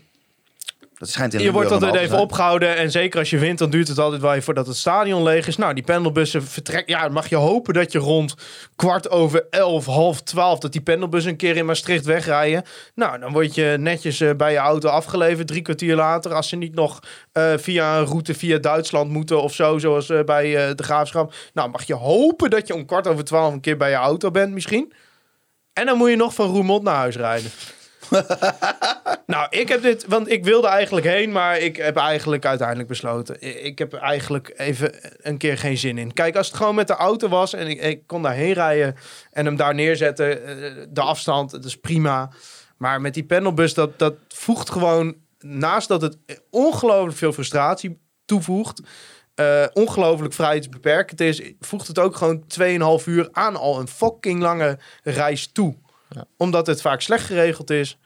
Dat 1.05 1.13
schijnt 1.13 1.35
in 1.35 1.41
je 1.41 1.53
wordt 1.53 1.71
altijd 1.71 1.95
even 1.95 2.19
opgehouden. 2.19 2.77
En 2.77 2.91
zeker 2.91 3.19
als 3.19 3.31
je 3.31 3.39
wint, 3.39 3.59
dan 3.59 3.71
duurt 3.71 3.89
het 3.89 3.99
altijd 3.99 4.21
wel 4.21 4.31
even 4.31 4.43
voordat 4.43 4.67
het 4.67 4.77
stadion 4.77 5.23
leeg 5.23 5.47
is. 5.47 5.57
Nou, 5.57 5.75
die 5.75 5.85
pendelbussen 5.85 6.45
vertrekken. 6.45 6.95
Ja, 6.95 7.09
mag 7.09 7.29
je 7.29 7.37
hopen 7.37 7.75
dat 7.75 7.93
je 7.93 7.99
rond 7.99 8.35
kwart 8.77 9.11
over 9.11 9.47
elf, 9.51 9.87
half 9.87 10.21
twaalf... 10.21 10.59
dat 10.59 10.73
die 10.73 10.81
pendelbussen 10.81 11.31
een 11.31 11.37
keer 11.37 11.57
in 11.57 11.67
Maastricht 11.67 12.05
wegrijden. 12.05 12.65
Nou, 12.95 13.19
dan 13.19 13.33
word 13.33 13.55
je 13.55 13.77
netjes 13.79 14.21
eh, 14.21 14.31
bij 14.37 14.53
je 14.53 14.59
auto 14.59 14.89
afgeleverd. 14.89 15.47
Drie 15.47 15.63
kwartier 15.63 15.97
later, 15.97 16.35
als 16.35 16.49
ze 16.49 16.57
niet 16.57 16.75
nog 16.75 17.01
eh, 17.33 17.53
via 17.57 17.99
een 17.99 18.07
route 18.07 18.35
via 18.35 18.59
Duitsland 18.59 19.11
moeten... 19.11 19.43
of 19.43 19.55
zo, 19.55 19.79
zoals 19.79 20.11
eh, 20.11 20.23
bij 20.23 20.75
de 20.75 20.83
Graafschap. 20.83 21.35
Nou, 21.53 21.71
mag 21.71 21.83
je 21.87 21.95
hopen 21.95 22.51
dat 22.51 22.67
je 22.67 22.75
om 22.75 22.87
kwart 22.87 23.07
over 23.07 23.25
twaalf... 23.25 23.53
een 23.53 23.61
keer 23.61 23.77
bij 23.77 23.91
je 23.91 23.97
auto 23.97 24.31
bent 24.31 24.53
misschien. 24.53 24.93
En 25.73 25.87
dan 25.87 25.99
moet 25.99 26.11
je 26.11 26.17
nog 26.17 26.35
van 26.35 26.47
Roermond 26.47 26.83
naar 26.83 26.97
huis 26.97 27.17
rijden. 27.17 27.51
Nou, 29.27 29.47
ik 29.51 29.69
heb 29.69 29.83
dit, 29.83 30.07
want 30.07 30.31
ik 30.31 30.45
wilde 30.45 30.67
eigenlijk 30.67 31.07
heen, 31.07 31.33
maar 31.33 31.59
ik 31.59 31.77
heb 31.77 31.97
eigenlijk 31.97 32.47
uiteindelijk 32.47 32.89
besloten. 32.89 33.65
Ik 33.65 33.79
heb 33.79 33.93
eigenlijk 33.93 34.53
even 34.57 34.93
een 35.19 35.39
keer 35.39 35.59
geen 35.59 35.79
zin 35.79 35.99
in. 35.99 36.13
Kijk, 36.13 36.37
als 36.37 36.47
het 36.47 36.57
gewoon 36.57 36.75
met 36.75 36.87
de 36.87 36.95
auto 36.95 37.29
was 37.29 37.53
en 37.53 37.67
ik, 37.69 37.83
ik 37.83 38.07
kon 38.07 38.23
daarheen 38.23 38.53
rijden 38.53 38.95
en 39.31 39.45
hem 39.45 39.57
daar 39.57 39.75
neerzetten, 39.75 40.47
eh, 40.47 40.87
de 40.89 41.01
afstand, 41.01 41.51
dat 41.51 41.65
is 41.65 41.77
prima. 41.77 42.31
Maar 42.77 43.01
met 43.01 43.15
die 43.15 43.25
panelbus, 43.25 43.75
dat, 43.75 43.99
dat 43.99 44.15
voegt 44.29 44.71
gewoon, 44.71 45.15
naast 45.39 45.89
dat 45.89 46.03
het 46.03 46.19
ongelooflijk 46.51 47.17
veel 47.17 47.33
frustratie 47.33 47.99
toevoegt, 48.25 48.83
eh, 49.35 49.65
ongelooflijk 49.73 50.33
vrijheidsbeperkend 50.33 51.21
is, 51.21 51.43
voegt 51.61 51.87
het 51.87 51.99
ook 51.99 52.17
gewoon 52.17 52.45
2,5 52.47 53.07
uur 53.07 53.29
aan 53.33 53.57
al 53.57 53.81
een 53.81 53.89
fucking 53.89 54.41
lange 54.43 54.79
reis 55.03 55.53
toe. 55.53 55.77
Omdat 56.37 56.67
het 56.67 56.81
vaak 56.81 57.01
slecht 57.01 57.27
geregeld 57.27 57.71
is. 57.71 57.99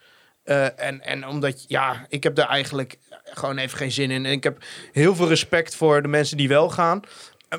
Eh, 0.43 0.79
en, 0.79 1.01
en 1.01 1.27
omdat, 1.27 1.65
ja, 1.67 2.05
ik 2.09 2.23
heb 2.23 2.35
daar 2.35 2.49
eigenlijk 2.49 2.97
gewoon 3.23 3.57
even 3.57 3.77
geen 3.77 3.91
zin 3.91 4.11
in. 4.11 4.25
En 4.25 4.31
ik 4.31 4.43
heb 4.43 4.57
heel 4.91 5.15
veel 5.15 5.27
respect 5.27 5.75
voor 5.75 6.01
de 6.01 6.07
mensen 6.07 6.37
die 6.37 6.47
wel 6.47 6.69
gaan. 6.69 6.99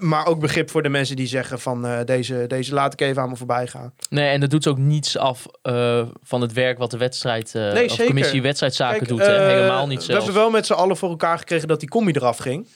Maar 0.00 0.26
ook 0.26 0.40
begrip 0.40 0.70
voor 0.70 0.82
de 0.82 0.88
mensen 0.88 1.16
die 1.16 1.26
zeggen 1.26 1.60
van 1.60 1.86
eh, 1.86 2.04
deze, 2.04 2.44
deze 2.46 2.74
laat 2.74 2.92
ik 2.92 3.00
even 3.00 3.22
aan 3.22 3.28
me 3.28 3.36
voorbij 3.36 3.66
gaan. 3.66 3.94
Nee, 4.10 4.28
en 4.28 4.40
dat 4.40 4.50
doet 4.50 4.66
ook 4.66 4.78
niets 4.78 5.16
af 5.16 5.46
eh, 5.62 6.06
van 6.22 6.40
het 6.40 6.52
werk 6.52 6.78
wat 6.78 6.90
de 6.90 6.96
wedstrijd, 6.96 7.52
Nee, 7.54 7.84
of 7.84 7.90
zeker. 7.90 8.06
commissie 8.06 8.42
wedstrijdzaken 8.42 8.96
Kijk, 8.98 9.08
doet. 9.08 9.20
Hè? 9.20 9.50
Helemaal 9.50 9.86
niet 9.86 9.98
We 9.98 10.04
zelfs. 10.04 10.24
hebben 10.24 10.42
wel 10.42 10.50
met 10.50 10.66
z'n 10.66 10.72
allen 10.72 10.96
voor 10.96 11.10
elkaar 11.10 11.38
gekregen 11.38 11.68
dat 11.68 11.80
die 11.80 11.88
combi 11.88 12.12
eraf 12.12 12.38
ging. 12.38 12.68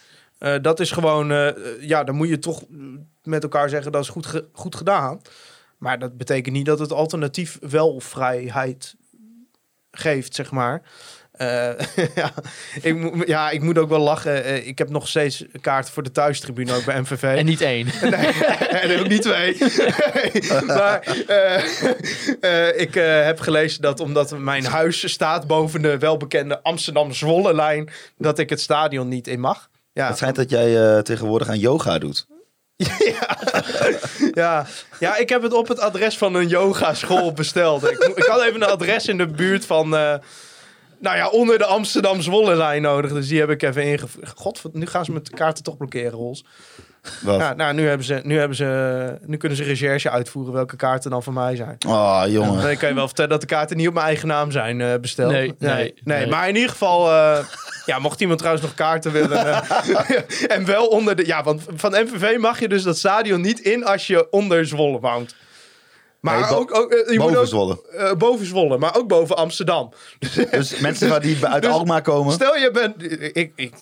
Dat 0.63 0.81
is 0.81 0.91
gewoon, 0.91 1.55
ja, 1.81 2.05
dan 2.05 2.15
moet 2.15 2.29
je 2.29 2.39
toch 2.39 2.63
met 3.23 3.43
elkaar 3.43 3.69
zeggen 3.69 3.93
dat 3.93 4.03
is 4.03 4.09
goed, 4.09 4.27
ge- 4.27 4.49
goed 4.53 4.77
gedaan. 4.77 5.21
Maar 5.85 5.99
dat 5.99 6.17
betekent 6.17 6.55
niet 6.55 6.67
dat 6.67 6.79
het 6.79 6.93
alternatief 6.93 7.59
wel 7.61 8.01
vrijheid 8.01 8.95
geeft, 9.91 10.35
zeg 10.35 10.51
maar. 10.51 10.83
Eh, 11.33 11.71
ja, 12.15 12.33
ik 12.83 12.97
moet, 12.97 13.27
ja, 13.27 13.51
ik 13.51 13.63
moet 13.63 13.79
ook 13.79 13.89
wel 13.89 14.01
lachen. 14.01 14.45
Eh, 14.45 14.67
ik 14.67 14.79
heb 14.79 14.91
nog 14.91 15.09
steeds 15.09 15.45
kaarten 15.61 15.93
voor 15.93 16.03
de 16.03 16.11
thuistribune 16.11 16.75
ook 16.75 16.85
bij 16.85 17.01
MVV. 17.01 17.23
En 17.23 17.45
niet 17.45 17.61
één. 17.61 17.87
Nee, 18.03 18.27
en 18.57 19.01
ook 19.01 19.09
niet 19.09 19.23
twee. 19.23 19.57
maar 20.67 21.01
eh, 21.27 21.63
eh, 22.41 22.81
ik 22.81 22.97
eh, 22.97 23.25
heb 23.25 23.41
gelezen 23.41 23.83
dat 23.83 24.01
omdat 24.01 24.39
mijn 24.39 24.65
huis 24.65 25.13
staat 25.13 25.47
boven 25.47 25.83
de 25.83 25.99
welbekende 25.99 26.63
Amsterdam-Zwolle-lijn, 26.63 27.91
dat 28.19 28.39
ik 28.39 28.51
het 28.51 28.61
stadion 28.61 29.09
niet 29.09 29.27
in 29.27 29.41
mag. 29.41 29.71
Ja, 29.93 30.07
Het 30.07 30.17
schijnt 30.17 30.37
dat 30.37 30.51
jij 30.51 30.97
eh, 30.97 30.99
tegenwoordig 30.99 31.49
aan 31.49 31.59
yoga 31.59 31.99
doet. 31.99 32.27
Ja. 34.35 34.67
ja, 34.99 35.17
ik 35.17 35.29
heb 35.29 35.43
het 35.43 35.53
op 35.53 35.69
het 35.69 35.81
adres 35.81 36.19
van 36.19 36.35
een 36.35 36.49
yogaschool 36.49 37.33
besteld. 37.33 37.91
Ik, 37.91 38.13
ik 38.15 38.25
had 38.25 38.43
even 38.43 38.63
een 38.63 38.69
adres 38.69 39.09
in 39.09 39.19
de 39.19 39.27
buurt 39.27 39.67
van... 39.67 39.97
eh, 39.97 40.15
nou 40.99 41.17
ja, 41.17 41.29
onder 41.29 41.59
de 41.59 41.65
Amsterdam-Zwolle-lijn 41.65 42.83
nodig. 42.83 43.13
Dus 43.13 43.29
die 43.29 43.41
heb 43.41 43.51
ik 43.51 43.63
even 43.63 43.85
ingevoerd. 43.85 44.33
God, 44.37 44.61
nu 44.73 44.87
gaan 44.87 45.05
ze 45.05 45.11
mijn 45.11 45.25
kaarten 45.25 45.65
toch 45.65 45.77
blokkeren, 45.77 46.11
Rols. 46.11 46.45
Wat? 47.23 47.39
Ja, 47.41 47.55
nou, 47.55 47.75
nu, 47.75 47.87
hebben 47.89 48.07
ze, 48.07 48.21
nu, 48.23 48.39
hebben 48.39 48.57
ze, 48.57 49.19
nu 49.27 49.37
kunnen 49.37 49.59
ze 49.59 49.65
recherche 49.65 50.11
uitvoeren 50.11 50.53
welke 50.53 50.77
kaarten 50.77 51.11
dan 51.11 51.23
van 51.23 51.33
mij 51.35 51.57
zijn. 51.57 51.77
Oh, 51.87 52.23
jongen. 52.27 52.63
Dan 52.63 52.77
kan 52.77 52.89
je 52.89 52.95
wel 52.95 53.07
vertellen 53.07 53.31
dat 53.31 53.41
de 53.41 53.47
kaarten 53.47 53.77
niet 53.77 53.89
op 53.89 53.95
mijn 53.95 54.07
eigen 54.07 54.29
naam 54.29 54.51
zijn 54.51 54.81
eh, 54.81 54.95
besteld. 55.01 55.33
Nee, 55.33 55.55
nee, 55.59 55.95
nee. 56.05 56.27
Maar 56.27 56.49
in 56.49 56.55
ieder 56.55 56.71
geval, 56.71 57.11
eh, 57.11 57.39
ja, 57.87 57.99
mocht 57.99 58.21
iemand 58.21 58.39
trouwens 58.39 58.67
nog 58.67 58.75
kaarten 58.75 59.13
willen. 59.13 59.45
eh, 59.45 60.21
en 60.57 60.65
wel 60.67 60.87
onder 60.87 61.17
de. 61.17 61.27
Ja, 61.27 61.43
want 61.43 61.63
van 61.75 61.91
MVV 61.93 62.39
mag 62.39 62.61
je 62.61 62.69
dus 62.69 62.83
dat 62.83 62.99
stadion 62.99 63.41
niet 63.41 63.61
in 63.61 63.85
als 63.85 64.07
je 64.07 64.31
onder 64.31 64.67
Zwolle 64.67 65.01
woont. 65.01 65.35
Maar 66.21 66.41
Nee, 66.41 66.49
bo- 66.49 66.55
ook, 66.57 66.75
ook, 66.79 66.93
eh, 66.93 67.13
je 67.13 67.19
moet 67.19 67.27
Boven 67.27 67.41
ook 67.41 67.47
Zwolle. 67.47 67.83
eh, 67.97 68.13
boven 68.13 68.47
Zwolle, 68.47 68.79
maar 68.79 68.97
ook 68.97 69.09
boven 69.09 69.37
Amsterdam. 69.37 69.93
Dus 70.51 70.79
mensen 70.79 71.23
die 71.23 71.47
uit 71.47 71.63
Dus 71.63 71.71
Alkmaar 71.73 72.03
komen. 72.03 72.33
Stel 72.33 72.57
je 72.57 72.71
bent. 72.71 73.03
Ik, 73.37 73.53
ik 73.57 73.75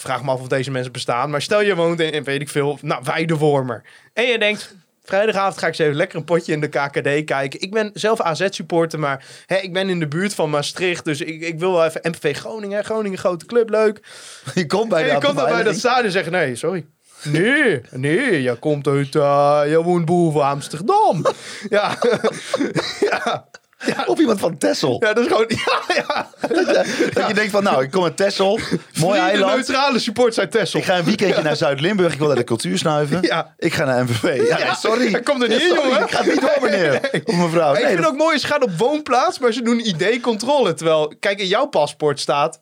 vraag 0.00 0.22
me 0.22 0.30
af 0.30 0.40
of 0.40 0.48
deze 0.48 0.70
mensen 0.70 0.92
bestaan. 0.92 1.30
Maar 1.30 1.42
stel 1.42 1.60
je 1.60 1.74
woont 1.74 2.00
in, 2.00 2.12
in 2.12 2.24
weet 2.24 2.40
ik 2.40 2.48
veel, 2.48 2.78
nou, 2.82 3.02
Weidewormer. 3.04 3.82
En 4.12 4.24
je 4.24 4.38
denkt. 4.38 4.74
Vrijdagavond 5.04 5.58
ga 5.58 5.66
ik 5.66 5.72
eens 5.72 5.78
even 5.78 5.96
lekker 5.96 6.18
een 6.18 6.24
potje 6.24 6.52
in 6.52 6.60
de 6.60 6.68
KKD 6.68 7.24
kijken. 7.24 7.60
Ik 7.60 7.70
ben 7.70 7.90
zelf 7.94 8.20
AZ-supporter, 8.20 8.98
maar 8.98 9.24
hè, 9.46 9.56
ik 9.56 9.72
ben 9.72 9.88
in 9.88 9.98
de 9.98 10.08
buurt 10.08 10.34
van 10.34 10.50
Maastricht. 10.50 11.04
Dus 11.04 11.20
ik, 11.20 11.40
ik 11.40 11.58
wil 11.58 11.72
wel 11.72 11.84
even 11.84 12.00
MVV 12.02 12.36
Groningen. 12.36 12.84
Groningen, 12.84 13.18
grote 13.18 13.46
club, 13.46 13.70
leuk. 13.70 14.00
Je 14.54 14.66
komt 14.66 14.88
bij 14.88 15.00
En 15.02 15.14
je 15.14 15.24
komt 15.24 15.36
dan 15.36 15.48
bij 15.48 15.62
dat 15.62 15.76
stadion 15.76 16.04
en 16.04 16.10
zeggen, 16.10 16.32
nee, 16.32 16.56
sorry. 16.56 16.86
Nee, 17.22 17.80
nee, 17.90 18.42
je 18.42 18.54
komt 18.54 18.86
uit, 18.86 19.14
eh, 19.14 19.62
je 19.66 19.82
woont 19.82 20.04
boven 20.04 20.44
Amsterdam. 20.44 21.26
ja. 21.68 21.98
ja. 23.10 23.48
Of 24.06 24.18
iemand 24.18 24.40
van 24.40 24.58
Texel. 24.58 24.96
ja, 25.04 25.12
dat 25.12 25.24
is 25.24 25.30
gewoon, 25.32 25.44
ja, 25.64 25.94
ja. 25.94 26.28
Dat 27.14 27.28
je 27.28 27.34
denkt 27.34 27.50
van, 27.50 27.62
nou, 27.62 27.82
ik 27.82 27.90
kom 27.90 28.04
uit 28.04 28.16
Texel. 28.16 28.58
Mooi 29.00 29.20
eiland. 29.20 29.54
neutrale 29.54 29.98
supporters 29.98 30.38
uit 30.38 30.50
Texel. 30.50 30.78
Ik 30.78 30.84
ga 30.84 30.98
een 30.98 31.04
weekendje 31.04 31.42
naar 31.42 31.56
Zuid-Limburg. 31.56 32.12
Ik 32.12 32.18
wil 32.18 32.26
naar 32.26 32.36
de 32.36 32.44
cultuur 32.44 32.78
snuiven. 32.78 33.18
Ja. 33.22 33.54
Ik 33.58 33.74
ga 33.74 33.84
naar 33.84 34.04
MVV. 34.04 34.48
Ja, 34.48 34.58
Ja, 34.58 34.64
nee, 34.64 34.74
sorry. 34.74 35.10
hij 35.10 35.20
komt 35.20 35.42
er 35.42 35.48
niet 35.48 35.60
in, 35.60 35.74
jongen. 35.74 36.02
Ik 36.02 36.10
ga 36.10 36.22
niet 36.24 36.40
door, 36.40 36.58
meneer. 36.60 37.00
Of 37.24 37.34
mevrouw. 37.36 37.72
Ik 37.74 37.78
Nee, 37.78 37.86
vind 37.88 38.02
dat- 38.02 38.10
ook 38.10 38.16
mooi, 38.18 38.38
ze 38.38 38.46
gaan 38.46 38.62
op 38.62 38.70
woonplaats, 38.78 39.38
maar 39.38 39.52
ze 39.52 39.62
doen 39.62 39.78
ID-controle. 39.86 40.74
Terwijl, 40.74 41.14
kijk, 41.20 41.38
in 41.40 41.46
jouw 41.46 41.66
paspoort 41.66 42.20
staat 42.20 42.60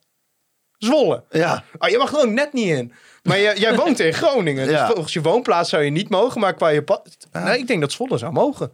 Zwolle. 0.78 1.24
Ja, 1.30 1.64
Oh, 1.78 1.88
je 1.88 1.98
mag 1.98 2.16
ook 2.16 2.26
net 2.30 2.52
niet 2.52 2.68
in. 2.68 2.92
Maar 3.22 3.40
jij, 3.40 3.56
jij 3.56 3.74
woont 3.74 4.00
in 4.00 4.12
Groningen. 4.12 4.66
Dus 4.66 4.74
Ja. 4.76 4.86
volgens 4.86 5.12
je 5.12 5.22
woonplaats 5.22 5.70
zou 5.70 5.82
je 5.82 5.90
niet 5.90 6.08
mogen, 6.08 6.40
maar 6.40 6.54
qua 6.54 6.68
je 6.68 6.82
pas... 6.82 6.98
Nee, 7.32 7.58
ik 7.58 7.66
denk 7.66 7.80
dat 7.80 7.92
Zwolle 7.92 8.18
zou 8.18 8.32
mogen. 8.32 8.72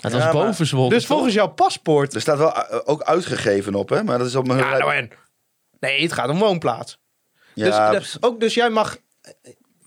Het 0.00 0.12
was 0.12 0.22
Ja, 0.22 0.32
maar- 0.32 0.44
boven 0.46 0.66
Zwolle. 0.66 0.88
Dus 0.88 1.06
volgens 1.06 1.34
jouw 1.34 1.48
paspoort... 1.48 2.14
er 2.14 2.20
staat 2.20 2.38
wel 2.38 2.54
eh, 2.54 2.78
ook 2.84 3.02
uitgegeven 3.02 3.74
op, 3.74 3.88
hè? 3.88 4.02
Maar 4.02 4.18
dat 4.18 4.26
is 4.26 4.34
op 4.34 4.46
mijn... 4.46 4.58
Ja, 4.58 4.78
nou 4.78 4.94
en... 4.94 5.10
Nee, 5.80 6.02
het 6.02 6.12
gaat 6.12 6.28
om 6.28 6.38
woonplaats. 6.38 6.98
Ja, 7.54 7.90
dus, 7.90 8.16
ook, 8.20 8.40
dus 8.40 8.54
jij 8.54 8.70
mag 8.70 8.96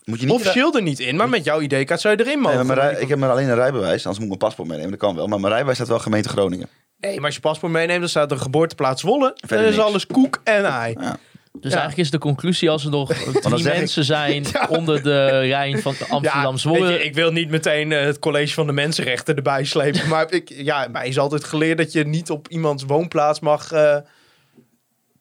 moet 0.04 0.20
je 0.20 0.26
niet... 0.26 0.34
officieel 0.34 0.74
er 0.74 0.82
niet 0.82 1.00
in, 1.00 1.16
maar 1.16 1.28
met 1.28 1.44
jouw 1.44 1.60
ID-kaart 1.60 2.00
zou 2.00 2.14
je 2.16 2.20
erin 2.24 2.42
Nee, 2.42 2.52
mogen. 2.52 2.66
maar 2.66 2.76
mijn 2.76 3.00
ik 3.00 3.08
heb 3.08 3.18
maar 3.18 3.30
alleen 3.30 3.48
een 3.48 3.54
rijbewijs, 3.54 3.90
anders 4.06 4.06
moet 4.06 4.18
ik 4.22 4.26
mijn 4.26 4.38
paspoort 4.38 4.68
meenemen. 4.68 4.90
Dat 4.90 5.00
kan 5.00 5.14
wel. 5.14 5.26
Maar 5.26 5.38
mijn 5.38 5.48
rijbewijs 5.48 5.76
staat 5.76 5.88
wel 5.90 5.98
gemeente 5.98 6.28
Groningen. 6.28 6.68
Nee, 6.98 7.16
maar 7.16 7.24
als 7.24 7.34
je 7.34 7.40
paspoort 7.40 7.72
meeneemt, 7.72 8.00
dan 8.00 8.08
staat 8.08 8.30
er 8.30 8.38
geboorteplaats 8.38 9.00
Zwolle. 9.00 9.26
Dan 9.26 9.48
Verder 9.48 9.66
is 9.66 9.74
niks. 9.76 9.86
alles 9.88 10.06
koek 10.06 10.40
en 10.44 10.64
ei. 10.64 10.96
Ja. 11.00 11.16
Dus 11.64 11.72
Ja. 11.72 11.78
eigenlijk 11.78 12.08
is 12.08 12.12
de 12.12 12.18
conclusie 12.24 12.70
als 12.70 12.84
er 12.84 12.90
nog 12.90 13.12
drie 13.14 13.58
ik- 13.58 13.64
mensen 13.64 14.04
zijn 14.04 14.44
onder 14.68 15.02
de 15.02 15.38
Rijn 15.40 15.82
van 15.82 15.94
weet 15.98 16.62
je, 16.62 17.04
ik 17.04 17.14
wil 17.14 17.30
niet 17.32 17.50
meteen 17.50 17.92
eh, 17.92 18.04
het 18.04 18.18
college 18.18 18.54
van 18.54 18.66
de 18.66 18.72
mensenrechten 18.72 19.36
erbij 19.36 19.64
slepen. 19.64 20.08
maar 20.08 20.32
ik, 20.32 20.52
ja, 20.56 20.88
mij 20.92 21.08
is 21.08 21.18
altijd 21.18 21.44
geleerd 21.44 21.78
dat 21.78 21.92
je 21.92 22.04
niet 22.06 22.30
op 22.30 22.48
iemands 22.48 22.84
woonplaats 22.86 23.40
mag 23.40 23.72
eh, 23.72 23.96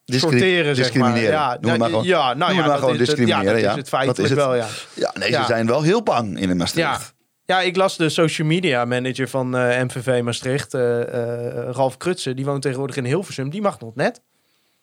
sorteren, 0.05 0.75
zeg 0.75 0.75
maar. 0.75 0.75
discrimineren. 0.75 1.31
Ja, 1.31 1.57
Noem 1.61 1.69
het 1.71 1.79
maar 1.79 1.89
nou, 1.89 1.89
gewoon, 1.89 2.05
ja, 2.05 2.33
nou 2.33 2.53
ja, 2.53 2.65
maar 2.65 2.77
gewoon 2.77 2.93
is 2.93 2.97
discrimineren. 2.99 3.43
Ja, 3.45 3.51
dat 3.53 3.61
ja. 3.61 3.69
is 3.71 3.75
het 3.75 3.89
feitelijk 3.89 4.19
Dat 4.19 4.29
is 4.29 4.35
het. 4.37 4.45
wel, 4.47 4.55
ja. 4.55 4.67
Ja, 4.93 5.11
nee, 5.19 5.29
Ja. 5.31 5.41
ze 5.41 5.47
zijn 5.47 5.67
wel 5.67 5.81
heel 5.81 6.03
bang 6.03 6.39
in. 6.39 6.57
Maastricht. 6.57 7.13
ja, 7.45 7.61
ik 7.61 7.75
las 7.75 7.97
de 7.97 8.09
social 8.09 8.47
media 8.47 8.85
manager 8.85 9.29
van 9.29 9.57
eh, 9.57 9.81
MVV 9.83 10.21
Maastricht, 10.23 10.73
eh, 10.73 11.01
eh, 11.01 11.69
Ralf 11.71 11.97
Krutsen. 11.97 12.35
Die 12.35 12.45
woont 12.45 12.61
tegenwoordig 12.61 12.95
in 12.97 13.05
Hilversum. 13.05 13.49
Die 13.49 13.61
mag 13.61 13.79
nog 13.79 13.95
net. 13.95 14.21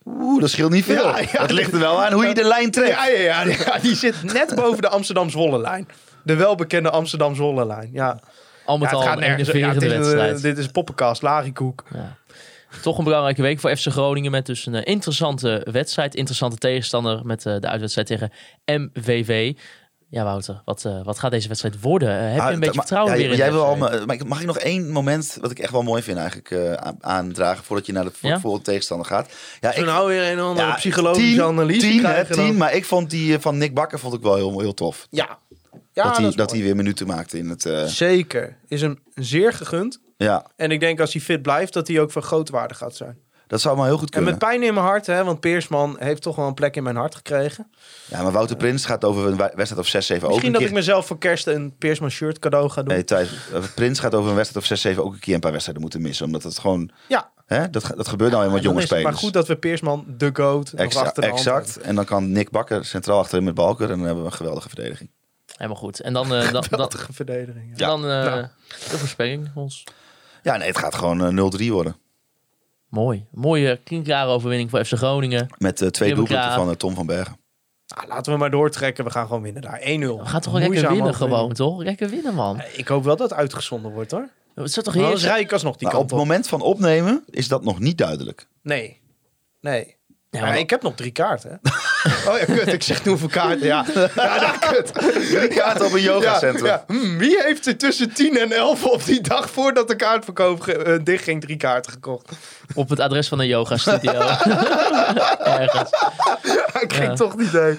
Oeh, 0.07 0.41
dat 0.41 0.51
scheelt 0.51 0.71
niet 0.71 0.85
veel. 0.85 1.09
Ja, 1.09 1.19
ja. 1.19 1.39
dat 1.39 1.51
ligt 1.51 1.73
er 1.73 1.79
wel 1.79 2.05
aan 2.05 2.13
hoe 2.13 2.27
je 2.27 2.35
de 2.35 2.45
lijn 2.45 2.71
trekt. 2.71 2.89
Ja, 2.89 3.07
ja, 3.07 3.21
ja, 3.21 3.45
ja, 3.45 3.79
die 3.83 3.95
zit 3.95 4.23
net 4.23 4.55
boven 4.55 4.83
de 4.83 4.89
Amsterdam-Zwolle-lijn. 4.89 5.89
De 6.23 6.35
welbekende 6.37 6.91
Amsterdam-Zwolle-lijn. 6.91 7.91
Ja. 7.93 8.19
al 8.65 8.79
met 8.79 8.91
Ja, 8.91 8.99
het 8.99 9.07
al 9.07 9.13
een 9.13 9.23
het 9.23 9.33
enerverende 9.33 9.87
is, 9.87 9.93
een, 9.93 9.99
wedstrijd. 9.99 10.43
dit 10.43 10.59
is 10.59 10.67
poppenkast, 10.67 11.23
larikoek. 11.23 11.85
Ja. 11.95 12.19
Toch 12.83 12.99
een 12.99 13.05
belangrijke 13.05 13.43
week 13.43 13.61
voor 13.61 13.77
FC 13.77 13.87
Groningen 13.87 14.31
met 14.31 14.47
dus 14.47 14.67
een 14.67 14.75
eh, 14.75 14.93
interessante 14.93 15.67
wedstrijd. 15.71 16.15
Interessante 16.15 16.57
tegenstander 16.57 17.21
met 17.25 17.47
eh, 17.47 17.57
de 17.59 17.69
uitwedstrijd 17.69 18.07
tegen 18.07 18.33
MVV. 18.65 19.53
Ja, 20.13 20.25
Wouter, 20.25 20.63
wat, 20.65 20.85
eh, 20.85 21.05
wat 21.05 21.19
gaat 21.19 21.31
deze 21.31 21.49
wedstrijd 21.49 21.81
worden? 21.81 22.09
Eh, 22.09 22.25
heb 22.27 22.35
je 22.35 22.41
Ah, 22.43 22.53
een 22.53 22.61
beetje 22.61 22.79
vertrouwen 22.81 23.13
ja, 23.13 23.19
weer 23.19 23.31
in 23.31 23.37
jij 23.37 23.53
wil 23.53 23.65
al, 23.65 23.79
wedstrijd? 23.79 24.07
maar 24.07 24.27
mag 24.27 24.41
ik 24.41 24.47
nog 24.47 24.59
één 24.59 24.91
moment 24.91 25.39
wat 25.41 25.51
ik 25.51 25.59
echt 25.59 25.73
wel 25.73 25.83
mooi 25.83 26.03
vind 26.03 26.19
eigenlijk 26.19 26.51
eh, 26.51 26.73
aan- 26.73 26.97
aandragen 27.01 27.65
voordat 27.65 27.87
je 27.87 27.93
naar 27.93 28.05
de 28.05 28.13
Ja? 28.21 28.41
volgende 28.41 28.65
tegenstander 28.67 29.07
gaat? 29.07 29.31
Ja, 29.61 29.73
Zo 29.73 29.85
nou 29.85 30.09
weer 30.09 30.33
een 30.33 30.41
andere 30.41 30.67
ja, 30.69 30.75
psychologische 30.75 31.31
tien, 31.31 31.43
analyse 31.43 31.81
tien, 31.81 32.05
hè, 32.05 32.25
tien, 32.27 32.57
maar 32.57 32.75
ik 32.75 32.85
vond 32.85 33.11
die 33.11 33.35
eh, 33.35 33.41
van 33.41 33.59
Nick 33.59 33.75
Bakker 33.75 33.99
vond 33.99 34.15
ik 34.15 34.23
wel 34.23 34.35
heel, 34.35 34.61
heel 34.61 34.75
tof. 34.75 35.07
Ja. 35.11 35.39
Ja, 35.93 36.03
dat 36.03 36.17
hij 36.17 36.31
dat 36.35 36.51
hij 36.51 36.61
weer 36.63 36.77
minuten 36.77 37.07
maakte 37.07 37.39
in 37.39 37.49
het. 37.49 37.67
eh, 37.67 37.85
Zeker. 37.85 38.57
Is 38.69 38.81
hem 38.81 38.99
zeer 39.15 39.53
gegund. 39.53 40.01
ja, 40.17 40.47
En 40.57 40.71
ik 40.71 40.81
denk 40.81 41.01
als 41.01 41.13
hij 41.13 41.23
fit 41.23 41.43
blijft, 41.43 41.73
dat 41.73 41.89
hij 41.89 42.01
ook 42.01 42.11
van 42.11 42.23
grote 42.23 42.53
waarde 42.53 42.75
gaat 42.75 42.97
zijn. 42.97 43.19
Dat 43.51 43.61
zou 43.61 43.77
maar 43.77 43.87
heel 43.87 43.99
goed 43.99 44.05
En 44.07 44.11
kunnen. 44.11 44.31
met 44.31 44.39
pijn 44.39 44.63
in 44.63 44.75
mijn 44.75 44.87
hart, 44.87 45.07
hè, 45.07 45.25
want 45.25 45.41
Peersman 45.41 45.97
heeft 45.99 46.23
toch 46.23 46.37
wel 46.37 46.47
een 46.47 46.55
plek 46.55 46.77
in 46.77 46.83
mijn 46.83 46.97
hart 46.97 47.15
gekregen. 47.15 47.71
Ja, 48.07 48.23
maar 48.23 48.33
Wouter 48.33 48.57
Prins 48.57 48.85
gaat 48.85 49.05
over 49.05 49.27
een 49.27 49.37
wedstrijd 49.37 49.79
of 49.79 49.87
6-7 49.87 49.89
ook 49.89 49.99
Misschien 50.01 50.31
een 50.47 50.53
dat 50.53 50.61
keer. 50.61 50.71
ik 50.71 50.73
mezelf 50.77 51.07
voor 51.07 51.19
kerst 51.19 51.47
een 51.47 51.75
Peersman 51.79 52.11
shirt 52.11 52.39
cadeau 52.39 52.69
ga 52.69 52.83
doen. 52.83 52.95
Nee, 52.95 53.05
Thijs, 53.05 53.31
eh, 53.53 53.63
Prins 53.75 53.99
gaat 53.99 54.15
over 54.15 54.31
een 54.31 54.37
wedstrijd 54.37 54.65
of 54.65 54.79
6-7 54.79 55.03
ook 55.05 55.13
een 55.13 55.19
keer 55.19 55.35
een 55.35 55.41
paar 55.41 55.51
wedstrijden 55.51 55.83
moeten 55.83 56.03
missen. 56.03 56.27
Omdat 56.27 56.43
het 56.43 56.59
gewoon, 56.59 56.91
ja, 57.09 57.31
hè, 57.47 57.71
dat, 57.71 57.93
dat 57.97 58.09
gebeurt 58.09 58.33
nou 58.33 58.45
in 58.45 58.51
wat 58.51 58.63
dan 58.63 58.71
jonge 58.73 58.85
spelers. 58.85 59.05
maar 59.05 59.15
goed 59.15 59.33
dat 59.33 59.47
we 59.47 59.57
Peersman, 59.57 60.05
de 60.17 60.31
goat, 60.33 60.73
nog 60.73 60.81
Exact, 60.81 61.19
exact. 61.19 61.77
En 61.81 61.95
dan 61.95 62.05
kan 62.05 62.33
Nick 62.33 62.51
Bakker 62.51 62.85
centraal 62.85 63.19
achterin 63.19 63.45
met 63.45 63.55
Balker 63.55 63.91
en 63.91 63.97
dan 63.97 64.07
hebben 64.07 64.25
we 64.25 64.31
een 64.31 64.37
geweldige 64.37 64.69
verdediging. 64.69 65.11
Helemaal 65.57 65.77
goed. 65.81 66.01
En 66.01 66.13
dan, 66.13 66.35
eh, 66.35 66.53
dan. 66.53 66.65
Geweldige 66.65 67.13
verdediging. 67.13 67.73
ja. 67.77 67.87
dan 67.87 68.01
eh, 68.11 68.45
de 68.91 68.99
voorspelling 68.99 69.51
ons. 69.55 69.85
Ja, 70.43 70.57
nee, 70.57 70.69
het 70.69 70.79
gaat 70.79 70.95
gewoon 70.95 71.39
eh, 71.39 71.67
0-3 71.67 71.71
worden. 71.71 71.97
Mooi. 72.91 73.27
Mooie 73.31 73.81
klinkklare 73.85 74.31
overwinning 74.31 74.71
voor 74.71 74.85
FC 74.85 74.93
Groningen. 74.93 75.49
Met 75.59 75.81
eh, 75.83 75.89
twee 75.89 76.15
doelpunten 76.15 76.53
van 76.53 76.69
eh, 76.69 76.75
Tom 76.75 76.95
van 76.95 77.07
Bergen. 77.07 77.39
Nou, 77.97 78.09
laten 78.09 78.33
we 78.33 78.39
maar 78.39 78.51
doortrekken. 78.51 79.05
We 79.05 79.11
gaan 79.11 79.27
gewoon 79.27 79.43
winnen 79.43 79.63
daar. 79.63 79.81
1-0. 79.81 79.85
We 79.85 80.21
gaan 80.25 80.41
toch 80.41 80.53
lekker 80.53 80.71
winnen 80.71 80.91
overwinning. 80.91 81.17
gewoon, 81.17 81.53
toch? 81.53 81.83
Lekker 81.83 82.09
winnen, 82.09 82.35
man. 82.35 82.63
Ik 82.73 82.89
hoop 82.89 83.05
wel 83.05 83.17
dat 83.17 83.31
het 83.31 83.39
uitgezonden 83.39 83.93
wordt 83.93 84.11
hoor. 84.11 84.29
Het 84.55 84.73
zou 84.73 84.87
toch 84.87 84.95
Anders 84.95 85.13
heerlijk 85.13 85.33
rij 85.35 85.41
ik 85.41 85.53
alsnog 85.53 85.77
die 85.77 85.89
Nou, 85.89 86.01
op 86.01 86.09
het 86.09 86.19
moment 86.19 86.49
van 86.49 86.61
opnemen 86.61 87.25
is 87.31 87.49
dat 87.49 87.65
nog 87.65 87.79
niet 87.79 87.99
duidelijk. 87.99 88.47
Nee. 88.63 89.01
Nee. 89.61 89.97
Ja, 90.31 90.41
maar 90.41 90.49
maar- 90.49 90.59
ik 90.59 90.71
heb 90.71 90.83
nog 90.83 90.95
drie 90.95 91.11
kaarten. 91.11 91.61
Oh 92.29 92.39
ja, 92.39 92.45
kut. 92.45 92.73
Ik 92.73 92.83
zeg 92.83 93.05
nu 93.05 93.11
hoeveel 93.11 93.29
kaarten. 93.29 93.67
Ja, 93.67 93.85
ja 94.17 94.39
dat 94.39 94.59
kut. 94.71 94.93
Drie 95.31 95.49
kaarten 95.49 95.87
op 95.87 95.93
een 95.93 96.01
yogacentrum. 96.03 96.67
Ja, 96.67 96.85
ja. 96.89 96.95
Hm, 96.95 97.17
wie 97.19 97.43
heeft 97.43 97.67
er 97.67 97.77
tussen 97.77 98.13
10 98.13 98.39
en 98.39 98.53
11 98.53 98.85
op 98.85 99.05
die 99.05 99.21
dag 99.21 99.51
voordat 99.51 99.89
de 99.89 99.97
kaartverkoop 99.97 100.61
ge- 100.61 100.73
eh, 100.77 100.99
dicht 101.05 101.25
ging 101.25 101.41
drie 101.41 101.57
kaarten 101.57 101.93
gekocht? 101.93 102.29
Op 102.75 102.89
het 102.89 103.01
adres 103.01 103.29
van 103.29 103.39
een 103.41 103.47
yoga 103.47 103.77
studio. 103.77 104.13
Ergens. 105.45 105.91
Ik 106.81 106.93
ging 106.93 107.09
Ja. 107.09 107.15
toch 107.15 107.37
niet 107.37 107.51
heen. 107.53 107.77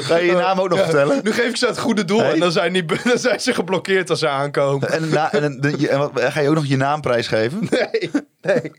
Ga 0.00 0.16
je 0.16 0.26
je 0.26 0.32
naam 0.32 0.60
ook 0.60 0.68
nog 0.68 0.78
vertellen? 0.78 1.20
Nu 1.22 1.32
geef 1.32 1.48
ik 1.48 1.56
ze 1.56 1.66
het 1.66 1.78
goede 1.78 2.04
doel 2.04 2.20
Hey. 2.20 2.32
en 2.32 2.40
dan 2.40 2.52
zijn, 2.52 2.72
die, 2.72 2.84
dan 3.04 3.18
zijn 3.18 3.40
ze 3.40 3.54
geblokkeerd 3.54 4.10
als 4.10 4.18
ze 4.18 4.28
aankomen. 4.28 4.90
En, 4.90 5.08
na, 5.08 5.32
en, 5.32 5.60
de- 5.60 5.74
je- 5.78 5.88
en 5.88 5.98
wat, 5.98 6.10
ga 6.14 6.40
je 6.40 6.48
ook 6.48 6.54
nog 6.54 6.66
je 6.66 6.76
naamprijs 6.76 7.26
geven? 7.28 7.68
Nee, 7.70 8.10
nee. 8.40 8.72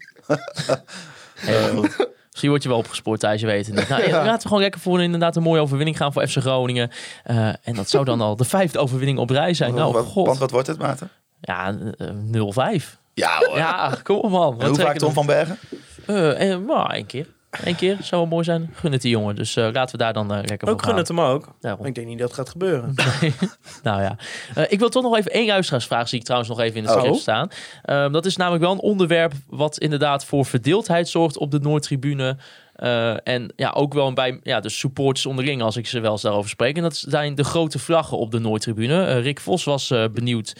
Heel 1.40 1.68
goed. 1.76 2.08
Misschien 2.34 2.50
word 2.50 2.64
je 2.64 2.70
wel 2.70 2.78
opgespoord 2.78 3.20
thuis, 3.20 3.42
je 3.42 3.48
weet. 3.48 3.68
Nou, 3.90 4.10
Laten 4.12 4.34
we 4.42 4.42
gewoon 4.42 4.62
lekker 4.62 4.82
voor 4.82 4.98
een, 4.98 5.04
inderdaad 5.04 5.36
een 5.36 5.44
mooie 5.44 5.62
overwinning 5.62 5.98
gaan 5.98 6.14
voor 6.14 6.28
FC 6.28 6.38
Groningen. 6.38 6.92
Eh, 7.24 7.48
en 7.48 7.74
dat 7.76 7.90
zou 7.90 8.06
dan 8.06 8.22
al 8.22 8.36
de 8.36 8.44
vijfde 8.44 8.80
overwinning 8.80 9.18
op 9.20 9.30
rij 9.30 9.54
zijn. 9.54 9.74
Nou, 9.74 9.86
Wat- 9.94 10.02
Want 10.04 10.14
god. 10.14 10.38
wat 10.38 10.52
wordt 10.52 10.68
het, 10.68 10.78
Maarten? 10.78 11.10
Ja, 11.42 11.76
eh, 11.98 12.08
0-5. 12.32 12.98
Ja 13.14 13.38
hoor. 13.38 13.58
Ja, 13.58 13.98
kom 14.04 14.18
op 14.18 14.30
man. 14.30 14.62
En 14.62 14.68
hoe 14.68 14.80
vaak 14.80 14.98
Tom 14.98 15.14
van 15.14 15.26
Bergen? 15.26 15.58
Eh, 16.06 16.52
eh, 16.52 16.60
nou, 16.60 16.94
één 16.94 17.06
keer. 17.06 17.28
Eén 17.64 17.76
keer 17.76 17.98
zou 18.02 18.22
wel 18.22 18.30
mooi 18.30 18.44
zijn. 18.44 18.70
Gun 18.74 18.92
het 18.92 19.02
die 19.02 19.12
jongen. 19.12 19.36
Dus 19.36 19.56
eh, 19.56 19.68
laten 19.72 19.98
we 19.98 20.04
daar 20.04 20.14
dan 20.14 20.32
eh, 20.34 20.38
lekker 20.38 20.58
voor 20.60 20.70
Ook 20.70 20.80
gun 20.82 20.90
gaan. 20.90 20.98
het 21.00 21.08
hem 21.08 21.20
ook. 21.20 21.48
Daarom. 21.60 21.86
Ik 21.86 21.96
denk 21.96 22.08
niet 22.08 22.20
dat 22.20 22.28
het 22.28 22.38
gaat 22.38 22.50
gebeuren. 22.50 22.94
nou 23.84 24.02
ja, 24.02 24.16
Eh, 24.56 24.64
ik 24.68 24.80
wil 24.80 24.90
toch 24.90 25.04
nog 25.04 25.18
even 25.18 25.32
één 25.32 25.48
luisteraarsvraag, 25.48 26.08
zie 26.10 26.18
ik 26.20 26.24
trouwens 26.26 26.52
nog 26.52 26.60
even 26.60 26.78
in 26.78 26.84
het 26.84 26.94
Oh. 26.96 27.00
script 27.02 27.18
staan. 27.20 27.48
Ehm, 27.84 28.12
dat 28.12 28.26
is 28.26 28.36
namelijk 28.38 28.64
wel 28.64 28.72
een 28.72 28.80
onderwerp 28.80 29.34
wat 29.48 29.78
inderdaad 29.78 30.26
voor 30.26 30.46
verdeeldheid 30.46 31.10
zorgt 31.10 31.38
op 31.38 31.52
de 31.52 31.60
Noordtribune. 31.60 32.38
Eh, 32.74 33.28
en 33.28 33.54
ja, 33.56 33.70
ook 33.70 33.94
wel 33.94 34.14
bij 34.14 34.40
ja, 34.44 34.60
de 34.60 34.70
supporters 34.70 35.26
onderling, 35.26 35.62
als 35.62 35.78
ik 35.78 35.88
ze 35.88 36.00
wel 36.00 36.12
eens 36.12 36.22
daarover 36.22 36.50
spreek. 36.50 36.76
En 36.76 36.82
dat 36.82 36.96
zijn 36.96 37.36
de 37.36 37.44
grote 37.44 37.80
vlaggen 37.80 38.18
op 38.18 38.32
de 38.32 38.40
Noordtribune. 38.40 39.06
Eh, 39.06 39.22
Rick 39.22 39.40
Vos 39.40 39.64
was 39.64 39.92
eh, 39.92 40.06
benieuwd. 40.14 40.54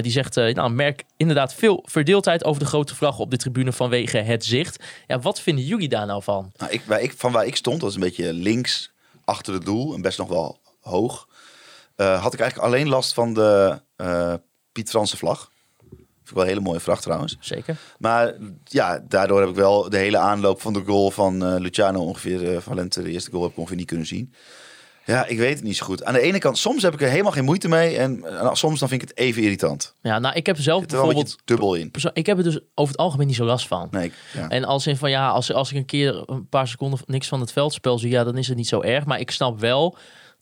Die 0.00 0.12
zegt, 0.12 0.34
nou, 0.34 0.70
merk 0.70 1.04
inderdaad 1.16 1.54
veel 1.54 1.84
verdeeldheid 1.86 2.44
over 2.44 2.60
de 2.60 2.68
grote 2.68 2.94
vlaggen 2.94 3.24
op 3.24 3.30
de 3.30 3.36
tribune 3.36 3.72
vanwege 3.72 4.18
het 4.18 4.44
zicht. 4.44 4.84
Ja, 5.06 5.18
wat 5.18 5.40
vinden 5.40 5.64
jullie 5.64 5.88
daar 5.88 6.06
nou 6.06 6.22
van? 6.22 6.52
Nou, 6.56 6.72
ik, 6.72 6.82
waar 6.86 7.02
ik, 7.02 7.14
van 7.16 7.32
waar 7.32 7.46
ik 7.46 7.56
stond, 7.56 7.80
dat 7.80 7.88
is 7.88 7.94
een 7.94 8.00
beetje 8.00 8.32
links 8.32 8.92
achter 9.24 9.54
het 9.54 9.64
doel 9.64 9.94
en 9.94 10.00
best 10.00 10.18
nog 10.18 10.28
wel 10.28 10.60
hoog. 10.80 11.28
had 11.96 12.34
ik 12.34 12.40
eigenlijk 12.40 12.72
alleen 12.72 12.88
last 12.88 13.14
van 13.14 13.34
de 13.34 13.80
Piet 14.72 14.90
Franse 14.90 15.16
vlag. 15.16 15.50
Vind 16.26 16.28
ik 16.28 16.34
wel 16.34 16.42
een 16.42 16.48
hele 16.48 16.60
mooie 16.70 16.80
vlag 16.80 17.00
trouwens. 17.00 17.36
Zeker. 17.40 17.76
Maar 17.98 18.34
ja, 18.64 19.04
daardoor 19.08 19.40
heb 19.40 19.48
ik 19.48 19.54
wel 19.54 19.90
de 19.90 19.96
hele 19.96 20.18
aanloop 20.18 20.60
van 20.60 20.72
de 20.72 20.82
goal 20.86 21.10
van 21.10 21.44
eh, 21.44 21.54
Luciano 21.58 22.00
ongeveer, 22.00 22.54
eh, 22.54 22.60
Valente, 22.60 23.02
de 23.02 23.10
eerste 23.10 23.30
goal 23.30 23.42
heb 23.42 23.52
ik 23.52 23.58
ongeveer 23.58 23.76
niet 23.76 23.86
kunnen 23.86 24.06
zien. 24.06 24.32
Ja, 25.04 25.26
ik 25.26 25.38
weet 25.38 25.54
het 25.54 25.62
niet 25.64 25.76
zo 25.76 25.84
goed. 25.86 26.04
Aan 26.04 26.12
de 26.12 26.20
ene 26.20 26.38
kant, 26.38 26.58
soms 26.58 26.82
heb 26.82 26.94
ik 26.94 27.00
er 27.02 27.08
helemaal 27.08 27.32
geen 27.32 27.44
moeite 27.44 27.68
mee. 27.68 27.96
En 27.96 28.24
eh, 28.24 28.54
soms 28.54 28.80
dan 28.80 28.88
vind 28.88 29.02
ik 29.02 29.08
het 29.08 29.18
even 29.18 29.42
irritant. 29.42 29.94
Ja, 30.02 30.18
nou, 30.18 30.34
ik 30.34 30.46
heb 30.46 30.56
zelf 30.58 30.80
er 30.82 30.86
bijvoorbeeld... 30.86 31.36
dubbel 31.44 31.74
in. 31.74 31.90
Ik 32.12 32.26
heb 32.26 32.38
er 32.38 32.44
dus 32.44 32.58
over 32.74 32.92
het 32.92 33.00
algemeen 33.02 33.26
niet 33.26 33.36
zo 33.36 33.44
last 33.44 33.66
van. 33.66 33.88
Nee, 33.90 34.04
ik- 34.04 34.12
ja. 34.32 34.48
En 34.48 34.64
als 34.64 34.86
in 34.86 34.96
van 34.96 35.10
ja, 35.10 35.28
als, 35.28 35.52
als 35.52 35.70
ik 35.70 35.76
een 35.76 35.84
keer 35.84 36.22
een 36.30 36.48
paar 36.48 36.68
seconden 36.68 36.98
niks 37.06 37.28
van 37.28 37.40
het 37.40 37.52
veldspel 37.52 37.98
zie, 37.98 38.10
ja, 38.10 38.24
dan 38.24 38.36
is 38.36 38.48
het 38.48 38.56
niet 38.56 38.68
zo 38.68 38.80
erg. 38.82 39.04
Maar 39.04 39.20
ik 39.20 39.30
snap 39.30 39.60
wel 39.60 39.96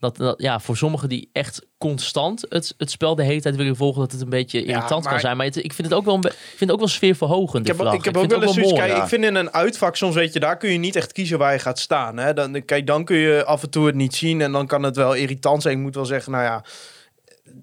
dat, 0.05 0.16
dat 0.16 0.42
ja, 0.42 0.61
voor 0.61 0.76
sommigen 0.76 1.09
die 1.09 1.28
echt 1.32 1.66
constant 1.78 2.44
het, 2.48 2.74
het 2.78 2.90
spel 2.90 3.14
de 3.14 3.22
hele 3.22 3.40
tijd 3.40 3.57
willen 3.57 3.76
volgen, 3.76 4.00
dat 4.00 4.12
het 4.12 4.20
een 4.20 4.28
beetje 4.28 4.59
irritant 4.64 5.02
kan 5.11 5.20
zijn. 5.20 5.36
Maar 5.36 5.46
het- 5.46 5.57
ik 5.57 5.72
vind 5.72 5.88
het 5.88 5.96
ook 5.96 6.05
wel, 6.05 6.14
een 6.14 6.20
ik 6.24 6.32
vind 6.32 6.61
het 6.61 6.70
ook 6.70 6.78
wel 6.78 6.88
sfeerverhogend. 6.88 7.68
Ik 7.68 7.76
heb, 7.76 7.76
ik 7.98 8.05
heb 8.05 8.14
ook 8.16 8.30
wel 8.30 8.42
eens 8.42 8.57
zoiets. 8.68 8.80
Ik 9.02 9.09
vind 9.09 9.24
in 9.24 9.34
een 9.34 9.52
uitvak 9.52 9.96
soms, 9.96 10.14
weet 10.14 10.32
je, 10.32 10.40
daar 10.40 10.57
kun 10.57 10.72
je 10.72 10.78
niet 10.78 10.96
echt 10.96 11.12
kiezen 11.12 11.38
waar 11.38 11.52
je 11.52 11.59
gaat 11.59 11.78
staan. 11.78 12.16
Hè? 12.16 12.32
Dan, 12.32 12.64
kijk, 12.64 12.86
dan 12.86 13.05
kun 13.05 13.16
je 13.16 13.44
af 13.44 13.62
en 13.62 13.70
toe 13.70 13.86
het 13.86 13.94
niet 13.94 14.14
zien 14.14 14.40
en 14.40 14.52
dan 14.52 14.66
kan 14.66 14.82
het 14.82 14.96
wel 14.96 15.14
irritant 15.14 15.62
zijn. 15.62 15.76
Ik 15.76 15.82
moet 15.82 15.94
wel 15.94 16.07
zeggen, 16.07 16.32
nou 16.32 16.44
ja, 16.44 16.64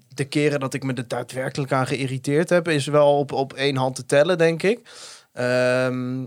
de 0.08 0.24
keren 0.24 0.60
dat 0.60 0.74
ik 0.74 0.82
me 0.82 0.94
er 0.94 1.08
daadwerkelijk 1.08 1.72
aan 1.72 1.86
geïrriteerd 1.86 2.48
heb, 2.48 2.68
is 2.68 2.86
wel 2.86 3.18
op, 3.18 3.32
op 3.32 3.52
één 3.52 3.76
hand 3.76 3.94
te 3.94 4.06
tellen, 4.06 4.38
denk 4.38 4.62
ik. 4.62 4.80
Ehm, 5.32 6.24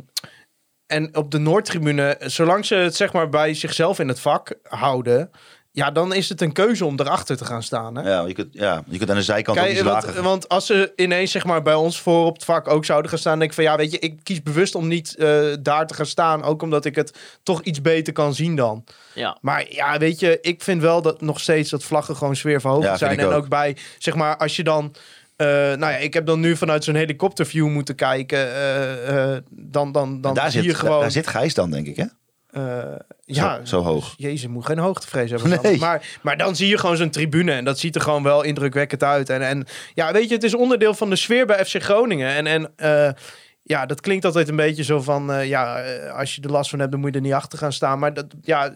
en 0.87 1.15
op 1.17 1.31
de 1.31 1.37
Noordtribune, 1.37 2.17
zolang 2.19 2.65
ze 2.65 2.75
het 2.75 2.95
zeg 2.95 3.13
maar 3.13 3.29
bij 3.29 3.53
zichzelf 3.53 3.99
in 3.99 4.07
het 4.07 4.19
vak 4.19 4.53
houden, 4.63 5.31
ja, 5.75 5.91
dan 5.91 6.13
is 6.13 6.29
het 6.29 6.41
een 6.41 6.51
keuze 6.51 6.85
om 6.85 6.99
erachter 6.99 7.37
te 7.37 7.45
gaan 7.45 7.63
staan. 7.63 7.95
Hè? 7.97 8.09
Ja, 8.09 8.25
je 8.25 8.33
kunt, 8.33 8.47
ja, 8.51 8.83
je 8.87 8.97
kunt 8.97 9.09
aan 9.09 9.15
de 9.15 9.23
zijkant 9.23 9.57
ook 9.57 9.63
Kijk, 9.63 9.75
iets 9.75 9.85
want, 9.85 10.03
lager. 10.05 10.23
want 10.23 10.49
als 10.49 10.65
ze 10.65 10.93
ineens 10.95 11.31
zeg 11.31 11.45
maar 11.45 11.61
bij 11.61 11.73
ons 11.73 11.99
voor 12.01 12.25
op 12.25 12.33
het 12.33 12.43
vak 12.43 12.67
ook 12.67 12.85
zouden 12.85 13.09
gaan 13.09 13.19
staan, 13.19 13.37
denk 13.39 13.49
ik 13.49 13.55
van 13.55 13.63
ja, 13.63 13.75
weet 13.77 13.91
je, 13.91 13.99
ik 13.99 14.19
kies 14.23 14.43
bewust 14.43 14.75
om 14.75 14.87
niet 14.87 15.15
eh, 15.15 15.39
daar 15.59 15.87
te 15.87 15.93
gaan 15.93 16.05
staan, 16.05 16.43
ook 16.43 16.61
omdat 16.61 16.85
ik 16.85 16.95
het 16.95 17.17
toch 17.43 17.61
iets 17.61 17.81
beter 17.81 18.13
kan 18.13 18.33
zien 18.33 18.55
dan. 18.55 18.83
Ja. 19.13 19.37
Maar 19.41 19.65
ja, 19.69 19.97
weet 19.97 20.19
je, 20.19 20.37
ik 20.41 20.63
vind 20.63 20.81
wel 20.81 21.01
dat 21.01 21.21
nog 21.21 21.39
steeds 21.39 21.69
dat 21.69 21.83
vlaggen 21.83 22.15
gewoon 22.15 22.35
sfeerverhogend 22.35 22.85
Ja, 22.85 22.97
zijn 22.97 23.19
en 23.19 23.25
ook. 23.25 23.33
ook 23.33 23.47
bij 23.49 23.77
zeg 23.97 24.15
maar 24.15 24.37
als 24.37 24.55
je 24.55 24.63
dan 24.63 24.95
eh, 25.35 25.47
nou 25.47 25.79
ja, 25.79 25.95
ik 25.97 26.13
heb 26.13 26.25
dan 26.25 26.39
nu 26.39 26.55
vanuit 26.57 26.83
zo'n 26.83 26.95
helikopterview 26.95 27.67
moeten 27.67 27.95
kijken. 27.95 28.37
eh, 28.53 29.33
eh, 29.35 29.41
dan 29.49 29.91
dan, 29.91 30.21
dan 30.21 30.33
daar, 30.33 30.51
zie 30.51 30.61
zit, 30.61 30.71
je 30.71 30.77
gewoon. 30.77 30.99
daar 30.99 31.11
zit 31.11 31.27
Gijs 31.27 31.53
dan, 31.53 31.71
denk 31.71 31.87
ik, 31.87 31.95
hè? 31.95 32.05
Eh, 32.55 32.95
ja, 33.25 33.65
zo 33.65 33.81
hoog. 33.81 34.13
Jezus, 34.17 34.47
moet 34.47 34.65
geen 34.65 34.77
hoogtevrees 34.77 35.29
hebben. 35.29 35.59
Nee. 35.61 35.77
Maar, 35.77 36.19
maar 36.21 36.37
dan 36.37 36.55
zie 36.55 36.67
je 36.67 36.77
gewoon 36.77 36.97
zo'n 36.97 37.09
tribune 37.09 37.51
en 37.51 37.65
dat 37.65 37.79
ziet 37.79 37.95
er 37.95 38.01
gewoon 38.01 38.23
wel 38.23 38.43
indrukwekkend 38.43 39.03
uit. 39.03 39.29
En, 39.29 39.41
en 39.41 39.65
ja, 39.93 40.11
weet 40.11 40.27
je, 40.29 40.35
het 40.35 40.43
is 40.43 40.55
onderdeel 40.55 40.93
van 40.93 41.09
de 41.09 41.15
sfeer 41.15 41.45
bij 41.45 41.65
FC 41.65 41.83
Groningen. 41.83 42.29
En, 42.29 42.47
en 42.47 42.71
eh, 42.75 43.09
ja, 43.63 43.85
dat 43.85 44.01
klinkt 44.01 44.25
altijd 44.25 44.49
een 44.49 44.55
beetje 44.55 44.83
zo 44.83 45.01
van, 45.01 45.31
eh, 45.31 45.47
ja, 45.47 45.83
als 46.09 46.35
je 46.35 46.41
er 46.41 46.51
last 46.51 46.69
van 46.69 46.79
hebt, 46.79 46.91
dan 46.91 46.99
moet 46.99 47.09
je 47.09 47.15
er 47.15 47.21
niet 47.21 47.33
achter 47.33 47.57
gaan 47.57 47.73
staan. 47.73 47.99
Maar 47.99 48.13
dat, 48.13 48.25
ja, 48.41 48.71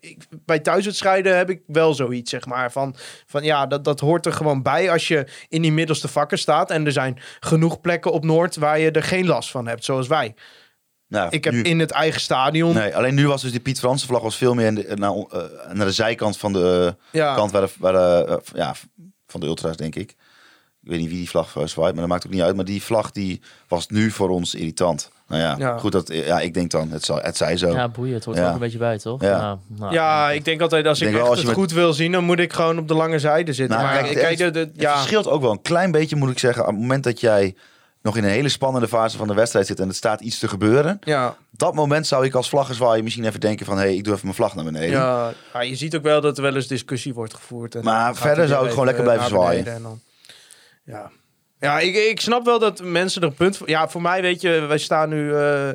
ik, 0.00 0.26
bij 0.44 0.58
thuiswedstrijden 0.58 1.36
heb 1.36 1.50
ik 1.50 1.62
wel 1.66 1.94
zoiets, 1.94 2.30
zeg 2.30 2.46
maar. 2.46 2.72
Van, 2.72 2.94
van 3.26 3.42
ja, 3.42 3.66
dat, 3.66 3.84
dat 3.84 4.00
hoort 4.00 4.26
er 4.26 4.32
gewoon 4.32 4.62
bij 4.62 4.90
als 4.90 5.08
je 5.08 5.26
in 5.48 5.62
die 5.62 5.72
middelste 5.72 6.08
vakken 6.08 6.38
staat. 6.38 6.70
En 6.70 6.86
er 6.86 6.92
zijn 6.92 7.18
genoeg 7.40 7.80
plekken 7.80 8.12
op 8.12 8.24
Noord 8.24 8.56
waar 8.56 8.78
je 8.78 8.90
er 8.90 9.02
geen 9.02 9.26
last 9.26 9.50
van 9.50 9.66
hebt, 9.66 9.84
zoals 9.84 10.06
wij. 10.06 10.34
Nou, 11.14 11.28
Ik 11.30 11.44
heb 11.44 11.52
nu- 11.52 11.62
in 11.62 11.78
het 11.78 11.90
eigen 11.90 12.20
stadion. 12.20 12.74
Nee, 12.74 12.96
alleen 12.96 13.14
nu 13.14 13.26
was 13.28 13.42
dus 13.42 13.50
die 13.50 13.60
Piet 13.60 13.78
Franse 13.78 14.06
vlag 14.06 14.22
was 14.22 14.36
veel 14.36 14.54
meer 14.54 14.66
in 14.66 14.74
de- 14.74 14.92
naar, 14.94 15.10
eh, 15.12 15.40
naar 15.72 15.86
de 15.86 15.92
zijkant 15.92 16.36
van 16.38 16.52
de 16.52 16.94
ja. 17.10 17.34
kant 17.34 17.50
waar 17.52 17.62
de, 17.62 17.70
waar 17.78 17.92
de, 17.92 18.26
eh, 18.28 18.36
ja, 18.54 18.74
van 19.26 19.40
de 19.40 19.46
ultras, 19.46 19.76
denk 19.76 19.94
ik. 19.94 20.10
Ik 20.82 20.90
weet 20.90 20.98
niet 20.98 21.08
wie 21.08 21.18
die 21.18 21.28
vlag 21.28 21.56
eh, 21.56 21.66
zwaait, 21.66 21.92
maar 21.92 22.00
dat 22.00 22.10
maakt 22.12 22.26
ook 22.26 22.32
niet 22.32 22.42
uit. 22.42 22.56
Maar 22.56 22.64
die 22.64 22.82
vlag 22.82 23.10
die 23.10 23.40
was 23.68 23.88
nu 23.88 24.10
voor 24.10 24.28
ons 24.28 24.54
irritant. 24.54 25.10
Nou 25.28 25.40
ja, 25.42 25.54
Ja. 25.58 25.78
goed, 25.78 25.92
dat, 25.92 26.12
ja, 26.12 26.40
ik 26.40 26.54
denk 26.54 26.70
dan, 26.70 26.90
het, 26.90 27.04
zal, 27.04 27.18
het 27.20 27.36
zij 27.36 27.56
zo. 27.56 27.70
Ja, 27.72 27.88
boeien. 27.88 28.14
Het 28.14 28.24
hoort 28.24 28.36
Ja. 28.36 28.46
ook 28.48 28.52
een 28.54 28.58
beetje 28.58 28.78
bij, 28.78 28.98
toch? 28.98 29.20
Ja. 29.22 29.38
Nou, 29.38 29.58
nou, 29.66 29.92
Ja, 29.92 30.30
ik 30.30 30.44
denk 30.44 30.60
altijd 30.60 30.86
als 30.86 31.00
ik, 31.00 31.08
echt 31.14 31.20
als 31.20 31.38
het 31.38 31.46
met- 31.46 31.56
goed 31.56 31.72
wil 31.72 31.92
zien, 31.92 32.12
dan 32.12 32.24
moet 32.24 32.38
ik 32.38 32.52
gewoon 32.52 32.78
op 32.78 32.88
de 32.88 32.94
lange 32.94 33.18
zijde 33.18 33.52
zitten. 33.52 33.76
Nou, 33.78 33.88
maar 33.92 34.02
kijk, 34.02 34.14
kijk, 34.16 34.38
het- 34.38 34.38
de, 34.38 34.50
de- 34.50 34.58
Het 34.72 34.80
ja, 34.80 34.96
verschilt 34.96 35.28
ook 35.28 35.40
wel 35.40 35.50
een 35.50 35.62
klein 35.62 35.90
beetje, 35.90 36.16
moet 36.16 36.30
ik 36.30 36.38
zeggen. 36.38 36.62
Op 36.62 36.68
het 36.68 36.78
moment 36.78 37.04
dat 37.04 37.20
jij 37.20 37.54
nog 38.04 38.16
in 38.16 38.24
een 38.24 38.30
hele 38.30 38.48
spannende 38.48 38.88
fase 38.88 39.16
van 39.16 39.28
de 39.28 39.34
wedstrijd 39.34 39.66
zit 39.66 39.80
en 39.80 39.86
het 39.88 39.96
staat 39.96 40.20
iets 40.20 40.38
te 40.38 40.48
gebeuren. 40.48 40.98
ja, 41.00 41.36
Dat 41.50 41.74
moment 41.74 42.06
zou 42.06 42.24
ik 42.24 42.34
als 42.34 42.48
vlaggenzwaaier 42.48 43.02
misschien 43.02 43.24
even 43.24 43.40
denken 43.40 43.66
van... 43.66 43.76
hé, 43.76 43.82
hey, 43.82 43.94
ik 43.96 44.04
doe 44.04 44.12
even 44.12 44.24
mijn 44.26 44.36
vlag 44.36 44.54
naar 44.54 44.64
beneden. 44.64 44.90
ja, 44.90 45.32
ja, 45.52 45.60
je 45.62 45.74
ziet 45.76 45.96
ook 45.96 46.02
wel 46.02 46.20
dat 46.20 46.36
er 46.36 46.42
wel 46.42 46.54
eens 46.54 46.66
discussie 46.66 47.14
wordt 47.14 47.34
gevoerd. 47.34 47.74
En 47.74 47.84
Maar 47.84 48.14
verder 48.16 48.48
zou 48.48 48.64
ik 48.64 48.70
gewoon 48.70 48.84
lekker 48.86 49.04
blijven 49.04 49.26
zwaaien. 49.28 49.64
beneden 49.64 49.74
en 49.74 49.82
dan- 49.82 50.00
ja, 50.84 51.10
ja 51.60 51.78
ik, 51.80 51.94
ik 51.94 52.20
snap 52.20 52.44
wel 52.44 52.58
dat 52.58 52.82
mensen 52.82 53.22
er 53.22 53.28
een 53.28 53.34
punt 53.34 53.56
voor... 53.56 53.68
Ja, 53.68 53.88
voor 53.88 54.02
mij 54.02 54.22
weet 54.22 54.40
je, 54.40 54.50
wij 54.68 54.78
staan 54.78 55.08
nu 55.08 55.34
eh, 55.36 55.68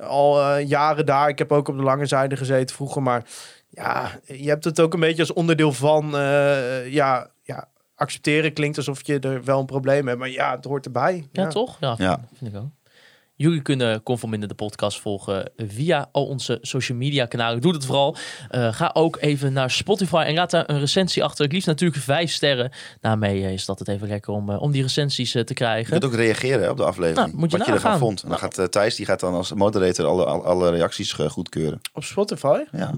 al 0.00 0.40
eh, 0.42 0.68
jaren 0.68 1.06
daar. 1.06 1.28
Ik 1.28 1.38
heb 1.38 1.52
ook 1.52 1.68
op 1.68 1.76
de 1.76 1.82
lange 1.82 2.06
zijde 2.06 2.36
gezeten 2.36 2.74
vroeger, 2.76 3.02
maar... 3.02 3.22
Ja, 3.70 4.20
je 4.24 4.48
hebt 4.48 4.64
het 4.64 4.80
ook 4.80 4.94
een 4.94 5.00
beetje 5.00 5.20
als 5.22 5.32
onderdeel 5.32 5.72
van... 5.72 6.16
eh, 6.16 6.92
ja, 6.92 7.30
ja, 7.42 7.68
accepteren 7.98 8.52
klinkt 8.52 8.76
alsof 8.76 9.06
je 9.06 9.18
er 9.18 9.44
wel 9.44 9.58
een 9.60 9.66
probleem 9.66 10.06
hebt. 10.06 10.18
Maar 10.18 10.30
ja, 10.30 10.56
het 10.56 10.64
hoort 10.64 10.84
erbij. 10.84 11.28
Ja, 11.32 11.46
toch? 11.46 11.76
Ja, 11.80 11.94
Ja. 11.98 12.20
vind 12.34 12.54
ik 12.54 12.60
ook. 12.60 12.70
Jullie 13.34 13.62
kunnen 13.62 14.02
Conforminder 14.02 14.48
de 14.48 14.54
podcast 14.54 15.00
volgen 15.00 15.50
via 15.56 16.08
al 16.12 16.26
onze 16.26 16.58
social 16.60 16.98
media 16.98 17.26
kanalen. 17.26 17.60
Doe 17.60 17.72
dat 17.72 17.84
vooral. 17.84 18.16
Eh, 18.48 18.72
ga 18.72 18.90
ook 18.92 19.16
even 19.20 19.52
naar 19.52 19.70
Spotify 19.70 20.24
en 20.26 20.34
laat 20.34 20.50
daar 20.50 20.70
een 20.70 20.78
recensie 20.78 21.24
achter. 21.24 21.44
Het 21.44 21.52
liefst 21.52 21.68
natuurlijk 21.68 22.02
vijf 22.02 22.30
sterren. 22.32 22.72
Daarmee 23.00 23.44
eh, 23.44 23.52
is 23.52 23.64
dat 23.64 23.78
het 23.78 23.88
even 23.88 24.08
lekker 24.08 24.32
om, 24.32 24.50
eh, 24.50 24.62
om 24.62 24.70
die 24.70 24.82
recensies 24.82 25.32
te 25.32 25.38
Je 25.44 25.54
krijgen. 25.54 25.90
kunt 25.90 26.04
ook 26.04 26.14
reageren 26.18 26.62
hè, 26.62 26.70
op 26.70 26.76
de 26.76 26.84
aflevering. 26.84 27.26
Nou, 27.26 27.38
moet 27.38 27.50
je 27.50 27.58
wat 27.58 27.66
je 27.66 27.72
ervan 27.72 27.98
vond. 27.98 28.22
En 28.22 28.28
dan 28.28 28.38
gaat 28.38 28.72
Thijs 28.72 28.94
die 28.96 29.06
gaat 29.06 29.20
dan 29.20 29.34
als 29.34 29.52
moderator 29.52 30.06
alle, 30.06 30.24
alle, 30.24 30.70
reacties 30.70 31.12
goedkeuren. 31.12 31.80
Op 31.92 32.04
Spotify? 32.04 32.62
Ja. 32.72 32.94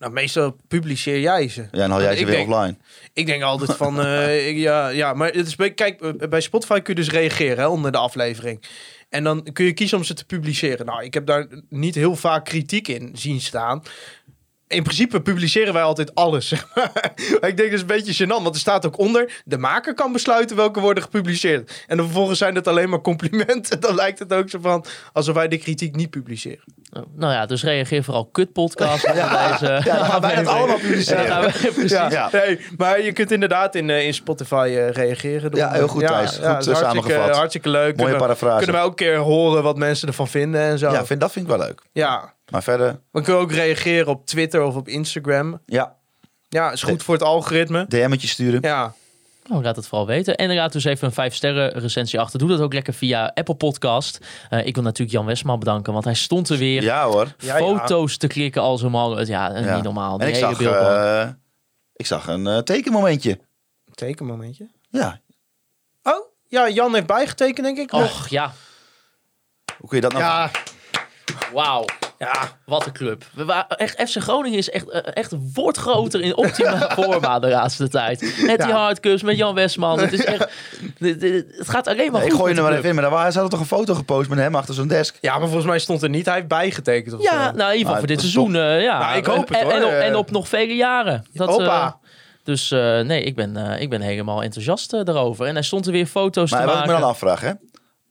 Nou, 0.00 0.12
meestal 0.12 0.56
publiceer 0.68 1.20
jij 1.20 1.48
ze. 1.48 1.60
ja, 1.60 1.68
en 1.70 1.78
dan 1.78 1.90
haal 1.90 2.00
jij 2.02 2.14
ze 2.14 2.20
Ik 2.20 2.26
weer 2.26 2.36
denk- 2.36 2.50
offline. 2.50 2.76
Ik 3.12 3.26
denk 3.26 3.42
altijd 3.42 3.76
van, 3.76 4.00
eh, 4.00 4.56
ja, 4.66 4.88
ja, 4.88 5.12
maar 5.14 5.30
het 5.32 5.46
is, 5.46 5.56
bij- 5.56 5.72
kijk, 5.74 6.00
eh, 6.00 6.28
bij 6.28 6.40
Spotify 6.40 6.80
kun 6.80 6.94
je 6.94 7.00
dus 7.00 7.10
reageren 7.10 7.58
hè, 7.58 7.66
onder 7.66 7.92
de 7.92 7.98
aflevering. 7.98 8.62
En 9.08 9.24
dan 9.24 9.46
kun 9.52 9.64
je 9.64 9.72
kiezen 9.72 9.98
om 9.98 10.04
ze 10.04 10.14
te 10.14 10.24
publiceren. 10.24 10.86
Nou, 10.86 11.04
ik 11.04 11.14
heb 11.14 11.26
daar 11.26 11.46
niet 11.68 11.94
heel 11.94 12.16
vaak 12.16 12.44
kritiek 12.44 12.88
in 12.88 13.10
zien 13.12 13.40
staan. 13.40 13.82
In 14.70 14.82
principe 14.82 15.20
publiceren 15.20 15.72
wij 15.72 15.82
altijd 15.82 16.14
alles. 16.14 16.48
zeg 16.48 16.66
maar. 16.74 16.90
Maar 17.40 17.48
ik 17.50 17.56
denk 17.56 17.58
dat 17.58 17.72
is 17.72 17.80
een 17.80 17.86
beetje 17.86 18.24
gênant, 18.24 18.42
want 18.42 18.54
er 18.54 18.60
staat 18.60 18.86
ook 18.86 18.98
onder... 18.98 19.42
de 19.44 19.58
maker 19.58 19.94
kan 19.94 20.12
besluiten 20.12 20.56
welke 20.56 20.80
worden 20.80 21.02
gepubliceerd. 21.02 21.84
En 21.86 21.96
dan 21.96 22.06
vervolgens 22.06 22.38
zijn 22.38 22.54
het 22.54 22.68
alleen 22.68 22.88
maar 22.88 23.00
complimenten. 23.00 23.80
Dan 23.90 23.94
lijkt 23.94 24.18
het 24.18 24.32
ook 24.32 24.50
zo 24.50 24.58
van 24.62 24.84
alsof 25.12 25.34
wij 25.34 25.48
de 25.48 25.58
kritiek 25.58 25.96
niet 25.96 26.10
publiceren. 26.10 26.64
Oh, 26.92 27.02
Nou 27.16 27.32
ja, 27.32 27.46
dus 27.46 27.62
reageer 27.62 28.04
vooral 28.04 28.24
kutpodcast. 28.26 29.06
Ja. 29.14 29.50
Deze, 29.50 29.80
Ja, 29.84 29.96
dan 29.96 30.04
gaan 30.04 30.20
wij 30.20 30.34
dat 30.34 30.46
allemaal 30.46 30.78
publiceren. 30.78 31.24
Ja, 31.26 31.40
precies. 31.60 31.90
Ja, 31.90 32.10
Ja. 32.10 32.28
Nee, 32.32 32.60
maar 32.76 33.02
je 33.02 33.12
kunt 33.12 33.30
inderdaad 33.30 33.74
in, 33.74 33.90
eh, 33.90 34.06
in 34.06 34.14
Spotify 34.14 34.74
eh, 34.76 34.90
reageren. 34.90 35.50
Ja, 35.56 35.72
heel 35.72 35.88
goed, 35.88 36.06
Thijs. 36.06 36.30
Goed, 36.30 36.42
dat 36.42 36.60
is 36.60 36.66
eh, 36.66 36.72
hartstikke, 36.72 36.78
samengevat. 37.10 37.36
hartstikke 37.36 37.68
leuk. 37.68 37.82
Mooie 37.82 37.94
Kunnen 37.96 38.12
we- 38.14 38.18
parafrase. 38.22 38.56
Kunnen 38.56 38.74
wij 38.74 38.84
ook 38.84 38.90
een 38.90 38.96
keer 39.06 39.16
horen 39.16 39.62
wat 39.62 39.76
mensen 39.76 40.08
ervan 40.08 40.28
vinden 40.28 40.60
en 40.60 40.78
zo. 40.78 40.90
Ja, 40.92 41.06
vind, 41.06 41.20
dat 41.20 41.32
vind 41.32 41.44
ik 41.50 41.56
wel 41.56 41.66
leuk. 41.66 41.82
Ja. 41.92 42.34
Maar 42.50 42.62
verder, 42.62 43.00
We 43.10 43.22
kunnen 43.22 43.42
ook 43.42 43.52
reageren 43.52 44.06
op 44.06 44.26
Twitter 44.26 44.62
of 44.62 44.74
op 44.76 44.88
Instagram. 44.88 45.60
ja, 45.66 45.96
Ja, 46.48 46.72
is 46.72 46.82
goed 46.82 47.02
voor 47.02 47.14
het 47.14 47.22
algoritme. 47.22 47.86
DM'tje 47.88 48.28
sturen. 48.28 48.60
Ja, 48.62 48.94
Nou, 49.48 49.62
laat 49.62 49.76
het 49.76 49.86
vooral 49.86 50.06
weten. 50.06 50.36
En 50.36 50.54
raad 50.54 50.72
dus 50.72 50.84
even 50.84 51.06
een 51.06 51.12
5 51.14 51.34
sterren 51.34 51.70
recensie 51.72 52.20
achter. 52.20 52.38
Doe 52.38 52.48
dat 52.48 52.60
ook 52.60 52.72
lekker 52.72 52.94
via 52.94 53.30
Apple 53.34 53.54
Podcast. 53.54 54.18
Eh, 54.50 54.66
ik 54.66 54.74
wil 54.74 54.82
natuurlijk 54.84 55.16
Jan 55.16 55.26
Westman 55.26 55.58
bedanken, 55.58 55.92
want 55.92 56.04
hij 56.04 56.14
stond 56.14 56.48
er 56.48 56.58
weer. 56.58 56.82
Ja 56.82 57.04
hoor. 57.06 57.34
Ja, 57.38 57.58
ja. 57.58 57.64
Foto's 57.66 58.16
te 58.16 58.26
klikken 58.26 58.62
als 58.62 58.82
een 58.82 58.90
man. 58.90 59.26
Ja, 59.26 59.58
Ja. 59.58 59.74
niet 59.74 59.84
normaal. 59.84 60.18
En 60.18 60.28
ik 60.28 60.34
hele 60.34 60.54
zag, 60.54 60.60
eh, 60.62 61.28
ik 61.92 62.06
zag 62.06 62.26
een 62.26 62.46
eh, 62.46 62.58
tekenmomentje. 62.58 63.38
tekenmomentje. 63.94 64.68
Ja, 64.88 65.20
Oh, 66.02 66.26
ja, 66.48 66.68
Jan 66.68 66.94
heeft 66.94 67.06
bijgetekend, 67.06 67.66
denk 67.66 67.78
ik. 67.78 67.92
Och, 67.92 68.28
ja. 68.28 68.52
hoe 69.78 69.88
kun 69.88 69.96
je 69.96 70.02
dat 70.02 70.12
nou... 70.12 70.24
ja, 70.24 70.50
Wauw. 71.52 71.84
Ja. 72.28 72.58
Wat 72.66 72.86
een 72.86 72.92
club. 72.92 73.24
We 73.34 73.44
waren, 73.44 73.68
echt, 73.68 74.10
FC 74.10 74.16
Groningen 74.22 74.58
is 74.58 74.70
echt, 74.70 74.88
eh, 74.90 75.00
echt 75.14 75.32
wordt 75.54 75.78
groter 75.78 76.20
in 76.20 76.36
optimale 76.36 76.90
vormen 77.02 77.40
de 77.40 77.48
laatste 77.48 77.88
tijd. 77.88 78.42
Met 78.46 78.58
die 78.62 78.72
hardcups, 78.72 79.22
met 79.22 79.36
Jan 79.36 79.54
Westman. 79.54 79.98
Het, 80.00 80.12
is 80.12 80.24
echt, 80.34 80.48
het 80.98 81.68
gaat 81.68 81.86
alleen 81.86 82.12
maar 82.12 82.20
Nee, 82.20 82.30
ik 82.30 82.36
gooi 82.36 82.50
je 82.52 82.56
er 82.58 82.62
maar 82.64 82.72
even 82.72 82.88
in. 82.88 82.94
Maar 82.94 83.10
daar 83.10 83.22
hadden 83.22 83.48
toch 83.48 83.60
een 83.60 83.66
foto 83.66 83.94
gepost 83.94 84.28
met 84.28 84.38
hem 84.38 84.54
achter 84.54 84.74
zo'n 84.74 84.88
desk. 84.88 85.16
ja, 85.20 85.32
maar 85.38 85.46
volgens 85.46 85.66
mij 85.66 85.78
stond 85.78 86.02
er 86.02 86.08
niet. 86.08 86.24
Hij 86.26 86.34
heeft 86.34 86.48
bijgetekend 86.48 87.14
of 87.14 87.22
Ja, 87.22 87.30
zo. 87.30 87.36
nou 87.36 87.48
in 87.50 87.58
ieder 87.58 87.70
geval 87.72 87.90
Maar 87.90 87.98
voor 87.98 88.06
dit 88.06 88.20
seizoen. 88.20 88.56
eh, 88.56 88.82
ja. 88.82 88.98
Nou, 88.98 89.16
ik 89.16 89.26
hoop 89.26 89.48
het, 89.48 89.58
en, 89.58 89.64
hoor. 89.64 89.72
En 89.72 89.84
op, 89.84 89.90
en 89.90 90.12
Eh. 90.12 90.18
op 90.18 90.30
nog 90.30 90.48
vele 90.48 90.74
jaren. 90.76 91.26
Dat, 91.32 91.48
eh, 91.48 91.54
Hoppa. 91.54 91.98
dus 92.44 92.70
eh, 92.70 93.00
nee, 93.00 93.22
ik 93.22 93.34
ben, 93.36 93.56
eh, 93.56 93.80
ik 93.82 93.90
ben 93.90 94.00
helemaal 94.00 94.42
enthousiast 94.42 94.92
eh, 94.92 95.04
daarover. 95.04 95.46
En 95.46 95.54
hij 95.54 95.62
stond 95.62 95.86
er 95.86 95.92
weer 95.92 96.06
foto's 96.06 96.50
Maar 96.50 96.60
te 96.60 96.66
wat 96.66 96.78
ik 96.78 96.86
me 96.86 96.92
dan 96.92 97.02
afvraag, 97.02 97.40
hè. 97.40 97.52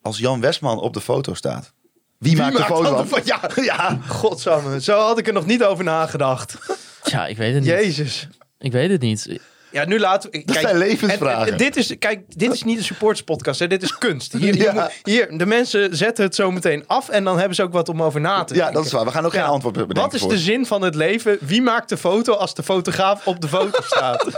Als 0.02 0.18
Jan 0.18 0.42
Westman 0.42 0.80
op 0.80 0.94
de 0.94 1.02
foto 1.02 1.34
staat. 1.34 1.74
Wie, 2.20 2.36
maakt 2.38 2.54
de 2.54 2.60
maakt 2.60 2.72
foto 2.72 3.02
de 3.02 3.08
fo- 3.08 3.22
Ja, 3.24 3.40
ja. 3.64 4.00
godsamme. 4.08 4.82
Zo 4.82 5.00
had 5.00 5.18
ik 5.18 5.28
er 5.28 5.34
nog 5.34 5.46
niet 5.46 5.64
over 5.64 5.84
nagedacht. 5.84 6.58
Ja, 7.04 7.28
ik 7.28 7.38
weet 7.38 7.54
het 7.54 7.62
niet. 7.64 7.70
Jezus. 7.72 8.28
Ik 8.60 8.72
weet 8.72 8.90
het 8.90 9.02
niet. 9.02 9.40
Ja, 9.72 9.86
nu 9.86 10.00
laten 10.00 10.32
we... 10.32 10.42
Dat 10.46 10.56
zijn 10.56 10.78
levensvragen. 10.78 11.46
en- 11.46 11.52
en 11.52 11.58
dit 11.58 11.76
is, 11.76 11.98
kijk, 12.00 12.22
dit 12.28 12.54
is 12.54 12.64
niet 12.64 12.78
een 12.78 12.84
supportspodcast, 12.84 13.60
hè. 13.60 13.68
Dit 13.68 13.84
is 13.84 13.98
kunst. 13.98 14.34
Hier, 14.34 14.54
hier, 14.54 14.64
Ja. 14.64 14.74
moet- 14.74 15.00
hier, 15.04 15.38
de 15.38 15.46
mensen 15.46 15.96
zetten 15.98 16.24
het 16.26 16.36
zo 16.36 16.52
meteen 16.52 16.84
af 16.88 17.10
en 17.10 17.24
dan 17.24 17.38
hebben 17.38 17.56
ze 17.56 17.64
ook 17.64 17.72
wat 17.74 17.90
om 17.90 18.04
over 18.04 18.22
na 18.22 18.44
te 18.44 18.54
ja, 18.54 18.60
denken. 18.60 18.76
dat 18.76 18.86
is 18.86 18.92
waar. 18.92 19.06
We 19.06 19.12
gaan 19.12 19.26
ook 19.26 19.32
geen 19.32 19.42
Ja. 19.42 19.48
antwoord 19.48 19.74
bedenken 19.74 20.02
Wat 20.04 20.14
is 20.14 20.22
voor. 20.22 20.30
de 20.30 20.38
zin 20.38 20.66
van 20.66 20.82
het 20.82 20.96
leven? 20.96 21.38
Wie 21.42 21.62
maakt 21.62 21.90
de 21.90 21.98
foto 21.98 22.34
als 22.34 22.54
de 22.56 22.64
fotograaf 22.64 23.28
op 23.28 23.42
de 23.42 23.48
foto 23.48 23.82
staat? 23.82 24.26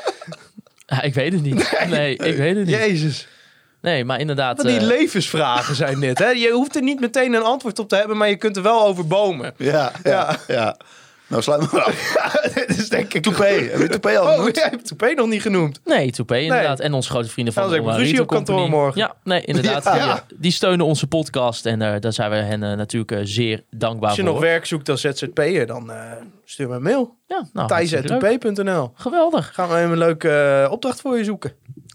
Ja, 0.85 1.01
ik 1.01 1.13
weet 1.13 1.33
het 1.33 1.41
niet. 1.41 1.83
Nee, 1.89 2.15
ik 2.15 2.35
weet 2.37 2.55
het 2.55 2.65
niet. 2.65 2.75
Jezus. 2.75 3.27
Nee, 3.81 4.05
maar 4.05 4.19
inderdaad. 4.19 4.57
Wat 4.57 4.65
die 4.65 4.77
eh, 4.77 4.85
levensvragen 4.85 5.75
zijn 5.75 5.99
dit. 5.99 6.17
Hè? 6.19 6.29
Je 6.29 6.51
hoeft 6.51 6.75
er 6.75 6.81
niet 6.81 6.99
meteen 6.99 7.33
een 7.33 7.43
antwoord 7.43 7.79
op 7.79 7.89
te 7.89 7.95
hebben, 7.95 8.17
maar 8.17 8.29
je 8.29 8.35
kunt 8.35 8.57
er 8.57 8.63
wel 8.63 8.85
over 8.85 9.07
bomen. 9.07 9.53
Ja, 9.57 9.91
ja, 10.03 10.37
ja. 10.47 10.77
Nou, 11.27 11.43
sluit 11.43 11.61
me 11.61 11.67
maar 11.71 11.83
af. 11.83 12.31
dit 12.55 12.77
is 12.77 12.89
denk 12.89 13.13
ik... 13.13 13.23
Toupé. 13.23 13.43
Heb 13.45 13.79
je 13.79 13.87
Toupé 13.87 14.19
al 14.19 14.25
Oh, 14.27 14.33
genoemd? 14.33 14.55
jij 14.55 14.67
hebt 14.69 14.85
Toupé 14.87 15.13
nog 15.13 15.27
niet 15.27 15.41
genoemd. 15.41 15.79
Nee, 15.85 16.11
Toupé 16.11 16.37
inderdaad. 16.37 16.79
En 16.79 16.93
onze 16.93 17.09
grote 17.09 17.29
vrienden 17.29 17.53
van 17.53 17.63
Anders 17.63 17.83
de 17.85 17.91
ruzie 17.91 18.21
op 18.21 18.27
kantoor 18.27 18.55
Company. 18.55 18.79
morgen. 18.81 19.01
Ja, 19.01 19.15
nee, 19.23 19.41
inderdaad. 19.45 19.83
Ja. 19.83 20.23
Die, 20.27 20.37
die 20.39 20.51
steunen 20.51 20.85
onze 20.85 21.07
podcast 21.07 21.65
en 21.65 21.81
eh, 21.81 21.99
daar 21.99 22.13
zijn 22.13 22.29
we 22.29 22.35
hen 22.35 22.63
eh, 22.63 22.77
natuurlijk 22.77 23.27
zeer 23.27 23.63
dankbaar 23.69 24.09
Als 24.09 24.17
je 24.17 24.23
voor. 24.23 24.31
nog 24.31 24.41
werk 24.41 24.65
zoekt 24.65 24.89
als 24.89 25.01
ZZP'er, 25.01 25.65
dan 25.67 25.91
eh, 25.91 25.97
stuur 26.45 26.67
me 26.67 26.75
een 26.75 26.81
mail. 26.81 27.15
Ja, 27.27 27.47
nou, 27.53 27.87
Geweldig. 28.95 29.51
Gaan 29.53 29.69
we 29.69 29.75
even 29.75 29.91
een 29.91 29.97
leuke 29.97 30.67
opdracht 30.71 31.01
voor 31.01 31.17
je 31.17 31.23
zoeken. 31.23 31.53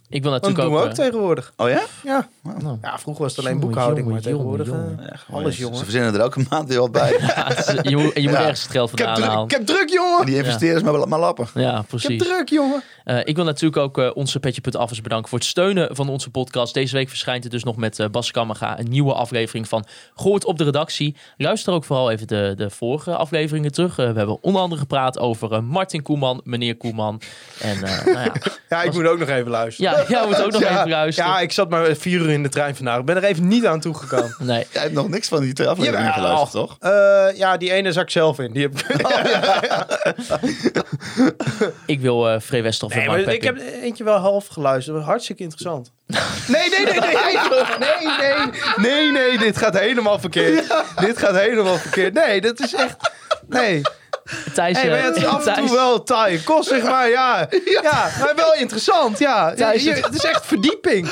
Ik 0.09 0.23
wil 0.23 0.31
Want 0.31 0.43
dat 0.43 0.51
natuurlijk 0.53 0.69
doen 0.69 0.71
we 0.73 0.79
ook... 0.79 0.85
ook 0.85 0.99
eh, 0.99 1.05
tegenwoordig. 1.05 1.53
Oh 1.57 1.69
ja? 1.69 1.83
Ja. 2.05 2.29
nou, 2.63 2.79
ja, 2.83 2.99
vroeger 2.99 3.23
was 3.23 3.37
het 3.37 3.45
alleen 3.45 3.53
Jongen, 3.59 3.69
boekhouding, 3.69 4.07
jongen, 4.07 4.13
maar 4.13 4.23
tegenwoordig... 4.33 4.67
jongen, 4.67 5.11
eh, 5.29 5.35
alles, 5.35 5.55
Ze- 5.55 5.61
jongen. 5.61 5.77
Ze 5.79 5.83
verzinnen 5.85 6.15
er 6.15 6.21
elke 6.21 6.45
maand 6.51 6.69
weer 6.69 6.79
wat 6.81 6.93
bij. 6.93 7.17
ja, 7.37 7.49
je 7.83 7.97
moet, 7.97 8.15
je 8.15 8.23
moet 8.23 8.31
Ja. 8.31 8.41
ergens 8.41 8.63
het 8.63 8.71
geld 8.71 8.93
Ik 8.93 8.99
vandaan 8.99 9.15
druk, 9.17 9.29
halen. 9.29 9.45
ik 9.45 9.51
heb 9.51 9.67
druk, 9.67 9.89
jongen! 9.89 10.21
En 10.21 10.27
die 10.27 10.37
investeren 10.37 10.79
ze 10.79 10.85
maar, 10.85 11.09
maar 11.09 11.19
lappen. 11.19 11.49
Ja, 11.55 11.71
Ik 11.71 11.77
heb 11.77 11.87
precies. 11.87 12.23
druk, 12.23 12.49
jongen! 12.49 12.83
Eh, 13.05 13.19
ik 13.25 13.37
wil 13.37 13.45
natuurlijk 13.45 13.77
ook 13.83 13.99
eh, 13.99 14.11
onze 14.15 14.41
Petje.affers 14.41 15.01
bedanken 15.01 15.29
voor 15.29 15.39
het 15.39 15.47
steunen 15.49 15.97
van 15.97 16.09
onze 16.09 16.31
podcast. 16.31 16.75
Deze 16.75 16.95
week 16.97 17.09
verschijnt 17.09 17.43
het 17.43 17.53
dus 17.53 17.65
nog 17.65 17.77
met 17.77 18.09
Bas 18.11 18.31
Kammerga 18.31 18.79
een 18.79 18.89
nieuwe 18.89 19.13
aflevering 19.13 19.69
van 19.69 19.85
Gooit 20.15 20.45
op 20.45 20.59
de 20.59 20.65
redactie. 20.65 21.17
Luister 21.37 21.73
ook 21.73 21.85
vooral 21.85 22.11
even 22.11 22.27
de, 22.27 22.53
de 22.57 22.71
vorige 22.71 23.17
afleveringen 23.17 23.73
terug. 23.73 23.97
We 23.97 24.03
hebben 24.03 24.43
onder 24.43 24.63
andere 24.63 24.81
gepraat 24.81 25.19
over 25.19 25.53
eh, 25.53 25.61
Martin 25.61 26.03
Koeman, 26.03 26.41
meneer 26.45 26.77
Koeman. 26.77 27.21
En 27.61 27.83
eh, 27.83 28.05
nou 28.07 28.19
ja, 28.19 28.33
Ja, 28.69 28.83
ik 28.83 28.93
moet 28.93 29.07
ook 29.07 29.19
nog 29.19 29.29
even 29.29 29.51
luisteren. 29.51 29.96
ja, 30.09 30.19
jij 30.19 30.27
moet 30.27 30.43
ook 30.43 30.53
nog 30.53 30.61
ja, 30.61 30.71
even 30.77 30.89
luisteren. 30.89 31.31
Ja, 31.31 31.41
ik 31.41 31.53
zat 31.53 31.71
maar 31.71 31.95
vier 31.95 32.21
uur 32.21 32.31
in 32.31 32.43
de 32.43 32.49
trein 32.49 32.77
vandaag. 32.77 32.99
Ik 32.99 33.05
ben 33.05 33.17
er 33.17 33.25
even 33.25 33.49
niet 33.49 33.67
aan 33.67 33.81
toegekomen. 33.81 34.35
Nee, 34.47 34.67
Jij 34.73 34.83
hebt 34.83 34.95
nog 34.95 35.09
niks 35.09 35.29
van 35.29 35.41
die 35.41 35.53
twee 35.53 35.69
afleveringen 35.69 36.13
geluisterd, 36.13 36.51
toch? 36.51 36.77
Eh, 36.81 37.27
ja, 37.35 37.57
die 37.57 37.73
ene 37.73 37.93
zak 37.93 38.05
ik 38.05 38.11
zelf 38.11 38.39
in. 38.39 38.53
Die 38.53 38.63
heb 38.63 38.73
ik... 40.47 41.71
ik 41.87 42.01
wil 42.01 42.29
eh 42.29 42.41
Free 42.41 42.63
Westerhof 42.63 42.95
en 42.97 42.99
Nee, 42.99 43.25
maar 43.25 43.35
ik 43.35 43.43
heb 43.43 43.59
eentje 43.83 44.05
wel 44.05 44.17
half 44.17 44.47
geluisterd. 44.47 44.87
Dat 44.87 44.97
was 44.97 45.05
hartstikke 45.05 45.43
interessant. 45.43 45.93
Nee, 46.07 46.69
nee, 46.71 46.85
nee, 46.85 47.01
nee, 47.01 47.17
nee, 47.79 48.37
nee, 48.77 49.13
nee, 49.13 49.13
nee, 49.13 49.39
dit 49.39 49.57
gaat 49.57 49.79
helemaal 49.79 50.19
verkeerd. 50.19 50.75
Dit 51.01 51.19
gaat 51.19 51.35
helemaal 51.37 51.77
verkeerd. 51.77 52.15
Nee, 52.15 52.41
dat 52.41 52.61
is 52.61 52.75
echt, 52.75 52.97
nee. 53.49 53.83
Thijs, 54.55 54.81
Hey, 54.81 54.91
maar 54.91 55.03
het 55.03 55.17
is 55.17 55.25
af 55.25 55.47
en 55.47 55.55
toe 55.67 55.71
wel 55.77 56.03
taai. 56.03 56.43
Kost 56.43 56.69
zeg 56.69 56.83
maar, 56.83 57.09
ja. 57.19 57.49
Ja, 57.83 58.11
maar 58.21 58.33
wel 58.37 58.55
interessant, 58.55 59.19
ja. 59.19 59.55
Thijs, 59.55 59.85
Je- 59.85 59.91
het 59.93 60.15
is 60.15 60.25
echt 60.25 60.47
verdieping. 60.47 61.09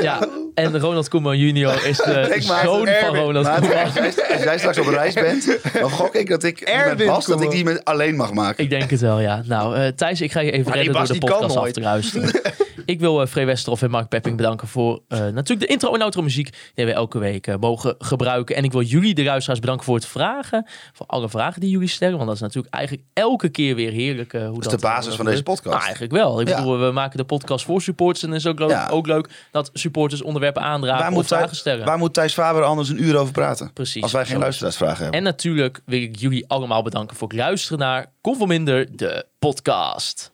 Ja, 0.00 0.18
en 0.54 0.80
Ronald 0.80 1.08
Koeman 1.08 1.38
junior 1.38 1.86
is 1.86 1.96
de 1.96 2.36
zoon 2.40 2.88
van. 3.00 3.16
Ronald 3.16 3.44
Maar 3.46 3.60
Koeman. 3.60 3.84
als 3.84 3.94
jij, 3.94 4.34
als 4.34 4.42
jij 4.42 4.58
straks 4.58 4.78
op 4.78 4.86
reis 4.86 5.14
bent, 5.14 5.58
dan 5.80 5.90
gok 5.90 6.14
ik 6.14 6.28
dat 6.28 6.42
ik 6.42 6.60
Erwin 6.60 6.96
met 6.96 7.06
Bas 7.06 7.26
dat 7.26 7.42
ik 7.42 7.50
die 7.50 7.64
met 7.64 7.84
alleen 7.84 8.16
mag 8.16 8.32
maken. 8.32 8.64
Ik 8.64 8.70
denk 8.70 8.90
het 8.90 9.00
wel, 9.00 9.20
ja. 9.20 9.42
Nou, 9.46 9.76
eh, 9.76 9.88
Thijs, 9.88 10.20
ik 10.20 10.32
ga 10.32 10.40
je 10.40 10.50
even 10.50 10.64
Maar 10.68 10.76
redden 10.76 10.94
door 10.94 11.06
de 11.06 11.18
podcast 11.18 11.56
af 11.56 11.70
te 11.70 11.80
luisteren. 11.80 12.30
ik 12.86 13.00
wil 13.00 13.20
uh, 13.20 13.26
Free 13.26 13.44
Westerhof 13.46 13.82
en 13.82 13.90
Mark 13.90 14.08
Pepping 14.08 14.36
bedanken 14.36 14.68
voor 14.68 15.00
eh, 15.08 15.18
natuurlijk 15.18 15.60
de 15.60 15.66
intro 15.66 15.94
en 15.94 16.02
outro 16.02 16.22
muziek 16.22 16.50
die 16.74 16.84
we 16.86 16.92
elke 16.92 17.18
week 17.18 17.58
mogen 17.60 17.94
gebruiken. 17.98 18.56
En 18.56 18.64
ik 18.64 18.72
wil 18.72 18.82
jullie, 18.82 19.14
de 19.14 19.22
luisteraars, 19.24 19.60
bedanken 19.60 19.84
voor 19.84 19.94
het 19.94 20.06
vragen. 20.06 20.66
Voor 20.92 21.06
alle 21.06 21.28
vragen 21.28 21.60
die 21.60 21.70
jullie 21.70 21.88
stellen. 21.88 22.14
Want 22.14 22.26
dat 22.26 22.34
is 22.36 22.42
natuurlijk 22.46 22.74
eigenlijk 22.74 23.04
elke 23.12 23.48
keer 23.48 23.74
weer 23.74 23.92
heerlijk. 23.92 24.32
Eh, 24.32 24.46
hoe 24.46 24.54
dat 24.54 24.72
is 24.72 24.80
de 24.80 24.86
basis 24.86 25.10
eh, 25.10 25.16
van 25.16 25.24
deze 25.24 25.42
podcast. 25.42 25.74
Nou, 25.74 25.82
eigenlijk 25.82 26.12
wel. 26.12 26.40
Ik 26.40 26.46
bedoel, 26.46 26.78
we 26.78 26.90
maken 26.90 27.18
de 27.18 27.24
podcast 27.24 27.64
voor 27.64 27.82
supporters. 27.82 28.22
En 28.22 28.30
het 28.30 28.38
is 28.38 28.46
ook, 28.46 28.58
leuk, 28.58 28.70
ja. 28.70 28.88
ook 28.88 29.06
leuk 29.06 29.28
dat 29.50 29.70
supporters 29.72 30.22
onderwerpen 30.22 30.62
aandragen 30.62 31.10
waar 31.10 31.18
of 31.18 31.26
vragen 31.26 31.56
stellen. 31.56 31.86
Waar 31.86 31.98
moet 31.98 32.14
Thijs 32.14 32.32
Faber 32.32 32.62
anders 32.62 32.88
een 32.88 33.02
uur 33.02 33.16
over 33.16 33.32
praten? 33.32 33.72
Precies. 33.72 34.02
Als 34.02 34.12
wij 34.12 34.26
geen 34.26 34.38
luisteraarsvragen 34.38 35.02
hebben. 35.02 35.18
En 35.18 35.22
natuurlijk 35.22 35.80
wil 35.84 36.02
ik 36.02 36.16
jullie 36.16 36.48
allemaal 36.48 36.82
bedanken 36.82 37.16
voor 37.16 37.28
het 37.28 37.36
luisteren 37.36 37.78
naar 37.78 38.06
Conforminder, 38.20 38.96
de 38.96 39.26
podcast. 39.38 40.32